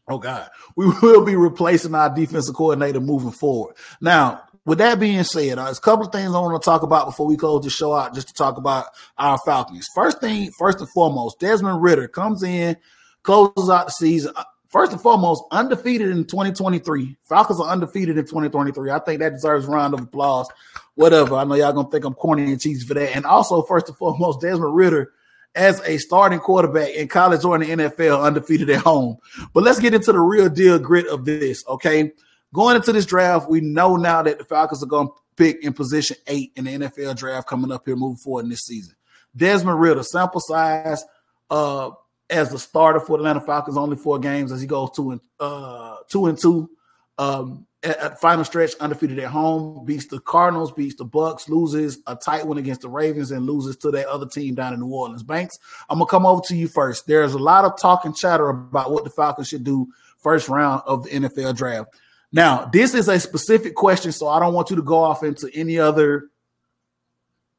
Oh 0.07 0.19
God, 0.19 0.49
we 0.75 0.85
will 1.01 1.25
be 1.25 1.35
replacing 1.35 1.95
our 1.95 2.13
defensive 2.13 2.55
coordinator 2.55 2.99
moving 2.99 3.31
forward. 3.31 3.75
Now, 4.01 4.43
with 4.65 4.79
that 4.79 4.99
being 4.99 5.23
said, 5.23 5.57
uh, 5.59 5.65
there's 5.65 5.77
a 5.77 5.81
couple 5.81 6.05
of 6.05 6.11
things 6.11 6.33
I 6.33 6.39
want 6.39 6.61
to 6.61 6.65
talk 6.65 6.81
about 6.81 7.05
before 7.05 7.27
we 7.27 7.37
close 7.37 7.63
the 7.63 7.69
show 7.69 7.93
out, 7.93 8.15
just 8.15 8.29
to 8.29 8.33
talk 8.33 8.57
about 8.57 8.85
our 9.17 9.37
Falcons. 9.45 9.87
First 9.93 10.21
thing, 10.21 10.51
first 10.57 10.79
and 10.79 10.89
foremost, 10.89 11.39
Desmond 11.39 11.81
Ridder 11.81 12.07
comes 12.07 12.43
in, 12.43 12.75
closes 13.23 13.69
out 13.69 13.87
the 13.87 13.91
season. 13.91 14.33
Uh, 14.35 14.43
first 14.69 14.91
and 14.91 15.01
foremost, 15.01 15.43
undefeated 15.51 16.09
in 16.09 16.25
2023. 16.25 17.15
Falcons 17.23 17.59
are 17.59 17.71
undefeated 17.71 18.17
in 18.17 18.25
2023. 18.25 18.89
I 18.89 18.99
think 18.99 19.19
that 19.19 19.33
deserves 19.33 19.67
a 19.67 19.71
round 19.71 19.93
of 19.93 20.01
applause. 20.01 20.49
Whatever. 20.95 21.35
I 21.35 21.43
know 21.43 21.55
y'all 21.55 21.73
gonna 21.73 21.89
think 21.89 22.05
I'm 22.05 22.13
corny 22.13 22.43
and 22.51 22.59
cheesy 22.59 22.87
for 22.87 22.95
that. 22.95 23.15
And 23.15 23.25
also, 23.25 23.61
first 23.63 23.89
and 23.89 23.97
foremost, 23.97 24.41
Desmond 24.41 24.75
Ridder 24.75 25.13
as 25.55 25.81
a 25.85 25.97
starting 25.97 26.39
quarterback 26.39 26.89
in 26.89 27.07
college 27.07 27.43
or 27.45 27.55
in 27.55 27.77
the 27.77 27.83
NFL 27.83 28.23
undefeated 28.23 28.69
at 28.69 28.81
home. 28.81 29.17
But 29.53 29.63
let's 29.63 29.79
get 29.79 29.93
into 29.93 30.11
the 30.11 30.19
real 30.19 30.49
deal 30.49 30.77
grit 30.77 31.07
of 31.07 31.25
this, 31.25 31.65
okay? 31.67 32.11
Going 32.53 32.75
into 32.75 32.91
this 32.91 33.05
draft, 33.05 33.49
we 33.49 33.61
know 33.61 33.95
now 33.95 34.21
that 34.21 34.37
the 34.37 34.45
Falcons 34.45 34.83
are 34.83 34.87
going 34.87 35.07
to 35.07 35.13
pick 35.35 35.63
in 35.63 35.73
position 35.73 36.17
eight 36.27 36.51
in 36.55 36.65
the 36.65 36.71
NFL 36.71 37.17
draft 37.17 37.47
coming 37.47 37.71
up 37.71 37.83
here 37.85 37.95
moving 37.95 38.17
forward 38.17 38.43
in 38.43 38.49
this 38.49 38.65
season. 38.65 38.95
Desmond 39.35 39.79
Ridder, 39.79 40.03
sample 40.03 40.39
size 40.39 41.03
uh, 41.49 41.91
as 42.29 42.49
the 42.51 42.59
starter 42.59 42.99
for 42.99 43.17
the 43.17 43.23
Atlanta 43.23 43.41
Falcons, 43.41 43.77
only 43.77 43.97
four 43.97 44.19
games 44.19 44.51
as 44.51 44.61
he 44.61 44.67
goes 44.67 44.91
two 44.95 45.11
and 45.11 45.21
uh, 45.39 45.97
two 46.09 46.27
and 46.27 46.37
two. 46.37 46.69
Um, 47.17 47.65
at 47.85 48.19
final 48.19 48.43
stretch 48.43 48.73
undefeated 48.79 49.19
at 49.19 49.29
home, 49.29 49.85
beats 49.85 50.07
the 50.07 50.19
Cardinals, 50.19 50.71
beats 50.71 50.95
the 50.95 51.05
Bucks, 51.05 51.47
loses 51.47 51.99
a 52.07 52.15
tight 52.15 52.45
one 52.45 52.57
against 52.57 52.81
the 52.81 52.89
Ravens, 52.89 53.31
and 53.31 53.45
loses 53.45 53.77
to 53.77 53.91
that 53.91 54.07
other 54.07 54.27
team 54.27 54.55
down 54.55 54.73
in 54.73 54.79
New 54.79 54.87
Orleans. 54.87 55.23
Banks, 55.23 55.57
I'm 55.89 55.99
gonna 55.99 56.09
come 56.09 56.25
over 56.25 56.41
to 56.47 56.55
you 56.55 56.67
first. 56.67 57.07
There's 57.07 57.33
a 57.33 57.39
lot 57.39 57.65
of 57.65 57.79
talk 57.79 58.05
and 58.05 58.15
chatter 58.15 58.49
about 58.49 58.91
what 58.91 59.03
the 59.03 59.09
Falcons 59.09 59.47
should 59.47 59.63
do 59.63 59.87
first 60.17 60.49
round 60.49 60.81
of 60.85 61.03
the 61.03 61.11
NFL 61.11 61.55
draft. 61.55 61.89
Now, 62.31 62.65
this 62.65 62.93
is 62.93 63.07
a 63.07 63.19
specific 63.19 63.75
question, 63.75 64.11
so 64.11 64.27
I 64.27 64.39
don't 64.39 64.53
want 64.53 64.69
you 64.69 64.75
to 64.75 64.81
go 64.81 64.97
off 64.97 65.23
into 65.23 65.49
any 65.53 65.79
other. 65.79 66.29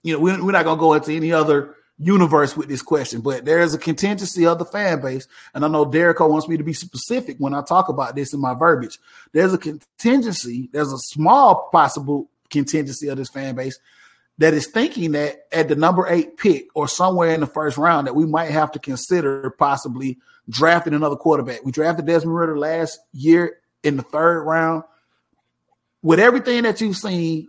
You 0.03 0.15
know, 0.15 0.21
we're, 0.21 0.45
we're 0.45 0.53
not 0.53 0.65
gonna 0.65 0.81
go 0.81 0.95
into 0.95 1.13
any 1.13 1.33
other 1.33 1.77
universe 1.99 2.57
with 2.57 2.69
this 2.69 2.83
question, 2.83 3.21
but 3.21 3.45
there 3.45 3.61
is 3.61 3.75
a 3.75 3.79
contingency 3.79 4.47
of 4.47 4.59
the 4.59 4.65
fan 4.65 5.01
base. 5.01 5.27
And 5.55 5.65
I 5.65 5.69
know 5.69 5.87
Derrico 5.87 6.29
wants 6.29 6.49
me 6.49 6.57
to 6.57 6.65
be 6.65 6.75
specific 6.75 7.37
when 7.39 7.55
I 7.55 7.63
talk 7.63 7.89
about 7.89 8.15
this 8.15 8.35
in 8.35 8.41
my 8.41 8.55
verbiage. 8.55 8.99
There's 9.33 9.55
a 9.55 9.59
contingency, 9.59 10.69
there's 10.73 10.93
a 10.93 10.99
small 10.99 11.69
possible 11.73 12.29
contingency 12.51 13.09
of 13.09 13.17
this 13.17 13.31
fan 13.31 13.55
base 13.55 13.79
that 14.39 14.53
is 14.53 14.67
thinking 14.67 15.13
that 15.13 15.47
at 15.51 15.69
the 15.69 15.77
number 15.77 16.07
eight 16.09 16.37
pick 16.37 16.69
or 16.75 16.87
somewhere 16.87 17.33
in 17.33 17.41
the 17.41 17.47
first 17.47 17.79
round 17.79 18.07
that 18.07 18.15
we 18.15 18.27
might 18.27 18.51
have 18.51 18.71
to 18.73 18.79
consider 18.79 19.49
possibly 19.51 20.19
drafting 20.49 20.95
another 20.95 21.17
quarterback. 21.17 21.65
We 21.65 21.73
drafted 21.73 22.07
Desmond 22.07 22.37
Ridder 22.37 22.59
last 22.59 22.99
year 23.13 23.59
in 23.83 23.97
the 23.97 24.03
third 24.03 24.43
round. 24.43 24.85
With 26.03 26.21
everything 26.21 26.65
that 26.65 26.81
you've 26.81 26.97
seen 26.97 27.49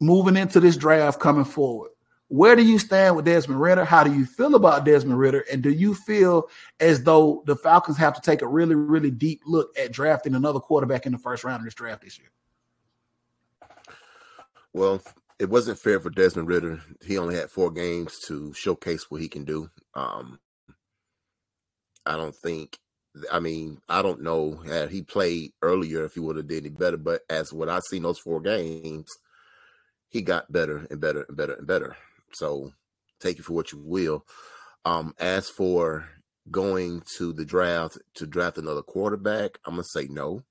moving 0.00 0.36
into 0.36 0.60
this 0.60 0.76
draft 0.76 1.18
coming 1.18 1.44
forward, 1.44 1.90
where 2.28 2.54
do 2.54 2.62
you 2.62 2.78
stand 2.78 3.16
with 3.16 3.24
Desmond 3.24 3.60
Ridder? 3.60 3.84
How 3.84 4.04
do 4.04 4.12
you 4.12 4.26
feel 4.26 4.54
about 4.54 4.84
Desmond 4.84 5.18
Ridder? 5.18 5.44
And 5.50 5.62
do 5.62 5.70
you 5.70 5.94
feel 5.94 6.48
as 6.78 7.02
though 7.02 7.42
the 7.46 7.56
Falcons 7.56 7.96
have 7.96 8.14
to 8.14 8.20
take 8.20 8.42
a 8.42 8.46
really, 8.46 8.74
really 8.74 9.10
deep 9.10 9.40
look 9.46 9.76
at 9.78 9.92
drafting 9.92 10.34
another 10.34 10.60
quarterback 10.60 11.06
in 11.06 11.12
the 11.12 11.18
first 11.18 11.42
round 11.42 11.60
of 11.60 11.64
this 11.64 11.74
draft 11.74 12.02
this 12.02 12.18
year? 12.18 12.28
Well, 14.74 15.02
it 15.38 15.48
wasn't 15.48 15.78
fair 15.78 16.00
for 16.00 16.10
Desmond 16.10 16.48
Ridder. 16.48 16.82
He 17.04 17.16
only 17.16 17.34
had 17.34 17.50
four 17.50 17.70
games 17.70 18.18
to 18.26 18.52
showcase 18.52 19.10
what 19.10 19.22
he 19.22 19.28
can 19.28 19.44
do. 19.44 19.70
Um, 19.94 20.38
I 22.04 22.16
don't 22.16 22.36
think. 22.36 22.78
I 23.32 23.40
mean, 23.40 23.80
I 23.88 24.02
don't 24.02 24.20
know 24.20 24.56
had 24.56 24.90
he 24.90 25.02
played 25.02 25.52
earlier 25.62 26.04
if 26.04 26.14
he 26.14 26.20
would 26.20 26.36
have 26.36 26.46
did 26.46 26.66
any 26.66 26.74
better. 26.74 26.98
But 26.98 27.22
as 27.30 27.52
what 27.52 27.70
I 27.70 27.80
seen 27.80 28.02
those 28.02 28.18
four 28.18 28.40
games, 28.40 29.08
he 30.08 30.20
got 30.20 30.52
better 30.52 30.86
and 30.90 31.00
better 31.00 31.24
and 31.26 31.36
better 31.36 31.54
and 31.54 31.66
better. 31.66 31.96
So 32.32 32.72
take 33.20 33.38
it 33.38 33.44
for 33.44 33.54
what 33.54 33.72
you 33.72 33.78
will. 33.82 34.24
Um, 34.84 35.14
as 35.18 35.48
for 35.48 36.08
going 36.50 37.02
to 37.16 37.32
the 37.32 37.44
draft 37.44 37.98
to 38.14 38.26
draft 38.26 38.58
another 38.58 38.82
quarterback, 38.82 39.58
I'm 39.64 39.74
gonna 39.74 39.84
say 39.84 40.06
no. 40.08 40.44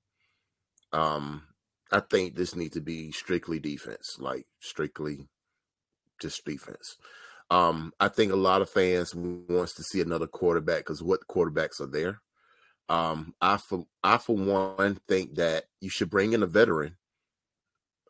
Um, 0.92 1.42
I 1.90 2.00
think 2.00 2.34
this 2.36 2.54
needs 2.54 2.74
to 2.74 2.80
be 2.80 3.10
strictly 3.12 3.58
defense, 3.58 4.16
like 4.18 4.46
strictly 4.60 5.28
just 6.20 6.44
defense. 6.44 6.96
Um, 7.50 7.92
I 7.98 8.08
think 8.08 8.32
a 8.32 8.36
lot 8.36 8.60
of 8.60 8.68
fans 8.68 9.14
wants 9.14 9.74
to 9.74 9.82
see 9.82 10.00
another 10.00 10.26
quarterback 10.26 10.78
because 10.78 11.02
what 11.02 11.26
quarterbacks 11.28 11.80
are 11.80 11.86
there. 11.86 12.20
Um, 12.90 13.34
I 13.40 13.56
for 13.56 13.86
I 14.02 14.18
for 14.18 14.36
one 14.36 15.00
think 15.08 15.36
that 15.36 15.64
you 15.80 15.90
should 15.90 16.10
bring 16.10 16.32
in 16.32 16.42
a 16.42 16.46
veteran. 16.46 16.96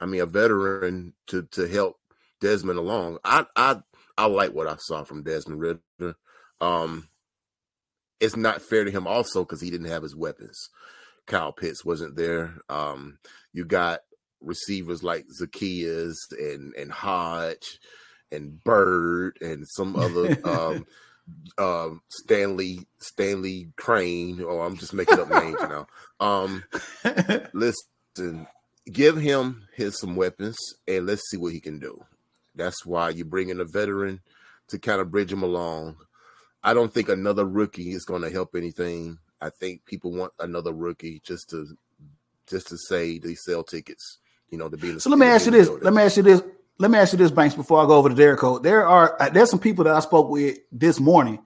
I 0.01 0.07
mean, 0.07 0.21
a 0.21 0.27
veteran 0.27 1.15
to 1.29 1.43
to 1.53 1.67
help 1.69 1.97
Desmond 2.41 2.79
along. 2.79 3.19
I 3.25 3.47
I 3.57 3.81
I 4.17 4.27
like 4.27 4.53
what 4.53 4.69
I 4.69 4.77
saw 4.79 5.05
from 5.05 5.23
Desmond 5.23 5.61
Ridder. 5.61 6.17
Um, 6.61 7.09
it's 8.21 8.37
not 8.37 8.63
fair 8.63 8.85
to 8.85 8.91
him 8.91 9.07
also 9.07 9.45
because 9.45 9.61
he 9.61 9.71
didn't 9.71 9.89
have 9.89 10.03
his 10.03 10.17
weapons. 10.17 10.71
Kyle 11.27 11.53
Pitts 11.53 11.85
wasn't 11.85 12.17
there. 12.17 12.55
Um, 12.69 13.19
you 13.53 13.65
got 13.65 14.01
receivers 14.41 15.03
like 15.03 15.27
Zaccheaus 15.41 16.17
and 16.33 16.75
and 16.75 16.91
Hodge 16.91 17.79
and 18.33 18.63
Byrd 18.63 19.39
and 19.41 19.67
some 19.69 19.97
other 19.97 20.37
um, 20.45 20.87
um, 21.59 22.01
Stanley 22.09 22.87
Stanley 22.99 23.73
Crane. 23.77 24.43
Oh, 24.45 24.61
I'm 24.61 24.77
just 24.77 24.95
making 24.95 25.21
up 25.21 25.31
names 25.31 25.61
now. 25.61 25.87
Um, 26.19 26.65
listen, 27.53 28.47
give 28.91 29.17
him 29.17 29.69
his 29.77 29.99
some 29.99 30.17
weapons 30.17 30.57
and 30.87 31.07
let's 31.07 31.29
see 31.31 31.37
what 31.37 31.53
he 31.53 31.61
can 31.61 31.79
do. 31.79 32.03
That's 32.59 32.85
why 32.85 33.11
you 33.11 33.25
bring 33.25 33.49
in 33.49 33.61
a 33.61 33.65
veteran 33.65 34.21
to 34.69 34.79
kind 34.79 35.01
of 35.01 35.11
bridge 35.11 35.33
him 35.33 35.43
along. 35.43 35.97
I 36.63 36.75
don't 36.75 36.93
think 36.93 37.09
another 37.09 37.47
rookie 37.47 37.93
is 37.93 38.05
going 38.05 38.23
to 38.23 38.31
help 38.31 38.55
anything. 38.55 39.19
I 39.41 39.49
think 39.49 39.87
people 39.87 40.13
want 40.13 40.33
another 40.41 40.73
rookie 40.73 41.23
just 41.25 41.49
to 41.51 41.79
just 42.49 42.69
to 42.69 42.77
say 42.77 43.19
they 43.19 43.35
sell 43.35 43.63
tickets, 43.63 44.19
you 44.51 44.59
know, 44.59 44.69
to 44.69 44.77
be. 44.77 44.99
so 44.99 45.11
let 45.11 45.19
me 45.19 45.27
ask 45.27 45.47
you 45.47 45.53
this. 45.53 45.69
Let 45.69 45.95
me 45.95 46.03
ask 46.03 46.17
you 46.17 46.23
this. 46.23 46.43
Let 46.79 46.91
me 46.91 46.99
ask 46.99 47.13
you 47.13 47.19
this, 47.19 47.31
Banks. 47.31 47.55
Before 47.55 47.83
I 47.83 47.87
go 47.87 47.97
over 47.97 48.09
to 48.09 48.15
Derrico, 48.15 48.63
there 48.63 48.87
are 48.87 49.21
uh, 49.21 49.29
there's 49.31 49.51
some 49.51 49.61
people 49.61 49.85
that 49.85 49.95
I 49.95 50.01
spoke 50.01 50.29
with 50.29 50.59
this 50.73 50.99
morning. 50.99 51.39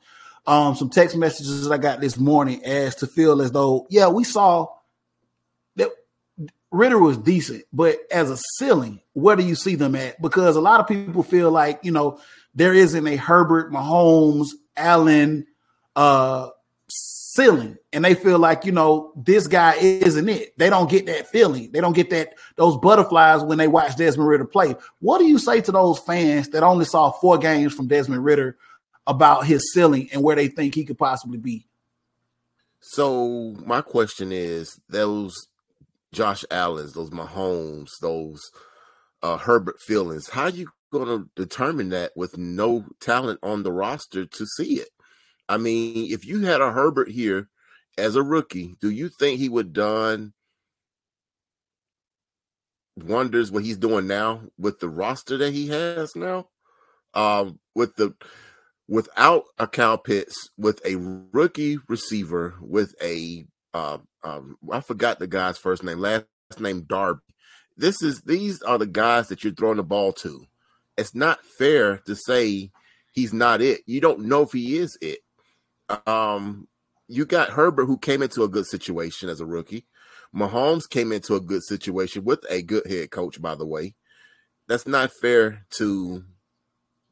Um, 0.47 0.75
some 0.75 0.91
text 0.91 1.17
messages 1.17 1.65
that 1.65 1.73
I 1.73 1.79
got 1.79 2.01
this 2.01 2.19
morning 2.19 2.65
as 2.65 2.97
to 2.97 3.07
feel 3.07 3.41
as 3.43 3.53
though, 3.53 3.87
yeah, 3.91 4.09
we 4.09 4.25
saw 4.25 4.67
Ridder 6.73 6.99
was 6.99 7.19
decent, 7.19 7.65
but 7.73 7.99
as 8.11 8.31
a 8.31 8.39
ceiling, 8.57 9.01
where 9.13 9.37
do 9.37 9.45
you 9.45 9.55
see 9.55 9.75
them 9.75 9.95
at? 9.95 10.21
Because 10.21 10.57
a 10.57 10.61
lot 10.61 10.81
of 10.81 10.89
people 10.89 11.23
feel 11.23 11.51
like, 11.51 11.81
you 11.83 11.93
know, 11.93 12.19
there 12.55 12.75
isn't 12.75 13.07
a 13.07 13.17
Herbert, 13.17 13.73
Mahomes, 13.73 14.49
Allen 14.77 15.47
uh 15.95 16.49
ceiling. 16.89 17.79
And 17.93 18.05
they 18.05 18.15
feel 18.15 18.39
like, 18.39 18.65
you 18.65 18.73
know, 18.73 19.13
this 19.17 19.47
guy 19.47 19.75
isn't 19.75 20.29
it. 20.29 20.57
They 20.59 20.71
don't 20.71 20.91
get 20.91 21.07
that 21.07 21.29
feeling. 21.29 21.71
They 21.73 21.81
don't 21.81 21.95
get 21.95 22.11
that 22.11 22.35
those 22.57 22.77
butterflies 22.77 23.43
when 23.43 23.59
they 23.59 23.69
watch 23.69 23.97
Desmond 23.97 24.29
Ridder 24.29 24.45
play. 24.45 24.77
What 25.01 25.19
do 25.19 25.27
you 25.27 25.39
say 25.39 25.61
to 25.63 25.73
those 25.73 25.99
fans 25.99 26.49
that 26.51 26.63
only 26.63 26.85
saw 26.85 27.11
four 27.11 27.39
games 27.39 27.75
from 27.75 27.87
Desmond 27.87 28.25
Ridder 28.25 28.57
about 29.07 29.47
his 29.47 29.73
ceiling 29.73 30.09
and 30.13 30.23
where 30.23 30.37
they 30.37 30.49
think 30.49 30.75
he 30.75 30.85
could 30.85 30.99
possibly 30.99 31.39
be? 31.39 31.67
So 32.81 33.55
my 33.65 33.81
question 33.81 34.33
is 34.33 34.79
those 34.89 35.49
Josh 36.13 36.45
Allen's, 36.51 36.93
those 36.93 37.11
Mahomes, 37.11 37.91
those 38.01 38.41
uh, 39.23 39.39
Herbert 39.39 39.81
feelings. 39.81 40.29
How 40.31 40.47
you 40.47 40.69
going 40.93 41.07
to 41.07 41.29
determine 41.37 41.89
that 41.91 42.13
with 42.15 42.37
no 42.37 42.87
talent 43.01 43.41
on 43.43 43.63
the 43.63 43.73
roster 43.73 44.27
to 44.27 44.47
see 44.47 44.75
it? 44.75 44.91
I 45.49 45.57
mean, 45.57 46.13
if 46.13 46.27
you 46.27 46.43
had 46.43 46.61
a 46.61 46.73
Herbert 46.73 47.11
here 47.11 47.49
as 47.99 48.15
a 48.15 48.23
rookie, 48.23 48.77
do 48.81 48.91
you 48.91 49.09
think 49.09 49.39
he 49.39 49.49
would 49.49 49.73
done 49.73 50.33
wonders 52.97 53.51
what 53.51 53.65
he's 53.65 53.79
doing 53.79 54.07
now 54.07 54.43
with 54.59 54.81
the 54.81 54.89
roster 54.89 55.37
that 55.39 55.53
he 55.53 55.69
has 55.69 56.15
now? 56.15 56.49
Um, 57.15 57.59
with 57.75 57.97
the 57.97 58.15
without 58.89 59.45
a 59.59 59.67
Kyle 59.67 59.99
Pitts, 59.99 60.51
with 60.57 60.81
a 60.85 60.97
rookie 60.97 61.79
receiver, 61.89 62.55
with 62.61 62.95
a 63.03 63.47
uh, 63.75 63.99
um, 64.23 64.57
I 64.71 64.81
forgot 64.81 65.19
the 65.19 65.27
guy's 65.27 65.59
first 65.59 65.83
name, 65.83 65.99
last 65.99 66.27
name 66.59 66.83
Darby. 66.83 67.21
This 67.77 68.03
is 68.03 68.21
these 68.23 68.61
are 68.63 68.79
the 68.79 68.87
guys 68.87 69.29
that 69.29 69.43
you're 69.43 69.55
throwing 69.55 69.79
the 69.79 69.83
ball 69.83 70.13
to. 70.15 70.47
It's 70.97 71.15
not 71.15 71.45
fair 71.59 71.99
to 72.07 72.15
say 72.15 72.71
he's 73.13 73.33
not 73.33 73.63
it. 73.63 73.81
You 73.87 74.01
don't 74.01 74.27
know 74.27 74.43
if 74.43 74.53
he 74.53 74.77
is 74.77 74.99
it. 75.01 75.21
Um, 76.07 76.69
you 77.09 77.25
got 77.25 77.51
Herbert 77.51 77.87
who 77.87 77.99
came 77.99 78.23
into 78.23 78.43
a 78.43 78.49
good 78.49 78.67
situation 78.67 79.29
as 79.29 79.41
a 79.41 79.47
rookie. 79.47 79.87
Mahomes 80.35 80.89
came 80.89 81.13
into 81.13 81.35
a 81.35 81.41
good 81.41 81.63
situation 81.63 82.25
with 82.25 82.45
a 82.51 82.63
good 82.63 82.87
head 82.87 83.11
coach, 83.11 83.41
by 83.41 83.55
the 83.55 83.67
way. 83.67 83.95
That's 84.69 84.87
not 84.87 85.11
fair 85.21 85.67
to 85.79 86.25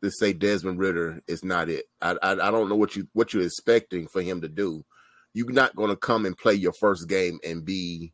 to 0.02 0.10
say 0.10 0.32
Desmond 0.32 0.78
Ridder 0.78 1.20
is 1.26 1.44
not 1.44 1.68
it. 1.68 1.86
I, 2.00 2.16
I 2.22 2.32
I 2.32 2.50
don't 2.50 2.68
know 2.68 2.76
what 2.76 2.96
you 2.96 3.08
what 3.12 3.32
you're 3.32 3.44
expecting 3.44 4.08
for 4.08 4.22
him 4.22 4.42
to 4.42 4.48
do 4.48 4.84
you're 5.34 5.50
not 5.50 5.76
going 5.76 5.90
to 5.90 5.96
come 5.96 6.26
and 6.26 6.36
play 6.36 6.54
your 6.54 6.72
first 6.72 7.08
game 7.08 7.38
and 7.44 7.64
be 7.64 8.12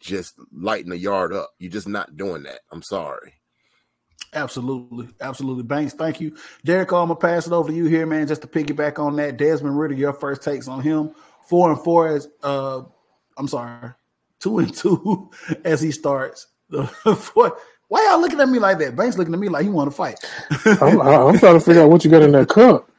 just 0.00 0.34
lighting 0.52 0.90
the 0.90 0.98
yard 0.98 1.32
up. 1.32 1.50
You're 1.58 1.70
just 1.70 1.88
not 1.88 2.16
doing 2.16 2.42
that. 2.44 2.60
I'm 2.70 2.82
sorry. 2.82 3.34
Absolutely. 4.32 5.08
Absolutely. 5.20 5.62
Banks, 5.62 5.94
thank 5.94 6.20
you. 6.20 6.36
Derek, 6.64 6.92
I'm 6.92 7.08
going 7.08 7.08
to 7.08 7.14
pass 7.16 7.46
it 7.46 7.52
over 7.52 7.70
to 7.70 7.74
you 7.74 7.86
here, 7.86 8.06
man, 8.06 8.26
just 8.26 8.42
to 8.42 8.48
piggyback 8.48 8.98
on 8.98 9.16
that. 9.16 9.36
Desmond 9.36 9.78
Ridder, 9.78 9.94
your 9.94 10.12
first 10.12 10.42
takes 10.42 10.68
on 10.68 10.80
him. 10.80 11.14
Four 11.48 11.70
and 11.70 11.80
four 11.80 12.08
as, 12.08 12.28
uh, 12.42 12.82
I'm 13.36 13.48
sorry, 13.48 13.92
two 14.40 14.58
and 14.58 14.74
two 14.74 15.30
as 15.64 15.80
he 15.80 15.90
starts. 15.90 16.48
Why 17.88 18.04
y'all 18.10 18.20
looking 18.20 18.40
at 18.40 18.48
me 18.48 18.58
like 18.58 18.78
that? 18.78 18.96
Banks 18.96 19.16
looking 19.16 19.32
at 19.32 19.38
me 19.38 19.48
like 19.48 19.62
he 19.62 19.68
want 19.68 19.90
to 19.90 19.96
fight. 19.96 20.18
I'm, 20.80 21.00
I'm 21.00 21.38
trying 21.38 21.54
to 21.54 21.60
figure 21.60 21.82
out 21.82 21.90
what 21.90 22.04
you 22.04 22.10
got 22.10 22.22
in 22.22 22.32
that 22.32 22.48
cup. 22.48 22.90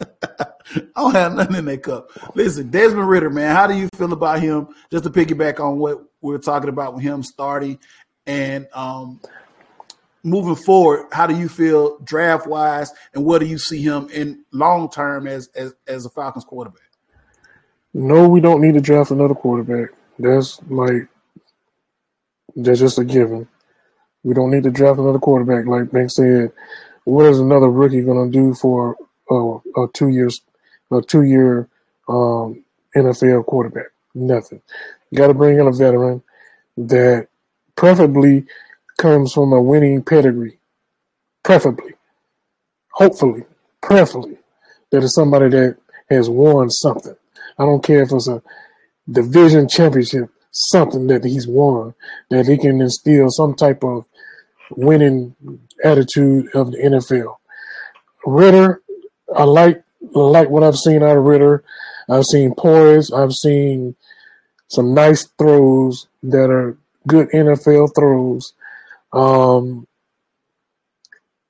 I 0.76 0.80
don't 0.96 1.14
have 1.14 1.34
nothing 1.34 1.56
in 1.56 1.64
that 1.66 1.82
cup. 1.82 2.10
Listen, 2.36 2.70
Desmond 2.70 3.08
Ridder, 3.08 3.30
man, 3.30 3.54
how 3.54 3.66
do 3.66 3.74
you 3.74 3.88
feel 3.94 4.12
about 4.12 4.40
him? 4.40 4.68
Just 4.90 5.04
to 5.04 5.10
piggyback 5.10 5.60
on 5.60 5.78
what 5.78 6.04
we 6.20 6.34
are 6.34 6.38
talking 6.38 6.68
about 6.68 6.94
with 6.94 7.02
him 7.02 7.22
starting 7.22 7.78
and 8.26 8.66
um, 8.72 9.20
moving 10.22 10.56
forward, 10.56 11.06
how 11.12 11.26
do 11.26 11.36
you 11.36 11.48
feel 11.48 11.98
draft 12.00 12.46
wise, 12.46 12.90
and 13.14 13.24
what 13.24 13.40
do 13.40 13.46
you 13.46 13.58
see 13.58 13.82
him 13.82 14.08
in 14.12 14.44
long 14.52 14.90
term 14.90 15.26
as, 15.26 15.48
as 15.54 15.74
as 15.86 16.06
a 16.06 16.10
Falcons 16.10 16.44
quarterback? 16.44 16.80
No, 17.92 18.28
we 18.28 18.40
don't 18.40 18.60
need 18.60 18.74
to 18.74 18.80
draft 18.80 19.10
another 19.10 19.34
quarterback. 19.34 19.90
That's 20.18 20.60
like 20.68 21.08
That's 22.56 22.80
just 22.80 22.98
a 22.98 23.04
given. 23.04 23.46
We 24.22 24.32
don't 24.34 24.50
need 24.50 24.62
to 24.62 24.70
draft 24.70 24.98
another 24.98 25.18
quarterback. 25.18 25.66
Like 25.66 25.90
Bank 25.90 26.10
said, 26.10 26.52
what 27.04 27.26
is 27.26 27.38
another 27.38 27.70
rookie 27.70 28.00
going 28.02 28.30
to 28.30 28.38
do 28.38 28.54
for 28.54 28.96
a, 29.30 29.58
a 29.80 29.88
two 29.92 30.08
years, 30.08 30.40
a 30.94 31.02
two 31.02 31.22
year 31.22 31.68
um, 32.08 32.64
NFL 32.96 33.46
quarterback? 33.46 33.86
Nothing. 34.14 34.60
You 35.10 35.18
got 35.18 35.28
to 35.28 35.34
bring 35.34 35.58
in 35.58 35.66
a 35.66 35.72
veteran 35.72 36.22
that 36.76 37.28
preferably 37.76 38.46
comes 38.98 39.32
from 39.32 39.52
a 39.52 39.60
winning 39.60 40.02
pedigree. 40.02 40.58
Preferably, 41.42 41.92
hopefully, 42.92 43.44
preferably, 43.82 44.38
that 44.90 45.02
is 45.02 45.14
somebody 45.14 45.50
that 45.50 45.76
has 46.08 46.30
won 46.30 46.70
something. 46.70 47.14
I 47.58 47.64
don't 47.64 47.82
care 47.82 48.02
if 48.02 48.12
it's 48.12 48.28
a 48.28 48.42
division 49.10 49.68
championship, 49.68 50.30
something 50.50 51.06
that 51.08 51.24
he's 51.24 51.46
won, 51.46 51.94
that 52.30 52.46
he 52.46 52.56
can 52.56 52.80
instill 52.80 53.28
some 53.30 53.54
type 53.54 53.84
of 53.84 54.06
winning 54.70 55.34
attitude 55.84 56.48
of 56.54 56.72
the 56.72 56.78
NFL. 56.78 57.36
Ridder, 58.24 58.82
I 59.36 59.44
like 59.44 59.83
like 60.12 60.50
what 60.50 60.62
I've 60.62 60.76
seen 60.76 61.02
out 61.02 61.16
of 61.16 61.24
Ridder. 61.24 61.64
I've 62.08 62.24
seen 62.24 62.54
poise. 62.54 63.10
I've 63.10 63.32
seen 63.32 63.96
some 64.68 64.94
nice 64.94 65.26
throws 65.38 66.06
that 66.22 66.50
are 66.50 66.76
good 67.06 67.28
NFL 67.30 67.94
throws. 67.94 68.52
Um, 69.12 69.86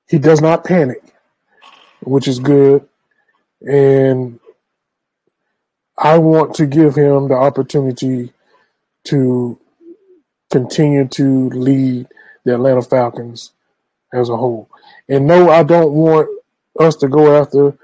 he 0.08 0.18
does 0.18 0.40
not 0.40 0.64
panic, 0.64 1.02
which 2.00 2.28
is 2.28 2.38
good. 2.38 2.86
And 3.62 4.38
I 5.96 6.18
want 6.18 6.54
to 6.56 6.66
give 6.66 6.94
him 6.94 7.28
the 7.28 7.34
opportunity 7.34 8.32
to 9.04 9.58
continue 10.50 11.08
to 11.08 11.48
lead 11.50 12.06
the 12.44 12.54
Atlanta 12.54 12.82
Falcons 12.82 13.52
as 14.12 14.28
a 14.28 14.36
whole. 14.36 14.68
And 15.08 15.26
no, 15.26 15.50
I 15.50 15.62
don't 15.62 15.92
want 15.92 16.28
us 16.78 16.96
to 16.96 17.08
go 17.08 17.40
after 17.40 17.76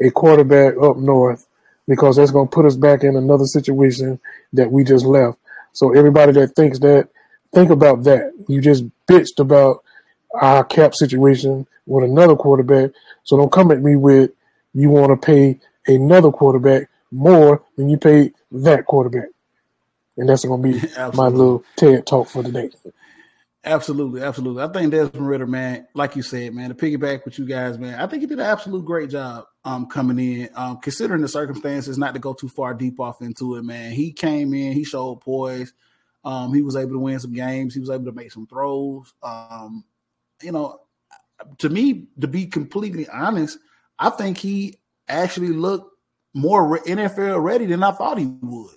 a 0.00 0.10
quarterback 0.10 0.74
up 0.80 0.96
north 0.96 1.46
because 1.86 2.16
that's 2.16 2.30
going 2.30 2.48
to 2.48 2.54
put 2.54 2.66
us 2.66 2.76
back 2.76 3.02
in 3.02 3.16
another 3.16 3.44
situation 3.44 4.20
that 4.52 4.70
we 4.70 4.84
just 4.84 5.04
left. 5.04 5.38
So 5.72 5.92
everybody 5.92 6.32
that 6.32 6.54
thinks 6.54 6.78
that, 6.80 7.08
think 7.52 7.70
about 7.70 8.04
that. 8.04 8.32
You 8.48 8.60
just 8.60 8.84
bitched 9.08 9.38
about 9.38 9.82
our 10.34 10.64
cap 10.64 10.94
situation 10.94 11.66
with 11.86 12.04
another 12.04 12.36
quarterback. 12.36 12.92
So 13.24 13.36
don't 13.36 13.52
come 13.52 13.70
at 13.70 13.82
me 13.82 13.96
with 13.96 14.30
you 14.72 14.90
want 14.90 15.20
to 15.20 15.26
pay 15.26 15.58
another 15.86 16.30
quarterback 16.30 16.88
more 17.10 17.62
than 17.76 17.90
you 17.90 17.98
paid 17.98 18.34
that 18.52 18.86
quarterback. 18.86 19.28
And 20.16 20.28
that's 20.28 20.44
going 20.44 20.62
to 20.62 20.80
be 20.80 20.88
my 21.16 21.26
little 21.26 21.64
TED 21.76 22.06
talk 22.06 22.28
for 22.28 22.42
today. 22.42 22.70
Absolutely, 23.64 24.22
absolutely. 24.22 24.62
I 24.62 24.68
think 24.68 24.90
Desmond 24.90 25.28
Ridder, 25.28 25.46
man, 25.46 25.86
like 25.92 26.16
you 26.16 26.22
said, 26.22 26.54
man, 26.54 26.70
to 26.70 26.74
piggyback 26.74 27.24
with 27.24 27.38
you 27.38 27.46
guys, 27.46 27.78
man, 27.78 28.00
I 28.00 28.06
think 28.06 28.22
he 28.22 28.26
did 28.26 28.38
an 28.38 28.46
absolute 28.46 28.84
great 28.84 29.10
job 29.10 29.46
um 29.64 29.86
coming 29.86 30.18
in. 30.18 30.48
Um, 30.54 30.78
considering 30.78 31.22
the 31.22 31.28
circumstances, 31.28 31.98
not 31.98 32.14
to 32.14 32.20
go 32.20 32.32
too 32.32 32.48
far 32.48 32.74
deep 32.74 33.00
off 33.00 33.22
into 33.22 33.56
it, 33.56 33.62
man. 33.62 33.92
He 33.92 34.12
came 34.12 34.54
in, 34.54 34.72
he 34.72 34.84
showed 34.84 35.20
poise. 35.20 35.72
Um, 36.24 36.52
he 36.52 36.62
was 36.62 36.76
able 36.76 36.92
to 36.92 36.98
win 36.98 37.18
some 37.18 37.32
games, 37.32 37.74
he 37.74 37.80
was 37.80 37.90
able 37.90 38.04
to 38.06 38.12
make 38.12 38.32
some 38.32 38.46
throws. 38.46 39.12
Um, 39.22 39.84
you 40.42 40.52
know, 40.52 40.80
to 41.58 41.68
me, 41.68 42.08
to 42.20 42.28
be 42.28 42.46
completely 42.46 43.08
honest, 43.08 43.58
I 43.98 44.10
think 44.10 44.38
he 44.38 44.76
actually 45.08 45.48
looked 45.48 45.90
more 46.34 46.78
NFL 46.80 47.42
ready 47.42 47.66
than 47.66 47.82
I 47.82 47.92
thought 47.92 48.18
he 48.18 48.26
would. 48.26 48.76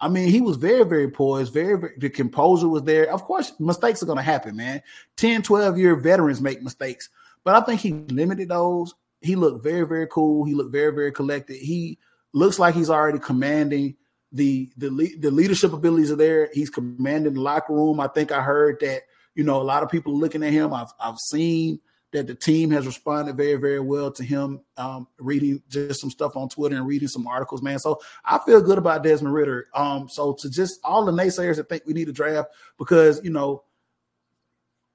I 0.00 0.08
mean, 0.08 0.28
he 0.28 0.40
was 0.40 0.56
very, 0.56 0.84
very 0.84 1.08
poised, 1.10 1.54
very, 1.54 1.78
very, 1.78 1.92
the 1.96 2.10
composure 2.10 2.68
was 2.68 2.82
there. 2.82 3.10
Of 3.12 3.22
course, 3.22 3.52
mistakes 3.60 4.02
are 4.02 4.06
going 4.06 4.16
to 4.16 4.22
happen, 4.22 4.56
man. 4.56 4.82
10, 5.16 5.42
12 5.42 5.78
year 5.78 5.94
veterans 5.96 6.40
make 6.40 6.60
mistakes, 6.60 7.08
but 7.44 7.54
I 7.54 7.64
think 7.64 7.80
he 7.80 7.92
limited 7.92 8.48
those. 8.48 8.94
He 9.22 9.36
looked 9.36 9.62
very, 9.62 9.86
very 9.86 10.06
cool. 10.06 10.44
He 10.44 10.54
looked 10.54 10.72
very, 10.72 10.92
very 10.92 11.12
collected. 11.12 11.56
He 11.56 11.98
looks 12.32 12.58
like 12.58 12.74
he's 12.74 12.90
already 12.90 13.18
commanding 13.18 13.96
the 14.32 14.70
the 14.76 15.14
the 15.18 15.30
leadership 15.30 15.72
abilities 15.72 16.10
are 16.10 16.16
there. 16.16 16.48
He's 16.52 16.70
commanding 16.70 17.34
the 17.34 17.40
locker 17.40 17.74
room. 17.74 18.00
I 18.00 18.08
think 18.08 18.32
I 18.32 18.42
heard 18.42 18.80
that 18.80 19.02
you 19.34 19.44
know 19.44 19.60
a 19.60 19.62
lot 19.62 19.82
of 19.82 19.90
people 19.90 20.18
looking 20.18 20.42
at 20.42 20.52
him. 20.52 20.72
I've 20.72 20.92
I've 20.98 21.18
seen 21.18 21.80
that 22.12 22.26
the 22.26 22.34
team 22.34 22.70
has 22.70 22.86
responded 22.86 23.36
very, 23.36 23.56
very 23.56 23.80
well 23.80 24.10
to 24.12 24.22
him. 24.22 24.60
Um, 24.76 25.08
reading 25.18 25.62
just 25.68 26.00
some 26.00 26.10
stuff 26.10 26.36
on 26.36 26.48
Twitter 26.48 26.76
and 26.76 26.86
reading 26.86 27.08
some 27.08 27.26
articles, 27.26 27.62
man. 27.62 27.78
So 27.78 28.00
I 28.24 28.38
feel 28.44 28.60
good 28.60 28.78
about 28.78 29.02
Desmond 29.02 29.34
Ridder. 29.34 29.68
Um, 29.74 30.08
so 30.08 30.34
to 30.34 30.50
just 30.50 30.80
all 30.84 31.04
the 31.04 31.12
naysayers 31.12 31.56
that 31.56 31.68
think 31.68 31.84
we 31.86 31.94
need 31.94 32.06
to 32.06 32.12
draft 32.12 32.50
because 32.78 33.22
you 33.24 33.30
know 33.30 33.64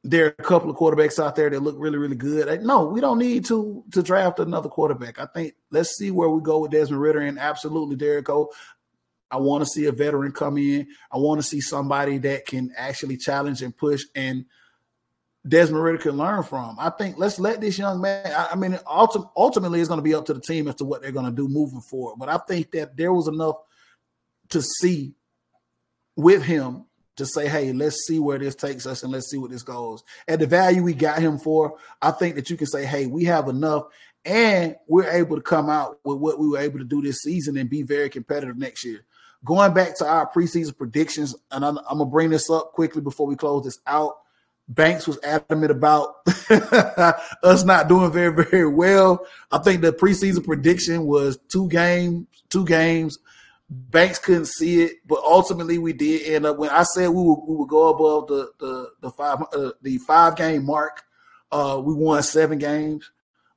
there 0.07 0.25
are 0.25 0.35
a 0.39 0.43
couple 0.43 0.69
of 0.69 0.77
quarterbacks 0.77 1.21
out 1.21 1.35
there 1.35 1.49
that 1.49 1.59
look 1.59 1.75
really, 1.77 1.97
really 1.97 2.15
good. 2.15 2.63
No, 2.63 2.85
we 2.85 3.01
don't 3.01 3.19
need 3.19 3.45
to 3.45 3.83
to 3.91 4.01
draft 4.01 4.39
another 4.39 4.69
quarterback. 4.69 5.19
I 5.19 5.25
think 5.25 5.55
let's 5.69 5.97
see 5.97 6.11
where 6.11 6.29
we 6.29 6.41
go 6.41 6.59
with 6.59 6.71
Desmond 6.71 7.01
Ridder 7.01 7.19
and 7.19 7.37
absolutely 7.37 7.97
Derrico. 7.97 8.47
I 9.29 9.37
want 9.37 9.65
to 9.65 9.69
see 9.69 9.85
a 9.85 9.91
veteran 9.91 10.31
come 10.31 10.57
in. 10.57 10.87
I 11.11 11.17
want 11.17 11.39
to 11.39 11.47
see 11.47 11.59
somebody 11.59 12.17
that 12.19 12.45
can 12.45 12.71
actually 12.77 13.17
challenge 13.17 13.61
and 13.61 13.75
push 13.75 14.03
and 14.15 14.45
Desmond 15.45 15.83
Ridder 15.83 15.97
can 15.97 16.17
learn 16.17 16.43
from. 16.43 16.77
I 16.79 16.89
think 16.89 17.17
let's 17.17 17.37
let 17.37 17.59
this 17.59 17.77
young 17.77 17.99
man. 17.99 18.25
I, 18.27 18.49
I 18.51 18.55
mean, 18.55 18.73
ulti- 18.73 19.29
ultimately, 19.35 19.81
it's 19.81 19.89
going 19.89 19.99
to 19.99 20.03
be 20.03 20.15
up 20.15 20.25
to 20.27 20.33
the 20.33 20.41
team 20.41 20.69
as 20.69 20.75
to 20.75 20.85
what 20.85 21.01
they're 21.01 21.11
going 21.11 21.25
to 21.25 21.35
do 21.35 21.49
moving 21.49 21.81
forward. 21.81 22.15
But 22.17 22.29
I 22.29 22.37
think 22.37 22.71
that 22.71 22.95
there 22.95 23.11
was 23.11 23.27
enough 23.27 23.57
to 24.49 24.61
see 24.61 25.15
with 26.15 26.43
him 26.43 26.85
to 27.17 27.25
say, 27.25 27.47
"Hey, 27.47 27.73
let's 27.73 28.05
see 28.07 28.19
where 28.19 28.37
this 28.37 28.55
takes 28.55 28.85
us, 28.85 29.03
and 29.03 29.11
let's 29.11 29.29
see 29.29 29.37
what 29.37 29.51
this 29.51 29.63
goes." 29.63 30.03
At 30.27 30.39
the 30.39 30.47
value 30.47 30.83
we 30.83 30.93
got 30.93 31.19
him 31.19 31.37
for, 31.37 31.75
I 32.01 32.11
think 32.11 32.35
that 32.35 32.49
you 32.49 32.57
can 32.57 32.67
say, 32.67 32.85
"Hey, 32.85 33.05
we 33.05 33.25
have 33.25 33.47
enough." 33.47 33.83
And 34.25 34.75
we're 34.87 35.09
able 35.09 35.37
to 35.37 35.41
come 35.41 35.69
out 35.69 35.99
with 36.03 36.17
what 36.17 36.39
we 36.39 36.49
were 36.49 36.59
able 36.59 36.79
to 36.79 36.85
do 36.85 37.01
this 37.01 37.19
season 37.19 37.55
and 37.57 37.69
be 37.69 37.83
very 37.83 38.09
competitive 38.09 38.57
next 38.57 38.83
year. 38.83 39.05
Going 39.45 39.73
back 39.73 39.97
to 39.99 40.05
our 40.05 40.29
preseason 40.29 40.77
predictions, 40.77 41.35
and 41.51 41.63
I'm, 41.63 41.77
I'm 41.77 41.99
gonna 41.99 42.05
bring 42.05 42.31
this 42.31 42.49
up 42.49 42.73
quickly 42.73 43.01
before 43.01 43.27
we 43.27 43.35
close 43.35 43.63
this 43.63 43.79
out 43.85 44.17
Banks 44.69 45.07
was 45.07 45.17
adamant 45.23 45.71
about 45.71 46.15
us 47.43 47.63
not 47.63 47.87
doing 47.87 48.11
very, 48.11 48.33
very 48.43 48.67
well. 48.67 49.25
I 49.49 49.59
think 49.59 49.81
the 49.81 49.93
preseason 49.93 50.43
prediction 50.43 51.05
was 51.05 51.39
two 51.47 51.69
games, 51.69 52.27
two 52.49 52.65
games. 52.65 53.17
Banks 53.69 54.19
couldn't 54.19 54.47
see 54.47 54.83
it, 54.83 54.93
but 55.05 55.19
ultimately 55.25 55.77
we 55.77 55.93
did 55.93 56.33
end 56.33 56.45
up. 56.45 56.57
When 56.57 56.69
I 56.69 56.83
said 56.83 57.09
we 57.09 57.21
would, 57.21 57.39
we 57.47 57.55
would 57.55 57.69
go 57.69 57.89
above 57.89 58.27
the 58.27 58.51
the 58.59 58.91
the 59.01 59.11
five 59.11 59.41
uh, 59.53 59.71
the 59.81 59.97
five 59.99 60.35
game 60.35 60.65
mark, 60.65 61.03
uh, 61.51 61.81
we 61.83 61.93
won 61.93 62.23
seven 62.23 62.59
games. 62.59 63.09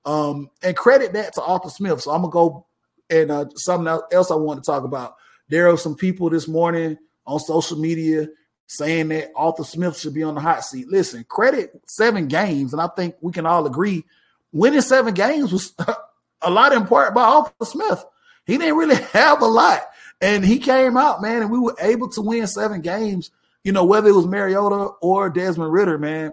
Um, 0.05 0.51
and 0.63 0.77
credit 0.77 1.13
that 1.13 1.35
to 1.35 1.43
Arthur 1.43 1.69
Smith. 1.69 2.01
So 2.01 2.11
I'm 2.11 2.23
gonna 2.23 2.33
go 2.33 2.67
and 3.09 3.31
uh, 3.31 3.47
something 3.55 3.87
else 3.87 4.31
I 4.31 4.37
want 4.37 4.63
to 4.63 4.69
talk 4.69 4.85
about. 4.85 5.17
There 5.49 5.69
are 5.69 5.77
some 5.77 5.95
people 5.95 6.31
this 6.31 6.49
morning 6.49 6.99
on 7.27 7.39
social 7.39 7.79
media 7.79 8.29
saying 8.67 9.09
that 9.09 9.31
Arthur 9.37 9.65
Smith 9.65 9.99
should 9.99 10.15
be 10.15 10.23
on 10.23 10.35
the 10.35 10.41
hot 10.41 10.65
seat. 10.65 10.89
Listen, 10.89 11.25
credit 11.29 11.71
seven 11.87 12.27
games, 12.29 12.73
and 12.73 12.81
I 12.83 12.89
think 12.89 13.15
we 13.21 13.33
can 13.33 13.47
all 13.47 13.67
agree 13.67 14.05
winning 14.53 14.81
seven 14.81 15.15
games 15.15 15.53
was 15.53 15.73
a 16.43 16.51
lot 16.51 16.73
in 16.73 16.87
part 16.87 17.15
by 17.15 17.23
Arthur 17.23 17.65
Smith. 17.65 18.05
He 18.47 18.59
didn't 18.59 18.77
really 18.77 18.97
have 19.13 19.43
a 19.43 19.47
lot, 19.47 19.83
and 20.21 20.45
he 20.45 20.59
came 20.59 20.97
out, 20.97 21.23
man, 21.23 21.43
and 21.43 21.51
we 21.51 21.59
were 21.59 21.77
able 21.81 22.09
to 22.11 22.21
win 22.21 22.47
seven 22.47 22.81
games. 22.81 23.31
You 23.65 23.73
know, 23.73 23.85
whether 23.85 24.09
it 24.09 24.15
was 24.15 24.27
Mariota 24.27 24.91
or 25.01 25.29
Desmond 25.31 25.73
Ridder, 25.73 25.99
man, 25.99 26.33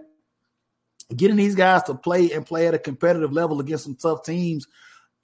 getting 1.14 1.36
these 1.36 1.54
guys 1.54 1.82
to 1.84 1.94
play 1.94 2.32
and 2.32 2.46
play 2.46 2.66
at 2.66 2.74
a 2.74 2.78
competitive 2.78 3.32
level 3.32 3.60
against 3.60 3.84
some 3.84 3.96
tough 3.96 4.24
teams 4.24 4.66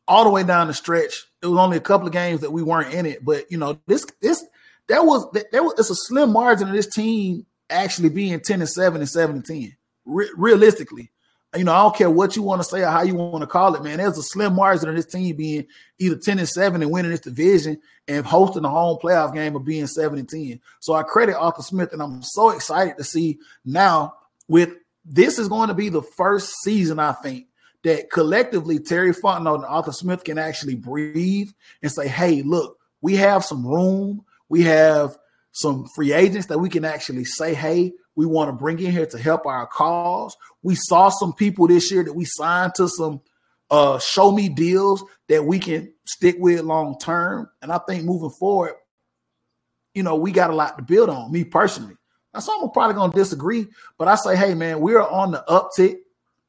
all 0.07 0.25
the 0.25 0.31
way 0.31 0.43
down 0.43 0.67
the 0.67 0.75
stretch. 0.75 1.25
It 1.43 1.47
was 1.47 1.59
only 1.59 1.77
a 1.77 1.81
couple 1.81 2.07
of 2.07 2.13
games 2.13 2.41
that 2.41 2.53
we 2.53 2.63
weren't 2.63 2.93
in 2.93 3.07
it, 3.07 3.25
but 3.25 3.51
you 3.51 3.59
know, 3.59 3.79
this 3.87 4.07
this 4.21 4.45
there 4.89 5.03
was 5.03 5.27
there 5.51 5.63
was 5.63 5.75
it's 5.79 5.91
a 5.91 5.95
slim 5.95 6.33
margin 6.33 6.69
of 6.69 6.75
this 6.75 6.93
team 6.93 7.47
actually 7.71 8.11
being 8.11 8.41
10 8.41 8.61
and 8.61 8.69
7 8.69 9.01
and 9.01 9.09
7 9.09 9.37
and 9.37 9.45
10. 9.45 9.77
Re- 10.05 10.31
realistically. 10.37 11.11
You 11.57 11.65
know, 11.65 11.73
I 11.73 11.83
don't 11.83 11.97
care 11.97 12.11
what 12.11 12.37
you 12.37 12.43
want 12.43 12.63
to 12.63 12.69
say 12.69 12.83
or 12.83 12.89
how 12.89 13.03
you 13.03 13.15
want 13.15 13.43
to 13.43 13.47
call 13.47 13.75
it, 13.75 13.83
man. 13.83 13.99
There's 13.99 14.19
a 14.19 14.23
slim 14.23 14.55
margin 14.55 14.89
of 14.89 14.97
this 14.97 15.07
team 15.07 15.37
being 15.37 15.67
either 15.99 16.17
10 16.17 16.39
and 16.39 16.49
7 16.49 16.83
and 16.83 16.91
winning 16.91 17.11
this 17.11 17.21
division 17.21 17.81
and 18.09 18.27
hosting 18.27 18.65
a 18.65 18.69
home 18.69 18.99
playoff 19.03 19.35
game 19.35 19.55
of 19.55 19.65
being 19.65 19.87
7 19.87 20.19
and 20.19 20.29
10. 20.29 20.61
So 20.81 20.95
I 20.95 21.03
credit 21.03 21.37
Arthur 21.37 21.63
Smith, 21.63 21.93
and 21.93 22.03
I'm 22.03 22.23
so 22.23 22.51
excited 22.51 22.97
to 22.99 23.05
see 23.05 23.39
now 23.65 24.15
with 24.49 24.71
this 25.05 25.39
is 25.39 25.49
going 25.49 25.69
to 25.69 25.75
be 25.75 25.89
the 25.89 26.03
first 26.03 26.53
season, 26.63 26.99
I 26.99 27.13
think, 27.13 27.47
that 27.85 28.11
collectively 28.11 28.79
Terry 28.79 29.13
Fontenot 29.13 29.57
and 29.57 29.65
Arthur 29.65 29.93
Smith 29.93 30.25
can 30.25 30.39
actually 30.39 30.75
breathe 30.75 31.51
and 31.83 31.93
say, 31.93 32.09
hey, 32.09 32.43
look, 32.43 32.79
we 33.01 33.17
have 33.17 33.45
some 33.45 33.67
room 33.67 34.25
we 34.49 34.63
have 34.63 35.17
some 35.53 35.87
free 35.95 36.13
agents 36.13 36.47
that 36.47 36.59
we 36.59 36.69
can 36.69 36.85
actually 36.85 37.25
say, 37.25 37.55
hey, 37.55 37.93
we 38.17 38.27
want 38.27 38.49
to 38.49 38.53
bring 38.53 38.79
in 38.79 38.93
here 38.93 39.07
to 39.07 39.19
help 39.19 39.47
our 39.47 39.67
cause. 39.67 40.37
We 40.63 40.75
saw 40.75 41.09
some 41.09 41.33
people 41.33 41.67
this 41.67 41.91
year 41.91 42.05
that 42.05 42.15
we 42.15 42.25
signed 42.25 42.75
to 42.77 42.89
some 42.89 43.21
uh, 43.71 43.99
show 43.99 44.31
me 44.31 44.49
deals 44.49 45.05
that 45.29 45.45
we 45.45 45.59
can 45.59 45.93
stick 46.07 46.37
with 46.39 46.61
long 46.63 46.99
term. 46.99 47.49
And 47.63 47.73
I 47.73 47.79
think 47.79 48.05
moving 48.05 48.31
forward, 48.31 48.75
you 49.95 50.03
know, 50.03 50.17
we 50.17 50.33
got 50.33 50.51
a 50.51 50.55
lot 50.55 50.77
to 50.79 50.85
build 50.85 51.09
on. 51.09 51.33
Me 51.33 51.45
personally, 51.45 51.97
Some 52.39 52.65
are 52.65 52.69
probably 52.69 52.95
gonna 52.95 53.13
disagree, 53.13 53.67
but 53.99 54.09
I 54.09 54.17
say, 54.17 54.37
hey 54.37 54.55
man, 54.55 54.81
we're 54.81 55.03
on 55.03 55.33
the 55.33 55.45
uptick, 55.49 55.97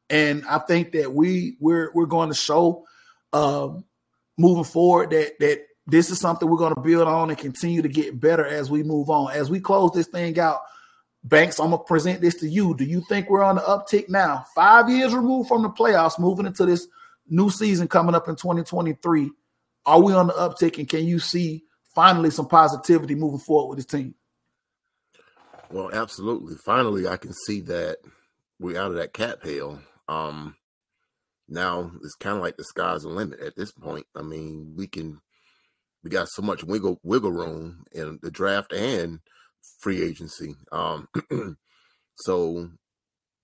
and 0.10 0.44
I 0.48 0.60
think 0.60 0.92
that 0.94 1.14
we 1.14 1.58
we're 1.60 1.92
we're 1.94 2.06
going 2.06 2.30
to 2.30 2.36
show 2.36 2.86
um, 3.34 3.86
moving 4.38 4.64
forward 4.64 5.12
that 5.12 5.40
that 5.40 5.62
this 5.88 6.10
is 6.10 6.20
something 6.20 6.50
we're 6.50 6.58
going 6.58 6.74
to 6.74 6.82
build 6.82 7.08
on 7.08 7.30
and 7.30 7.38
continue 7.38 7.82
to 7.82 7.88
get 7.88 8.20
better 8.20 8.46
as 8.46 8.72
we 8.72 8.82
move 8.82 9.10
on. 9.10 9.32
As 9.32 9.50
we 9.50 9.60
close 9.60 9.92
this 9.94 10.08
thing 10.08 10.40
out, 10.40 10.62
Banks, 11.26 11.60
I'm 11.60 11.72
gonna 11.72 11.82
present 11.84 12.22
this 12.22 12.36
to 12.36 12.48
you. 12.48 12.76
Do 12.76 12.84
you 12.84 13.02
think 13.02 13.30
we're 13.30 13.44
on 13.44 13.56
the 13.56 13.62
uptick 13.62 14.10
now? 14.10 14.46
Five 14.54 14.92
years 14.92 15.14
removed 15.14 15.48
from 15.48 15.64
the 15.64 15.70
playoffs, 15.70 16.20
moving 16.20 16.46
into 16.46 16.68
this 16.68 16.88
new 17.28 17.50
season 17.50 17.88
coming 17.88 18.14
up 18.14 18.28
in 18.28 18.36
2023. 18.36 19.32
Are 19.88 20.02
we 20.02 20.14
on 20.14 20.28
the 20.28 20.34
uptick, 20.34 20.78
and 20.78 20.88
can 20.88 21.06
you 21.06 21.18
see 21.18 21.64
finally 21.96 22.30
some 22.30 22.48
positivity 22.48 23.16
moving 23.16 23.40
forward 23.40 23.70
with 23.70 23.78
this 23.80 24.00
team? 24.00 24.14
Well, 25.72 25.90
absolutely. 25.92 26.58
Finally, 26.64 27.08
I 27.08 27.18
can 27.18 27.34
see 27.34 27.62
that 27.62 27.98
we're 28.60 28.80
out 28.80 28.92
of 28.92 28.98
that 28.98 29.14
cap 29.14 29.44
hell. 29.44 29.82
Um, 30.08 30.56
now 31.50 31.92
it's 32.04 32.14
kind 32.14 32.36
of 32.36 32.44
like 32.44 32.58
the 32.58 32.64
sky's 32.66 33.02
the 33.02 33.10
limit 33.10 33.40
at 33.40 33.56
this 33.56 33.72
point. 33.72 34.06
I 34.16 34.22
mean, 34.22 34.74
we 34.76 34.86
can 34.86 35.20
we 36.04 36.12
got 36.12 36.30
so 36.30 36.44
much 36.44 36.64
wiggle 36.64 37.00
wiggle 37.02 37.32
room 37.32 37.86
in 37.92 38.20
the 38.22 38.30
draft 38.30 38.74
and 38.74 39.22
free 39.80 40.02
agency. 40.02 40.56
Um, 40.72 41.08
so 42.18 42.70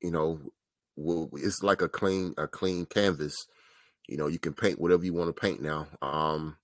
you 0.01 0.11
know, 0.11 0.39
we'll, 0.95 1.29
it's 1.33 1.61
like 1.61 1.81
a 1.81 1.89
clean 1.89 2.33
a 2.37 2.47
clean 2.47 2.85
canvas. 2.85 3.35
You 4.07 4.17
know, 4.17 4.27
you 4.27 4.39
can 4.39 4.53
paint 4.53 4.79
whatever 4.79 5.05
you 5.05 5.13
want 5.13 5.33
to 5.33 5.39
paint 5.39 5.61
now. 5.61 5.87
Um, 6.01 6.57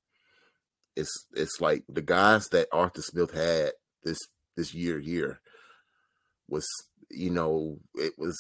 it's 0.96 1.28
it's 1.34 1.62
like 1.62 1.84
the 1.88 2.02
guys 2.02 2.48
that 2.50 2.68
Arthur 2.74 3.02
Smith 3.02 3.32
had 3.32 3.72
this 4.04 4.18
this 4.56 4.74
year 4.74 5.00
here 5.00 5.40
was 6.50 6.68
you 7.10 7.30
know 7.30 7.78
it 7.96 8.14
was 8.18 8.38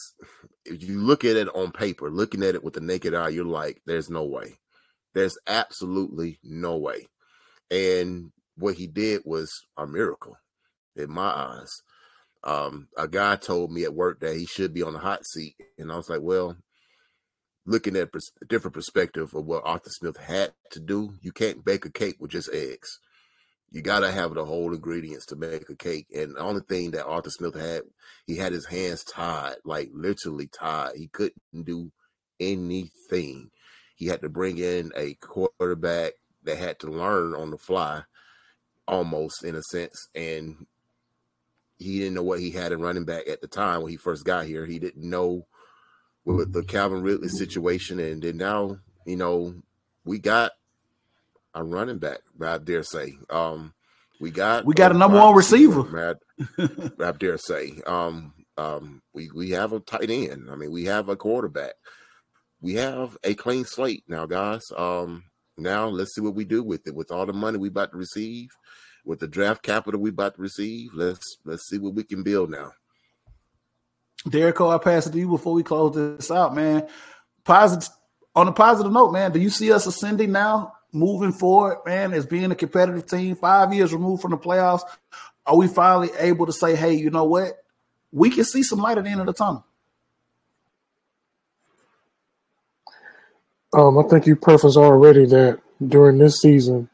if 0.65 0.83
you 0.83 0.99
look 0.99 1.23
at 1.23 1.37
it 1.37 1.47
on 1.55 1.71
paper 1.71 2.09
looking 2.09 2.43
at 2.43 2.55
it 2.55 2.63
with 2.63 2.73
the 2.73 2.81
naked 2.81 3.13
eye 3.13 3.29
you're 3.29 3.45
like 3.45 3.81
there's 3.85 4.09
no 4.09 4.25
way 4.25 4.57
there's 5.13 5.37
absolutely 5.47 6.39
no 6.43 6.75
way 6.77 7.07
and 7.71 8.31
what 8.57 8.75
he 8.75 8.87
did 8.87 9.21
was 9.23 9.49
a 9.77 9.87
miracle 9.87 10.37
in 10.99 11.11
my 11.11 11.29
eyes 11.29 11.81
um 12.43 12.87
a 12.97 13.07
guy 13.07 13.35
told 13.35 13.71
me 13.71 13.83
at 13.83 13.93
work 13.93 14.19
that 14.19 14.35
he 14.35 14.45
should 14.45 14.73
be 14.73 14.83
on 14.83 14.93
the 14.93 14.99
hot 14.99 15.25
seat 15.25 15.55
and 15.77 15.91
i 15.91 15.95
was 15.95 16.09
like 16.09 16.21
well 16.21 16.55
looking 17.65 17.95
at 17.97 18.09
a 18.15 18.45
different 18.45 18.73
perspective 18.73 19.33
of 19.33 19.45
what 19.45 19.63
arthur 19.65 19.89
smith 19.89 20.17
had 20.17 20.53
to 20.71 20.79
do 20.79 21.13
you 21.21 21.31
can't 21.31 21.65
bake 21.65 21.85
a 21.85 21.91
cake 21.91 22.15
with 22.19 22.31
just 22.31 22.53
eggs 22.53 22.99
you 23.71 23.81
got 23.81 23.99
to 23.99 24.11
have 24.11 24.33
the 24.33 24.45
whole 24.45 24.73
ingredients 24.73 25.25
to 25.27 25.35
make 25.35 25.69
a 25.69 25.75
cake. 25.75 26.07
And 26.15 26.35
the 26.35 26.39
only 26.39 26.61
thing 26.61 26.91
that 26.91 27.05
Arthur 27.05 27.29
Smith 27.29 27.55
had, 27.55 27.81
he 28.25 28.37
had 28.37 28.53
his 28.53 28.65
hands 28.65 29.03
tied, 29.03 29.55
like 29.65 29.89
literally 29.93 30.47
tied. 30.47 30.95
He 30.95 31.07
couldn't 31.07 31.33
do 31.65 31.91
anything. 32.39 33.49
He 33.95 34.07
had 34.07 34.21
to 34.21 34.29
bring 34.29 34.57
in 34.57 34.91
a 34.95 35.15
quarterback 35.15 36.13
that 36.43 36.57
had 36.57 36.79
to 36.79 36.87
learn 36.87 37.35
on 37.35 37.51
the 37.51 37.57
fly, 37.57 38.03
almost 38.87 39.43
in 39.43 39.55
a 39.55 39.63
sense. 39.63 40.07
And 40.15 40.65
he 41.77 41.99
didn't 41.99 42.15
know 42.15 42.23
what 42.23 42.39
he 42.39 42.51
had 42.51 42.71
in 42.71 42.81
running 42.81 43.05
back 43.05 43.27
at 43.27 43.41
the 43.41 43.47
time 43.47 43.81
when 43.81 43.91
he 43.91 43.97
first 43.97 44.25
got 44.25 44.45
here. 44.45 44.65
He 44.65 44.79
didn't 44.79 45.07
know 45.07 45.45
with 46.25 46.51
the 46.51 46.63
Calvin 46.63 47.01
Ridley 47.01 47.29
situation. 47.29 47.99
And 47.99 48.21
then 48.21 48.37
now, 48.37 48.79
you 49.05 49.15
know, 49.15 49.55
we 50.03 50.19
got 50.19 50.51
a 51.53 51.63
running 51.63 51.99
back, 51.99 52.19
I 52.41 52.57
dare 52.57 52.83
say. 52.83 53.17
Um, 53.29 53.73
we 54.19 54.31
got 54.31 54.65
we 54.65 54.73
got 54.73 54.91
a 54.91 54.97
number 54.97 55.19
one 55.19 55.35
receiver. 55.35 55.81
receiver 55.81 56.95
I 57.03 57.11
dare 57.11 57.37
say. 57.37 57.81
Um, 57.85 58.33
um, 58.57 59.01
we 59.13 59.29
we 59.33 59.51
have 59.51 59.73
a 59.73 59.79
tight 59.79 60.09
end. 60.09 60.49
I 60.51 60.55
mean, 60.55 60.71
we 60.71 60.85
have 60.85 61.09
a 61.09 61.15
quarterback. 61.15 61.73
We 62.59 62.73
have 62.75 63.15
a 63.23 63.35
clean 63.35 63.65
slate 63.65 64.03
now, 64.07 64.25
guys. 64.25 64.63
Um, 64.75 65.25
now 65.57 65.87
let's 65.87 66.15
see 66.15 66.21
what 66.21 66.35
we 66.35 66.45
do 66.45 66.63
with 66.63 66.87
it. 66.87 66.95
With 66.95 67.11
all 67.11 67.27
the 67.27 67.33
money 67.33 67.59
we 67.59 67.67
about 67.67 67.91
to 67.91 67.97
receive, 67.97 68.49
with 69.07 69.19
the 69.19 69.27
draft 69.27 69.63
capital 69.63 70.01
we 70.01 70.09
about 70.09 70.35
to 70.35 70.41
receive, 70.41 70.91
let's 70.93 71.37
let's 71.45 71.67
see 71.67 71.77
what 71.77 71.93
we 71.93 72.03
can 72.03 72.23
build 72.23 72.51
now. 72.51 72.71
Derek, 74.29 74.59
I'll 74.59 74.77
pass 74.79 75.07
it 75.07 75.11
to 75.11 75.17
you 75.17 75.29
before 75.29 75.53
we 75.53 75.63
close 75.63 75.95
this 75.95 76.29
out, 76.29 76.53
man. 76.53 76.87
Positive 77.43 77.89
on 78.35 78.47
a 78.47 78.51
positive 78.51 78.91
note, 78.91 79.11
man. 79.11 79.31
Do 79.31 79.39
you 79.39 79.49
see 79.49 79.71
us 79.71 79.87
ascending 79.87 80.31
now 80.31 80.73
moving 80.91 81.31
forward, 81.31 81.79
man, 81.85 82.13
as 82.13 82.25
being 82.25 82.51
a 82.51 82.55
competitive 82.55 83.07
team, 83.07 83.35
five 83.35 83.73
years 83.73 83.93
removed 83.93 84.21
from 84.21 84.31
the 84.31 84.37
playoffs, 84.37 84.83
are 85.45 85.55
we 85.55 85.67
finally 85.67 86.09
able 86.19 86.45
to 86.45 86.53
say, 86.53 86.75
hey, 86.75 86.93
you 86.93 87.09
know 87.09 87.23
what? 87.23 87.53
We 88.11 88.29
can 88.29 88.43
see 88.43 88.63
some 88.63 88.79
light 88.79 88.97
at 88.97 89.05
the 89.05 89.09
end 89.09 89.21
of 89.21 89.27
the 89.27 89.33
tunnel. 89.33 89.65
Um, 93.73 93.97
I 93.97 94.03
think 94.03 94.25
you 94.25 94.35
prefaced 94.35 94.77
already 94.77 95.25
that 95.25 95.59
during 95.85 96.17
this 96.17 96.39
season, 96.39 96.89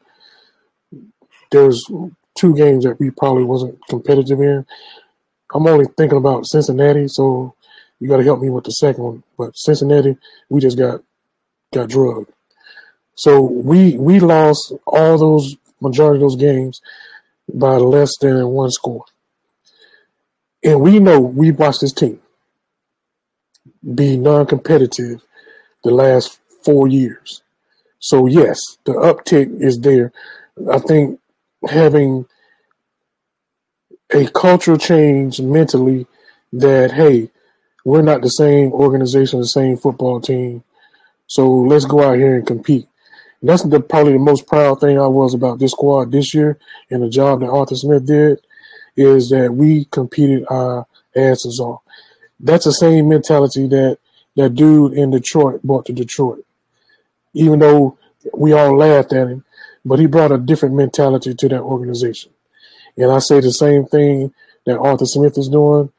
there's 1.54 1.84
two 2.36 2.54
games 2.56 2.84
that 2.84 2.98
we 2.98 3.10
probably 3.10 3.44
wasn't 3.44 3.78
competitive 3.88 4.40
in. 4.40 4.66
I'm 5.54 5.66
only 5.66 5.86
thinking 5.96 6.18
about 6.18 6.46
Cincinnati, 6.46 7.06
so 7.06 7.54
you 8.00 8.08
got 8.08 8.16
to 8.16 8.24
help 8.24 8.40
me 8.40 8.50
with 8.50 8.64
the 8.64 8.72
second 8.72 9.04
one. 9.04 9.22
But 9.38 9.56
Cincinnati, 9.56 10.16
we 10.48 10.60
just 10.60 10.76
got 10.76 11.00
got 11.72 11.88
drugged. 11.88 12.32
So 13.14 13.40
we 13.40 13.96
we 13.96 14.18
lost 14.18 14.72
all 14.84 15.16
those 15.16 15.56
majority 15.80 16.16
of 16.16 16.22
those 16.22 16.36
games 16.36 16.80
by 17.52 17.76
less 17.76 18.10
than 18.20 18.48
one 18.48 18.70
score. 18.70 19.04
And 20.64 20.80
we 20.80 20.98
know 20.98 21.20
we 21.20 21.52
watched 21.52 21.82
this 21.82 21.92
team 21.92 22.20
be 23.94 24.16
non-competitive 24.16 25.22
the 25.84 25.90
last 25.90 26.40
four 26.64 26.88
years. 26.88 27.42
So 28.00 28.26
yes, 28.26 28.58
the 28.84 28.92
uptick 28.92 29.62
is 29.62 29.78
there. 29.78 30.10
I 30.72 30.78
think 30.78 31.20
having 31.68 32.26
a 34.10 34.26
cultural 34.28 34.78
change 34.78 35.40
mentally 35.40 36.06
that 36.52 36.92
hey, 36.92 37.30
we're 37.84 38.02
not 38.02 38.22
the 38.22 38.28
same 38.28 38.72
organization, 38.72 39.40
the 39.40 39.46
same 39.46 39.76
football 39.76 40.20
team. 40.20 40.62
So 41.26 41.50
let's 41.50 41.84
go 41.84 42.02
out 42.02 42.16
here 42.16 42.36
and 42.36 42.46
compete 42.46 42.86
that's 43.44 43.62
the 43.62 43.78
probably 43.78 44.14
the 44.14 44.18
most 44.18 44.46
proud 44.46 44.80
thing 44.80 44.98
I 44.98 45.06
was 45.06 45.34
about 45.34 45.58
this 45.58 45.72
squad 45.72 46.10
this 46.10 46.32
year 46.32 46.58
and 46.90 47.02
the 47.02 47.10
job 47.10 47.40
that 47.40 47.50
Arthur 47.50 47.76
Smith 47.76 48.06
did 48.06 48.40
is 48.96 49.28
that 49.30 49.52
we 49.52 49.84
competed 49.86 50.46
our 50.48 50.86
asses 51.14 51.60
off. 51.60 51.82
That's 52.40 52.64
the 52.64 52.72
same 52.72 53.08
mentality 53.08 53.66
that 53.68 53.98
that 54.36 54.54
dude 54.54 54.94
in 54.94 55.10
Detroit 55.10 55.62
brought 55.62 55.86
to 55.86 55.92
Detroit. 55.92 56.44
Even 57.34 57.58
though 57.58 57.98
we 58.32 58.52
all 58.52 58.76
laughed 58.76 59.12
at 59.12 59.28
him, 59.28 59.44
but 59.84 59.98
he 59.98 60.06
brought 60.06 60.32
a 60.32 60.38
different 60.38 60.74
mentality 60.74 61.34
to 61.34 61.48
that 61.48 61.60
organization. 61.60 62.32
And 62.96 63.10
I 63.10 63.18
say 63.18 63.40
the 63.40 63.52
same 63.52 63.86
thing 63.86 64.32
that 64.66 64.78
Arthur 64.78 65.06
Smith 65.06 65.36
is 65.36 65.48
doing. 65.48 65.90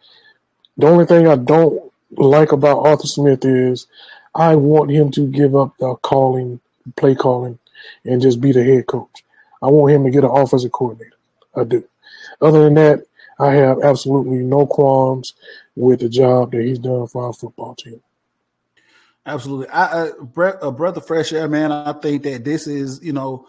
The 0.77 0.87
only 0.87 1.05
thing 1.05 1.27
I 1.27 1.35
don't 1.35 1.91
like 2.11 2.51
about 2.51 2.85
Arthur 2.85 3.07
Smith 3.07 3.45
is 3.45 3.87
I 4.33 4.55
want 4.55 4.91
him 4.91 5.11
to 5.11 5.27
give 5.27 5.55
up 5.55 5.77
the 5.77 5.95
calling 5.95 6.59
play 6.95 7.15
calling 7.15 7.57
and 8.03 8.21
just 8.21 8.41
be 8.41 8.51
the 8.51 8.63
head 8.63 8.87
coach. 8.87 9.23
I 9.61 9.67
want 9.67 9.93
him 9.93 10.03
to 10.03 10.11
get 10.11 10.23
an 10.23 10.29
offensive 10.31 10.71
coordinator. 10.71 11.15
I 11.55 11.63
do. 11.63 11.83
Other 12.41 12.63
than 12.63 12.75
that, 12.75 13.05
I 13.39 13.53
have 13.53 13.81
absolutely 13.83 14.37
no 14.37 14.65
qualms 14.65 15.33
with 15.75 15.99
the 15.99 16.09
job 16.09 16.51
that 16.51 16.61
he's 16.61 16.79
done 16.79 17.07
for 17.07 17.25
our 17.25 17.33
football 17.33 17.75
team. 17.75 18.01
Absolutely. 19.25 19.67
I, 19.69 20.07
a 20.61 20.71
breath 20.71 20.97
of 20.97 21.07
fresh 21.07 21.33
air, 21.33 21.47
man. 21.47 21.71
I 21.71 21.93
think 21.93 22.23
that 22.23 22.45
this 22.45 22.67
is, 22.67 23.03
you 23.03 23.13
know, 23.13 23.47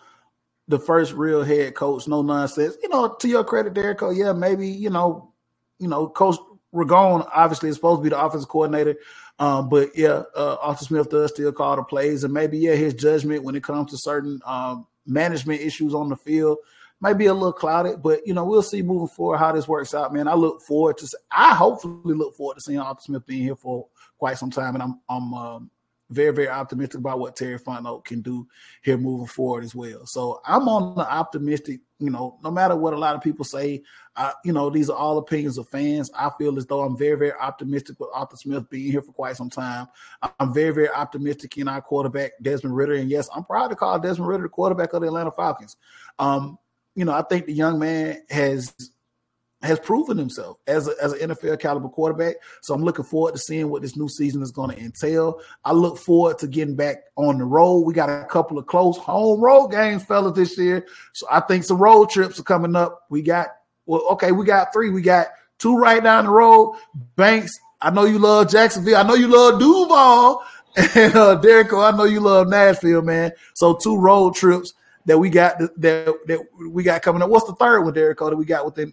the 0.69 0.79
first 0.79 1.13
real 1.13 1.45
head 1.45 1.75
coach, 1.75 2.09
no 2.09 2.23
nonsense. 2.23 2.77
You 2.83 2.89
know, 2.89 3.17
to 3.21 3.29
your 3.29 3.45
credit, 3.45 3.75
Derek, 3.75 4.01
yeah, 4.15 4.33
maybe, 4.33 4.69
you 4.69 4.91
know, 4.91 5.33
you 5.79 5.89
know, 5.89 6.09
Coach 6.09 6.37
Ragone 6.75 7.29
obviously 7.35 7.69
is 7.69 7.77
supposed 7.77 8.01
to 8.01 8.03
be 8.03 8.11
the 8.11 8.21
offensive 8.21 8.49
coordinator. 8.49 8.97
Um, 9.39 9.69
but 9.69 9.91
yeah, 9.97 10.23
uh, 10.35 10.57
Arthur 10.61 10.85
Smith 10.85 11.11
does 11.11 11.31
still 11.31 11.53
call 11.53 11.77
the 11.77 11.83
plays, 11.83 12.25
and 12.25 12.33
maybe 12.33 12.59
yeah, 12.59 12.75
his 12.75 12.95
judgment 12.95 13.45
when 13.45 13.55
it 13.55 13.63
comes 13.63 13.91
to 13.91 13.99
certain 13.99 14.41
um, 14.47 14.87
management 15.07 15.61
issues 15.61 15.95
on 15.95 16.09
the 16.09 16.17
field 16.17 16.59
might 17.01 17.15
be 17.15 17.27
a 17.27 17.35
little 17.35 17.53
clouded. 17.53 18.03
But 18.03 18.27
you 18.27 18.33
know, 18.33 18.45
we'll 18.45 18.63
see 18.63 18.81
moving 18.83 19.09
forward 19.09 19.37
how 19.37 19.53
this 19.53 19.69
works 19.69 19.95
out, 19.95 20.13
man. 20.15 20.27
I 20.27 20.35
look 20.35 20.63
forward 20.63 20.97
to, 20.99 21.19
I 21.31 21.55
hopefully 21.55 22.15
look 22.15 22.35
forward 22.35 22.55
to 22.55 22.63
seeing 22.63 22.79
Arthur 22.79 23.03
Smith 23.03 23.27
being 23.27 23.43
here 23.43 23.57
for 23.57 23.89
quite 24.19 24.39
some 24.39 24.51
time, 24.51 24.75
and 24.75 24.83
I'm 24.83 25.01
I'm 25.09 25.35
um, 25.35 25.71
very, 26.11 26.33
very 26.33 26.49
optimistic 26.49 27.01
about 27.01 27.19
what 27.19 27.35
Terry 27.35 27.59
Fontenot 27.59 28.05
can 28.05 28.21
do 28.21 28.47
here 28.83 28.97
moving 28.97 29.27
forward 29.27 29.65
as 29.65 29.75
well. 29.75 30.07
So 30.07 30.41
I'm 30.45 30.69
on 30.69 30.95
the 30.95 31.11
optimistic, 31.11 31.81
you 31.99 32.11
know, 32.11 32.39
no 32.45 32.51
matter 32.51 32.77
what 32.77 32.93
a 32.93 32.99
lot 32.99 33.17
of 33.17 33.23
people 33.23 33.45
say, 33.45 33.83
I, 34.15 34.33
you 34.45 34.53
know, 34.53 34.71
these 34.71 34.89
are 34.89 34.97
all 34.97 35.19
opinions 35.19 35.59
of 35.59 35.69
fans. 35.69 36.11
I 36.17 36.31
feel 36.39 36.57
as 36.59 36.67
though 36.67 36.83
I'm 36.83 36.97
very, 36.97 37.19
very 37.19 37.33
optimistic 37.33 37.99
with 37.99 38.11
Arthur 38.15 38.37
Smith 38.37 38.71
being 38.71 38.93
here 38.93 39.03
for 39.03 39.13
quite 39.13 39.37
some 39.37 39.51
time. 39.51 39.89
I'm 40.39 40.55
very, 40.55 40.73
very 40.73 40.91
optimistic 40.91 41.59
in 41.59 41.67
our 41.69 41.83
quarterback, 41.83 42.33
Desmond 42.41 42.77
Ridder. 42.77 42.95
And 42.95 43.11
yes, 43.11 43.29
I'm 43.35 43.45
proud 43.45 43.69
to 43.69 43.77
call 43.77 43.99
Desmond 43.99 44.29
Ridder 44.29 44.45
the 44.45 44.49
quarterback 44.49 44.93
of 44.93 45.03
the 45.03 45.09
Atlanta 45.09 45.33
Falcons. 45.33 45.77
Um, 46.19 46.59
you 46.95 47.05
know, 47.05 47.13
I 47.13 47.23
think 47.23 47.47
the 47.47 47.53
young 47.53 47.79
man 47.79 48.23
has 48.31 48.75
has 49.63 49.81
proven 49.81 50.19
himself 50.19 50.59
as, 50.67 50.87
a, 50.89 50.93
as 51.03 51.13
an 51.13 51.31
NFL 51.31 51.59
caliber 51.61 51.89
quarterback. 51.89 52.37
So 52.63 52.75
I'm 52.75 52.85
looking 52.85 53.05
forward 53.05 53.33
to 53.35 53.39
seeing 53.39 53.71
what 53.71 53.83
this 53.83 53.97
new 53.97 54.09
season 54.09 54.43
is 54.43 54.51
going 54.51 54.77
to 54.77 54.83
entail. 54.83 55.41
I 55.65 55.73
look 55.73 55.99
forward 55.99 56.39
to 56.41 56.47
getting 56.47 56.77
back 56.77 56.99
on 57.17 57.39
the 57.39 57.45
road. 57.45 57.81
We 57.81 57.95
got 57.95 58.11
a 58.11 58.27
couple 58.27 58.59
of 58.59 58.67
close 58.67 58.97
home 58.99 59.41
road 59.41 59.69
games, 59.69 60.05
fellas, 60.05 60.37
this 60.37 60.59
year. 60.59 60.87
So 61.15 61.27
I 61.31 61.41
think 61.41 61.65
some 61.65 61.79
road 61.79 62.11
trips 62.11 62.39
are 62.39 62.45
coming 62.45 62.77
up. 62.77 63.07
We 63.09 63.23
got, 63.23 63.49
well, 63.87 64.07
okay, 64.13 64.33
we 64.33 64.45
got 64.45 64.73
three. 64.73 64.91
We 64.91 65.03
got 65.03 65.29
two 65.59 65.77
right 65.77 66.03
down 66.03 66.25
the 66.25 66.31
road. 66.31 66.79
Banks, 67.17 67.53
I 67.81 67.91
know 67.91 68.05
you 68.05 68.19
love 68.19 68.51
Jacksonville. 68.51 68.97
I 68.97 69.03
know 69.03 69.15
you 69.15 69.29
love 69.29 69.61
Duval. 69.61 70.45
And 70.95 71.17
uh, 71.17 71.37
Derek, 71.37 71.73
I 71.73 71.91
know 71.93 72.05
you 72.05 72.21
love 72.21 72.49
Nashville, 72.49 73.01
man. 73.01 73.33
So 73.55 73.77
two 73.77 73.97
road 73.97 74.35
trips 74.35 74.75
that 75.07 75.17
we 75.17 75.31
got 75.31 75.59
that 75.59 75.79
that 75.79 76.47
we 76.69 76.83
got 76.83 77.01
coming 77.01 77.23
up. 77.23 77.31
What's 77.31 77.47
the 77.47 77.55
third 77.55 77.81
one, 77.81 77.95
Derek, 77.95 78.19
that 78.19 78.37
we 78.37 78.45
got 78.45 78.67
within 78.67 78.93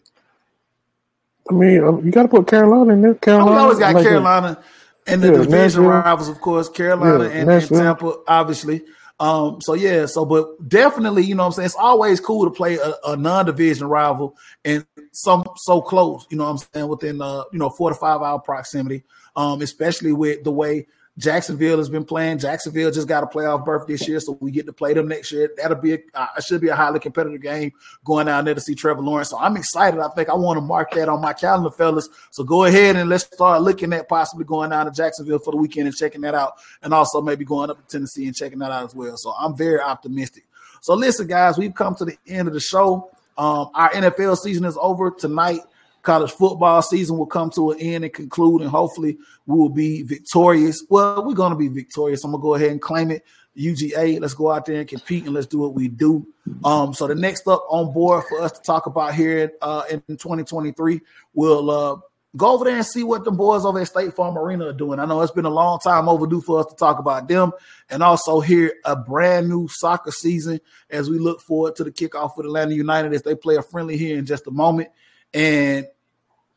I 1.50 1.54
mean, 1.54 1.84
um, 1.84 2.06
you 2.06 2.12
got 2.12 2.24
to 2.24 2.28
put 2.28 2.48
Carolina 2.48 2.94
in 2.94 3.02
there. 3.02 3.16
Carolina. 3.16 3.52
Oh, 3.52 3.54
we 3.54 3.60
always 3.60 3.80
got 3.80 3.96
like 3.96 4.04
Carolina 4.04 4.64
and 5.08 5.22
the 5.22 5.28
yeah, 5.28 5.34
division 5.34 5.84
Nashville. 5.84 5.84
rivals, 5.84 6.30
of 6.30 6.40
course, 6.40 6.70
Carolina 6.70 7.26
yeah, 7.26 7.32
and, 7.32 7.50
and, 7.50 7.68
Tampa, 7.68 8.16
obviously. 8.28 8.84
Um, 9.20 9.62
so 9.62 9.74
yeah, 9.74 10.06
so 10.06 10.26
but 10.26 10.68
definitely, 10.68 11.24
you 11.24 11.36
know 11.36 11.44
what 11.44 11.48
I'm 11.48 11.54
saying? 11.54 11.66
It's 11.68 11.76
always 11.76 12.20
cool 12.20 12.46
to 12.46 12.52
play 12.52 12.78
a, 12.78 12.94
a 13.06 13.16
non-division 13.16 13.88
rival 13.88 14.36
and 14.66 14.86
some 15.12 15.44
so 15.58 15.82
close, 15.82 16.26
you 16.30 16.38
know 16.38 16.46
what 16.46 16.52
I'm 16.52 16.58
saying, 16.58 16.88
within 16.88 17.22
uh, 17.22 17.44
you 17.52 17.60
know, 17.60 17.70
four 17.70 17.90
to 17.90 17.96
five 17.96 18.22
hour 18.22 18.40
proximity. 18.40 19.04
Um, 19.36 19.62
especially 19.62 20.14
with 20.14 20.44
the 20.44 20.52
way 20.52 20.88
Jacksonville 21.18 21.78
has 21.78 21.90
been 21.90 22.06
playing. 22.06 22.40
Jacksonville 22.40 22.90
just 22.90 23.08
got 23.08 23.24
a 23.24 23.28
playoff 23.28 23.64
berth 23.64 23.86
this 23.86 24.08
year, 24.08 24.20
so 24.20 24.36
we 24.42 24.50
get 24.50 24.66
to 24.66 24.74
play 24.74 24.94
them 24.96 25.08
next 25.08 25.32
year. 25.32 25.52
That'll 25.58 25.78
be 25.78 25.94
a, 25.94 26.00
uh, 26.16 26.42
should 26.42 26.60
be 26.60 26.70
a 26.70 26.76
highly 26.76 27.00
competitive 27.00 27.40
game 27.42 27.72
going 28.04 28.26
down 28.26 28.46
there 28.46 28.56
to 28.56 28.62
see 28.62 28.74
Trevor 28.74 29.02
Lawrence. 29.02 29.30
So 29.30 29.38
I'm 29.38 29.56
excited. 29.56 30.00
I 30.00 30.10
think 30.10 30.30
I 30.30 30.34
want 30.34 30.58
to 30.58 30.62
mark 30.62 30.92
that 30.94 31.10
on 31.10 31.22
my 31.22 31.34
calendar, 31.34 31.70
fellas. 31.70 32.10
So 32.32 32.44
go 32.44 32.64
ahead 32.64 32.96
and 32.96 33.10
let's 33.10 33.26
start 33.26 33.62
looking 33.62 33.94
at 33.94 34.10
possibly 34.10 34.44
going 34.44 34.72
down 34.72 34.88
to 34.88 34.92
Jacksonville 34.92 35.38
for 35.38 35.52
the 35.52 35.58
weekend 35.58 35.88
and 35.88 35.96
checking 35.96 36.22
that 36.22 36.34
out, 36.34 36.54
and 36.82 36.94
also 36.96 37.22
maybe 37.22 37.46
going 37.46 37.70
up 37.70 37.78
to 37.78 37.98
Tennessee 37.98 38.26
and 38.26 38.36
checking 38.36 38.60
that 38.60 38.72
out 38.72 38.86
as 38.86 38.96
well. 38.96 39.16
So 39.16 39.36
I'm 39.38 39.56
very 39.56 39.82
optimistic. 39.82 40.46
So 40.82 40.96
listen, 40.96 41.28
guys, 41.28 41.60
we've 41.60 41.76
come 41.76 41.94
to 41.96 42.06
the 42.06 42.18
end 42.26 42.48
of 42.48 42.56
the 42.56 42.60
show. 42.60 43.12
Um, 43.38 43.70
our 43.76 43.92
NFL 43.92 44.38
season 44.38 44.66
is 44.66 44.78
over 44.82 45.12
tonight 45.12 45.62
college 46.04 46.32
football 46.32 46.82
season 46.82 47.18
will 47.18 47.26
come 47.26 47.50
to 47.52 47.72
an 47.72 47.80
end 47.80 48.04
and 48.04 48.14
conclude, 48.14 48.62
and 48.62 48.70
hopefully 48.70 49.18
we 49.46 49.58
will 49.58 49.70
be 49.70 50.04
victorious. 50.04 50.86
Well, 50.90 51.26
we're 51.26 51.34
going 51.34 51.54
to 51.54 51.58
be 51.58 51.70
victorious. 51.70 52.24
I'm 52.24 52.32
going 52.32 52.42
to 52.42 52.44
go 52.44 52.54
ahead 52.56 52.72
and 52.72 52.82
claim 52.82 53.10
it. 53.10 53.24
UGA, 53.58 54.20
let's 54.20 54.34
go 54.34 54.52
out 54.52 54.66
there 54.66 54.80
and 54.80 54.88
compete 54.88 55.26
and 55.26 55.34
let's 55.34 55.48
do 55.48 55.60
what 55.60 55.74
we 55.74 55.88
do. 55.88 56.26
Um, 56.64 56.94
so 56.94 57.08
the 57.08 57.16
next 57.16 57.48
up 57.48 57.64
on 57.70 57.94
board 57.94 58.24
for 58.28 58.42
us 58.42 58.52
to 58.52 58.62
talk 58.62 58.88
about 58.88 59.14
here 59.14 59.52
uh, 59.62 59.84
in 59.92 60.02
2023, 60.08 61.00
we'll 61.36 61.70
uh, 61.70 61.96
go 62.36 62.54
over 62.54 62.66
there 62.66 62.78
and 62.78 62.86
see 62.86 63.04
what 63.04 63.24
the 63.24 63.32
boys 63.32 63.64
over 63.64 63.80
at 63.80 63.88
State 63.88 64.16
Farm 64.16 64.40
Arena 64.40 64.70
are 64.70 64.74
doing. 64.74 65.00
I 65.00 65.06
know 65.06 65.22
it's 65.22 65.32
been 65.32 65.46
a 65.46 65.52
long 65.52 65.78
time 65.80 66.10
overdue 66.10 66.42
for 66.42 66.62
us 66.62 66.66
to 66.66 66.76
talk 66.76 66.98
about 66.98 67.28
them 67.28 67.52
and 67.92 68.02
also 68.02 68.40
hear 68.40 68.74
a 68.86 68.96
brand 68.96 69.50
new 69.50 69.68
soccer 69.70 70.12
season 70.12 70.60
as 70.90 71.08
we 71.08 71.20
look 71.20 71.40
forward 71.40 71.76
to 71.76 71.84
the 71.84 71.92
kickoff 71.92 72.36
with 72.36 72.48
Atlanta 72.48 72.74
United 72.74 73.14
as 73.14 73.22
they 73.22 73.36
play 73.36 73.56
a 73.56 73.62
friendly 73.62 73.98
here 73.98 74.18
in 74.18 74.26
just 74.26 74.48
a 74.48 74.52
moment 74.52 74.90
and 75.34 75.88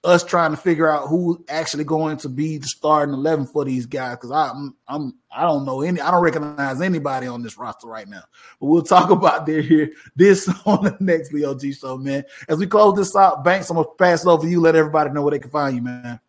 us 0.06 0.24
trying 0.24 0.52
to 0.52 0.56
figure 0.56 0.88
out 0.88 1.08
who 1.08 1.44
actually 1.48 1.84
going 1.84 2.16
to 2.18 2.28
be 2.28 2.58
the 2.58 2.66
starting 2.66 3.14
eleven 3.14 3.46
for 3.46 3.64
these 3.64 3.86
guys 3.86 4.16
because 4.16 4.30
I'm 4.30 4.74
I'm 4.86 5.14
I 5.30 5.42
don't 5.42 5.64
know 5.64 5.82
any 5.82 6.00
I 6.00 6.10
don't 6.10 6.22
recognize 6.22 6.80
anybody 6.80 7.26
on 7.26 7.42
this 7.42 7.58
roster 7.58 7.88
right 7.88 8.08
now. 8.08 8.22
But 8.60 8.66
we'll 8.66 8.82
talk 8.82 9.10
about 9.10 9.46
their 9.46 9.60
here 9.60 9.92
this 10.14 10.48
on 10.64 10.84
the 10.84 10.96
next 11.00 11.32
Leo 11.32 11.54
G 11.54 11.72
show, 11.72 11.98
man. 11.98 12.24
As 12.48 12.58
we 12.58 12.66
close 12.66 12.96
this 12.96 13.14
out, 13.16 13.44
Banks, 13.44 13.68
I'm 13.68 13.76
gonna 13.76 13.88
pass 13.98 14.24
it 14.24 14.28
over 14.28 14.44
to 14.44 14.48
you. 14.48 14.60
Let 14.60 14.76
everybody 14.76 15.10
know 15.10 15.22
where 15.22 15.32
they 15.32 15.38
can 15.38 15.50
find 15.50 15.76
you, 15.76 15.82
man. 15.82 16.20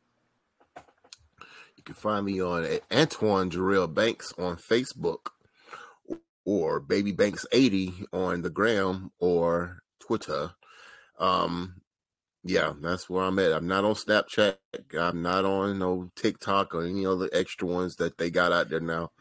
You 1.75 1.83
can 1.83 1.95
find 1.95 2.25
me 2.25 2.41
on 2.41 2.67
Antoine 2.91 3.49
Jarrell 3.49 3.93
Banks 3.93 4.33
on 4.37 4.57
Facebook 4.57 5.29
or 6.45 6.79
Baby 6.79 7.11
Banks 7.11 7.45
80 7.51 8.05
on 8.13 8.41
the 8.41 8.49
gram 8.49 9.11
or 9.19 9.83
Twitter. 9.99 10.51
Um, 11.19 11.81
yeah, 12.47 12.73
that's 12.81 13.09
where 13.09 13.25
I'm 13.25 13.37
at. 13.39 13.51
I'm 13.51 13.67
not 13.67 13.83
on 13.83 13.95
Snapchat. 13.95 14.55
I'm 14.97 15.21
not 15.21 15.43
on 15.45 15.79
no 15.79 16.09
TikTok 16.15 16.73
or 16.73 16.85
any 16.85 17.05
other 17.05 17.27
extra 17.33 17.67
ones 17.67 17.97
that 17.97 18.17
they 18.17 18.29
got 18.29 18.53
out 18.53 18.69
there 18.69 18.79
now. 18.79 19.11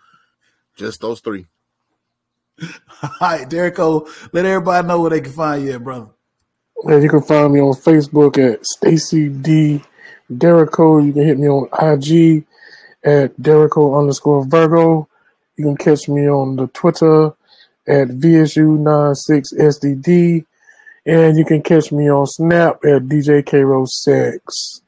Just 0.76 1.00
those 1.00 1.20
three. 1.20 1.46
All 3.02 3.10
right, 3.20 3.48
Derrico, 3.48 4.08
let 4.32 4.46
everybody 4.46 4.86
know 4.86 5.00
where 5.00 5.10
they 5.10 5.20
can 5.20 5.32
find 5.32 5.64
you 5.64 5.72
at, 5.72 5.84
brother. 5.84 6.06
And 6.84 7.02
you 7.02 7.08
can 7.08 7.22
find 7.22 7.52
me 7.52 7.60
on 7.60 7.74
Facebook 7.74 8.38
at 8.38 8.64
Stacy 8.64 9.28
D 9.28 9.82
Derrico. 10.32 11.04
You 11.04 11.12
can 11.12 11.26
hit 11.26 11.38
me 11.38 11.48
on 11.48 11.68
IG 11.72 12.46
at 13.02 13.36
Derico 13.40 13.98
underscore 13.98 14.46
Virgo. 14.46 15.08
You 15.56 15.64
can 15.64 15.76
catch 15.76 16.08
me 16.08 16.28
on 16.28 16.54
the 16.56 16.68
Twitter 16.68 17.32
at 17.88 18.08
VSU96SDD. 18.08 20.44
And 21.06 21.38
you 21.38 21.44
can 21.44 21.62
catch 21.62 21.92
me 21.92 22.10
on 22.10 22.26
Snap 22.26 22.84
at 22.84 23.02
DJ 23.02 23.46
K-Rose6. 23.46 24.80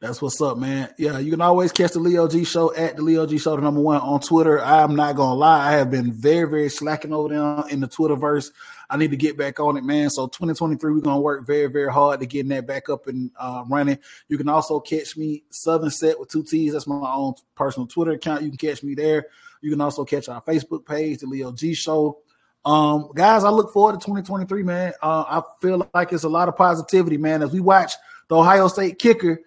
That's 0.00 0.20
what's 0.20 0.40
up, 0.40 0.58
man. 0.58 0.92
Yeah, 0.98 1.18
you 1.18 1.30
can 1.30 1.40
always 1.40 1.72
catch 1.72 1.92
the 1.92 1.98
Leo 1.98 2.28
G 2.28 2.44
Show 2.44 2.74
at 2.74 2.96
the 2.96 3.02
Leo 3.02 3.26
G 3.26 3.38
Show, 3.38 3.56
the 3.56 3.62
number 3.62 3.80
one 3.80 4.00
on 4.00 4.20
Twitter. 4.20 4.62
I'm 4.62 4.96
not 4.96 5.16
gonna 5.16 5.34
lie, 5.34 5.68
I 5.68 5.72
have 5.72 5.90
been 5.90 6.12
very, 6.12 6.48
very 6.48 6.68
slacking 6.70 7.12
over 7.12 7.28
there 7.30 7.64
in 7.70 7.80
the 7.80 7.88
Twitterverse. 7.88 8.50
I 8.88 8.96
need 8.96 9.10
to 9.10 9.16
get 9.16 9.36
back 9.36 9.60
on 9.60 9.76
it, 9.76 9.84
man. 9.84 10.08
So 10.08 10.26
2023, 10.26 10.92
we're 10.92 11.00
gonna 11.00 11.20
work 11.20 11.46
very, 11.46 11.66
very 11.66 11.92
hard 11.92 12.20
to 12.20 12.26
getting 12.26 12.48
that 12.48 12.66
back 12.66 12.88
up 12.88 13.06
and 13.08 13.30
uh, 13.38 13.64
running. 13.68 13.98
You 14.28 14.38
can 14.38 14.48
also 14.48 14.80
catch 14.80 15.16
me 15.18 15.44
Southern 15.50 15.90
Set 15.90 16.18
with 16.18 16.30
two 16.30 16.42
T's. 16.42 16.72
That's 16.72 16.86
my 16.86 17.12
own 17.12 17.34
personal 17.54 17.86
Twitter 17.86 18.12
account. 18.12 18.42
You 18.42 18.48
can 18.48 18.58
catch 18.58 18.82
me 18.82 18.94
there. 18.94 19.26
You 19.60 19.70
can 19.70 19.80
also 19.82 20.04
catch 20.06 20.30
our 20.30 20.42
Facebook 20.42 20.86
page, 20.86 21.20
the 21.20 21.26
Leo 21.26 21.52
G 21.52 21.74
Show. 21.74 22.20
Um, 22.64 23.10
guys, 23.14 23.44
I 23.44 23.50
look 23.50 23.72
forward 23.72 23.92
to 23.92 24.04
2023, 24.04 24.62
man. 24.62 24.92
Uh, 25.02 25.24
I 25.26 25.42
feel 25.62 25.88
like 25.94 26.12
it's 26.12 26.24
a 26.24 26.28
lot 26.28 26.48
of 26.48 26.56
positivity, 26.56 27.16
man. 27.16 27.42
As 27.42 27.52
we 27.52 27.60
watch 27.60 27.92
the 28.28 28.36
Ohio 28.36 28.68
State 28.68 28.98
kicker 28.98 29.40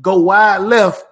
go 0.00 0.18
wide 0.18 0.58
left, 0.58 1.04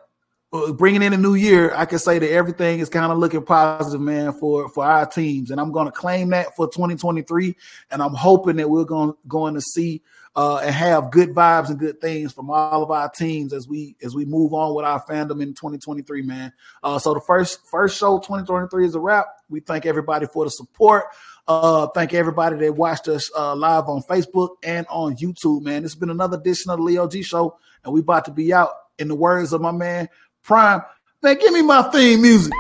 uh, 0.53 0.73
bringing 0.73 1.03
in 1.03 1.13
a 1.13 1.17
new 1.17 1.35
year, 1.35 1.73
I 1.75 1.85
can 1.85 1.99
say 1.99 2.19
that 2.19 2.31
everything 2.31 2.81
is 2.81 2.89
kind 2.89 3.11
of 3.11 3.19
looking 3.19 3.45
positive, 3.45 4.01
man, 4.01 4.33
for 4.33 4.69
for 4.69 4.85
our 4.85 5.07
teams, 5.07 5.51
and 5.51 5.61
I'm 5.61 5.73
going 5.73 5.87
to 5.87 5.93
claim 5.93 6.31
that 6.31 6.57
for 6.57 6.67
2023. 6.67 7.57
And 7.91 8.03
I'm 8.03 8.15
hoping 8.15 8.57
that 8.57 8.69
we're 8.69 8.85
going 8.85 9.15
going 9.29 9.55
to 9.55 9.61
see 9.61 10.03
uh, 10.37 10.59
and 10.59 10.75
have 10.75 11.11
good 11.11 11.31
vibes 11.31 11.71
and 11.71 11.79
good 11.79 12.01
things 12.01 12.33
from 12.33 12.51
all 12.51 12.83
of 12.83 12.91
our 12.91 13.09
teams 13.09 13.53
as 13.53 13.69
we 13.69 13.97
as 14.03 14.15
we 14.15 14.25
move 14.25 14.53
on 14.53 14.75
with 14.75 14.85
our 14.85 15.05
fandom 15.05 15.43
in 15.43 15.55
2023, 15.55 16.23
man. 16.23 16.53
Uh, 16.83 16.99
so 16.99 17.15
the 17.15 17.21
first 17.21 17.65
first 17.67 17.97
show 17.97 18.19
2023 18.19 18.87
is 18.87 18.95
a 18.95 19.01
wrap. 19.01 19.27
We 19.49 19.61
thank 19.61 19.87
everybody 19.87 20.27
for 20.27 20.45
the 20.45 20.51
support. 20.51 21.05
Uh, 21.47 21.87
thank 21.89 22.15
everybody 22.15 22.57
that 22.57 22.75
watched 22.75 23.07
us 23.09 23.31
uh, 23.37 23.55
live 23.55 23.89
on 23.89 24.03
Facebook 24.03 24.57
and 24.63 24.87
on 24.89 25.17
YouTube, 25.17 25.63
man. 25.63 25.85
It's 25.85 25.95
been 25.95 26.11
another 26.11 26.39
edition 26.39 26.71
of 26.71 26.79
the 26.79 26.85
Leo 26.85 27.07
G 27.07 27.23
Show, 27.23 27.59
and 27.85 27.93
we 27.93 28.01
about 28.01 28.25
to 28.27 28.31
be 28.31 28.53
out. 28.53 28.71
In 28.97 29.09
the 29.09 29.15
words 29.17 29.53
of 29.53 29.61
my 29.61 29.73
man 29.73 30.09
Prime, 30.45 30.83
man, 31.23 31.39
give 31.39 31.53
me 31.53 31.63
my 31.63 31.83
theme 31.91 32.23
music. 32.23 32.53